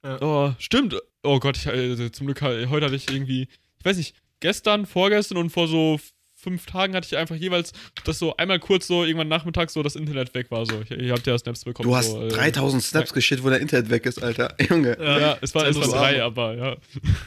Ja. 0.03 0.21
Oh, 0.21 0.53
stimmt. 0.59 0.95
Oh 1.23 1.39
Gott, 1.39 1.57
ich, 1.57 1.67
also, 1.67 2.09
zum 2.09 2.27
Glück, 2.27 2.41
äh, 2.41 2.67
heute 2.67 2.85
hatte 2.85 2.95
ich 2.95 3.09
irgendwie, 3.09 3.47
ich 3.79 3.85
weiß 3.85 3.97
nicht, 3.97 4.15
gestern, 4.41 4.85
vorgestern 4.85 5.37
und 5.37 5.49
vor 5.49 5.67
so 5.67 5.99
fünf 6.39 6.65
Tagen 6.65 6.95
hatte 6.95 7.07
ich 7.07 7.17
einfach 7.17 7.35
jeweils, 7.35 7.73
dass 8.05 8.19
so 8.19 8.35
einmal 8.37 8.59
kurz 8.59 8.87
so 8.87 9.03
irgendwann 9.03 9.27
nachmittags 9.27 9.73
so 9.73 9.83
das 9.83 9.95
Internet 9.95 10.33
weg 10.33 10.49
war. 10.51 10.65
So, 10.65 10.81
ich, 10.81 10.91
ihr 10.91 11.11
habt 11.11 11.27
ja 11.27 11.37
Snaps 11.37 11.65
bekommen. 11.65 11.89
Du 11.89 11.95
hast 11.95 12.11
so, 12.11 12.21
äh, 12.21 12.29
3000 12.29 12.81
Snaps 12.81 13.13
geschickt, 13.13 13.43
wo 13.43 13.49
der 13.49 13.59
Internet 13.59 13.89
weg 13.89 14.05
ist, 14.05 14.23
Alter. 14.23 14.55
Junge. 14.69 14.97
Ja, 14.99 15.37
es 15.41 15.53
war, 15.53 15.67
es 15.67 15.75
war 15.75 15.83
lustig. 15.83 15.99
drei, 15.99 16.23
aber 16.23 16.55
ja. 16.55 16.77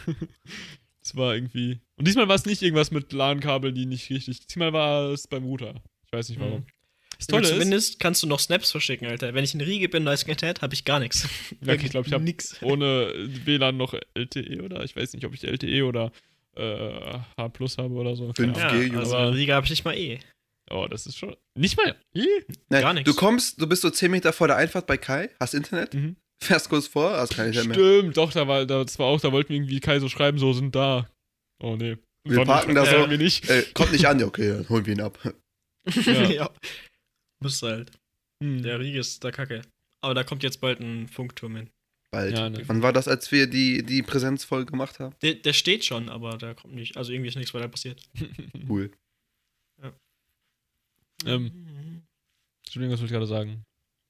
es 1.02 1.14
war 1.16 1.34
irgendwie. 1.34 1.80
Und 1.96 2.08
diesmal 2.08 2.28
war 2.28 2.36
es 2.36 2.46
nicht 2.46 2.62
irgendwas 2.62 2.90
mit 2.90 3.12
LAN-Kabel, 3.12 3.72
die 3.72 3.86
nicht 3.86 4.08
richtig. 4.10 4.46
Diesmal 4.46 4.72
war 4.72 5.10
es 5.10 5.26
beim 5.26 5.44
Router. 5.44 5.74
Ich 6.06 6.12
weiß 6.12 6.30
nicht 6.30 6.40
warum. 6.40 6.60
Mhm. 6.60 6.66
Das 7.18 7.28
Tolle 7.28 7.42
ist, 7.44 7.50
zumindest 7.50 8.00
kannst 8.00 8.22
du 8.24 8.26
noch 8.26 8.40
Snaps 8.40 8.72
verschicken, 8.72 9.06
Alter. 9.06 9.32
Wenn 9.32 9.44
ich 9.44 9.54
in 9.54 9.60
Riege 9.60 9.88
bin, 9.88 10.04
ist 10.08 10.24
kein 10.24 10.32
Internet, 10.32 10.60
habe 10.60 10.74
ich 10.74 10.84
gar 10.84 10.98
nichts. 10.98 11.28
ja, 11.60 11.74
ich 11.74 11.90
glaube, 11.90 12.08
ich 12.08 12.12
habe 12.14 12.24
ohne 12.62 13.12
WLAN 13.44 13.76
noch 13.76 13.94
LTE 14.14 14.62
oder 14.62 14.82
ich 14.82 14.96
weiß 14.96 15.12
nicht, 15.12 15.24
ob 15.24 15.32
ich 15.32 15.44
LTE 15.44 15.84
oder 15.84 16.10
äh, 16.56 17.18
H 17.38 17.48
Plus 17.50 17.78
habe 17.78 17.94
oder 17.94 18.14
so. 18.16 18.32
Keine 18.32 18.52
5G, 18.52 18.60
Ahnung. 18.62 18.80
Ja, 18.80 18.86
Junge. 18.86 18.98
also 18.98 19.16
Riga 19.30 19.54
habe 19.54 19.64
ich 19.64 19.70
nicht 19.70 19.84
mal 19.84 19.96
eh. 19.96 20.18
Oh, 20.70 20.86
das 20.88 21.06
ist 21.06 21.18
schon. 21.18 21.36
Nicht 21.58 21.76
mal. 21.76 21.96
Eh? 22.14 22.24
Nein, 22.70 22.82
Gar 22.82 22.94
nichts. 22.94 23.10
Du 23.10 23.16
kommst, 23.16 23.60
du 23.60 23.66
bist 23.66 23.82
so 23.82 23.90
10 23.90 24.10
Meter 24.10 24.32
vor 24.32 24.46
der 24.48 24.56
Einfahrt 24.56 24.86
bei 24.86 24.96
Kai, 24.96 25.28
hast 25.40 25.54
Internet, 25.54 25.92
Mhm. 25.94 26.16
fährst 26.42 26.68
kurz 26.68 26.86
vor, 26.86 27.10
hast 27.12 27.34
kein 27.36 27.48
Internet 27.48 27.68
mehr. 27.68 27.74
Stimmt, 28.00 28.16
doch, 28.16 28.32
da 28.32 28.46
war, 28.48 28.64
das 28.64 28.98
war 28.98 29.06
auch, 29.06 29.20
da 29.20 29.32
wollten 29.32 29.50
wir 29.50 29.56
irgendwie 29.56 29.80
Kai 29.80 29.98
so 30.00 30.08
schreiben, 30.08 30.38
so 30.38 30.52
sind 30.52 30.74
da. 30.74 31.08
Oh 31.62 31.76
nee. 31.76 31.96
Wir 32.24 32.36
War 32.38 32.44
parken 32.46 32.74
da 32.74 32.86
so. 32.86 32.96
äh, 32.96 33.16
nicht. 33.16 33.50
Äh, 33.50 33.64
kommt 33.74 33.92
nicht 33.92 34.06
an, 34.06 34.20
ja, 34.20 34.26
okay, 34.26 34.48
dann 34.48 34.68
holen 34.68 34.86
wir 34.86 34.92
ihn 34.94 35.00
ab. 35.00 35.18
Ja. 35.24 36.12
ja. 36.30 36.50
Musst 37.42 37.60
du 37.62 37.66
halt. 37.66 37.90
Hm. 38.42 38.62
Der 38.62 38.78
Riege 38.78 39.00
ist 39.00 39.22
der 39.24 39.32
Kacke. 39.32 39.62
aber 40.00 40.14
da 40.14 40.22
kommt 40.24 40.42
jetzt 40.44 40.60
bald 40.60 40.80
ein 40.80 41.08
Funkturm 41.08 41.56
hin. 41.56 41.70
Bald. 42.12 42.36
Ja, 42.36 42.50
ne. 42.50 42.62
Wann 42.66 42.82
war 42.82 42.92
das, 42.92 43.08
als 43.08 43.32
wir 43.32 43.46
die, 43.46 43.82
die 43.82 44.02
Präsenzfolge 44.02 44.70
gemacht 44.70 45.00
haben? 45.00 45.14
Der, 45.22 45.34
der 45.34 45.54
steht 45.54 45.84
schon, 45.84 46.10
aber 46.10 46.36
da 46.36 46.52
kommt 46.54 46.74
nicht. 46.74 46.96
Also 46.96 47.10
irgendwie 47.10 47.28
ist 47.28 47.36
nichts 47.36 47.54
weiter 47.54 47.68
passiert. 47.68 48.02
Cool. 48.68 48.90
Ähm, 51.24 52.02
Entschuldigung, 52.64 52.94
was 52.94 53.00
wollte 53.00 53.12
ich 53.14 53.18
gerade 53.18 53.26
sagen? 53.26 53.64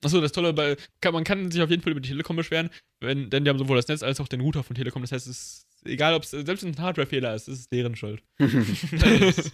Achso, 0.04 0.20
das 0.20 0.32
Tolle 0.32 0.52
bei. 0.52 0.76
Kann, 1.00 1.14
man 1.14 1.24
kann 1.24 1.50
sich 1.50 1.62
auf 1.62 1.70
jeden 1.70 1.82
Fall 1.82 1.92
über 1.92 2.00
die 2.00 2.08
Telekom 2.08 2.36
beschweren, 2.36 2.70
wenn, 3.00 3.30
denn 3.30 3.44
die 3.44 3.50
haben 3.50 3.58
sowohl 3.58 3.76
das 3.76 3.88
Netz 3.88 4.02
als 4.02 4.18
auch 4.20 4.28
den 4.28 4.40
Router 4.40 4.64
von 4.64 4.74
Telekom. 4.74 5.02
Das 5.02 5.12
heißt, 5.12 5.26
es 5.26 5.36
ist 5.36 5.66
egal, 5.84 6.14
ob 6.14 6.24
es 6.24 6.30
selbst 6.30 6.64
ein 6.64 6.78
Hardware-Fehler 6.78 7.34
ist, 7.34 7.48
es 7.48 7.60
ist 7.60 7.72
deren 7.72 7.96
Schuld. 7.96 8.22
ja, 8.38 8.48
das 8.48 9.50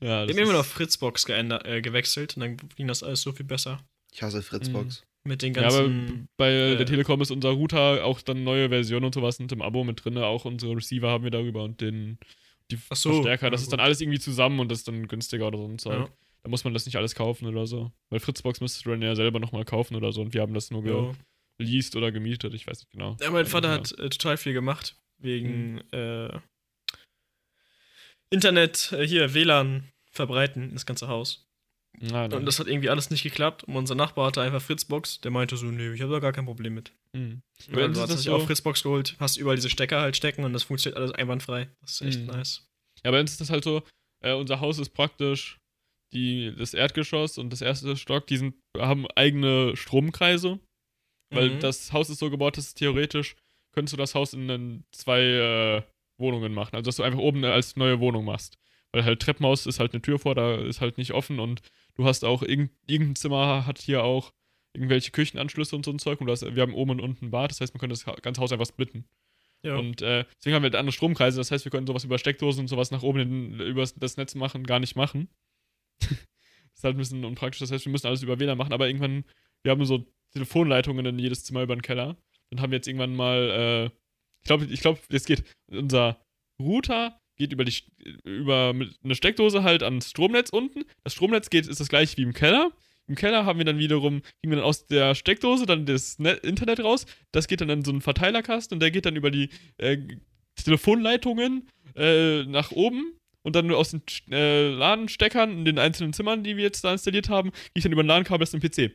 Wir 0.00 0.10
haben 0.10 0.38
immer 0.38 0.52
noch 0.52 0.64
Fritzbox 0.64 1.26
geändert, 1.26 1.66
äh, 1.66 1.82
gewechselt 1.82 2.36
und 2.36 2.40
dann 2.40 2.56
ging 2.76 2.88
das 2.88 3.02
alles 3.02 3.22
so 3.22 3.32
viel 3.32 3.46
besser. 3.46 3.84
Ich 4.12 4.22
hasse 4.22 4.42
Fritzbox. 4.42 5.02
Mit 5.26 5.40
den 5.42 5.54
Ja, 5.54 5.62
aber 5.68 5.84
ganzen. 5.84 6.28
bei 6.36 6.50
äh, 6.52 6.76
der 6.76 6.84
Telekom 6.86 7.20
ist 7.22 7.30
unser 7.30 7.50
Router 7.50 8.04
auch 8.04 8.20
dann 8.20 8.44
neue 8.44 8.68
Versionen 8.68 9.06
und 9.06 9.14
sowas 9.14 9.36
sind 9.36 9.52
im 9.52 9.62
Abo 9.62 9.82
mit 9.84 10.04
drin. 10.04 10.18
Auch 10.18 10.44
unsere 10.44 10.76
Receiver 10.76 11.08
haben 11.10 11.24
wir 11.24 11.30
darüber 11.30 11.64
und 11.64 11.80
den 11.80 12.18
die 12.70 12.76
so, 12.92 13.12
Verstärker. 13.12 13.50
Das 13.50 13.62
ja, 13.62 13.64
ist 13.64 13.72
dann 13.72 13.80
alles 13.80 14.00
irgendwie 14.00 14.18
zusammen 14.18 14.60
und 14.60 14.70
das 14.70 14.78
ist 14.78 14.88
dann 14.88 15.08
günstiger 15.08 15.46
oder 15.46 15.58
so 15.58 15.66
ein 15.66 15.78
Zeug. 15.78 15.98
Ja. 16.00 16.08
Da 16.42 16.50
muss 16.50 16.64
man 16.64 16.74
das 16.74 16.84
nicht 16.84 16.96
alles 16.96 17.14
kaufen 17.14 17.46
oder 17.46 17.66
so. 17.66 17.90
Weil 18.10 18.20
Fritzbox 18.20 18.60
müsstest 18.60 18.84
du 18.84 18.90
dann 18.90 19.00
ja 19.02 19.14
selber 19.16 19.40
nochmal 19.40 19.64
kaufen 19.64 19.96
oder 19.96 20.12
so 20.12 20.20
und 20.20 20.34
wir 20.34 20.42
haben 20.42 20.52
das 20.54 20.70
nur 20.70 20.84
ja. 20.86 21.14
geleast 21.58 21.96
oder 21.96 22.12
gemietet. 22.12 22.52
Ich 22.52 22.66
weiß 22.66 22.80
nicht 22.80 22.90
genau. 22.90 23.16
Ja, 23.20 23.30
mein 23.30 23.46
Vater 23.46 23.70
hat 23.70 23.92
äh, 23.92 24.10
total 24.10 24.36
viel 24.36 24.52
gemacht. 24.52 24.96
Wegen 25.18 25.74
Mhm. 25.76 25.80
äh, 25.92 26.38
Internet, 28.30 28.92
äh, 28.92 29.06
hier, 29.06 29.32
WLAN 29.32 29.90
verbreiten 30.10 30.70
ins 30.70 30.86
ganze 30.86 31.08
Haus. 31.08 31.43
Nein, 32.00 32.30
nein. 32.30 32.32
Und 32.40 32.46
das 32.46 32.58
hat 32.58 32.66
irgendwie 32.66 32.90
alles 32.90 33.10
nicht 33.10 33.22
geklappt. 33.22 33.64
Und 33.64 33.76
unser 33.76 33.94
Nachbar 33.94 34.26
hatte 34.26 34.42
einfach 34.42 34.60
Fritzbox. 34.60 35.20
Der 35.20 35.30
meinte 35.30 35.56
so, 35.56 35.66
nee, 35.66 35.92
ich 35.92 36.02
habe 36.02 36.12
da 36.12 36.18
gar 36.18 36.32
kein 36.32 36.44
Problem 36.44 36.74
mit. 36.74 36.92
Mhm. 37.12 37.40
Und 37.68 37.76
dann 37.76 37.94
das 37.94 38.10
sich 38.10 38.22
so- 38.22 38.34
auch 38.34 38.46
Fritzbox 38.46 38.82
geholt, 38.82 39.16
hast 39.20 39.36
überall 39.36 39.56
diese 39.56 39.70
Stecker 39.70 40.00
halt 40.00 40.16
stecken 40.16 40.44
und 40.44 40.52
das 40.52 40.64
funktioniert 40.64 40.98
alles 40.98 41.12
einwandfrei. 41.12 41.68
Das 41.80 42.00
ist 42.00 42.02
echt 42.02 42.20
Mhm. 42.20 42.26
nice. 42.26 42.66
Ja, 43.04 43.10
bei 43.10 43.20
uns 43.20 43.32
ist 43.32 43.40
das 43.40 43.50
halt 43.50 43.64
so, 43.64 43.82
äh, 44.24 44.32
unser 44.34 44.60
Haus 44.60 44.78
ist 44.78 44.90
praktisch 44.90 45.58
die, 46.12 46.54
das 46.56 46.74
Erdgeschoss 46.74 47.38
und 47.38 47.50
das 47.50 47.60
erste 47.60 47.96
Stock, 47.96 48.26
die 48.26 48.36
sind, 48.38 48.54
haben 48.78 49.06
eigene 49.16 49.76
Stromkreise, 49.76 50.58
weil 51.30 51.50
Mhm. 51.50 51.60
das 51.60 51.92
Haus 51.92 52.10
ist 52.10 52.18
so 52.18 52.30
gebaut, 52.30 52.56
dass 52.56 52.74
theoretisch 52.74 53.36
könntest 53.74 53.92
du 53.92 53.96
das 53.96 54.14
Haus 54.14 54.32
in 54.34 54.46
dann 54.48 54.84
zwei 54.92 55.20
äh, 55.20 55.82
Wohnungen 56.20 56.54
machen. 56.54 56.76
Also 56.76 56.88
dass 56.88 56.96
du 56.96 57.02
einfach 57.02 57.18
oben 57.18 57.44
als 57.44 57.76
neue 57.76 57.98
Wohnung 58.00 58.24
machst. 58.24 58.56
Weil 58.92 59.04
halt 59.04 59.20
Treppenhaus 59.20 59.66
ist 59.66 59.80
halt 59.80 59.92
eine 59.92 60.02
Tür 60.02 60.20
vor, 60.20 60.36
da 60.36 60.54
ist 60.54 60.80
halt 60.80 60.96
nicht 60.98 61.10
offen 61.12 61.40
und 61.40 61.60
du 61.94 62.04
hast 62.04 62.24
auch 62.24 62.42
irgend, 62.42 62.70
irgendein 62.86 63.16
Zimmer 63.16 63.66
hat 63.66 63.78
hier 63.78 64.04
auch 64.04 64.32
irgendwelche 64.74 65.12
Küchenanschlüsse 65.12 65.76
und 65.76 65.84
so 65.84 65.92
ein 65.92 65.98
Zeug 65.98 66.20
und 66.20 66.28
hast, 66.28 66.42
wir 66.42 66.62
haben 66.62 66.74
oben 66.74 66.92
und 66.92 67.00
unten 67.00 67.26
ein 67.26 67.30
Bad, 67.30 67.50
das 67.50 67.60
heißt, 67.60 67.74
man 67.74 67.80
könnte 67.80 67.94
das 67.94 68.22
ganze 68.22 68.40
Haus 68.40 68.52
einfach 68.52 68.66
splitten. 68.66 69.06
Ja. 69.64 69.76
Und 69.76 70.02
äh, 70.02 70.26
deswegen 70.36 70.54
haben 70.54 70.62
wir 70.62 70.66
halt 70.66 70.76
andere 70.76 70.92
Stromkreise. 70.92 71.38
Das 71.38 71.50
heißt, 71.50 71.64
wir 71.64 71.70
können 71.70 71.86
sowas 71.86 72.04
über 72.04 72.18
Steckdosen 72.18 72.60
und 72.60 72.68
sowas 72.68 72.90
nach 72.90 73.02
oben 73.02 73.20
in, 73.20 73.60
über 73.60 73.82
das 73.82 74.16
Netz 74.18 74.34
machen, 74.34 74.64
gar 74.64 74.78
nicht 74.78 74.94
machen. 74.94 75.28
das 76.00 76.10
ist 76.74 76.84
halt 76.84 76.96
ein 76.96 76.98
bisschen 76.98 77.24
unpraktisch. 77.24 77.60
Das 77.60 77.72
heißt, 77.72 77.86
wir 77.86 77.92
müssen 77.92 78.06
alles 78.06 78.22
über 78.22 78.38
WLAN 78.38 78.58
machen. 78.58 78.74
Aber 78.74 78.88
irgendwann, 78.88 79.24
wir 79.62 79.72
haben 79.72 79.82
so 79.86 80.04
Telefonleitungen 80.34 81.06
in 81.06 81.18
jedes 81.18 81.44
Zimmer 81.44 81.62
über 81.62 81.74
den 81.74 81.80
Keller. 81.80 82.18
Dann 82.50 82.60
haben 82.60 82.72
wir 82.72 82.76
jetzt 82.76 82.88
irgendwann 82.88 83.16
mal, 83.16 83.50
äh, 83.50 83.84
ich 84.42 84.46
glaube, 84.46 84.66
ich 84.66 84.80
glaube, 84.80 85.00
es 85.08 85.24
geht, 85.24 85.44
unser 85.68 86.22
Router 86.60 87.18
geht 87.36 87.52
über 87.52 87.64
die 87.64 87.74
über 88.24 88.74
eine 89.02 89.14
Steckdose 89.14 89.62
halt 89.62 89.82
ans 89.82 90.10
Stromnetz 90.10 90.50
unten. 90.50 90.84
Das 91.02 91.12
Stromnetz 91.14 91.50
geht 91.50 91.66
ist 91.66 91.80
das 91.80 91.88
gleiche 91.88 92.16
wie 92.16 92.22
im 92.22 92.32
Keller. 92.32 92.72
Im 93.06 93.16
Keller 93.16 93.44
haben 93.44 93.58
wir 93.58 93.66
dann 93.66 93.78
wiederum, 93.78 94.22
wir 94.42 94.56
dann 94.56 94.64
aus 94.64 94.86
der 94.86 95.14
Steckdose 95.14 95.66
dann 95.66 95.84
das 95.86 96.18
Net 96.18 96.40
Internet 96.44 96.80
raus. 96.80 97.06
Das 97.32 97.48
geht 97.48 97.60
dann 97.60 97.68
in 97.68 97.84
so 97.84 97.90
einen 97.90 98.00
Verteilerkasten 98.00 98.76
und 98.76 98.80
der 98.80 98.90
geht 98.90 99.04
dann 99.04 99.16
über 99.16 99.30
die 99.30 99.50
äh, 99.76 99.98
Telefonleitungen 100.56 101.68
äh, 101.96 102.44
nach 102.44 102.70
oben 102.70 103.18
und 103.42 103.56
dann 103.56 103.70
aus 103.72 103.90
den 103.90 104.02
äh, 104.30 104.70
LAN-Steckern 104.70 105.50
in 105.50 105.64
den 105.64 105.78
einzelnen 105.78 106.12
Zimmern, 106.12 106.44
die 106.44 106.56
wir 106.56 106.64
jetzt 106.64 106.82
da 106.82 106.92
installiert 106.92 107.28
haben, 107.28 107.50
gehe 107.50 107.70
ich 107.74 107.82
dann 107.82 107.92
über 107.92 108.02
ein 108.02 108.06
LAN-Kabel 108.06 108.46
zum 108.46 108.60
PC. 108.60 108.92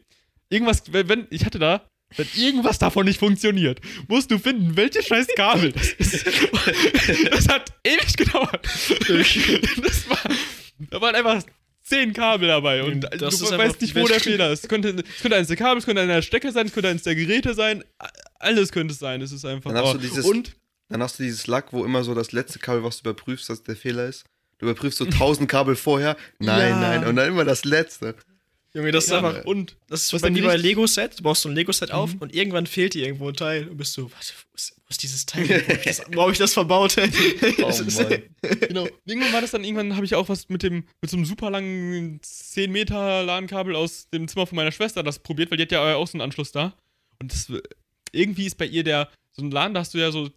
Irgendwas, 0.49 0.91
wenn 0.91 1.27
ich 1.29 1.45
hatte 1.45 1.59
da, 1.59 1.87
wenn 2.15 2.27
irgendwas 2.35 2.79
davon 2.79 3.05
nicht 3.05 3.19
funktioniert, 3.19 3.79
musst 4.07 4.31
du 4.31 4.39
finden, 4.39 4.75
welches 4.75 5.05
scheiß 5.05 5.27
Kabel 5.35 5.71
das 5.71 5.89
ist. 5.93 6.25
das 7.31 7.47
hat 7.47 7.71
ewig 7.83 8.17
gedauert. 8.17 8.65
das 8.65 10.09
war, 10.09 10.19
da 10.89 11.01
waren 11.01 11.15
einfach 11.15 11.43
zehn 11.83 12.13
Kabel 12.13 12.47
dabei 12.47 12.83
und 12.83 13.01
Das 13.01 13.39
du 13.39 13.57
weißt 13.57 13.81
nicht, 13.81 13.95
wo 13.95 14.07
der 14.07 14.19
Fehler 14.19 14.51
ist. 14.51 14.63
Es 14.63 14.69
könnte, 14.69 14.89
es 14.89 15.21
könnte 15.21 15.35
eines 15.35 15.47
der 15.47 15.57
Kabel, 15.57 15.79
es 15.79 15.85
könnte 15.85 16.01
einer 16.01 16.15
der 16.15 16.21
Stecker 16.21 16.51
sein, 16.51 16.67
es 16.67 16.73
könnte 16.73 16.89
eines 16.89 17.03
der 17.03 17.15
Geräte 17.15 17.53
sein. 17.53 17.83
Alles 18.39 18.71
könnte 18.71 18.93
es 18.93 18.99
sein. 18.99 19.21
Es 19.21 19.31
ist 19.31 19.45
einfach. 19.45 19.71
Dann 19.71 19.83
hast 19.83 19.89
oh. 19.89 19.93
du 19.93 19.99
dieses- 19.99 20.25
und 20.25 20.55
Dann 20.89 21.03
hast 21.03 21.19
du 21.19 21.23
dieses 21.23 21.47
Lack, 21.47 21.73
wo 21.73 21.83
immer 21.85 22.03
so 22.03 22.15
das 22.15 22.31
letzte 22.31 22.59
Kabel, 22.59 22.83
was 22.83 23.01
du 23.01 23.09
überprüfst, 23.09 23.49
dass 23.49 23.63
der 23.63 23.75
Fehler 23.75 24.07
ist. 24.07 24.25
Du 24.59 24.65
überprüfst 24.65 24.97
so 24.97 25.05
tausend 25.05 25.49
Kabel 25.49 25.75
vorher. 25.75 26.17
Nein, 26.39 26.69
Ja. 26.71 26.79
nein. 26.79 27.05
Und 27.05 27.15
dann 27.15 27.29
immer 27.29 27.45
das 27.45 27.65
letzte. 27.65 28.15
Junge, 28.73 28.91
das 28.91 29.05
ist 29.05 29.09
ja, 29.11 29.17
einfach. 29.17 29.45
und 29.45 29.75
Das 29.87 30.03
ist 30.03 30.13
was 30.13 30.21
bei 30.21 30.27
dann 30.27 30.35
wie 30.35 30.41
bei 30.41 30.55
Lego-Set. 30.55 31.17
Du 31.19 31.23
baust 31.23 31.41
so 31.41 31.49
ein 31.49 31.55
Lego-Set 31.55 31.91
auf 31.91 32.13
Mhm. 32.13 32.19
und 32.21 32.35
irgendwann 32.35 32.67
fehlt 32.67 32.93
dir 32.93 33.05
irgendwo 33.05 33.27
ein 33.29 33.33
Teil 33.33 33.67
und 33.67 33.77
bist 33.77 33.93
so, 33.93 34.11
warte, 34.11 34.33
wo 34.51 34.55
ist, 34.55 34.75
wo 34.77 34.85
ist 34.89 35.01
dieses 35.01 35.25
Teil? 35.25 35.47
Wo 35.49 35.53
hab 35.73 35.79
ich 35.79 35.83
das, 35.85 36.01
wo 36.11 36.21
hab 36.21 36.31
ich 36.31 36.37
das 36.37 36.53
verbaut? 36.53 36.95
Mann. 37.57 38.23
genau. 38.59 38.87
Irgendwann 39.05 39.33
war 39.33 39.41
das 39.41 39.51
dann, 39.51 39.63
irgendwann 39.63 39.95
habe 39.95 40.05
ich 40.05 40.13
auch 40.15 40.29
was 40.29 40.49
mit 40.49 40.61
dem, 40.63 40.83
mit 41.01 41.09
so 41.09 41.17
einem 41.17 41.25
super 41.25 41.49
langen 41.49 42.19
10 42.21 42.71
Meter 42.71 43.23
LAN-Kabel 43.23 43.75
aus 43.75 44.07
dem 44.09 44.27
Zimmer 44.27 44.45
von 44.45 44.55
meiner 44.55 44.71
Schwester 44.71 45.01
das 45.03 45.19
probiert, 45.19 45.49
weil 45.49 45.57
die 45.57 45.63
hat 45.63 45.71
ja 45.71 45.95
auch 45.95 46.07
so 46.07 46.13
einen 46.13 46.21
Anschluss 46.21 46.51
da. 46.51 46.75
Und 47.19 47.31
das, 47.33 47.51
irgendwie 48.11 48.45
ist 48.45 48.57
bei 48.57 48.65
ihr 48.65 48.83
der, 48.83 49.09
so 49.31 49.41
ein 49.43 49.51
LAN, 49.51 49.73
da 49.73 49.79
hast 49.81 49.93
du 49.93 49.97
ja 49.97 50.11
so 50.11 50.29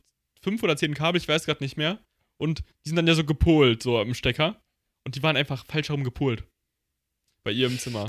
fünf 0.43 0.63
oder 0.63 0.77
zehn 0.77 0.95
Kabel, 0.95 1.21
ich 1.21 1.29
weiß 1.29 1.45
gerade 1.45 1.63
nicht 1.63 1.77
mehr. 1.77 1.99
Und 2.39 2.61
die 2.85 2.89
sind 2.89 2.97
dann 2.97 3.07
ja 3.07 3.15
so 3.15 3.25
gepolt, 3.25 3.83
so 3.83 3.99
am 3.99 4.15
Stecker. 4.15 4.61
Und 5.05 5.17
die 5.17 5.23
waren 5.23 5.37
einfach 5.37 5.65
falsch 5.67 5.89
herum 5.91 6.03
gepolt. 6.05 6.45
Bei 7.45 7.51
ihr 7.53 7.67
im 7.67 7.79
Zimmer. 7.79 8.07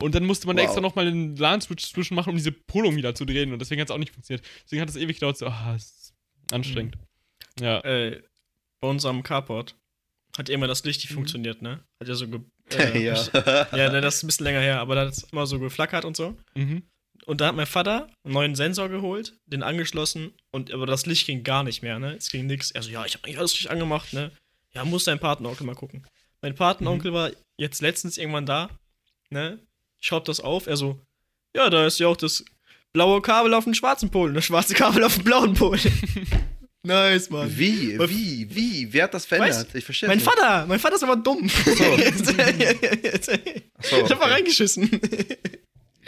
Und 0.00 0.14
dann 0.14 0.24
musste 0.24 0.46
man 0.46 0.56
da 0.56 0.62
Wow. 0.62 0.68
extra 0.68 0.80
nochmal 0.80 1.06
einen 1.08 1.36
LAN-Switch 1.36 1.84
zwischen 1.92 2.14
machen, 2.14 2.30
um 2.30 2.36
diese 2.36 2.52
Polung 2.52 2.96
wieder 2.96 3.14
zu 3.14 3.24
drehen. 3.24 3.52
Und 3.52 3.58
deswegen 3.58 3.80
hat 3.80 3.88
es 3.88 3.94
auch 3.94 3.98
nicht 3.98 4.12
funktioniert. 4.14 4.46
Deswegen 4.64 4.80
hat 4.82 4.88
es 4.88 4.96
ewig 4.96 5.16
gedauert. 5.16 5.38
So, 5.38 5.46
ah, 5.46 5.72
das 5.72 5.82
ist 5.84 6.14
anstrengend. 6.52 6.96
Ja. 7.60 7.80
äh, 7.80 8.22
bei 8.80 8.88
unserem 8.88 9.22
Carport 9.24 9.74
hat 10.36 10.48
immer 10.48 10.68
das 10.68 10.84
Licht 10.84 11.00
nicht 11.00 11.10
Mhm. 11.10 11.14
funktioniert, 11.14 11.62
ne? 11.62 11.82
Hat 12.00 12.06
ja 12.08 12.14
so 12.14 12.28
ge 12.28 12.40
äh, 12.78 13.02
ja. 13.04 13.14
ja, 13.76 13.90
ne, 13.90 14.00
das 14.00 14.16
ist 14.16 14.22
ein 14.22 14.28
bisschen 14.28 14.44
länger 14.44 14.60
her, 14.60 14.78
aber 14.80 14.94
da 14.94 15.00
hat 15.06 15.12
es 15.14 15.24
immer 15.24 15.46
so 15.46 15.58
geflackert 15.58 16.04
und 16.04 16.16
so. 16.16 16.36
Mhm. 16.54 16.82
Und 17.26 17.40
da 17.40 17.48
hat 17.48 17.56
mein 17.56 17.66
Vater 17.66 18.08
einen 18.24 18.34
neuen 18.34 18.54
Sensor 18.54 18.88
geholt, 18.88 19.36
den 19.46 19.64
angeschlossen 19.64 20.32
und 20.52 20.70
aber 20.72 20.86
das 20.86 21.06
Licht 21.06 21.26
ging 21.26 21.42
gar 21.42 21.64
nicht 21.64 21.82
mehr, 21.82 21.98
ne? 21.98 22.14
Es 22.14 22.30
ging 22.30 22.46
nix. 22.46 22.72
Also 22.72 22.90
ja, 22.90 23.04
ich 23.04 23.14
habe 23.14 23.24
eigentlich 23.24 23.38
alles 23.38 23.52
richtig 23.54 23.70
angemacht, 23.72 24.12
ne? 24.12 24.30
Ja, 24.74 24.84
muss 24.84 25.04
dein 25.04 25.18
Patenonkel 25.18 25.66
mal 25.66 25.74
gucken. 25.74 26.06
Mein 26.40 26.54
Patenonkel 26.54 27.12
war 27.12 27.32
jetzt 27.56 27.82
letztens 27.82 28.16
irgendwann 28.16 28.46
da, 28.46 28.70
ne? 29.30 29.58
Ich 30.00 30.08
schraub 30.08 30.24
das 30.24 30.40
auf, 30.40 30.66
er 30.66 30.76
so, 30.76 31.00
ja, 31.56 31.70
da 31.70 31.86
ist 31.86 31.98
ja 31.98 32.08
auch 32.08 32.16
das 32.16 32.44
blaue 32.92 33.20
Kabel 33.22 33.54
auf 33.54 33.64
dem 33.64 33.74
schwarzen 33.74 34.10
Pol 34.10 34.30
und 34.30 34.34
das 34.34 34.44
schwarze 34.44 34.74
Kabel 34.74 35.04
auf 35.04 35.14
dem 35.14 35.24
blauen 35.24 35.54
Pol. 35.54 35.78
nice, 36.82 37.30
Mann. 37.30 37.52
Wie? 37.56 37.98
Wie? 37.98 38.54
Wie? 38.54 38.92
Wer 38.92 39.04
hat 39.04 39.14
das 39.14 39.26
verändert? 39.26 39.74
ich 39.74 39.84
verstehe 39.84 40.08
Mein 40.08 40.18
es 40.18 40.24
nicht. 40.24 40.34
Vater, 40.34 40.66
mein 40.66 40.78
Vater 40.78 40.96
ist 40.96 41.02
aber 41.02 41.16
dumm. 41.16 41.48
so. 41.64 41.72
ich 41.72 42.16
so, 43.88 44.08
hab 44.08 44.20
mal 44.20 44.32
reingeschissen. 44.32 45.00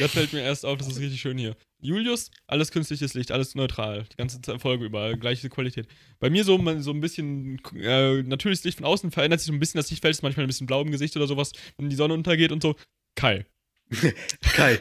Da 0.01 0.09
fällt 0.09 0.33
mir 0.33 0.41
erst 0.41 0.65
auf, 0.65 0.79
das 0.79 0.89
ist 0.89 0.99
richtig 0.99 1.21
schön 1.21 1.37
hier. 1.37 1.57
Julius, 1.83 2.31
alles 2.47 2.71
künstliches 2.71 3.13
Licht, 3.13 3.33
alles 3.33 3.55
neutral. 3.55 4.07
Die 4.11 4.17
ganze 4.17 4.41
Folge 4.59 4.87
über, 4.87 5.15
gleiche 5.17 5.51
Qualität. 5.51 5.89
Bei 6.19 6.31
mir 6.31 6.45
so, 6.45 6.57
man, 6.57 6.83
so 6.83 6.91
ein 6.91 7.01
bisschen 7.01 7.61
äh, 7.77 8.23
natürliches 8.23 8.65
Licht 8.65 8.79
von 8.79 8.87
außen 8.87 9.11
verändert 9.11 9.41
sich 9.41 9.49
so 9.49 9.53
ein 9.53 9.61
bisschen 9.61 9.79
das 9.79 9.91
Lichtfeld, 9.91 10.13
ist 10.13 10.23
manchmal 10.23 10.47
ein 10.47 10.49
bisschen 10.49 10.67
blau 10.67 10.81
im 10.81 10.91
Gesicht 10.91 11.17
oder 11.17 11.27
sowas, 11.27 11.53
wenn 11.77 11.91
die 11.91 11.97
Sonne 11.97 12.15
untergeht 12.15 12.51
und 12.51 12.63
so. 12.63 12.77
Kai. 13.15 13.45
Kai. 14.55 14.79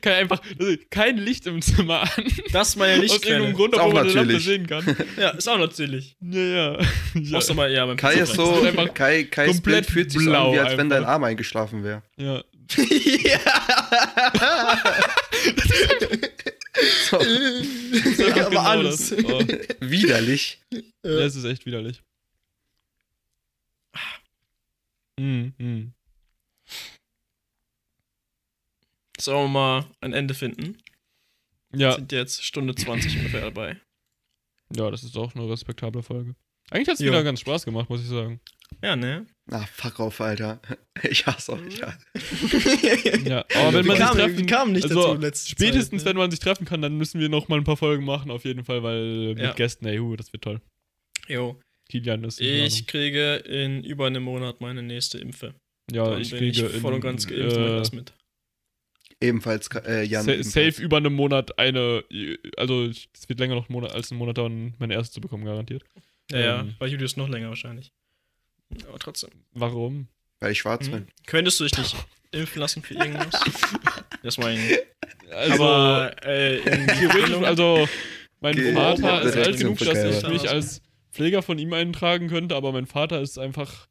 Kai, 0.00 0.14
einfach 0.14 0.40
also 0.58 0.76
kein 0.90 1.18
Licht 1.18 1.46
im 1.46 1.60
Zimmer 1.60 2.02
an. 2.02 2.24
Das 2.52 2.68
ist 2.70 2.76
meine 2.76 3.04
Aus 3.04 3.12
irgendeinem. 3.12 3.52
Grund, 3.54 3.74
Ist 3.74 3.80
auch 3.80 3.86
obwohl 3.86 3.94
man 3.94 4.04
eine 4.04 4.14
Lampe 4.14 4.32
natürlich. 4.32 4.44
sehen 4.44 4.66
kann. 4.66 4.96
Ja, 5.18 5.30
ist 5.30 5.48
auch 5.48 5.58
natürlich. 5.58 6.16
Ja, 6.20 6.40
ja. 6.40 6.78
ja. 7.14 7.36
Außer 7.38 7.54
mal, 7.54 7.70
ja, 7.70 7.84
beim 7.84 7.96
Kai 7.96 8.14
ist 8.14 8.34
so. 8.34 8.60
ist 8.60 8.66
einfach 8.66 8.94
Kai, 8.94 9.24
Kais 9.24 9.48
komplett 9.48 9.86
Bild 9.86 9.86
fühlt 9.86 10.10
sich 10.10 10.22
so 10.22 10.30
blau 10.30 10.48
an, 10.48 10.54
wie 10.54 10.58
als 10.60 10.76
wenn 10.78 10.88
dein 10.88 11.00
einfach. 11.00 11.12
Arm 11.12 11.24
eingeschlafen 11.24 11.84
wäre. 11.84 12.02
ja. 12.16 12.42
ja. 12.76 13.40
So. 17.10 17.20
Ja, 17.20 18.32
aber 18.32 18.50
genau 18.50 18.60
alles. 18.60 19.10
das. 19.10 19.24
Oh. 19.24 19.40
Widerlich. 19.80 20.60
Ja, 20.70 21.10
es 21.20 21.36
ist 21.36 21.44
echt 21.44 21.66
widerlich. 21.66 22.02
Mm, 25.20 25.52
mm. 25.58 25.92
Sollen 29.20 29.44
wir 29.44 29.48
mal 29.48 29.86
ein 30.00 30.12
Ende 30.12 30.34
finden? 30.34 30.78
Ja, 31.74 31.92
Sind 31.92 32.12
jetzt 32.12 32.44
Stunde 32.44 32.74
20 32.74 33.16
ungefähr 33.18 33.40
dabei. 33.40 33.80
ja, 34.74 34.90
das 34.90 35.02
ist 35.02 35.16
auch 35.16 35.34
eine 35.34 35.48
respektable 35.48 36.02
Folge. 36.02 36.34
Eigentlich 36.70 36.88
hat 36.88 36.94
es 36.94 37.00
Ja. 37.00 37.08
wieder 37.08 37.22
ganz 37.24 37.40
Spaß 37.40 37.64
gemacht, 37.64 37.90
muss 37.90 38.00
ich 38.02 38.08
sagen. 38.08 38.40
Ja, 38.82 38.96
ne? 38.96 39.26
Ah, 39.50 39.66
fuck 39.66 40.00
off, 40.00 40.20
Alter. 40.20 40.60
Ich 41.02 41.26
hasse 41.26 41.52
euch, 41.52 41.78
ja. 41.78 41.92
Ja, 43.24 43.44
aber 43.54 43.72
wenn 43.74 43.86
man 43.86 43.86
wir, 43.86 43.96
sich 43.96 43.98
kamen, 44.06 44.18
treffen, 44.18 44.38
wir 44.38 44.46
kamen 44.46 44.72
nicht 44.72 44.84
also 44.84 45.16
dazu 45.16 45.48
spätestens 45.48 46.02
Zeit, 46.04 46.10
wenn 46.10 46.16
man 46.18 46.30
sich 46.30 46.40
treffen 46.40 46.64
kann, 46.64 46.80
dann 46.82 46.96
müssen 46.96 47.20
wir 47.20 47.28
noch 47.28 47.48
mal 47.48 47.58
ein 47.58 47.64
paar 47.64 47.76
Folgen 47.76 48.04
machen, 48.04 48.30
auf 48.30 48.44
jeden 48.44 48.64
Fall, 48.64 48.82
weil 48.82 49.34
mit 49.34 49.38
Ja. 49.40 49.52
Gästen, 49.52 49.86
ey, 49.86 49.98
hu, 49.98 50.16
das 50.16 50.32
wird 50.32 50.42
toll. 50.44 50.60
ne? 51.28 51.34
Jo, 51.34 51.60
Kilian 51.90 52.24
ist 52.24 52.40
in 52.40 52.64
ich 52.64 52.86
kriege 52.86 53.34
in 53.36 53.82
über 53.84 54.06
einem 54.06 54.22
Monat 54.22 54.60
meine 54.60 54.82
nächste 54.82 55.18
Impfe. 55.18 55.54
Ja, 55.92 56.08
Dann 56.10 56.20
ich 56.22 56.30
bin 56.30 56.38
kriege 56.38 56.66
ich 56.66 56.80
voll 56.80 56.92
in, 56.92 56.94
und 56.96 57.00
ganz 57.02 57.26
geimpft 57.26 57.56
äh, 57.56 57.76
das 57.76 57.92
mit. 57.92 58.12
Ebenfalls, 59.24 59.68
äh, 59.86 60.02
Jan. 60.04 60.24
sa 60.24 60.32
ebenfalls. 60.32 60.52
safe 60.74 60.82
über 60.82 60.96
einem 60.98 61.14
Monat 61.14 61.58
eine, 61.58 62.04
also 62.56 62.84
es 62.86 63.28
wird 63.28 63.38
länger 63.40 63.54
noch 63.54 63.68
einen 63.68 63.72
Monat, 63.74 63.92
als 63.92 64.10
einen 64.10 64.18
Monat 64.18 64.38
dauern, 64.38 64.74
meine 64.78 64.94
erste 64.94 65.14
zu 65.14 65.20
bekommen, 65.20 65.44
garantiert. 65.44 65.82
Ja, 66.30 66.38
ja, 66.38 66.60
ähm, 66.60 66.74
bei 66.78 66.86
Julius 66.86 67.16
noch 67.16 67.28
länger 67.28 67.48
wahrscheinlich. 67.48 67.92
Aber 68.88 68.98
trotzdem. 68.98 69.30
Warum? 69.52 70.08
Weil 70.40 70.52
ich 70.52 70.58
schwarz 70.58 70.86
Hm? 70.86 70.92
bin. 70.92 71.06
Könntest 71.26 71.60
du 71.60 71.64
dich 71.64 71.76
nicht 71.78 71.96
impfen 72.32 72.60
lassen 72.60 72.82
für 72.82 72.94
irgendwas? 72.94 73.34
Das 74.22 74.38
war 74.38 74.46
ein. 74.46 74.58
Also, 75.30 75.62
aber 75.64 76.16
äh, 76.24 76.56
in 76.60 76.86
theoretisch, 76.86 77.34
also 77.46 77.86
mein 78.40 78.54
Geh- 78.56 78.72
Vater 78.72 79.20
ist 79.20 79.36
alt 79.36 79.58
genug, 79.58 79.76
dass 79.78 80.02
ich 80.22 80.28
mich 80.30 80.48
als 80.48 80.80
Pfleger 81.12 81.42
von 81.42 81.58
ihm 81.58 81.74
eintragen 81.74 82.28
könnte, 82.28 82.56
aber 82.56 82.72
mein 82.72 82.86
Vater 82.86 83.20
ist 83.20 83.38
einfach, 83.38 83.86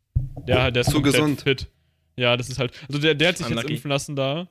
der, 0.48 0.72
der 0.72 0.82
ist 0.82 0.90
Zu 0.90 1.04
gesund. 1.04 1.42
fit. 1.42 1.68
Ja, 2.18 2.36
das 2.36 2.50
ist 2.50 2.58
halt, 2.58 2.74
also 2.88 3.00
der, 3.00 3.14
der 3.14 3.28
hat 3.30 3.38
sich 3.38 3.46
jetzt 3.48 3.56
Unlucky. 3.58 3.74
impfen 3.76 3.90
lassen 3.92 4.16
da 4.16 4.48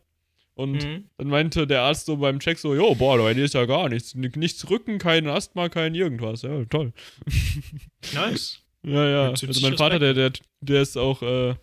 und 0.54 0.72
Mhm. 0.84 1.04
Dann 1.18 1.28
meinte 1.28 1.66
der 1.66 1.82
Arzt 1.82 2.06
so 2.06 2.16
beim 2.18 2.38
Check 2.40 2.58
so, 2.58 2.74
jo, 2.74 2.94
boah, 2.94 3.32
dir 3.34 3.44
ist 3.44 3.54
ja 3.54 3.64
gar 3.66 3.88
nichts. 3.88 4.14
Nichts 4.14 4.68
Rücken, 4.68 4.98
kein 4.98 5.26
Asthma, 5.28 5.68
kein 5.68 5.94
irgendwas. 5.94 6.42
Ja, 6.42 6.64
toll. 6.66 6.92
Nice. 8.14 8.58
Ja, 8.84 9.08
ja. 9.08 9.28
Also 9.30 9.46
mein 9.62 9.76
Vater, 9.76 9.98
der, 9.98 10.12
der, 10.14 10.32
der 10.60 10.82
ist 10.82 10.96
auch 10.98 11.22
äh, 11.22 11.54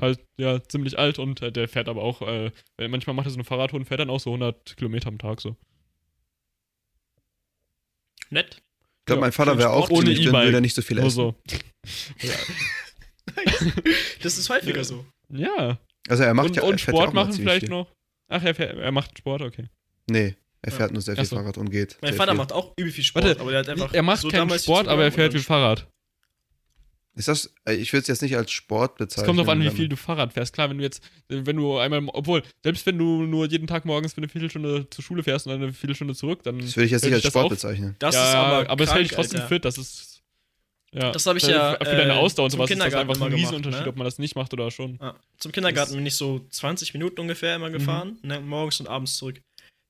halt, 0.00 0.20
ja, 0.38 0.62
ziemlich 0.62 0.98
alt 0.98 1.18
und 1.18 1.42
äh, 1.42 1.52
der 1.52 1.68
fährt 1.68 1.88
aber 1.88 2.02
auch, 2.02 2.22
äh, 2.22 2.50
manchmal 2.88 3.14
macht 3.14 3.26
er 3.26 3.30
so 3.30 3.36
eine 3.36 3.44
Fahrradtour 3.44 3.80
und 3.80 3.86
fährt 3.86 4.00
dann 4.00 4.10
auch 4.10 4.20
so 4.20 4.30
100 4.30 4.76
Kilometer 4.76 5.08
am 5.08 5.18
Tag 5.18 5.40
so. 5.40 5.56
Nett. 8.30 8.62
Ich 9.00 9.06
glaube, 9.06 9.18
Ja, 9.18 9.20
mein 9.26 9.32
Vater 9.32 9.58
wäre 9.58 9.70
auch 9.70 9.90
ohne 9.90 10.00
ziemlich 10.04 10.20
dünn, 10.20 10.28
E-Bike. 10.28 10.44
würde 10.46 10.58
er 10.58 10.60
nicht 10.60 10.74
so 10.74 10.82
viel 10.82 10.96
Nur 10.98 11.06
essen. 11.06 11.16
so. 11.16 11.34
Das 14.22 14.38
ist 14.38 14.48
häufiger 14.48 14.78
Ja. 14.78 14.84
so. 14.84 15.04
Ja. 15.30 15.78
Also 16.08 16.22
er 16.24 16.34
macht 16.34 16.48
und 16.50 16.56
ja 16.56 16.62
und 16.62 16.72
er 16.74 16.78
Sport 16.78 17.14
machen 17.14 17.32
vielleicht 17.32 17.60
viel. 17.62 17.70
noch. 17.70 17.88
Ach, 18.32 18.42
er, 18.42 18.54
fährt, 18.54 18.76
er 18.78 18.92
macht 18.92 19.18
Sport, 19.18 19.42
okay. 19.42 19.68
Nee, 20.08 20.34
er 20.62 20.70
Ja. 20.72 20.76
fährt 20.78 20.92
nur 20.92 21.02
sehr 21.02 21.14
viel 21.14 21.24
Ach 21.24 21.28
so. 21.28 21.36
Fahrrad 21.36 21.58
und 21.58 21.70
geht. 21.70 21.98
Mein 22.02 22.14
Vater 22.14 22.32
viel. 22.32 22.38
macht 22.38 22.52
auch 22.52 22.72
übel 22.76 22.90
viel 22.92 23.04
Sport, 23.04 23.24
Warte, 23.24 23.40
aber 23.40 23.50
der 23.50 23.60
hat 23.60 23.68
einfach. 23.68 23.92
er 23.94 24.02
macht 24.02 24.20
so 24.22 24.28
keinen 24.28 24.58
Sport, 24.58 24.88
aber 24.88 25.04
er 25.04 25.12
fährt 25.12 25.32
viel 25.32 25.42
Fahrrad. 25.42 25.86
Ist 27.14 27.28
das, 27.28 27.52
äh, 27.66 27.74
ich 27.74 27.92
würde 27.92 28.00
es 28.02 28.08
jetzt 28.08 28.22
nicht 28.22 28.34
als 28.38 28.50
Sport 28.50 28.92
Es 28.92 28.96
bezeichnen. 28.98 29.26
kommt 29.26 29.38
drauf 29.40 29.48
an, 29.50 29.60
wie 29.62 29.68
viel 29.70 29.86
du 29.86 29.96
Fahrrad 29.96 30.32
fährst. 30.32 30.54
Klar, 30.54 30.70
wenn 30.70 30.78
du 30.78 30.82
jetzt, 30.84 31.02
wenn 31.28 31.56
du 31.56 31.76
einmal, 31.76 32.02
obwohl, 32.14 32.42
selbst 32.64 32.86
wenn 32.86 32.96
du 32.96 33.24
nur 33.24 33.46
jeden 33.50 33.66
Tag 33.66 33.84
morgens 33.84 34.14
für 34.14 34.18
eine 34.18 34.28
Viertelstunde 34.28 34.88
zur 34.88 35.04
Schule 35.04 35.22
fährst 35.22 35.46
und 35.46 35.52
dann 35.52 35.62
eine 35.62 35.72
Viertelstunde 35.74 36.14
zurück, 36.14 36.42
dann. 36.42 36.58
Das 36.58 36.74
würde 36.74 36.86
ich 36.86 36.92
jetzt 36.92 37.04
nicht 37.04 37.12
als 37.12 37.24
Sport 37.26 37.44
auf? 37.44 37.50
bezeichnen. 37.50 37.96
Das 37.98 38.14
ja, 38.14 38.28
ist 38.30 38.34
aber. 38.34 38.70
aber 38.70 38.84
es 38.84 38.88
krank, 38.88 38.98
hält 39.00 39.10
dich 39.10 39.14
trotzdem 39.16 39.40
Alter. 39.40 39.48
fit, 39.48 39.64
das 39.66 39.76
ist. 39.76 40.11
Ja. 40.94 41.10
Das 41.10 41.24
habe 41.26 41.38
ich 41.38 41.44
Für- 41.44 41.50
ja, 41.52 41.76
Für 41.76 41.84
deine 41.84 42.12
äh, 42.12 42.16
Ausdauer 42.16 42.44
und 42.44 42.50
sowas 42.50 42.70
ist 42.70 42.78
das 42.78 42.94
einfach 42.94 43.14
ein 43.14 43.20
gemacht, 43.20 43.32
Riesenunterschied, 43.32 43.82
ne? 43.84 43.88
ob 43.88 43.96
man 43.96 44.04
das 44.04 44.18
nicht 44.18 44.36
macht 44.36 44.52
oder 44.52 44.70
schon. 44.70 44.98
Ja. 45.00 45.14
Zum 45.38 45.50
Kindergarten 45.52 45.90
Das- 45.92 45.96
bin 45.96 46.04
ich 46.06 46.16
so 46.16 46.44
20 46.50 46.92
Minuten 46.92 47.20
ungefähr 47.20 47.56
immer 47.56 47.70
gefahren, 47.70 48.18
ne, 48.22 48.40
morgens 48.40 48.78
und 48.80 48.88
abends 48.88 49.16
zurück. 49.16 49.40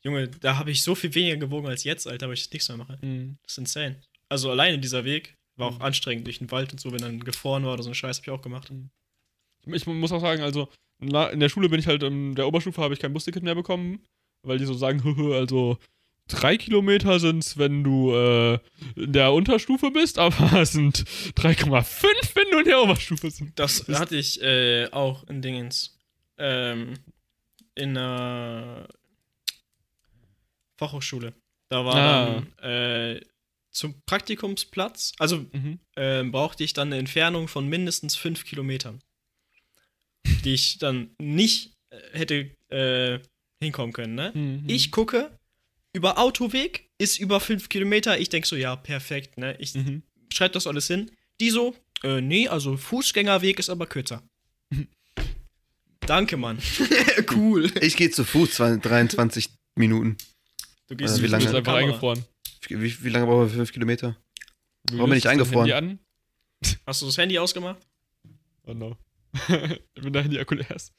Junge, 0.04 0.28
da 0.28 0.58
habe 0.58 0.70
ich 0.70 0.82
so 0.82 0.94
viel 0.94 1.12
weniger 1.14 1.36
gewogen 1.36 1.66
als 1.66 1.84
jetzt, 1.84 2.06
Alter, 2.06 2.26
weil 2.28 2.34
ich 2.34 2.50
nichts 2.52 2.68
mehr 2.68 2.78
mache. 2.78 2.98
Mhm. 3.02 3.36
Das 3.42 3.52
ist 3.52 3.58
insane. 3.58 3.96
Also 4.28 4.50
alleine 4.50 4.78
dieser 4.78 5.04
Weg 5.04 5.34
war 5.56 5.68
auch 5.68 5.78
Mhm. 5.78 5.82
anstrengend 5.82 6.26
durch 6.26 6.38
den 6.38 6.50
Wald 6.50 6.72
und 6.72 6.80
so, 6.80 6.92
wenn 6.92 6.98
dann 7.00 7.20
gefroren 7.20 7.64
war 7.64 7.74
oder 7.74 7.82
so 7.82 7.90
ein 7.90 7.94
Scheiß, 7.94 8.18
habe 8.18 8.26
ich 8.26 8.30
auch 8.30 8.42
gemacht. 8.42 8.70
Ich 9.66 9.86
muss 9.86 10.12
auch 10.12 10.20
sagen, 10.20 10.42
also 10.42 10.68
in 11.00 11.40
der 11.40 11.48
Schule 11.48 11.68
bin 11.68 11.80
ich 11.80 11.86
halt, 11.88 12.02
in 12.04 12.34
der 12.36 12.46
Oberstufe 12.46 12.80
habe 12.80 12.94
ich 12.94 13.00
kein 13.00 13.12
Busticket 13.12 13.42
mehr 13.42 13.54
bekommen, 13.56 14.00
weil 14.46 14.58
die 14.58 14.66
so 14.66 14.74
sagen, 14.74 15.00
also 15.34 15.78
drei 16.28 16.56
Kilometer 16.56 17.20
sind's, 17.20 17.58
wenn 17.58 17.84
du 17.84 18.14
äh, 18.14 18.58
in 18.96 19.12
der 19.12 19.32
Unterstufe 19.32 19.90
bist, 19.90 20.18
aber 20.18 20.52
es 20.60 20.72
sind 20.72 21.04
3,5, 21.36 22.34
wenn 22.34 22.50
du 22.50 22.58
in 22.60 22.64
der 22.64 22.82
Oberstufe 22.82 23.26
bist. 23.26 23.42
Das 23.56 23.86
hatte 23.88 24.16
ich 24.16 24.40
äh, 24.42 24.88
auch 24.92 25.24
in 25.28 25.42
Dingens. 25.42 25.98
Ähm, 26.38 26.94
in 27.74 27.94
der 27.94 28.88
Fachhochschule. 30.76 31.34
Da 31.68 31.84
war 31.84 31.94
Ah. 31.94 32.42
dann 32.58 32.70
äh, 32.70 33.20
zum 33.70 33.94
Praktikumsplatz, 34.04 35.12
also 35.18 35.38
Mhm. 35.52 35.78
ähm, 35.96 36.32
brauchte 36.32 36.64
ich 36.64 36.72
dann 36.74 36.88
eine 36.88 36.98
Entfernung 36.98 37.48
von 37.48 37.66
mindestens 37.68 38.16
fünf 38.16 38.44
Kilometern, 38.44 39.00
die 40.44 40.54
ich 40.54 40.78
dann 40.78 41.10
nicht 41.18 41.72
äh, 41.90 41.96
hätte 42.12 42.50
äh, 42.68 43.18
hinkommen 43.62 43.92
können. 43.92 44.14
Ne? 44.14 44.32
Mhm. 44.34 44.64
Ich 44.66 44.90
gucke, 44.90 45.38
über 45.92 46.18
Autoweg 46.18 46.88
ist 46.98 47.18
über 47.18 47.40
fünf 47.40 47.68
Kilometer. 47.68 48.18
Ich 48.18 48.28
denke 48.28 48.46
so, 48.48 48.56
ja, 48.56 48.76
perfekt. 48.76 49.38
Ne? 49.38 49.56
Ich 49.58 49.74
Mhm. 49.74 50.02
schreibe 50.32 50.54
das 50.54 50.66
alles 50.66 50.86
hin. 50.86 51.10
Die 51.40 51.50
so, 51.50 51.74
äh, 52.02 52.20
nee, 52.20 52.48
also 52.48 52.76
Fußgängerweg 52.76 53.58
ist 53.58 53.70
aber 53.70 53.86
kürzer. 53.86 54.22
Danke, 56.00 56.36
Mann. 56.36 56.58
cool. 57.34 57.70
Ich 57.80 57.96
gehe 57.96 58.10
zu 58.10 58.24
Fuß, 58.24 58.52
zwei- 58.54 58.76
23 58.76 59.50
Minuten. 59.76 60.16
Du 60.88 60.96
Also 61.04 61.22
wie 61.22 61.26
Du 61.26 61.32
lange- 61.32 61.44
bist 61.44 61.54
einfach 61.54 61.72
Kamera. 61.72 61.84
eingefroren. 61.84 62.24
Wie, 62.68 63.04
wie 63.04 63.08
lange 63.08 63.26
brauchen 63.26 63.42
wir 63.42 63.48
für 63.48 63.56
5 63.56 63.72
Kilometer? 63.72 64.16
Du 64.84 64.98
Warum 64.98 65.10
bin 65.10 65.18
ich 65.18 65.28
eingefroren? 65.28 65.70
Handy 65.70 65.92
an. 65.92 65.98
Hast 66.86 67.02
du 67.02 67.06
das 67.06 67.18
Handy 67.18 67.38
ausgemacht? 67.38 67.80
Oh 68.66 68.74
no. 68.74 68.96
Wenn 69.96 70.12
dein 70.12 70.22
Handy-Akku 70.24 70.54
leer 70.54 70.70
ist. 70.76 70.92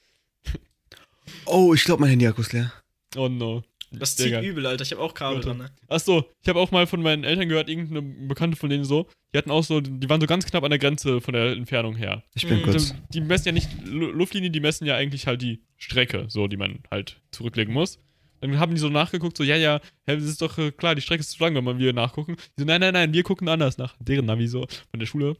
Oh, 1.46 1.74
ich 1.74 1.84
glaube, 1.84 2.02
mein 2.02 2.10
Handy-Akku 2.12 2.42
ist 2.42 2.54
leer. 2.54 2.74
Oh 3.16 3.30
no. 3.30 3.64
Das 4.00 4.16
zieht 4.16 4.42
übel, 4.42 4.66
Alter. 4.66 4.84
Ich 4.84 4.92
habe 4.92 5.02
auch 5.02 5.14
Kabel 5.14 5.38
Alter. 5.38 5.50
dran, 5.50 5.58
ne? 5.60 5.72
Achso, 5.88 6.26
ich 6.42 6.50
habe 6.50 6.60
auch 6.60 6.72
mal 6.72 6.88
von 6.88 7.02
meinen 7.02 7.24
Eltern 7.24 7.48
gehört, 7.50 7.70
irgendeine 7.70 8.02
Bekannte 8.02 8.58
von 8.58 8.70
denen 8.70 8.84
so, 8.86 9.08
die 9.34 9.38
hatten 9.38 9.52
auch 9.52 9.64
so, 9.64 9.82
die 9.82 10.10
waren 10.10 10.20
so 10.22 10.28
ganz 10.28 10.46
knapp 10.46 10.64
an 10.64 10.70
der 10.72 10.80
Grenze 10.80 11.22
von 11.22 11.34
der 11.34 11.52
Entfernung 11.54 11.96
her. 11.96 12.24
Ich 12.36 12.48
bin 12.48 12.58
Mhm. 12.60 12.64
kurz. 12.64 12.76
Also, 12.76 12.96
die 13.14 13.22
messen 13.22 13.46
ja 13.48 13.52
nicht 13.52 13.70
Lu- 13.86 14.12
Luftlinie, 14.12 14.50
die 14.50 14.60
messen 14.60 14.86
ja 14.88 14.96
eigentlich 14.96 15.28
halt 15.28 15.42
die 15.42 15.62
Strecke, 15.78 16.26
so, 16.28 16.48
die 16.48 16.58
man 16.58 16.80
halt 16.92 17.22
zurücklegen 17.32 17.74
muss. 17.74 18.00
Dann 18.42 18.60
haben 18.60 18.74
die 18.76 18.80
so 18.82 18.90
nachgeguckt, 18.90 19.38
so, 19.38 19.44
ja, 19.44 19.56
ja, 19.56 19.80
hä, 20.06 20.16
das 20.16 20.26
ist 20.26 20.42
doch 20.42 20.58
äh, 20.58 20.72
klar, 20.72 20.96
die 20.96 21.02
Strecke 21.02 21.22
ist 21.22 21.32
zu 21.32 21.42
lang, 21.44 21.56
wenn 21.56 21.64
man 21.64 21.80
wir 21.80 21.94
nachgucken. 21.94 22.36
Die 22.58 22.62
so, 22.62 22.66
nein, 22.66 22.82
nein, 22.82 22.94
nein, 22.94 23.14
wir 23.14 23.24
gucken 23.24 23.48
anders 23.48 23.78
nach. 23.78 23.96
Deren 24.00 24.26
Navi 24.26 24.48
so, 24.48 24.66
von 24.92 25.00
der 25.00 25.06
Schule, 25.08 25.38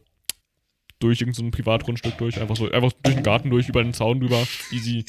durch 1.00 1.20
irgendein 1.20 1.36
so 1.36 1.44
ein 1.44 1.52
Privatgrundstück 1.52 2.18
durch, 2.18 2.40
einfach 2.40 2.56
so, 2.56 2.72
einfach 2.72 2.94
durch 3.04 3.16
den 3.16 3.24
Garten 3.24 3.50
durch, 3.50 3.68
über 3.68 3.84
den 3.84 3.94
Zaun 3.94 4.22
drüber, 4.22 4.48
easy. 4.72 5.04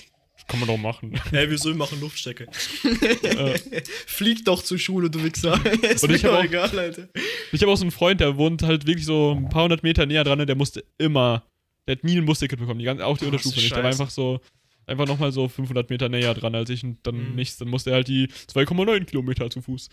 Kann 0.46 0.60
man 0.60 0.68
doch 0.68 0.76
machen. 0.76 1.12
Hä, 1.30 1.46
wieso 1.48 1.70
wir 1.70 1.76
machen 1.76 2.00
Luftstrecke? 2.00 2.46
Äh, 3.22 3.58
Flieg 4.06 4.44
doch 4.44 4.62
zur 4.62 4.78
Schule, 4.78 5.08
du 5.10 5.22
Wichser. 5.24 5.58
ist 5.82 6.04
Und 6.04 6.12
ich 6.14 6.22
mir 6.22 6.28
doch 6.30 6.38
auch- 6.38 6.44
egal, 6.44 6.78
Alter. 6.78 7.08
Ich 7.52 7.62
habe 7.62 7.72
auch 7.72 7.76
so 7.76 7.82
einen 7.84 7.90
Freund, 7.90 8.20
der 8.20 8.36
wohnt 8.36 8.62
halt 8.62 8.86
wirklich 8.86 9.06
so 9.06 9.32
ein 9.36 9.48
paar 9.48 9.62
hundert 9.64 9.82
Meter 9.82 10.04
näher 10.06 10.22
dran, 10.24 10.40
und 10.40 10.46
der 10.46 10.56
musste 10.56 10.84
immer, 10.98 11.44
der 11.88 11.96
hat 11.96 12.04
nie 12.04 12.16
ein 12.18 12.26
Busticket 12.26 12.58
bekommen, 12.58 12.78
die 12.78 12.84
ganze, 12.84 13.04
auch 13.06 13.16
die 13.18 13.24
Oh, 13.24 13.28
Unterstufe 13.28 13.56
nicht. 13.58 13.70
Der 13.74 13.82
war 13.82 13.90
einfach 13.90 14.10
so, 14.10 14.40
einfach 14.86 15.06
nochmal 15.06 15.32
so 15.32 15.48
500 15.48 15.88
Meter 15.88 16.08
näher 16.10 16.34
dran 16.34 16.54
als 16.54 16.68
ich 16.68 16.84
und 16.84 16.98
dann 17.04 17.30
Mhm. 17.30 17.34
nichts. 17.36 17.56
Dann 17.56 17.68
musste 17.68 17.90
er 17.90 17.96
halt 17.96 18.08
die 18.08 18.28
2,9 18.52 19.04
Kilometer 19.06 19.48
zu 19.48 19.62
Fuß. 19.62 19.88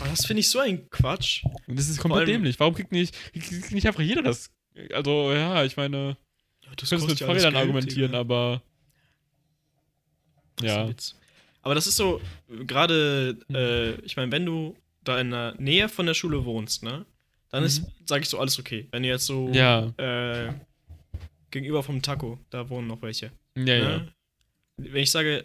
Aber 0.00 0.10
das 0.10 0.26
finde 0.26 0.40
ich 0.40 0.50
so 0.50 0.58
ein 0.58 0.88
Quatsch. 0.90 1.42
Und 1.66 1.78
das 1.78 1.88
ist 1.88 1.98
komplett 1.98 2.20
allem- 2.28 2.32
dämlich. 2.42 2.60
Warum 2.60 2.74
kriegt 2.74 2.92
nicht, 2.92 3.14
kriegt 3.32 3.72
nicht 3.72 3.86
einfach 3.86 4.02
jeder 4.02 4.22
das? 4.22 4.50
Also, 4.92 5.32
ja, 5.32 5.64
ich 5.64 5.76
meine, 5.78 6.18
Ja, 6.64 6.70
du 6.70 6.76
das 6.76 6.90
könntest 6.90 7.08
mit 7.08 7.20
ja 7.20 7.26
Fahrrädern 7.26 7.54
Geld, 7.54 7.62
argumentieren, 7.62 8.10
Digga. 8.12 8.20
aber. 8.20 8.62
Ist 10.60 10.66
Ja. 10.66 10.88
Aber 11.62 11.74
das 11.74 11.86
ist 11.86 11.96
so, 11.96 12.20
gerade, 12.66 13.36
äh, 13.52 14.00
ich 14.04 14.16
meine, 14.16 14.30
wenn 14.32 14.46
du 14.46 14.76
da 15.02 15.20
in 15.20 15.30
der 15.30 15.54
Nähe 15.58 15.88
von 15.88 16.06
der 16.06 16.14
Schule 16.14 16.44
wohnst, 16.44 16.82
ne, 16.82 17.04
dann 17.50 17.64
ist, 17.64 17.82
Mhm. 17.82 17.86
sage 18.06 18.22
ich 18.22 18.28
so, 18.28 18.38
alles 18.38 18.58
okay. 18.58 18.86
Wenn 18.92 19.02
du 19.02 19.08
jetzt 19.08 19.26
so 19.26 19.48
Ja, 19.52 19.86
äh, 19.96 20.52
gegenüber 21.50 21.82
vom 21.82 22.02
Taco, 22.02 22.38
da 22.50 22.68
wohnen 22.68 22.86
noch 22.86 23.02
welche. 23.02 23.32
ja, 23.56 23.64
ja. 23.74 23.98
Ne? 23.98 24.12
Wenn 24.78 25.02
ich 25.02 25.10
sage, 25.10 25.44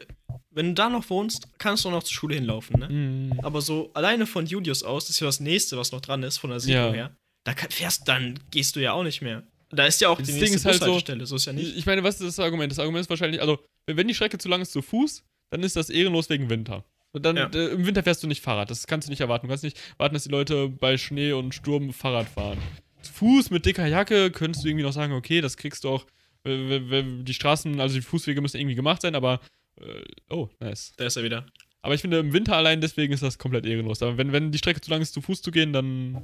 wenn 0.49 0.67
du 0.69 0.73
da 0.73 0.89
noch 0.89 1.09
wohnst, 1.09 1.47
kannst 1.57 1.85
du 1.85 1.89
auch 1.89 1.93
noch 1.93 2.03
zur 2.03 2.13
Schule 2.13 2.35
hinlaufen, 2.35 2.79
ne? 2.79 2.89
Mhm. 2.89 3.39
Aber 3.43 3.61
so 3.61 3.89
alleine 3.93 4.27
von 4.27 4.45
Julius 4.45 4.83
aus, 4.83 5.05
das 5.05 5.11
ist 5.15 5.19
ja 5.21 5.27
das 5.27 5.39
nächste, 5.39 5.77
was 5.77 5.93
noch 5.93 6.01
dran 6.01 6.21
ist, 6.23 6.37
von 6.37 6.49
der 6.49 6.59
Siedlung 6.59 6.87
Ja. 6.87 6.93
her. 6.93 7.15
Da 7.45 7.53
kann, 7.53 7.71
fährst, 7.71 8.07
dann 8.09 8.37
gehst 8.51 8.75
du 8.75 8.81
ja 8.81 8.91
auch 8.91 9.03
nicht 9.03 9.21
mehr. 9.21 9.43
Da 9.69 9.85
ist 9.85 10.01
ja 10.01 10.09
auch 10.09 10.17
Das 10.17 10.27
die 10.27 10.33
Ding 10.33 10.41
nächste 10.41 10.57
ist 10.57 10.65
halt 10.65 10.83
so- 10.83 11.25
so 11.25 11.35
ist 11.37 11.45
ja 11.45 11.53
nicht. 11.53 11.77
Ich 11.77 11.85
meine, 11.85 12.03
was 12.03 12.19
ist 12.19 12.37
das 12.37 12.43
Argument? 12.43 12.69
Das 12.71 12.79
Argument 12.79 13.01
ist 13.03 13.09
wahrscheinlich, 13.09 13.39
also, 13.39 13.57
wenn 13.87 14.07
die 14.07 14.13
Strecke 14.15 14.37
zu 14.37 14.49
lang 14.49 14.61
ist 14.61 14.71
zu 14.71 14.81
Fuß, 14.81 15.23
dann 15.49 15.63
ist 15.63 15.75
das 15.75 15.89
ehrenlos 15.89 16.29
wegen 16.29 16.49
Winter. 16.49 16.85
Und 17.13 17.25
dann, 17.25 17.35
Ja. 17.35 17.47
äh, 17.53 17.67
im 17.73 17.85
Winter 17.85 18.03
fährst 18.03 18.23
du 18.23 18.27
nicht 18.27 18.41
Fahrrad. 18.41 18.69
Das 18.71 18.87
kannst 18.87 19.07
du 19.07 19.11
nicht 19.11 19.19
erwarten. 19.21 19.47
Du 19.47 19.51
kannst 19.51 19.63
nicht 19.65 19.77
warten, 19.97 20.13
dass 20.13 20.23
die 20.23 20.29
Leute 20.29 20.69
bei 20.69 20.97
Schnee 20.97 21.33
und 21.33 21.53
Sturm 21.53 21.91
Fahrrad 21.91 22.27
fahren. 22.29 22.57
Zu 23.01 23.11
Fuß 23.13 23.49
mit 23.49 23.65
dicker 23.65 23.85
Jacke 23.87 24.31
könntest 24.31 24.63
du 24.63 24.69
irgendwie 24.69 24.83
noch 24.85 24.93
sagen, 24.93 25.11
okay, 25.13 25.41
das 25.41 25.57
kriegst 25.57 25.83
du 25.83 25.89
auch. 25.89 26.05
äh, 26.45 27.03
Die 27.23 27.33
Straßen, 27.33 27.79
also 27.81 27.95
die 27.95 28.01
Fußwege 28.01 28.39
müssen 28.41 28.57
irgendwie 28.57 28.75
gemacht 28.75 29.01
sein, 29.01 29.15
aber. 29.15 29.41
Äh, 29.79 30.03
oh, 30.29 30.49
nice. 30.59 30.93
Da 30.97 31.05
ist 31.05 31.15
er 31.17 31.23
wieder. 31.23 31.45
Aber 31.81 31.93
ich 31.95 32.01
finde, 32.01 32.19
im 32.19 32.31
Winter 32.31 32.55
allein 32.55 32.79
deswegen 32.79 33.11
ist 33.13 33.23
das 33.23 33.37
komplett 33.39 33.65
ehrenlos. 33.65 34.01
Aber 34.03 34.17
wenn, 34.17 34.31
wenn 34.31 34.51
die 34.51 34.57
Strecke 34.59 34.81
zu 34.81 34.89
lang 34.91 35.01
ist, 35.01 35.13
zu 35.13 35.21
Fuß 35.21 35.41
zu 35.41 35.51
gehen, 35.51 35.73
dann 35.73 36.21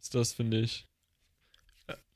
ist 0.00 0.14
das, 0.14 0.32
finde 0.34 0.60
ich. 0.60 0.86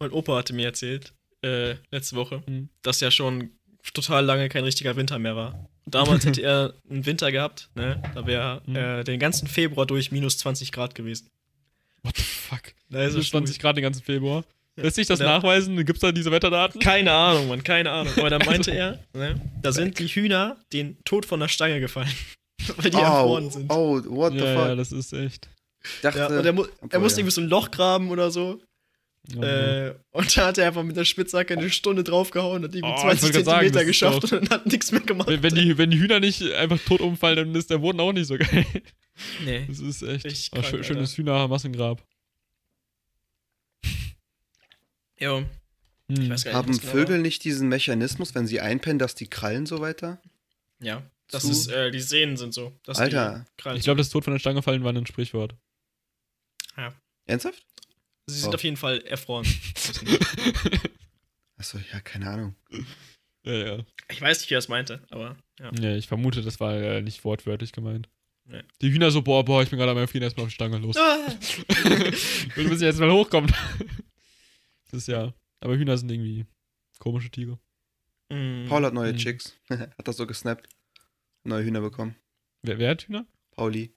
Mein 0.01 0.11
Opa 0.13 0.37
hatte 0.37 0.53
mir 0.53 0.67
erzählt, 0.67 1.13
äh, 1.43 1.71
äh, 1.73 1.77
letzte 1.91 2.17
Woche, 2.17 2.43
Hm. 2.47 2.69
dass 2.83 3.01
ja 3.01 3.11
schon 3.11 3.51
total 3.95 4.25
lange 4.25 4.49
kein 4.49 4.65
richtiger 4.65 4.97
Winter 4.97 5.19
mehr 5.19 5.37
war. 5.37 5.69
Damals 5.87 6.27
hätte 6.27 6.43
er 6.43 6.75
einen 6.91 7.07
Winter 7.07 7.33
gehabt, 7.33 7.71
ne? 7.75 8.03
Da 8.15 8.27
wäre 8.27 8.63
Hm. 8.67 8.77
äh, 8.77 9.05
den 9.05 9.19
ganzen 9.19 9.49
Februar 9.49 9.87
durch 9.87 10.13
minus 10.13 10.39
20 10.39 10.73
Grad 10.73 10.95
gewesen. 10.95 11.29
What 12.03 12.17
the 12.17 12.23
fuck? 12.23 12.63
Da 12.91 13.01
Es 13.03 13.15
ist 13.15 13.31
20 13.31 13.59
Grad 13.59 13.77
den 13.77 13.83
ganzen 13.83 14.03
Februar. 14.03 14.45
Lässt 14.77 14.95
sich 14.97 15.09
das 15.09 15.19
Ja. 15.19 15.27
nachweisen? 15.27 15.85
Gibt's 15.85 16.03
da 16.03 16.13
diese 16.13 16.31
Wetterdaten? 16.31 16.81
Keine 16.81 17.11
Ahnung, 17.13 17.49
Mann, 17.49 17.65
keine 17.65 17.91
Ahnung. 17.91 18.13
Aber 18.17 18.31
da 18.31 18.39
meinte 18.39 18.71
er, 18.75 19.01
ne, 19.13 19.41
da 19.61 19.73
sind 19.73 19.99
die 19.99 20.07
Hühner 20.07 20.57
den 20.73 20.97
Tod 21.05 21.27
von 21.27 21.41
der 21.41 21.49
Stange 21.49 21.81
gefallen. 21.81 22.13
Weil 22.77 22.91
die 22.91 22.97
oh, 22.97 23.01
erfroren 23.01 23.51
sind. 23.51 23.73
oh, 23.73 24.01
what 24.07 24.33
the 24.35 24.39
ja, 24.39 24.55
fuck? 24.55 24.69
ja, 24.69 24.75
das 24.77 24.93
ist 24.93 25.13
echt. 25.13 25.49
ich 25.83 26.01
dachte, 26.03 26.19
Ja, 26.19 26.27
und 26.29 26.45
er, 26.47 26.53
mu 26.53 26.65
er 26.91 27.01
musste 27.01 27.21
ja. 27.21 27.23
irgendwie 27.25 27.35
so 27.35 27.41
ein 27.41 27.49
Loch 27.49 27.71
graben 27.73 28.11
oder 28.11 28.31
so. 28.31 28.61
Oh, 29.37 29.43
Äh, 29.43 29.95
und 30.13 30.37
da 30.37 30.47
hat 30.47 30.59
er 30.59 30.69
einfach 30.69 30.83
mit 30.85 30.97
der 30.97 31.05
Spitzhacke 31.05 31.53
eine 31.57 31.69
Stunde 31.71 32.03
draufgehauen 32.03 32.65
und 32.65 32.75
irgendwie 32.75 32.91
Oh, 32.93 32.95
ich 32.97 33.01
20 33.21 33.23
wollte 33.23 33.33
grad 33.37 33.45
sagen, 33.45 33.59
Zentimeter 33.67 33.81
ist 33.83 33.87
geschafft 33.89 34.25
doch- 34.25 34.33
und 34.33 34.41
dann 34.43 34.49
hat 34.61 34.67
nichts 34.67 34.91
mehr 34.93 35.01
gemacht. 35.03 35.29
wenn, 35.29 35.43
wenn, 35.43 35.55
die, 35.55 35.77
wenn 35.77 35.91
die 35.91 35.99
Hühner 35.99 36.19
nicht 36.21 36.43
einfach 36.53 36.79
tot 36.81 37.01
umfallen, 37.03 37.37
dann 37.37 37.55
ist 37.55 37.69
der 37.71 37.79
Boden 37.79 38.01
auch 38.01 38.13
nicht 38.13 38.27
so 38.27 38.39
geil. 38.39 38.65
nee. 39.45 39.67
Das 39.69 39.81
ist 39.81 40.03
echt 40.03 40.25
Richtig 40.25 40.51
oh, 40.59 40.83
schönes 40.83 41.17
Hühnermassengrab. 41.17 42.03
Jo, 45.21 45.39
Hm. 46.11 46.23
ich 46.23 46.31
weiß 46.31 46.45
gar 46.45 46.51
nicht. 46.53 46.55
Haben 46.57 46.79
genau 46.79 46.93
Vögel 46.93 47.19
nicht 47.19 47.45
diesen 47.45 47.69
Mechanismus, 47.69 48.35
wenn 48.35 48.47
sie 48.47 48.61
einpennen, 48.61 48.99
dass 48.99 49.15
die 49.15 49.27
Krallen 49.29 49.67
so 49.67 49.81
weiter? 49.81 50.09
war. 50.09 50.23
Ja, 50.81 51.03
das 51.31 51.43
zu- 51.43 51.51
ist, 51.51 51.67
äh, 51.69 51.91
die 51.91 52.01
Sehnen 52.01 52.37
sind 52.39 52.55
so. 52.55 52.73
dass 52.85 52.99
Alter. 52.99 53.45
die 53.57 53.63
Krallen 53.63 53.77
Ich 53.79 53.85
glaube, 53.85 53.99
das 53.99 54.09
Tod 54.09 54.25
von 54.25 54.33
der 54.33 54.39
Stange 54.39 54.63
fallen 54.63 54.85
war 54.85 54.93
ein 54.95 55.07
Sprichwort. 55.07 55.55
Ernsthaft? 57.27 57.63
Sie 58.29 58.41
sind 58.41 58.51
Oh. 58.51 58.55
auf 58.55 58.63
jeden 58.65 58.77
Fall 58.77 59.01
erfroren. 59.03 59.47
Achso, 61.57 61.79
ja, 61.93 62.01
keine 62.01 62.31
Ahnung. 62.31 62.55
ja, 63.45 63.53
ja. 63.53 63.85
ich 64.11 64.21
weiß 64.21 64.41
nicht, 64.41 64.51
wie 64.51 64.55
er 64.55 64.59
es 64.59 64.69
meinte, 64.69 65.05
aber 65.11 65.37
ja. 65.59 65.73
Ja, 65.75 65.97
ich 65.97 66.07
vermute, 66.07 66.43
das 66.43 66.61
war 66.61 66.75
äh, 66.75 67.03
nicht 67.03 67.25
wortwörtlich 67.25 67.73
gemeint. 67.73 68.09
Nee. 68.45 68.63
Die 68.81 68.91
Hühner 68.93 69.11
so, 69.11 69.23
boah, 69.23 69.45
boah, 69.45 69.63
ich 69.63 69.71
bin 69.71 69.79
gerade 69.79 69.93
am 69.93 69.99
Erfrieren, 69.99 70.23
erstmal 70.23 70.45
auf 70.45 70.51
die 70.51 70.55
Stange 70.55 70.79
los. 70.79 70.97
Ah! 70.97 71.27
Wir 72.55 72.69
müssen 72.69 72.85
jetzt 72.85 73.01
mal 73.01 73.11
hochkommen. 73.13 73.53
Das 74.91 75.03
ist 75.03 75.09
ja. 75.09 75.35
Aber 75.61 75.77
Hühner 75.77 75.99
sind 75.99 76.11
irgendwie 76.11 76.47
komische 76.99 77.29
Tiere. 77.31 77.59
Mm. 78.31 78.67
Paul 78.69 78.87
hat 78.87 78.95
neue 78.95 79.13
Mhm. 79.13 79.19
Chicks. 79.19 79.55
hat 79.69 80.09
das 80.09 80.17
so 80.17 80.27
gesnappt. 80.27 80.67
Neue 81.45 81.63
Hühner 81.63 81.83
bekommen. 81.83 82.17
Wer, 82.63 82.79
wer 82.79 82.91
hat 82.93 83.03
Hühner? 83.07 83.27
Pauli. 83.51 83.95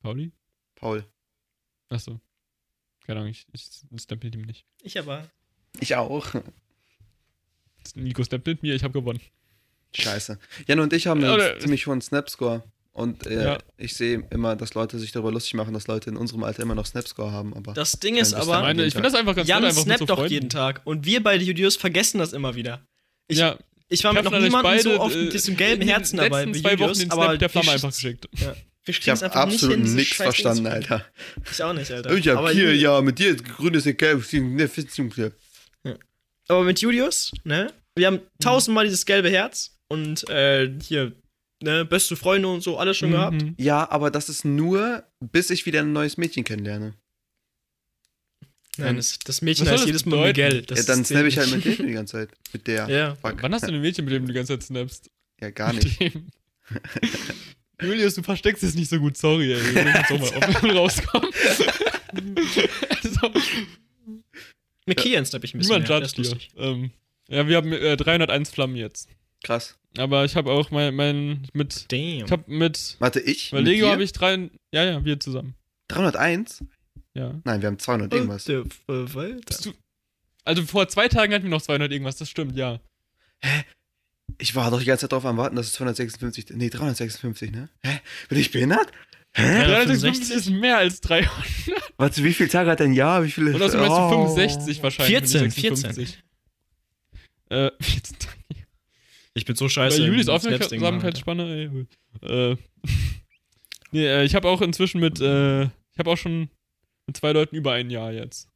Pauli? 0.00 0.32
Paul. 0.74 1.06
Achso. 1.88 2.20
Keine 3.06 3.20
Ahnung, 3.20 3.30
ich, 3.32 3.46
ich 3.52 3.68
stempel 4.02 4.34
ihm 4.34 4.42
nicht. 4.42 4.64
Ich 4.82 4.98
aber. 4.98 5.28
Ich 5.80 5.96
auch. 5.96 6.34
Nico 7.94 8.22
stempelt 8.24 8.62
mir, 8.62 8.74
ich 8.74 8.84
habe 8.84 8.92
gewonnen. 8.92 9.20
Scheiße. 9.94 10.38
Jan 10.66 10.80
und 10.80 10.92
ich 10.92 11.06
haben 11.06 11.22
einen 11.22 11.34
Oder- 11.34 11.58
ziemlich 11.58 11.86
hohen 11.86 12.00
Snapscore. 12.00 12.62
Und 12.92 13.26
äh, 13.26 13.44
Ja. 13.44 13.58
ich 13.78 13.94
sehe 13.94 14.22
immer, 14.30 14.54
dass 14.54 14.74
Leute 14.74 14.98
sich 14.98 15.12
darüber 15.12 15.32
lustig 15.32 15.54
machen, 15.54 15.72
dass 15.72 15.86
Leute 15.86 16.10
in 16.10 16.16
unserem 16.16 16.44
Alter 16.44 16.62
immer 16.62 16.74
noch 16.74 16.84
Snapscore 16.86 17.32
haben. 17.32 17.54
Aber 17.54 17.72
Das 17.72 17.92
Ding 17.98 18.16
ist 18.16 18.34
aber, 18.34 18.60
Meine, 18.60 18.84
ich 18.84 18.92
finde 18.92 19.08
das 19.08 19.18
einfach 19.18 19.34
ganz 19.34 19.48
Jan 19.48 19.62
nett, 19.62 19.72
snappt 19.74 20.02
doch 20.10 20.16
Freunden. 20.18 20.32
jeden 20.32 20.48
Tag. 20.50 20.82
Und 20.84 21.06
wir 21.06 21.22
beide 21.22 21.42
Judios 21.42 21.76
vergessen 21.76 22.18
das 22.18 22.34
immer 22.34 22.54
wieder. 22.54 22.86
Ich, 23.28 23.38
ja, 23.38 23.58
ich 23.88 24.04
war 24.04 24.12
mit 24.12 24.24
noch 24.24 24.38
niemandem 24.38 24.78
so 24.80 25.00
oft 25.00 25.14
äh, 25.16 25.24
mit 25.24 25.32
diesem 25.32 25.56
gelben 25.56 25.80
in 25.82 25.88
den 25.88 25.94
Herzen 25.94 26.18
dabei. 26.18 26.44
letzten 26.44 26.54
wie 26.54 26.62
zwei 26.62 26.78
Wochen 26.80 26.98
den 26.98 27.10
aber 27.10 27.24
Snap 27.24 27.38
der 27.38 27.48
Flamme 27.48 27.70
einfach 27.72 27.88
sch- 27.90 27.94
geschickt. 27.94 28.28
Wir 28.84 28.94
ich 28.98 29.08
habe 29.08 29.32
absolut 29.34 29.78
nichts 29.78 30.16
verstanden, 30.16 30.66
Alter. 30.66 31.06
Ich 31.50 31.62
auch 31.62 31.72
nicht, 31.72 31.90
Alter. 31.90 32.12
Ich 32.14 32.28
hab 32.28 32.38
aber, 32.38 32.50
hier, 32.50 32.74
ja, 32.74 33.00
mit 33.00 33.18
dir 33.18 33.36
grünes 33.36 33.84
Gelb. 33.84 34.24
ne, 35.84 35.98
aber 36.48 36.64
mit 36.64 36.80
Julius, 36.80 37.32
ne? 37.44 37.72
Wir 37.96 38.08
haben 38.08 38.16
Mhm. 38.16 38.20
tausendmal 38.40 38.84
dieses 38.84 39.04
gelbe 39.06 39.30
Herz 39.30 39.78
und 39.88 40.28
äh, 40.30 40.68
hier, 40.82 41.12
ne, 41.62 41.84
beste 41.84 42.16
Freunde 42.16 42.48
und 42.48 42.62
so, 42.62 42.78
alles 42.78 42.96
schon 42.96 43.12
gehabt. 43.12 43.40
Mhm. 43.40 43.54
Ja, 43.58 43.88
aber 43.90 44.10
das 44.10 44.28
ist 44.28 44.44
nur, 44.44 45.04
bis 45.20 45.50
ich 45.50 45.64
wieder 45.66 45.80
ein 45.80 45.92
neues 45.92 46.16
Mädchen 46.16 46.42
kennenlerne. 46.42 46.94
Nein, 48.78 48.96
das, 48.96 49.18
das 49.18 49.42
Mädchen 49.42 49.68
heißt 49.68 49.80
das 49.80 49.86
jedes 49.86 50.06
Mal? 50.06 50.28
Miguel. 50.28 50.62
Das 50.62 50.78
ja, 50.78 50.84
dann 50.94 51.04
snap 51.04 51.26
ich 51.26 51.38
halt 51.38 51.50
mit 51.52 51.64
dem 51.64 51.86
die 51.86 51.92
ganze 51.92 52.12
Zeit. 52.12 52.30
Mit 52.54 52.66
der. 52.66 52.88
Ja. 52.88 53.14
Fuck. 53.16 53.42
Wann 53.42 53.52
hast 53.54 53.64
du 53.68 53.72
ein 53.72 53.80
Mädchen, 53.80 54.06
mit 54.06 54.14
dem 54.14 54.22
du 54.22 54.28
die 54.32 54.34
ganze 54.34 54.54
Zeit 54.54 54.62
snappst? 54.64 55.10
Ja, 55.40 55.50
gar 55.50 55.72
nicht. 55.74 56.00
Julius, 57.82 58.14
du 58.14 58.22
versteckst 58.22 58.62
es 58.62 58.74
nicht 58.74 58.88
so 58.90 58.98
gut, 58.98 59.16
sorry, 59.16 59.52
ey. 59.52 59.74
Wir 59.74 59.84
müssen 59.84 59.96
jetzt 59.96 60.12
auch 60.12 60.18
mal 60.18 60.48
offen 60.48 60.70
rauskommen. 60.70 61.30
also, 62.90 63.32
Mit 64.86 64.98
Kian 64.98 65.24
snap 65.24 65.44
ich 65.44 65.54
ein 65.54 65.58
bisschen 65.58 65.82
niemand 65.82 65.88
mehr. 65.88 66.00
Das 66.00 66.16
judgt 66.16 66.18
ist 66.18 66.26
hier. 66.26 66.34
lustig. 66.34 66.50
Ähm, 66.56 66.90
ja, 67.28 67.46
wir 67.46 67.56
haben 67.56 67.72
äh, 67.72 67.96
301 67.96 68.50
Flammen 68.50 68.76
jetzt. 68.76 69.08
Krass. 69.44 69.78
Aber 69.96 70.24
ich 70.24 70.36
habe 70.36 70.50
auch 70.50 70.70
mein, 70.70 70.94
mein 70.94 71.46
mit. 71.52 71.90
Damn. 71.92 72.24
Ich 72.24 72.30
habe 72.30 72.44
mit. 72.46 72.96
Warte, 72.98 73.20
ich? 73.20 73.50
Bei 73.50 73.58
mit 73.58 73.66
Lego 73.66 73.86
dir? 73.86 73.92
habe 73.92 74.02
ich 74.02 74.12
drei. 74.12 74.50
Ja, 74.72 74.84
ja, 74.84 75.04
wir 75.04 75.20
zusammen. 75.20 75.54
301? 75.88 76.64
Ja. 77.14 77.40
Nein, 77.44 77.60
wir 77.60 77.66
haben 77.66 77.78
200 77.78 78.12
irgendwas. 78.12 78.48
Alter. 78.48 78.68
Bist 79.46 79.66
du, 79.66 79.72
also 80.44 80.62
vor 80.64 80.88
zwei 80.88 81.08
Tagen 81.08 81.34
hatten 81.34 81.44
wir 81.44 81.50
noch 81.50 81.62
200 81.62 81.92
irgendwas, 81.92 82.16
das 82.16 82.30
stimmt, 82.30 82.56
ja. 82.56 82.80
Ich 84.38 84.54
war 84.54 84.70
doch 84.70 84.78
die 84.80 84.84
ganze 84.86 85.02
Zeit 85.02 85.12
drauf 85.12 85.24
am 85.24 85.36
Warten, 85.36 85.56
dass 85.56 85.66
es 85.66 85.72
256, 85.74 86.46
nee, 86.56 86.68
356, 86.70 87.50
ne? 87.52 87.68
Hä? 87.82 88.00
Bin 88.28 88.38
ich 88.38 88.50
behindert? 88.50 88.90
Hä? 89.34 89.42
Ja, 89.60 89.64
350 89.84 90.30
ist 90.36 90.50
mehr 90.50 90.78
als 90.78 91.00
300. 91.00 91.30
Warte, 91.96 92.24
wie 92.24 92.32
viele 92.34 92.48
Tage 92.48 92.70
hat 92.70 92.80
denn 92.80 92.92
ja? 92.92 93.24
Wie 93.24 93.30
viele? 93.30 93.54
Und 93.54 93.62
außerdem 93.62 93.80
meinst 93.80 93.96
du 93.96 94.02
Oh. 94.02 94.10
65 94.34 94.82
wahrscheinlich. 94.82 95.18
14, 95.18 95.42
nicht 95.44 95.54
56. 95.60 96.22
Äh, 97.48 97.70
14. 97.80 98.16
Ich 99.34 99.44
bin 99.46 99.56
so 99.56 99.64
Bei 99.66 99.70
scheiße. 99.70 100.04
Julis 100.04 100.24
Snapsting, 100.26 100.80
Mann, 100.80 100.96
Aufmerksamkeitsspanne, 100.96 101.86
ey. 102.22 102.50
Äh, 102.52 102.56
nee, 103.92 104.06
äh, 104.06 104.24
ich 104.24 104.34
habe 104.34 104.48
auch 104.48 104.60
inzwischen 104.60 105.00
mit, 105.00 105.20
äh, 105.20 105.62
ich 105.64 105.98
habe 105.98 106.10
auch 106.10 106.18
schon 106.18 106.50
mit 107.06 107.16
zwei 107.16 107.32
Leuten 107.32 107.56
über 107.56 107.72
ein 107.72 107.88
Jahr 107.90 108.12
jetzt. 108.12 108.48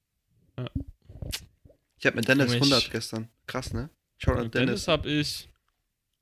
Ich 1.99 2.07
habe 2.07 2.17
mit 2.17 2.29
Dennis 2.29 2.53
Ich- 2.53 2.61
100 2.61 2.91
gestern. 2.91 3.29
Krass, 3.47 3.73
ne? 3.73 3.89
Schau 4.19 4.33
an 4.33 4.45
Mit 4.45 4.55
Dennis. 4.55 4.67
Dennis 4.85 4.89
habe 4.89 5.11
ich. 5.11 5.49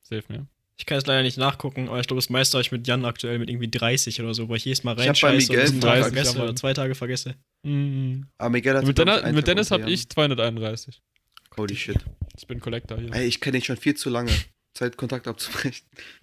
Safe 0.07 0.23
mehr. 0.29 0.47
Ich 0.77 0.87
kann 0.87 0.99
es 0.99 1.07
leider 1.07 1.23
nicht 1.23 1.39
nachgucken, 1.39 1.89
aber 1.89 2.01
ich 2.01 2.07
glaube, 2.09 2.19
das 2.19 2.31
meiste 2.31 2.57
habe 2.59 2.63
ich 2.63 2.73
mit 2.73 2.87
Jan 2.89 3.05
aktuell 3.05 3.39
mit 3.39 3.49
irgendwie 3.49 3.69
30 3.71 4.21
oder 4.21 4.35
so, 4.35 4.49
weil 4.49 4.57
ich 4.57 4.65
jedes 4.65 4.83
Mal 4.83 4.93
Ich 4.99 5.07
hab 5.09 5.21
bei 5.21 5.29
reinscheiße 5.29 5.53
Miguel 5.53 5.67
und 5.67 5.71
einen 5.73 5.81
Tag 5.81 5.91
30, 6.01 6.05
vergesse 6.13 6.43
oder 6.43 6.57
zwei 6.57 6.75
Tage 6.75 6.95
vergesse. 6.97 7.35
Mhm. 7.63 8.27
Aber 8.39 8.51
Miguel 8.51 8.77
hat 8.77 8.85
Mit, 8.85 8.99
einen 9.01 9.35
mit 9.37 9.47
Dennis 9.47 9.71
habe 9.71 9.89
ich 9.91 10.09
231. 10.09 10.95
Jan. 10.97 11.57
Holy 11.57 11.77
shit. 11.77 11.99
Ich 12.37 12.47
bin 12.49 12.59
Collector 12.61 12.99
hier. 12.99 13.13
Ey, 13.15 13.27
ich 13.29 13.41
kenne 13.41 13.57
dich 13.59 13.67
schon 13.67 13.77
viel 13.77 13.95
zu 13.95 14.11
lange. 14.11 14.33
Zeit, 14.77 14.97
Kontakt 14.97 15.29
abzubrechen. 15.29 15.87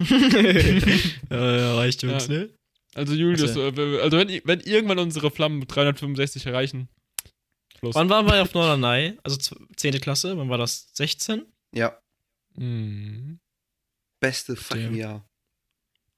ja, 1.30 1.56
ja, 1.56 1.74
reicht 1.76 2.04
uns, 2.04 2.26
Ja. 2.28 2.34
ne? 2.34 2.50
Also 2.94 3.14
Julius, 3.14 3.40
Also- 3.56 3.68
äh, 3.68 4.00
also 4.02 4.18
wenn, 4.18 4.28
wenn 4.44 4.60
irgendwann 4.60 4.98
unsere 4.98 5.30
Flammen 5.30 5.66
365 5.66 6.44
erreichen, 6.44 6.88
Schluss. 7.78 7.94
Wann 7.94 8.10
waren 8.10 8.26
wir 8.26 8.42
auf 8.42 8.52
Norderney? 8.52 9.16
Also 9.22 9.38
z- 9.38 9.56
10. 9.76 9.98
Klasse, 10.00 10.36
wann 10.36 10.50
war 10.50 10.58
das? 10.58 10.90
16? 10.92 11.46
Ja, 11.74 11.98
Mhm. 12.54 13.38
Beste 14.22 14.56
fucking 14.56 14.84
Damn. 14.84 14.94
Jahr, 14.94 15.28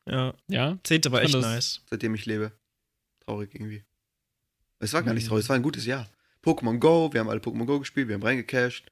Ja, 0.06 0.34
Ja, 0.48 0.78
10. 0.84 1.10
war 1.10 1.22
echt 1.22 1.34
nice. 1.34 1.80
seitdem 1.90 2.14
ich 2.14 2.26
lebe. 2.26 2.52
Traurig 3.24 3.54
irgendwie. 3.54 3.82
Es 4.78 4.92
war 4.92 5.02
gar 5.02 5.14
nicht 5.14 5.24
Mhm. 5.24 5.28
traurig, 5.28 5.44
es 5.44 5.48
war 5.48 5.56
ein 5.56 5.62
gutes 5.62 5.86
Jahr. 5.86 6.08
Pokémon 6.44 6.78
Go, 6.78 7.10
wir 7.12 7.20
haben 7.20 7.28
alle 7.30 7.40
Pokémon 7.40 7.64
Go 7.64 7.78
gespielt, 7.80 8.08
wir 8.08 8.14
haben 8.16 8.22
reingecashed. 8.22 8.84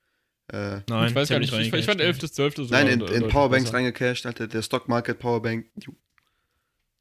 Äh, 0.49 0.81
Nein, 0.89 1.09
ich 1.11 1.15
weiß 1.15 1.29
gar 1.29 1.39
nicht, 1.39 1.53
ich, 1.53 1.59
ich 1.61 1.71
fand 1.71 2.01
reingecasht. 2.01 2.01
11. 2.01 2.19
bis 2.21 2.33
12. 2.33 2.57
sogar 2.57 2.83
nein, 2.85 3.01
in, 3.01 3.07
in 3.07 3.29
Powerbanks 3.29 3.65
besser. 3.67 3.77
reingecashed, 3.77 4.27
Alter, 4.27 4.49
der 4.49 4.63
Stock 4.63 4.89
Market 4.89 5.19
Powerbank. 5.19 5.67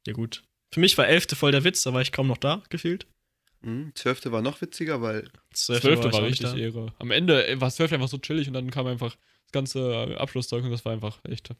Ja, 0.06 0.12
gut. 0.12 0.44
Für 0.70 0.80
mich 0.80 0.96
war 0.98 1.06
11. 1.08 1.28
voll 1.36 1.52
der 1.52 1.64
Witz, 1.64 1.82
da 1.82 1.92
war 1.94 2.02
ich 2.02 2.12
kaum 2.12 2.26
noch 2.28 2.36
da, 2.38 2.62
gefühlt. 2.68 3.06
Mhm, 3.62 3.92
12. 3.94 4.30
war 4.32 4.42
noch 4.42 4.60
witziger, 4.60 5.00
weil 5.00 5.30
12. 5.54 5.80
12. 5.82 6.04
ich 6.06 6.12
war 6.12 6.20
nicht 6.22 6.42
richtig 6.44 6.60
Ehre. 6.60 6.92
Am 6.98 7.10
Ende 7.10 7.60
war 7.60 7.70
12. 7.70 7.92
einfach 7.92 8.08
so 8.08 8.18
chillig 8.18 8.46
und 8.48 8.54
dann 8.54 8.70
kam 8.70 8.86
einfach 8.86 9.16
das 9.44 9.52
ganze 9.52 10.16
Abschlusszeug 10.18 10.64
und 10.64 10.70
das 10.70 10.84
war 10.84 10.92
einfach 10.92 11.20
echt. 11.24 11.50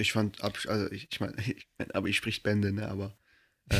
Ich 0.00 0.12
fand, 0.12 0.42
ab, 0.42 0.58
also 0.66 0.90
ich, 0.90 1.08
ich 1.10 1.20
meine, 1.20 1.34
ich 1.46 1.66
mein, 1.78 1.90
aber 1.92 2.08
ich 2.08 2.16
spricht 2.16 2.42
Bände, 2.42 2.72
ne, 2.72 2.88
aber 2.88 3.14
äh, 3.70 3.76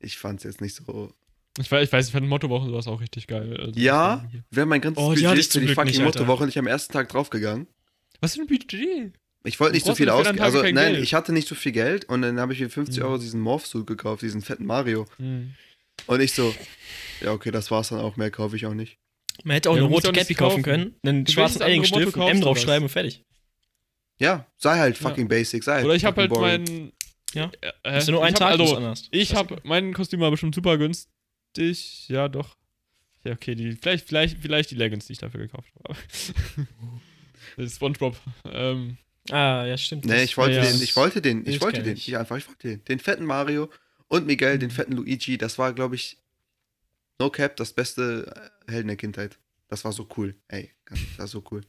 ich 0.00 0.18
fand's 0.18 0.44
jetzt 0.44 0.60
nicht 0.60 0.74
so. 0.74 1.12
Ich 1.58 1.70
weiß, 1.70 1.86
ich 1.86 1.92
weiß, 1.92 2.06
ich 2.08 2.12
fand 2.12 2.28
Mottowoche 2.28 2.64
und 2.66 2.70
sowas 2.70 2.86
auch 2.86 3.00
richtig 3.00 3.26
geil. 3.26 3.56
Also, 3.58 3.80
Ja? 3.80 4.28
haben 4.54 4.68
mein 4.68 4.80
ganzes 4.82 5.02
Oh, 5.02 5.14
die 5.14 5.26
hatte 5.26 5.40
ich 5.40 5.48
für 5.48 5.60
die 5.60 5.66
Glück 5.66 5.76
fucking 5.76 5.92
nicht. 5.92 6.02
Mottowoche 6.02 6.42
und 6.42 6.48
ich 6.50 6.58
am 6.58 6.66
ersten 6.66 6.92
Tag 6.92 7.08
draufgegangen. 7.08 7.66
Was 8.20 8.34
für 8.34 8.42
ein 8.42 8.46
Budget? 8.46 9.12
Ich 9.44 9.58
wollte 9.60 9.74
nicht 9.74 9.86
so 9.86 9.94
viel 9.94 10.10
ausgeben. 10.10 10.40
Also, 10.40 10.60
nein, 10.62 10.74
Geld. 10.74 11.02
ich 11.04 11.14
hatte 11.14 11.32
nicht 11.32 11.48
so 11.48 11.54
viel 11.54 11.72
Geld 11.72 12.04
und 12.06 12.22
dann 12.22 12.38
habe 12.40 12.52
ich 12.52 12.58
für 12.58 12.68
50 12.68 12.98
Mhm. 12.98 13.04
Euro 13.08 13.18
diesen 13.18 13.40
Morph-Suit 13.40 13.86
gekauft, 13.86 14.22
diesen 14.22 14.42
fetten 14.42 14.66
Mario. 14.66 15.06
Hm. 15.18 15.54
Und 16.06 16.20
ich 16.20 16.32
so, 16.34 16.54
ja, 17.22 17.32
okay, 17.32 17.50
das 17.52 17.70
war's 17.70 17.88
dann 17.88 18.00
auch, 18.00 18.16
mehr 18.16 18.30
kaufe 18.30 18.56
ich 18.56 18.66
auch 18.66 18.74
nicht. 18.74 18.98
Man 19.44 19.54
hätte 19.54 19.70
auch 19.70 19.76
Ja, 19.76 19.82
eine 19.84 19.88
rote 19.92 20.12
Cappy 20.12 20.34
kaufen 20.34 20.62
kaufen. 20.62 20.62
können, 20.62 20.94
einen 21.04 21.26
schwarzen 21.26 21.60
Motto 21.60 22.20
ein 22.22 22.28
M 22.36 22.40
draufschreiben 22.40 22.82
und 22.84 22.88
fertig. 22.90 23.22
Ja, 24.18 24.46
sei 24.56 24.78
halt 24.78 24.98
Ja. 25.00 25.08
fucking 25.08 25.28
basic, 25.28 25.62
sei 25.64 25.74
halt 25.76 25.84
Oder 25.84 25.94
ich 25.94 26.04
habe 26.04 26.20
halt 26.22 26.30
boring. 26.30 26.64
meinen. 26.64 26.92
Ja. 27.34 27.50
Äh, 27.60 27.72
Das 27.82 28.02
ist 28.04 28.08
ja 28.08 28.12
nur 28.14 28.22
ich 28.22 28.28
ein 28.28 28.32
hab- 28.34 28.38
Tag, 28.40 28.50
Also, 28.52 28.64
ist 28.64 28.72
anders. 28.74 29.08
ich 29.10 29.34
habe 29.34 29.60
mein 29.64 29.92
Kostüm 29.92 30.20
war 30.20 30.30
bestimmt 30.30 30.54
super 30.54 30.78
günstig. 30.78 32.08
Ja, 32.08 32.28
doch. 32.28 32.56
Ja, 33.24 33.32
okay, 33.32 33.54
die, 33.54 33.72
vielleicht, 33.72 34.06
vielleicht, 34.06 34.38
vielleicht 34.38 34.70
die 34.70 34.76
Leggings, 34.76 35.06
die 35.06 35.12
ich 35.14 35.18
dafür 35.18 35.40
gekauft 35.40 35.68
habe. 35.84 35.98
das 37.56 37.66
ist 37.66 37.76
Spongebob. 37.76 38.16
Ähm, 38.50 38.98
Ah, 39.32 39.64
ja, 39.66 39.76
stimmt. 39.76 40.04
Nee, 40.04 40.22
ich 40.22 40.36
wollte 40.36 40.54
Ja, 40.54 40.62
den, 40.62 40.80
ich 40.80 40.94
wollte 40.94 41.20
den, 41.20 41.44
ich 41.48 41.60
wollte 41.60 41.82
den. 41.82 41.96
ich. 41.96 42.06
Ich 42.06 42.16
einfach, 42.16 42.36
ich 42.36 42.46
wollte 42.46 42.68
den. 42.68 42.84
Den 42.84 43.00
fetten 43.00 43.24
Mario 43.24 43.68
und 44.06 44.24
Miguel, 44.24 44.56
den 44.56 44.70
fetten 44.70 44.92
Luigi. 44.92 45.36
Das 45.36 45.58
war, 45.58 45.72
glaube 45.72 45.96
ich, 45.96 46.16
no 47.18 47.28
cap, 47.28 47.56
das 47.56 47.72
beste 47.72 48.32
äh, 48.68 48.70
Helden 48.70 48.86
der 48.86 48.96
Kindheit. 48.96 49.36
Das 49.66 49.84
war 49.84 49.90
so 49.90 50.06
cool. 50.16 50.36
Ey, 50.46 50.70
das 50.88 51.00
war 51.18 51.26
so 51.26 51.42
cool. 51.50 51.62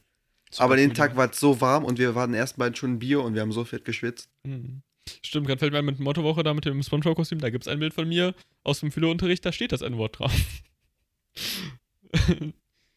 Super 0.50 0.64
Aber 0.64 0.76
den 0.76 0.94
Tag 0.94 1.16
war 1.16 1.30
es 1.30 1.38
so 1.40 1.60
warm 1.60 1.84
und 1.84 1.98
wir 1.98 2.14
waren 2.14 2.34
erst 2.34 2.56
beiden 2.56 2.74
schon 2.74 2.98
Bier 2.98 3.22
und 3.22 3.34
wir 3.34 3.42
haben 3.42 3.52
so 3.52 3.64
fett 3.64 3.84
geschwitzt. 3.84 4.28
Mhm. 4.44 4.82
Stimmt, 5.24 5.46
gerade 5.46 5.58
fällt 5.58 5.72
mir 5.72 5.78
ein 5.78 5.84
mit 5.86 6.00
Mottowoche 6.00 6.42
da 6.42 6.52
mit 6.52 6.64
dem 6.66 6.82
Spongebob-Kostüm. 6.82 7.38
Da 7.38 7.50
gibt 7.50 7.64
es 7.64 7.68
ein 7.68 7.78
Bild 7.78 7.94
von 7.94 8.08
mir 8.08 8.34
aus 8.64 8.80
dem 8.80 8.92
Philo-Unterricht, 8.92 9.44
da 9.44 9.52
steht 9.52 9.72
das 9.72 9.80
N-Wort 9.80 10.18
drauf. 10.18 10.32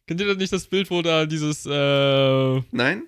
Kennt 0.07 0.19
ihr 0.19 0.27
das 0.27 0.37
nicht, 0.37 0.51
das 0.51 0.67
Bild, 0.67 0.89
wo 0.89 1.01
da 1.01 1.25
dieses 1.25 1.65
äh, 1.65 2.61
Nein? 2.71 3.03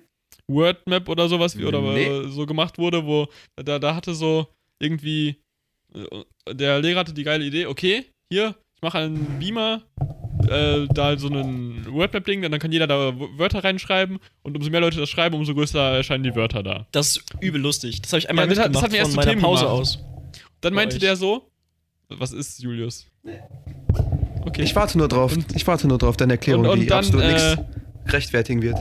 Wordmap 0.46 1.08
oder 1.08 1.28
sowas 1.28 1.56
wie, 1.58 1.64
oder 1.64 1.80
Nee. 1.80 2.04
äh, 2.06 2.28
so 2.28 2.46
gemacht 2.46 2.78
wurde, 2.78 3.04
wo 3.04 3.28
da, 3.56 3.78
da 3.78 3.94
hatte 3.94 4.14
so 4.14 4.46
irgendwie 4.78 5.36
äh, 5.94 6.24
der 6.52 6.80
Lehrer 6.80 7.00
hatte 7.00 7.14
die 7.14 7.24
geile 7.24 7.44
Idee, 7.44 7.66
okay, 7.66 8.06
hier, 8.30 8.54
ich 8.76 8.82
mache 8.82 8.98
einen 8.98 9.38
Beamer, 9.38 9.82
äh, 10.48 10.86
da 10.92 11.16
so 11.18 11.28
ein 11.28 11.86
Wordmap-Ding, 11.88 12.42
dann 12.42 12.58
kann 12.58 12.72
jeder 12.72 12.86
da 12.86 13.12
Wörter 13.38 13.62
reinschreiben 13.64 14.18
und 14.42 14.56
umso 14.56 14.70
mehr 14.70 14.80
Leute 14.80 14.98
das 14.98 15.08
schreiben, 15.10 15.34
umso 15.36 15.54
größer 15.54 15.96
erscheinen 15.96 16.24
die 16.24 16.34
Wörter 16.34 16.62
da. 16.62 16.86
Das 16.92 17.16
ist 17.16 17.24
übel 17.40 17.60
lustig. 17.60 18.02
Das 18.02 18.12
habe 18.12 18.18
ich 18.20 18.28
einmal 18.30 18.44
Ja, 18.46 18.50
das 18.54 18.58
hat- 18.58 18.74
das 18.74 18.82
mitgemacht 18.82 18.84
hat 18.84 18.92
mir 18.92 18.98
erst 18.98 19.10
von 19.10 19.16
meiner 19.16 19.30
Themen 19.30 19.42
Pause 19.42 19.64
gemacht. 19.64 19.78
aus. 19.80 19.98
Dann 20.60 20.74
meinte 20.74 20.98
der 20.98 21.16
so, 21.16 21.50
was 22.08 22.32
ist 22.32 22.60
Julius? 22.62 23.06
Okay. 24.46 24.62
Ich 24.62 24.74
warte 24.76 24.98
nur 24.98 25.08
drauf. 25.08 25.32
Und- 25.34 25.54
ich 25.56 25.66
warte 25.66 25.88
nur 25.88 25.98
drauf, 25.98 26.16
deine 26.16 26.34
Erklärung, 26.34 26.64
und, 26.64 26.70
und 26.70 26.80
die 26.80 26.86
dann, 26.86 26.98
absolut 26.98 27.24
äh, 27.24 27.32
nichts 27.32 27.58
rechtfertigen 28.06 28.62
wird. 28.62 28.76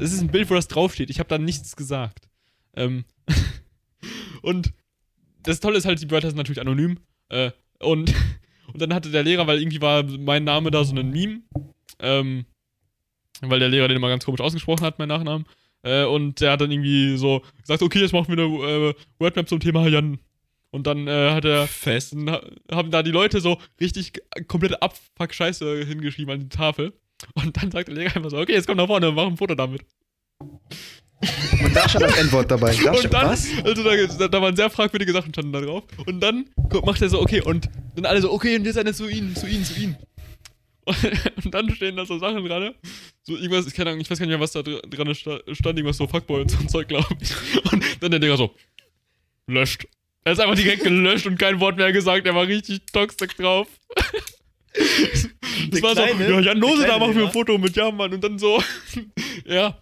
Es 0.00 0.12
ist 0.12 0.20
ein 0.20 0.28
Bild, 0.28 0.48
wo 0.50 0.54
das 0.54 0.68
draufsteht. 0.68 1.10
Ich 1.10 1.18
habe 1.18 1.28
da 1.28 1.38
nichts 1.38 1.74
gesagt. 1.76 2.28
Ähm, 2.76 3.04
und 4.42 4.72
das 5.42 5.60
Tolle 5.60 5.78
ist 5.78 5.84
halt, 5.86 6.00
die 6.00 6.10
Wörter 6.10 6.28
sind 6.28 6.36
natürlich 6.36 6.60
anonym. 6.60 6.98
Äh, 7.28 7.50
und, 7.80 8.14
und 8.72 8.80
dann 8.80 8.94
hatte 8.94 9.10
der 9.10 9.22
Lehrer, 9.22 9.46
weil 9.46 9.60
irgendwie 9.60 9.80
war 9.80 10.02
mein 10.04 10.44
Name 10.44 10.70
da 10.70 10.84
so 10.84 10.94
ein 10.94 11.10
Meme. 11.10 11.40
Ähm, 12.00 12.44
weil 13.40 13.60
der 13.60 13.68
Lehrer 13.68 13.88
den 13.88 13.96
immer 13.96 14.08
ganz 14.08 14.24
komisch 14.24 14.40
ausgesprochen 14.40 14.84
hat, 14.84 14.98
mein 14.98 15.08
Nachnamen. 15.08 15.46
Äh, 15.82 16.04
und 16.04 16.40
der 16.40 16.52
hat 16.52 16.60
dann 16.60 16.70
irgendwie 16.72 17.16
so 17.16 17.42
gesagt, 17.60 17.82
okay, 17.82 18.00
jetzt 18.00 18.12
machen 18.12 18.36
wir 18.36 18.44
eine 18.44 18.88
äh, 18.90 18.94
Wordmap 19.18 19.48
zum 19.48 19.60
Thema 19.60 19.86
Jan. 19.86 20.18
Und 20.70 20.86
dann 20.86 21.06
äh, 21.06 21.30
hat 21.30 21.44
er 21.44 21.66
Fest. 21.66 22.12
dann 22.12 22.30
ha- 22.30 22.42
haben 22.70 22.90
da 22.90 23.02
die 23.02 23.10
Leute 23.10 23.40
so 23.40 23.58
richtig 23.80 24.20
komplette 24.48 24.82
Abfuck-Scheiße 24.82 25.84
hingeschrieben 25.84 26.34
an 26.34 26.40
die 26.40 26.48
Tafel. 26.48 26.92
Und 27.34 27.56
dann 27.56 27.70
sagt 27.70 27.88
der 27.88 27.94
Lehrer 27.94 28.16
einfach 28.16 28.30
so, 28.30 28.38
okay, 28.38 28.52
jetzt 28.52 28.66
komm 28.66 28.76
nach 28.76 28.86
vorne, 28.86 29.10
mach 29.12 29.26
ein 29.26 29.36
Foto 29.36 29.54
damit. 29.54 29.82
Und 31.64 31.74
da 31.74 31.88
stand 31.88 32.04
das 32.04 32.16
N-Wort 32.18 32.50
dabei. 32.50 32.74
Da 32.76 32.92
und 32.92 33.12
dann, 33.12 33.30
was? 33.30 33.48
also 33.64 33.82
da, 34.18 34.28
da, 34.28 34.40
waren 34.42 34.54
sehr 34.54 34.70
fragwürdige 34.70 35.12
Sachen 35.12 35.32
standen 35.32 35.52
da 35.52 35.60
drauf. 35.60 35.82
Und 36.06 36.20
dann 36.20 36.48
macht 36.84 37.02
er 37.02 37.08
so, 37.08 37.20
okay, 37.20 37.40
und 37.40 37.68
dann 37.96 38.06
alle 38.06 38.20
so, 38.20 38.30
okay, 38.32 38.56
und 38.56 38.64
wir 38.64 38.72
sind 38.72 38.86
jetzt 38.86 38.98
zu 38.98 39.08
ihnen, 39.08 39.34
zu 39.34 39.46
ihnen, 39.46 39.64
zu 39.64 39.74
ihnen. 39.80 39.96
Und, 41.44 41.52
dann 41.52 41.68
stehen 41.74 41.96
da 41.96 42.06
so 42.06 42.18
Sachen 42.18 42.42
dran. 42.46 42.72
So 43.22 43.36
irgendwas, 43.36 43.66
ich, 43.66 43.78
Ahnung, 43.78 44.00
ich 44.00 44.10
weiß 44.10 44.18
gar 44.18 44.24
nicht 44.24 44.32
mehr, 44.32 44.40
was 44.40 44.52
da 44.52 44.62
dr- 44.62 44.80
dran 44.88 45.14
sta- 45.14 45.40
stand, 45.52 45.78
irgendwas 45.78 45.98
so 45.98 46.06
Fuckboy 46.06 46.40
und 46.40 46.50
so 46.50 46.56
ein 46.58 46.66
Zeug, 46.70 46.88
glaube 46.88 47.06
ich. 47.20 47.30
Und 47.70 47.84
dann 48.00 48.10
der 48.10 48.20
Digga 48.20 48.38
so, 48.38 48.54
löscht. 49.46 49.86
Er 50.24 50.32
ist 50.32 50.40
einfach 50.40 50.54
direkt 50.54 50.84
gelöscht 50.84 51.26
und 51.26 51.38
kein 51.38 51.60
Wort 51.60 51.76
mehr 51.76 51.92
gesagt, 51.92 52.26
er 52.26 52.34
war 52.34 52.46
richtig 52.46 52.80
toxisch 52.92 53.34
drauf. 53.36 53.66
Das 55.70 55.82
war 55.82 55.94
so, 55.96 56.02
kleine- 56.02 56.30
ja, 56.30 56.40
Jan 56.40 56.58
Nose, 56.58 56.86
da 56.86 56.98
machen 56.98 57.16
wir 57.16 57.26
ein. 57.26 57.32
Foto 57.32 57.58
mit 57.58 57.74
Jan, 57.74 57.96
Mann. 57.96 58.12
Und 58.14 58.22
dann 58.22 58.38
so, 58.38 58.62
ja. 59.44 59.78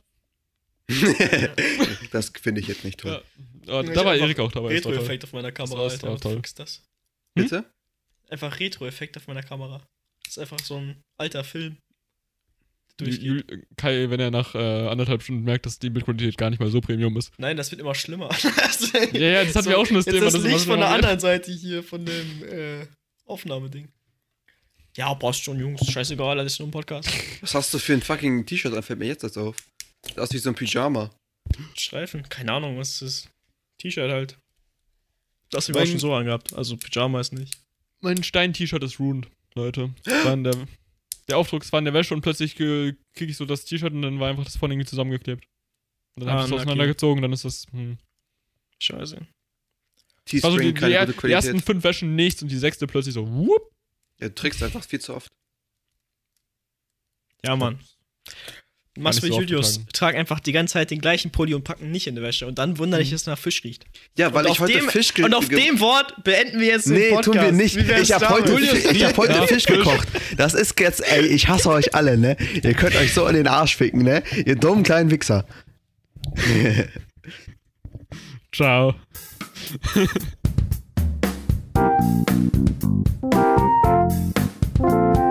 das 2.12 2.30
finde 2.40 2.60
ich 2.60 2.68
jetzt 2.68 2.84
nicht 2.84 3.00
toll. 3.00 3.22
ja. 3.66 3.82
Da 3.82 4.04
war 4.04 4.14
Erik 4.16 4.38
auch 4.38 4.52
dabei. 4.52 4.68
Retro-Effekt 4.68 5.24
auf 5.24 5.32
meiner 5.32 5.52
Kamera, 5.52 5.84
Das 5.84 5.94
Alter. 5.94 6.12
Was 6.12 6.20
toll. 6.20 6.40
ist 6.44 6.58
das? 6.58 6.82
Bitte? 7.34 7.64
Einfach 8.28 8.58
Retro-Effekt 8.58 9.16
auf 9.16 9.26
meiner 9.26 9.42
Kamera. 9.42 9.82
Das 10.24 10.36
ist 10.36 10.38
einfach 10.38 10.58
so 10.60 10.76
ein 10.76 11.02
alter 11.18 11.44
Film. 11.44 11.76
Durchgeht. 12.98 13.44
Kai, 13.76 14.08
wenn 14.08 14.20
er 14.20 14.30
nach 14.30 14.54
äh, 14.54 14.58
anderthalb 14.88 15.22
Stunden 15.22 15.44
merkt, 15.44 15.66
dass 15.66 15.78
die 15.78 15.90
Bildqualität 15.90 16.38
gar 16.38 16.48
nicht 16.48 16.60
mal 16.60 16.70
so 16.70 16.80
Premium 16.80 17.14
ist. 17.18 17.30
Nein, 17.36 17.56
das 17.56 17.70
wird 17.70 17.80
immer 17.80 17.94
schlimmer. 17.94 18.30
Ja, 19.12 19.20
ja, 19.20 19.44
das 19.44 19.54
hatten 19.54 19.68
wir 19.68 19.78
auch 19.78 19.84
schon 19.84 19.96
das 19.96 20.06
Thema, 20.06 20.20
Das 20.20 20.32
dass 20.32 20.42
es 20.42 20.48
Licht 20.50 20.64
immer 20.64 20.72
von 20.74 20.80
der 20.80 20.88
anderen 20.88 21.20
Seite 21.20 21.52
hier, 21.52 21.82
von 21.82 22.06
dem 22.06 22.44
äh, 22.44 22.86
Aufnahmeding. 23.26 23.88
Ja, 24.96 25.14
passt 25.14 25.42
schon, 25.42 25.58
Jungs. 25.60 25.84
Scheißegal, 25.90 26.38
das 26.38 26.52
ist 26.54 26.58
nur 26.60 26.68
ein 26.68 26.70
Podcast. 26.70 27.10
Was 27.42 27.54
hast 27.54 27.74
du 27.74 27.78
für 27.78 27.92
ein 27.92 28.00
fucking 28.00 28.46
T-Shirt 28.46 28.72
an? 28.72 28.82
Fällt 28.82 28.98
mir 28.98 29.06
jetzt 29.08 29.22
das 29.24 29.36
auf. 29.36 29.56
Das 30.14 30.30
ist 30.30 30.34
wie 30.34 30.38
so 30.38 30.50
ein 30.50 30.54
Pyjama. 30.54 31.10
Streifen? 31.76 32.28
Keine 32.28 32.52
Ahnung, 32.52 32.78
was 32.78 33.00
ist 33.00 33.02
das? 33.02 33.28
T-Shirt 33.78 34.10
halt. 34.10 34.38
Das 35.50 35.68
habe 35.68 35.78
ich 35.78 35.84
auch 35.84 35.90
schon 35.90 35.98
so 36.00 36.14
angehabt. 36.14 36.52
Also 36.54 36.76
Pyjama 36.76 37.20
ist 37.20 37.32
nicht. 37.32 37.58
Mein 38.00 38.22
Stein-T-Shirt 38.22 38.82
ist 38.82 38.98
ruined, 38.98 39.28
Leute. 39.54 39.94
War 40.24 40.32
in 40.32 40.44
der, 40.44 40.66
der 41.28 41.38
Aufdruck 41.38 41.70
war 41.72 41.78
in 41.78 41.84
der 41.84 41.94
Wäsche 41.94 42.14
und 42.14 42.22
plötzlich 42.22 42.56
kriege 42.56 42.96
ich 43.18 43.36
so 43.36 43.44
das 43.44 43.64
T-Shirt 43.64 43.92
und 43.92 44.02
dann 44.02 44.18
war 44.20 44.28
einfach 44.30 44.44
das 44.44 44.56
vorne 44.56 44.74
irgendwie 44.74 44.88
zusammengeklebt. 44.88 45.46
Und 46.16 46.24
dann 46.24 46.28
Ah, 46.30 46.32
habe 46.32 46.40
ich 46.40 46.44
es 46.46 46.50
na, 46.50 46.54
okay. 46.56 46.62
auseinandergezogen, 46.62 47.22
dann 47.22 47.32
ist 47.32 47.44
das. 47.44 47.66
Hm. 47.72 47.98
Scheiße. 48.78 49.26
Das 50.28 50.42
war 50.42 50.50
so 50.50 50.58
die, 50.58 50.64
Teespring, 50.64 50.74
die, 50.74 50.80
keine 50.80 51.06
gute 51.12 51.26
die 51.28 51.32
ersten 51.32 51.50
Qualität. 51.50 51.66
fünf 51.66 51.84
Wäschen 51.84 52.14
nichts 52.16 52.42
und 52.42 52.48
die 52.48 52.58
sechste 52.58 52.86
plötzlich 52.86 53.14
so, 53.14 53.28
whoop. 53.28 53.70
Ja, 54.20 54.28
du 54.28 54.34
trickst 54.34 54.62
einfach 54.62 54.82
viel 54.84 55.00
zu 55.00 55.14
oft. 55.14 55.30
Ja, 57.44 57.54
Mann. 57.54 57.78
Machst 59.02 59.20
so 59.20 59.26
Julius. 59.26 59.66
aufgetragen. 59.78 59.92
Trag 59.92 60.14
einfach 60.16 60.40
die 60.40 60.52
ganze 60.52 60.72
Zeit 60.74 60.90
den 60.90 61.00
gleichen 61.00 61.30
Pulli 61.30 61.54
und 61.54 61.64
packen 61.64 61.90
nicht 61.90 62.06
in 62.06 62.14
die 62.16 62.22
Wäsche. 62.22 62.46
Und 62.46 62.58
dann 62.58 62.78
wundere 62.78 63.00
dich, 63.00 63.10
dass 63.10 63.22
es 63.22 63.26
nach 63.26 63.38
Fisch 63.38 63.62
riecht. 63.64 63.84
Ja, 64.16 64.32
weil 64.32 64.46
und 64.46 64.52
ich 64.52 64.58
auf 64.60 64.60
heute 64.60 64.72
dem, 64.78 64.88
Fisch 64.88 65.12
ge- 65.14 65.24
Und 65.24 65.34
auf 65.34 65.48
dem 65.48 65.80
Wort 65.80 66.14
beenden 66.24 66.60
wir 66.60 66.68
jetzt 66.68 66.86
den 66.86 66.94
Nee, 66.94 67.10
Podcast. 67.10 67.24
tun 67.26 67.34
wir 67.34 67.52
nicht. 67.52 67.76
Ich 67.76 68.12
habe 68.12 68.28
heute, 68.28 68.58
ich 68.92 69.04
hab 69.04 69.16
heute 69.16 69.32
Ja. 69.34 69.46
Fisch 69.46 69.64
gekocht. 69.66 70.08
Das 70.36 70.54
ist 70.54 70.78
jetzt, 70.80 71.00
ey, 71.10 71.26
ich 71.26 71.48
hasse 71.48 71.70
euch 71.70 71.94
alle, 71.94 72.16
ne? 72.16 72.36
Ihr 72.62 72.74
könnt 72.74 72.96
euch 72.96 73.12
so 73.12 73.26
in 73.26 73.34
den 73.36 73.46
Arsch 73.46 73.76
ficken, 73.76 74.02
ne? 74.02 74.22
Ihr 74.44 74.56
dummen 74.56 74.82
kleinen 74.82 75.10
Wichser. 75.10 75.44
Ciao. 78.54 78.94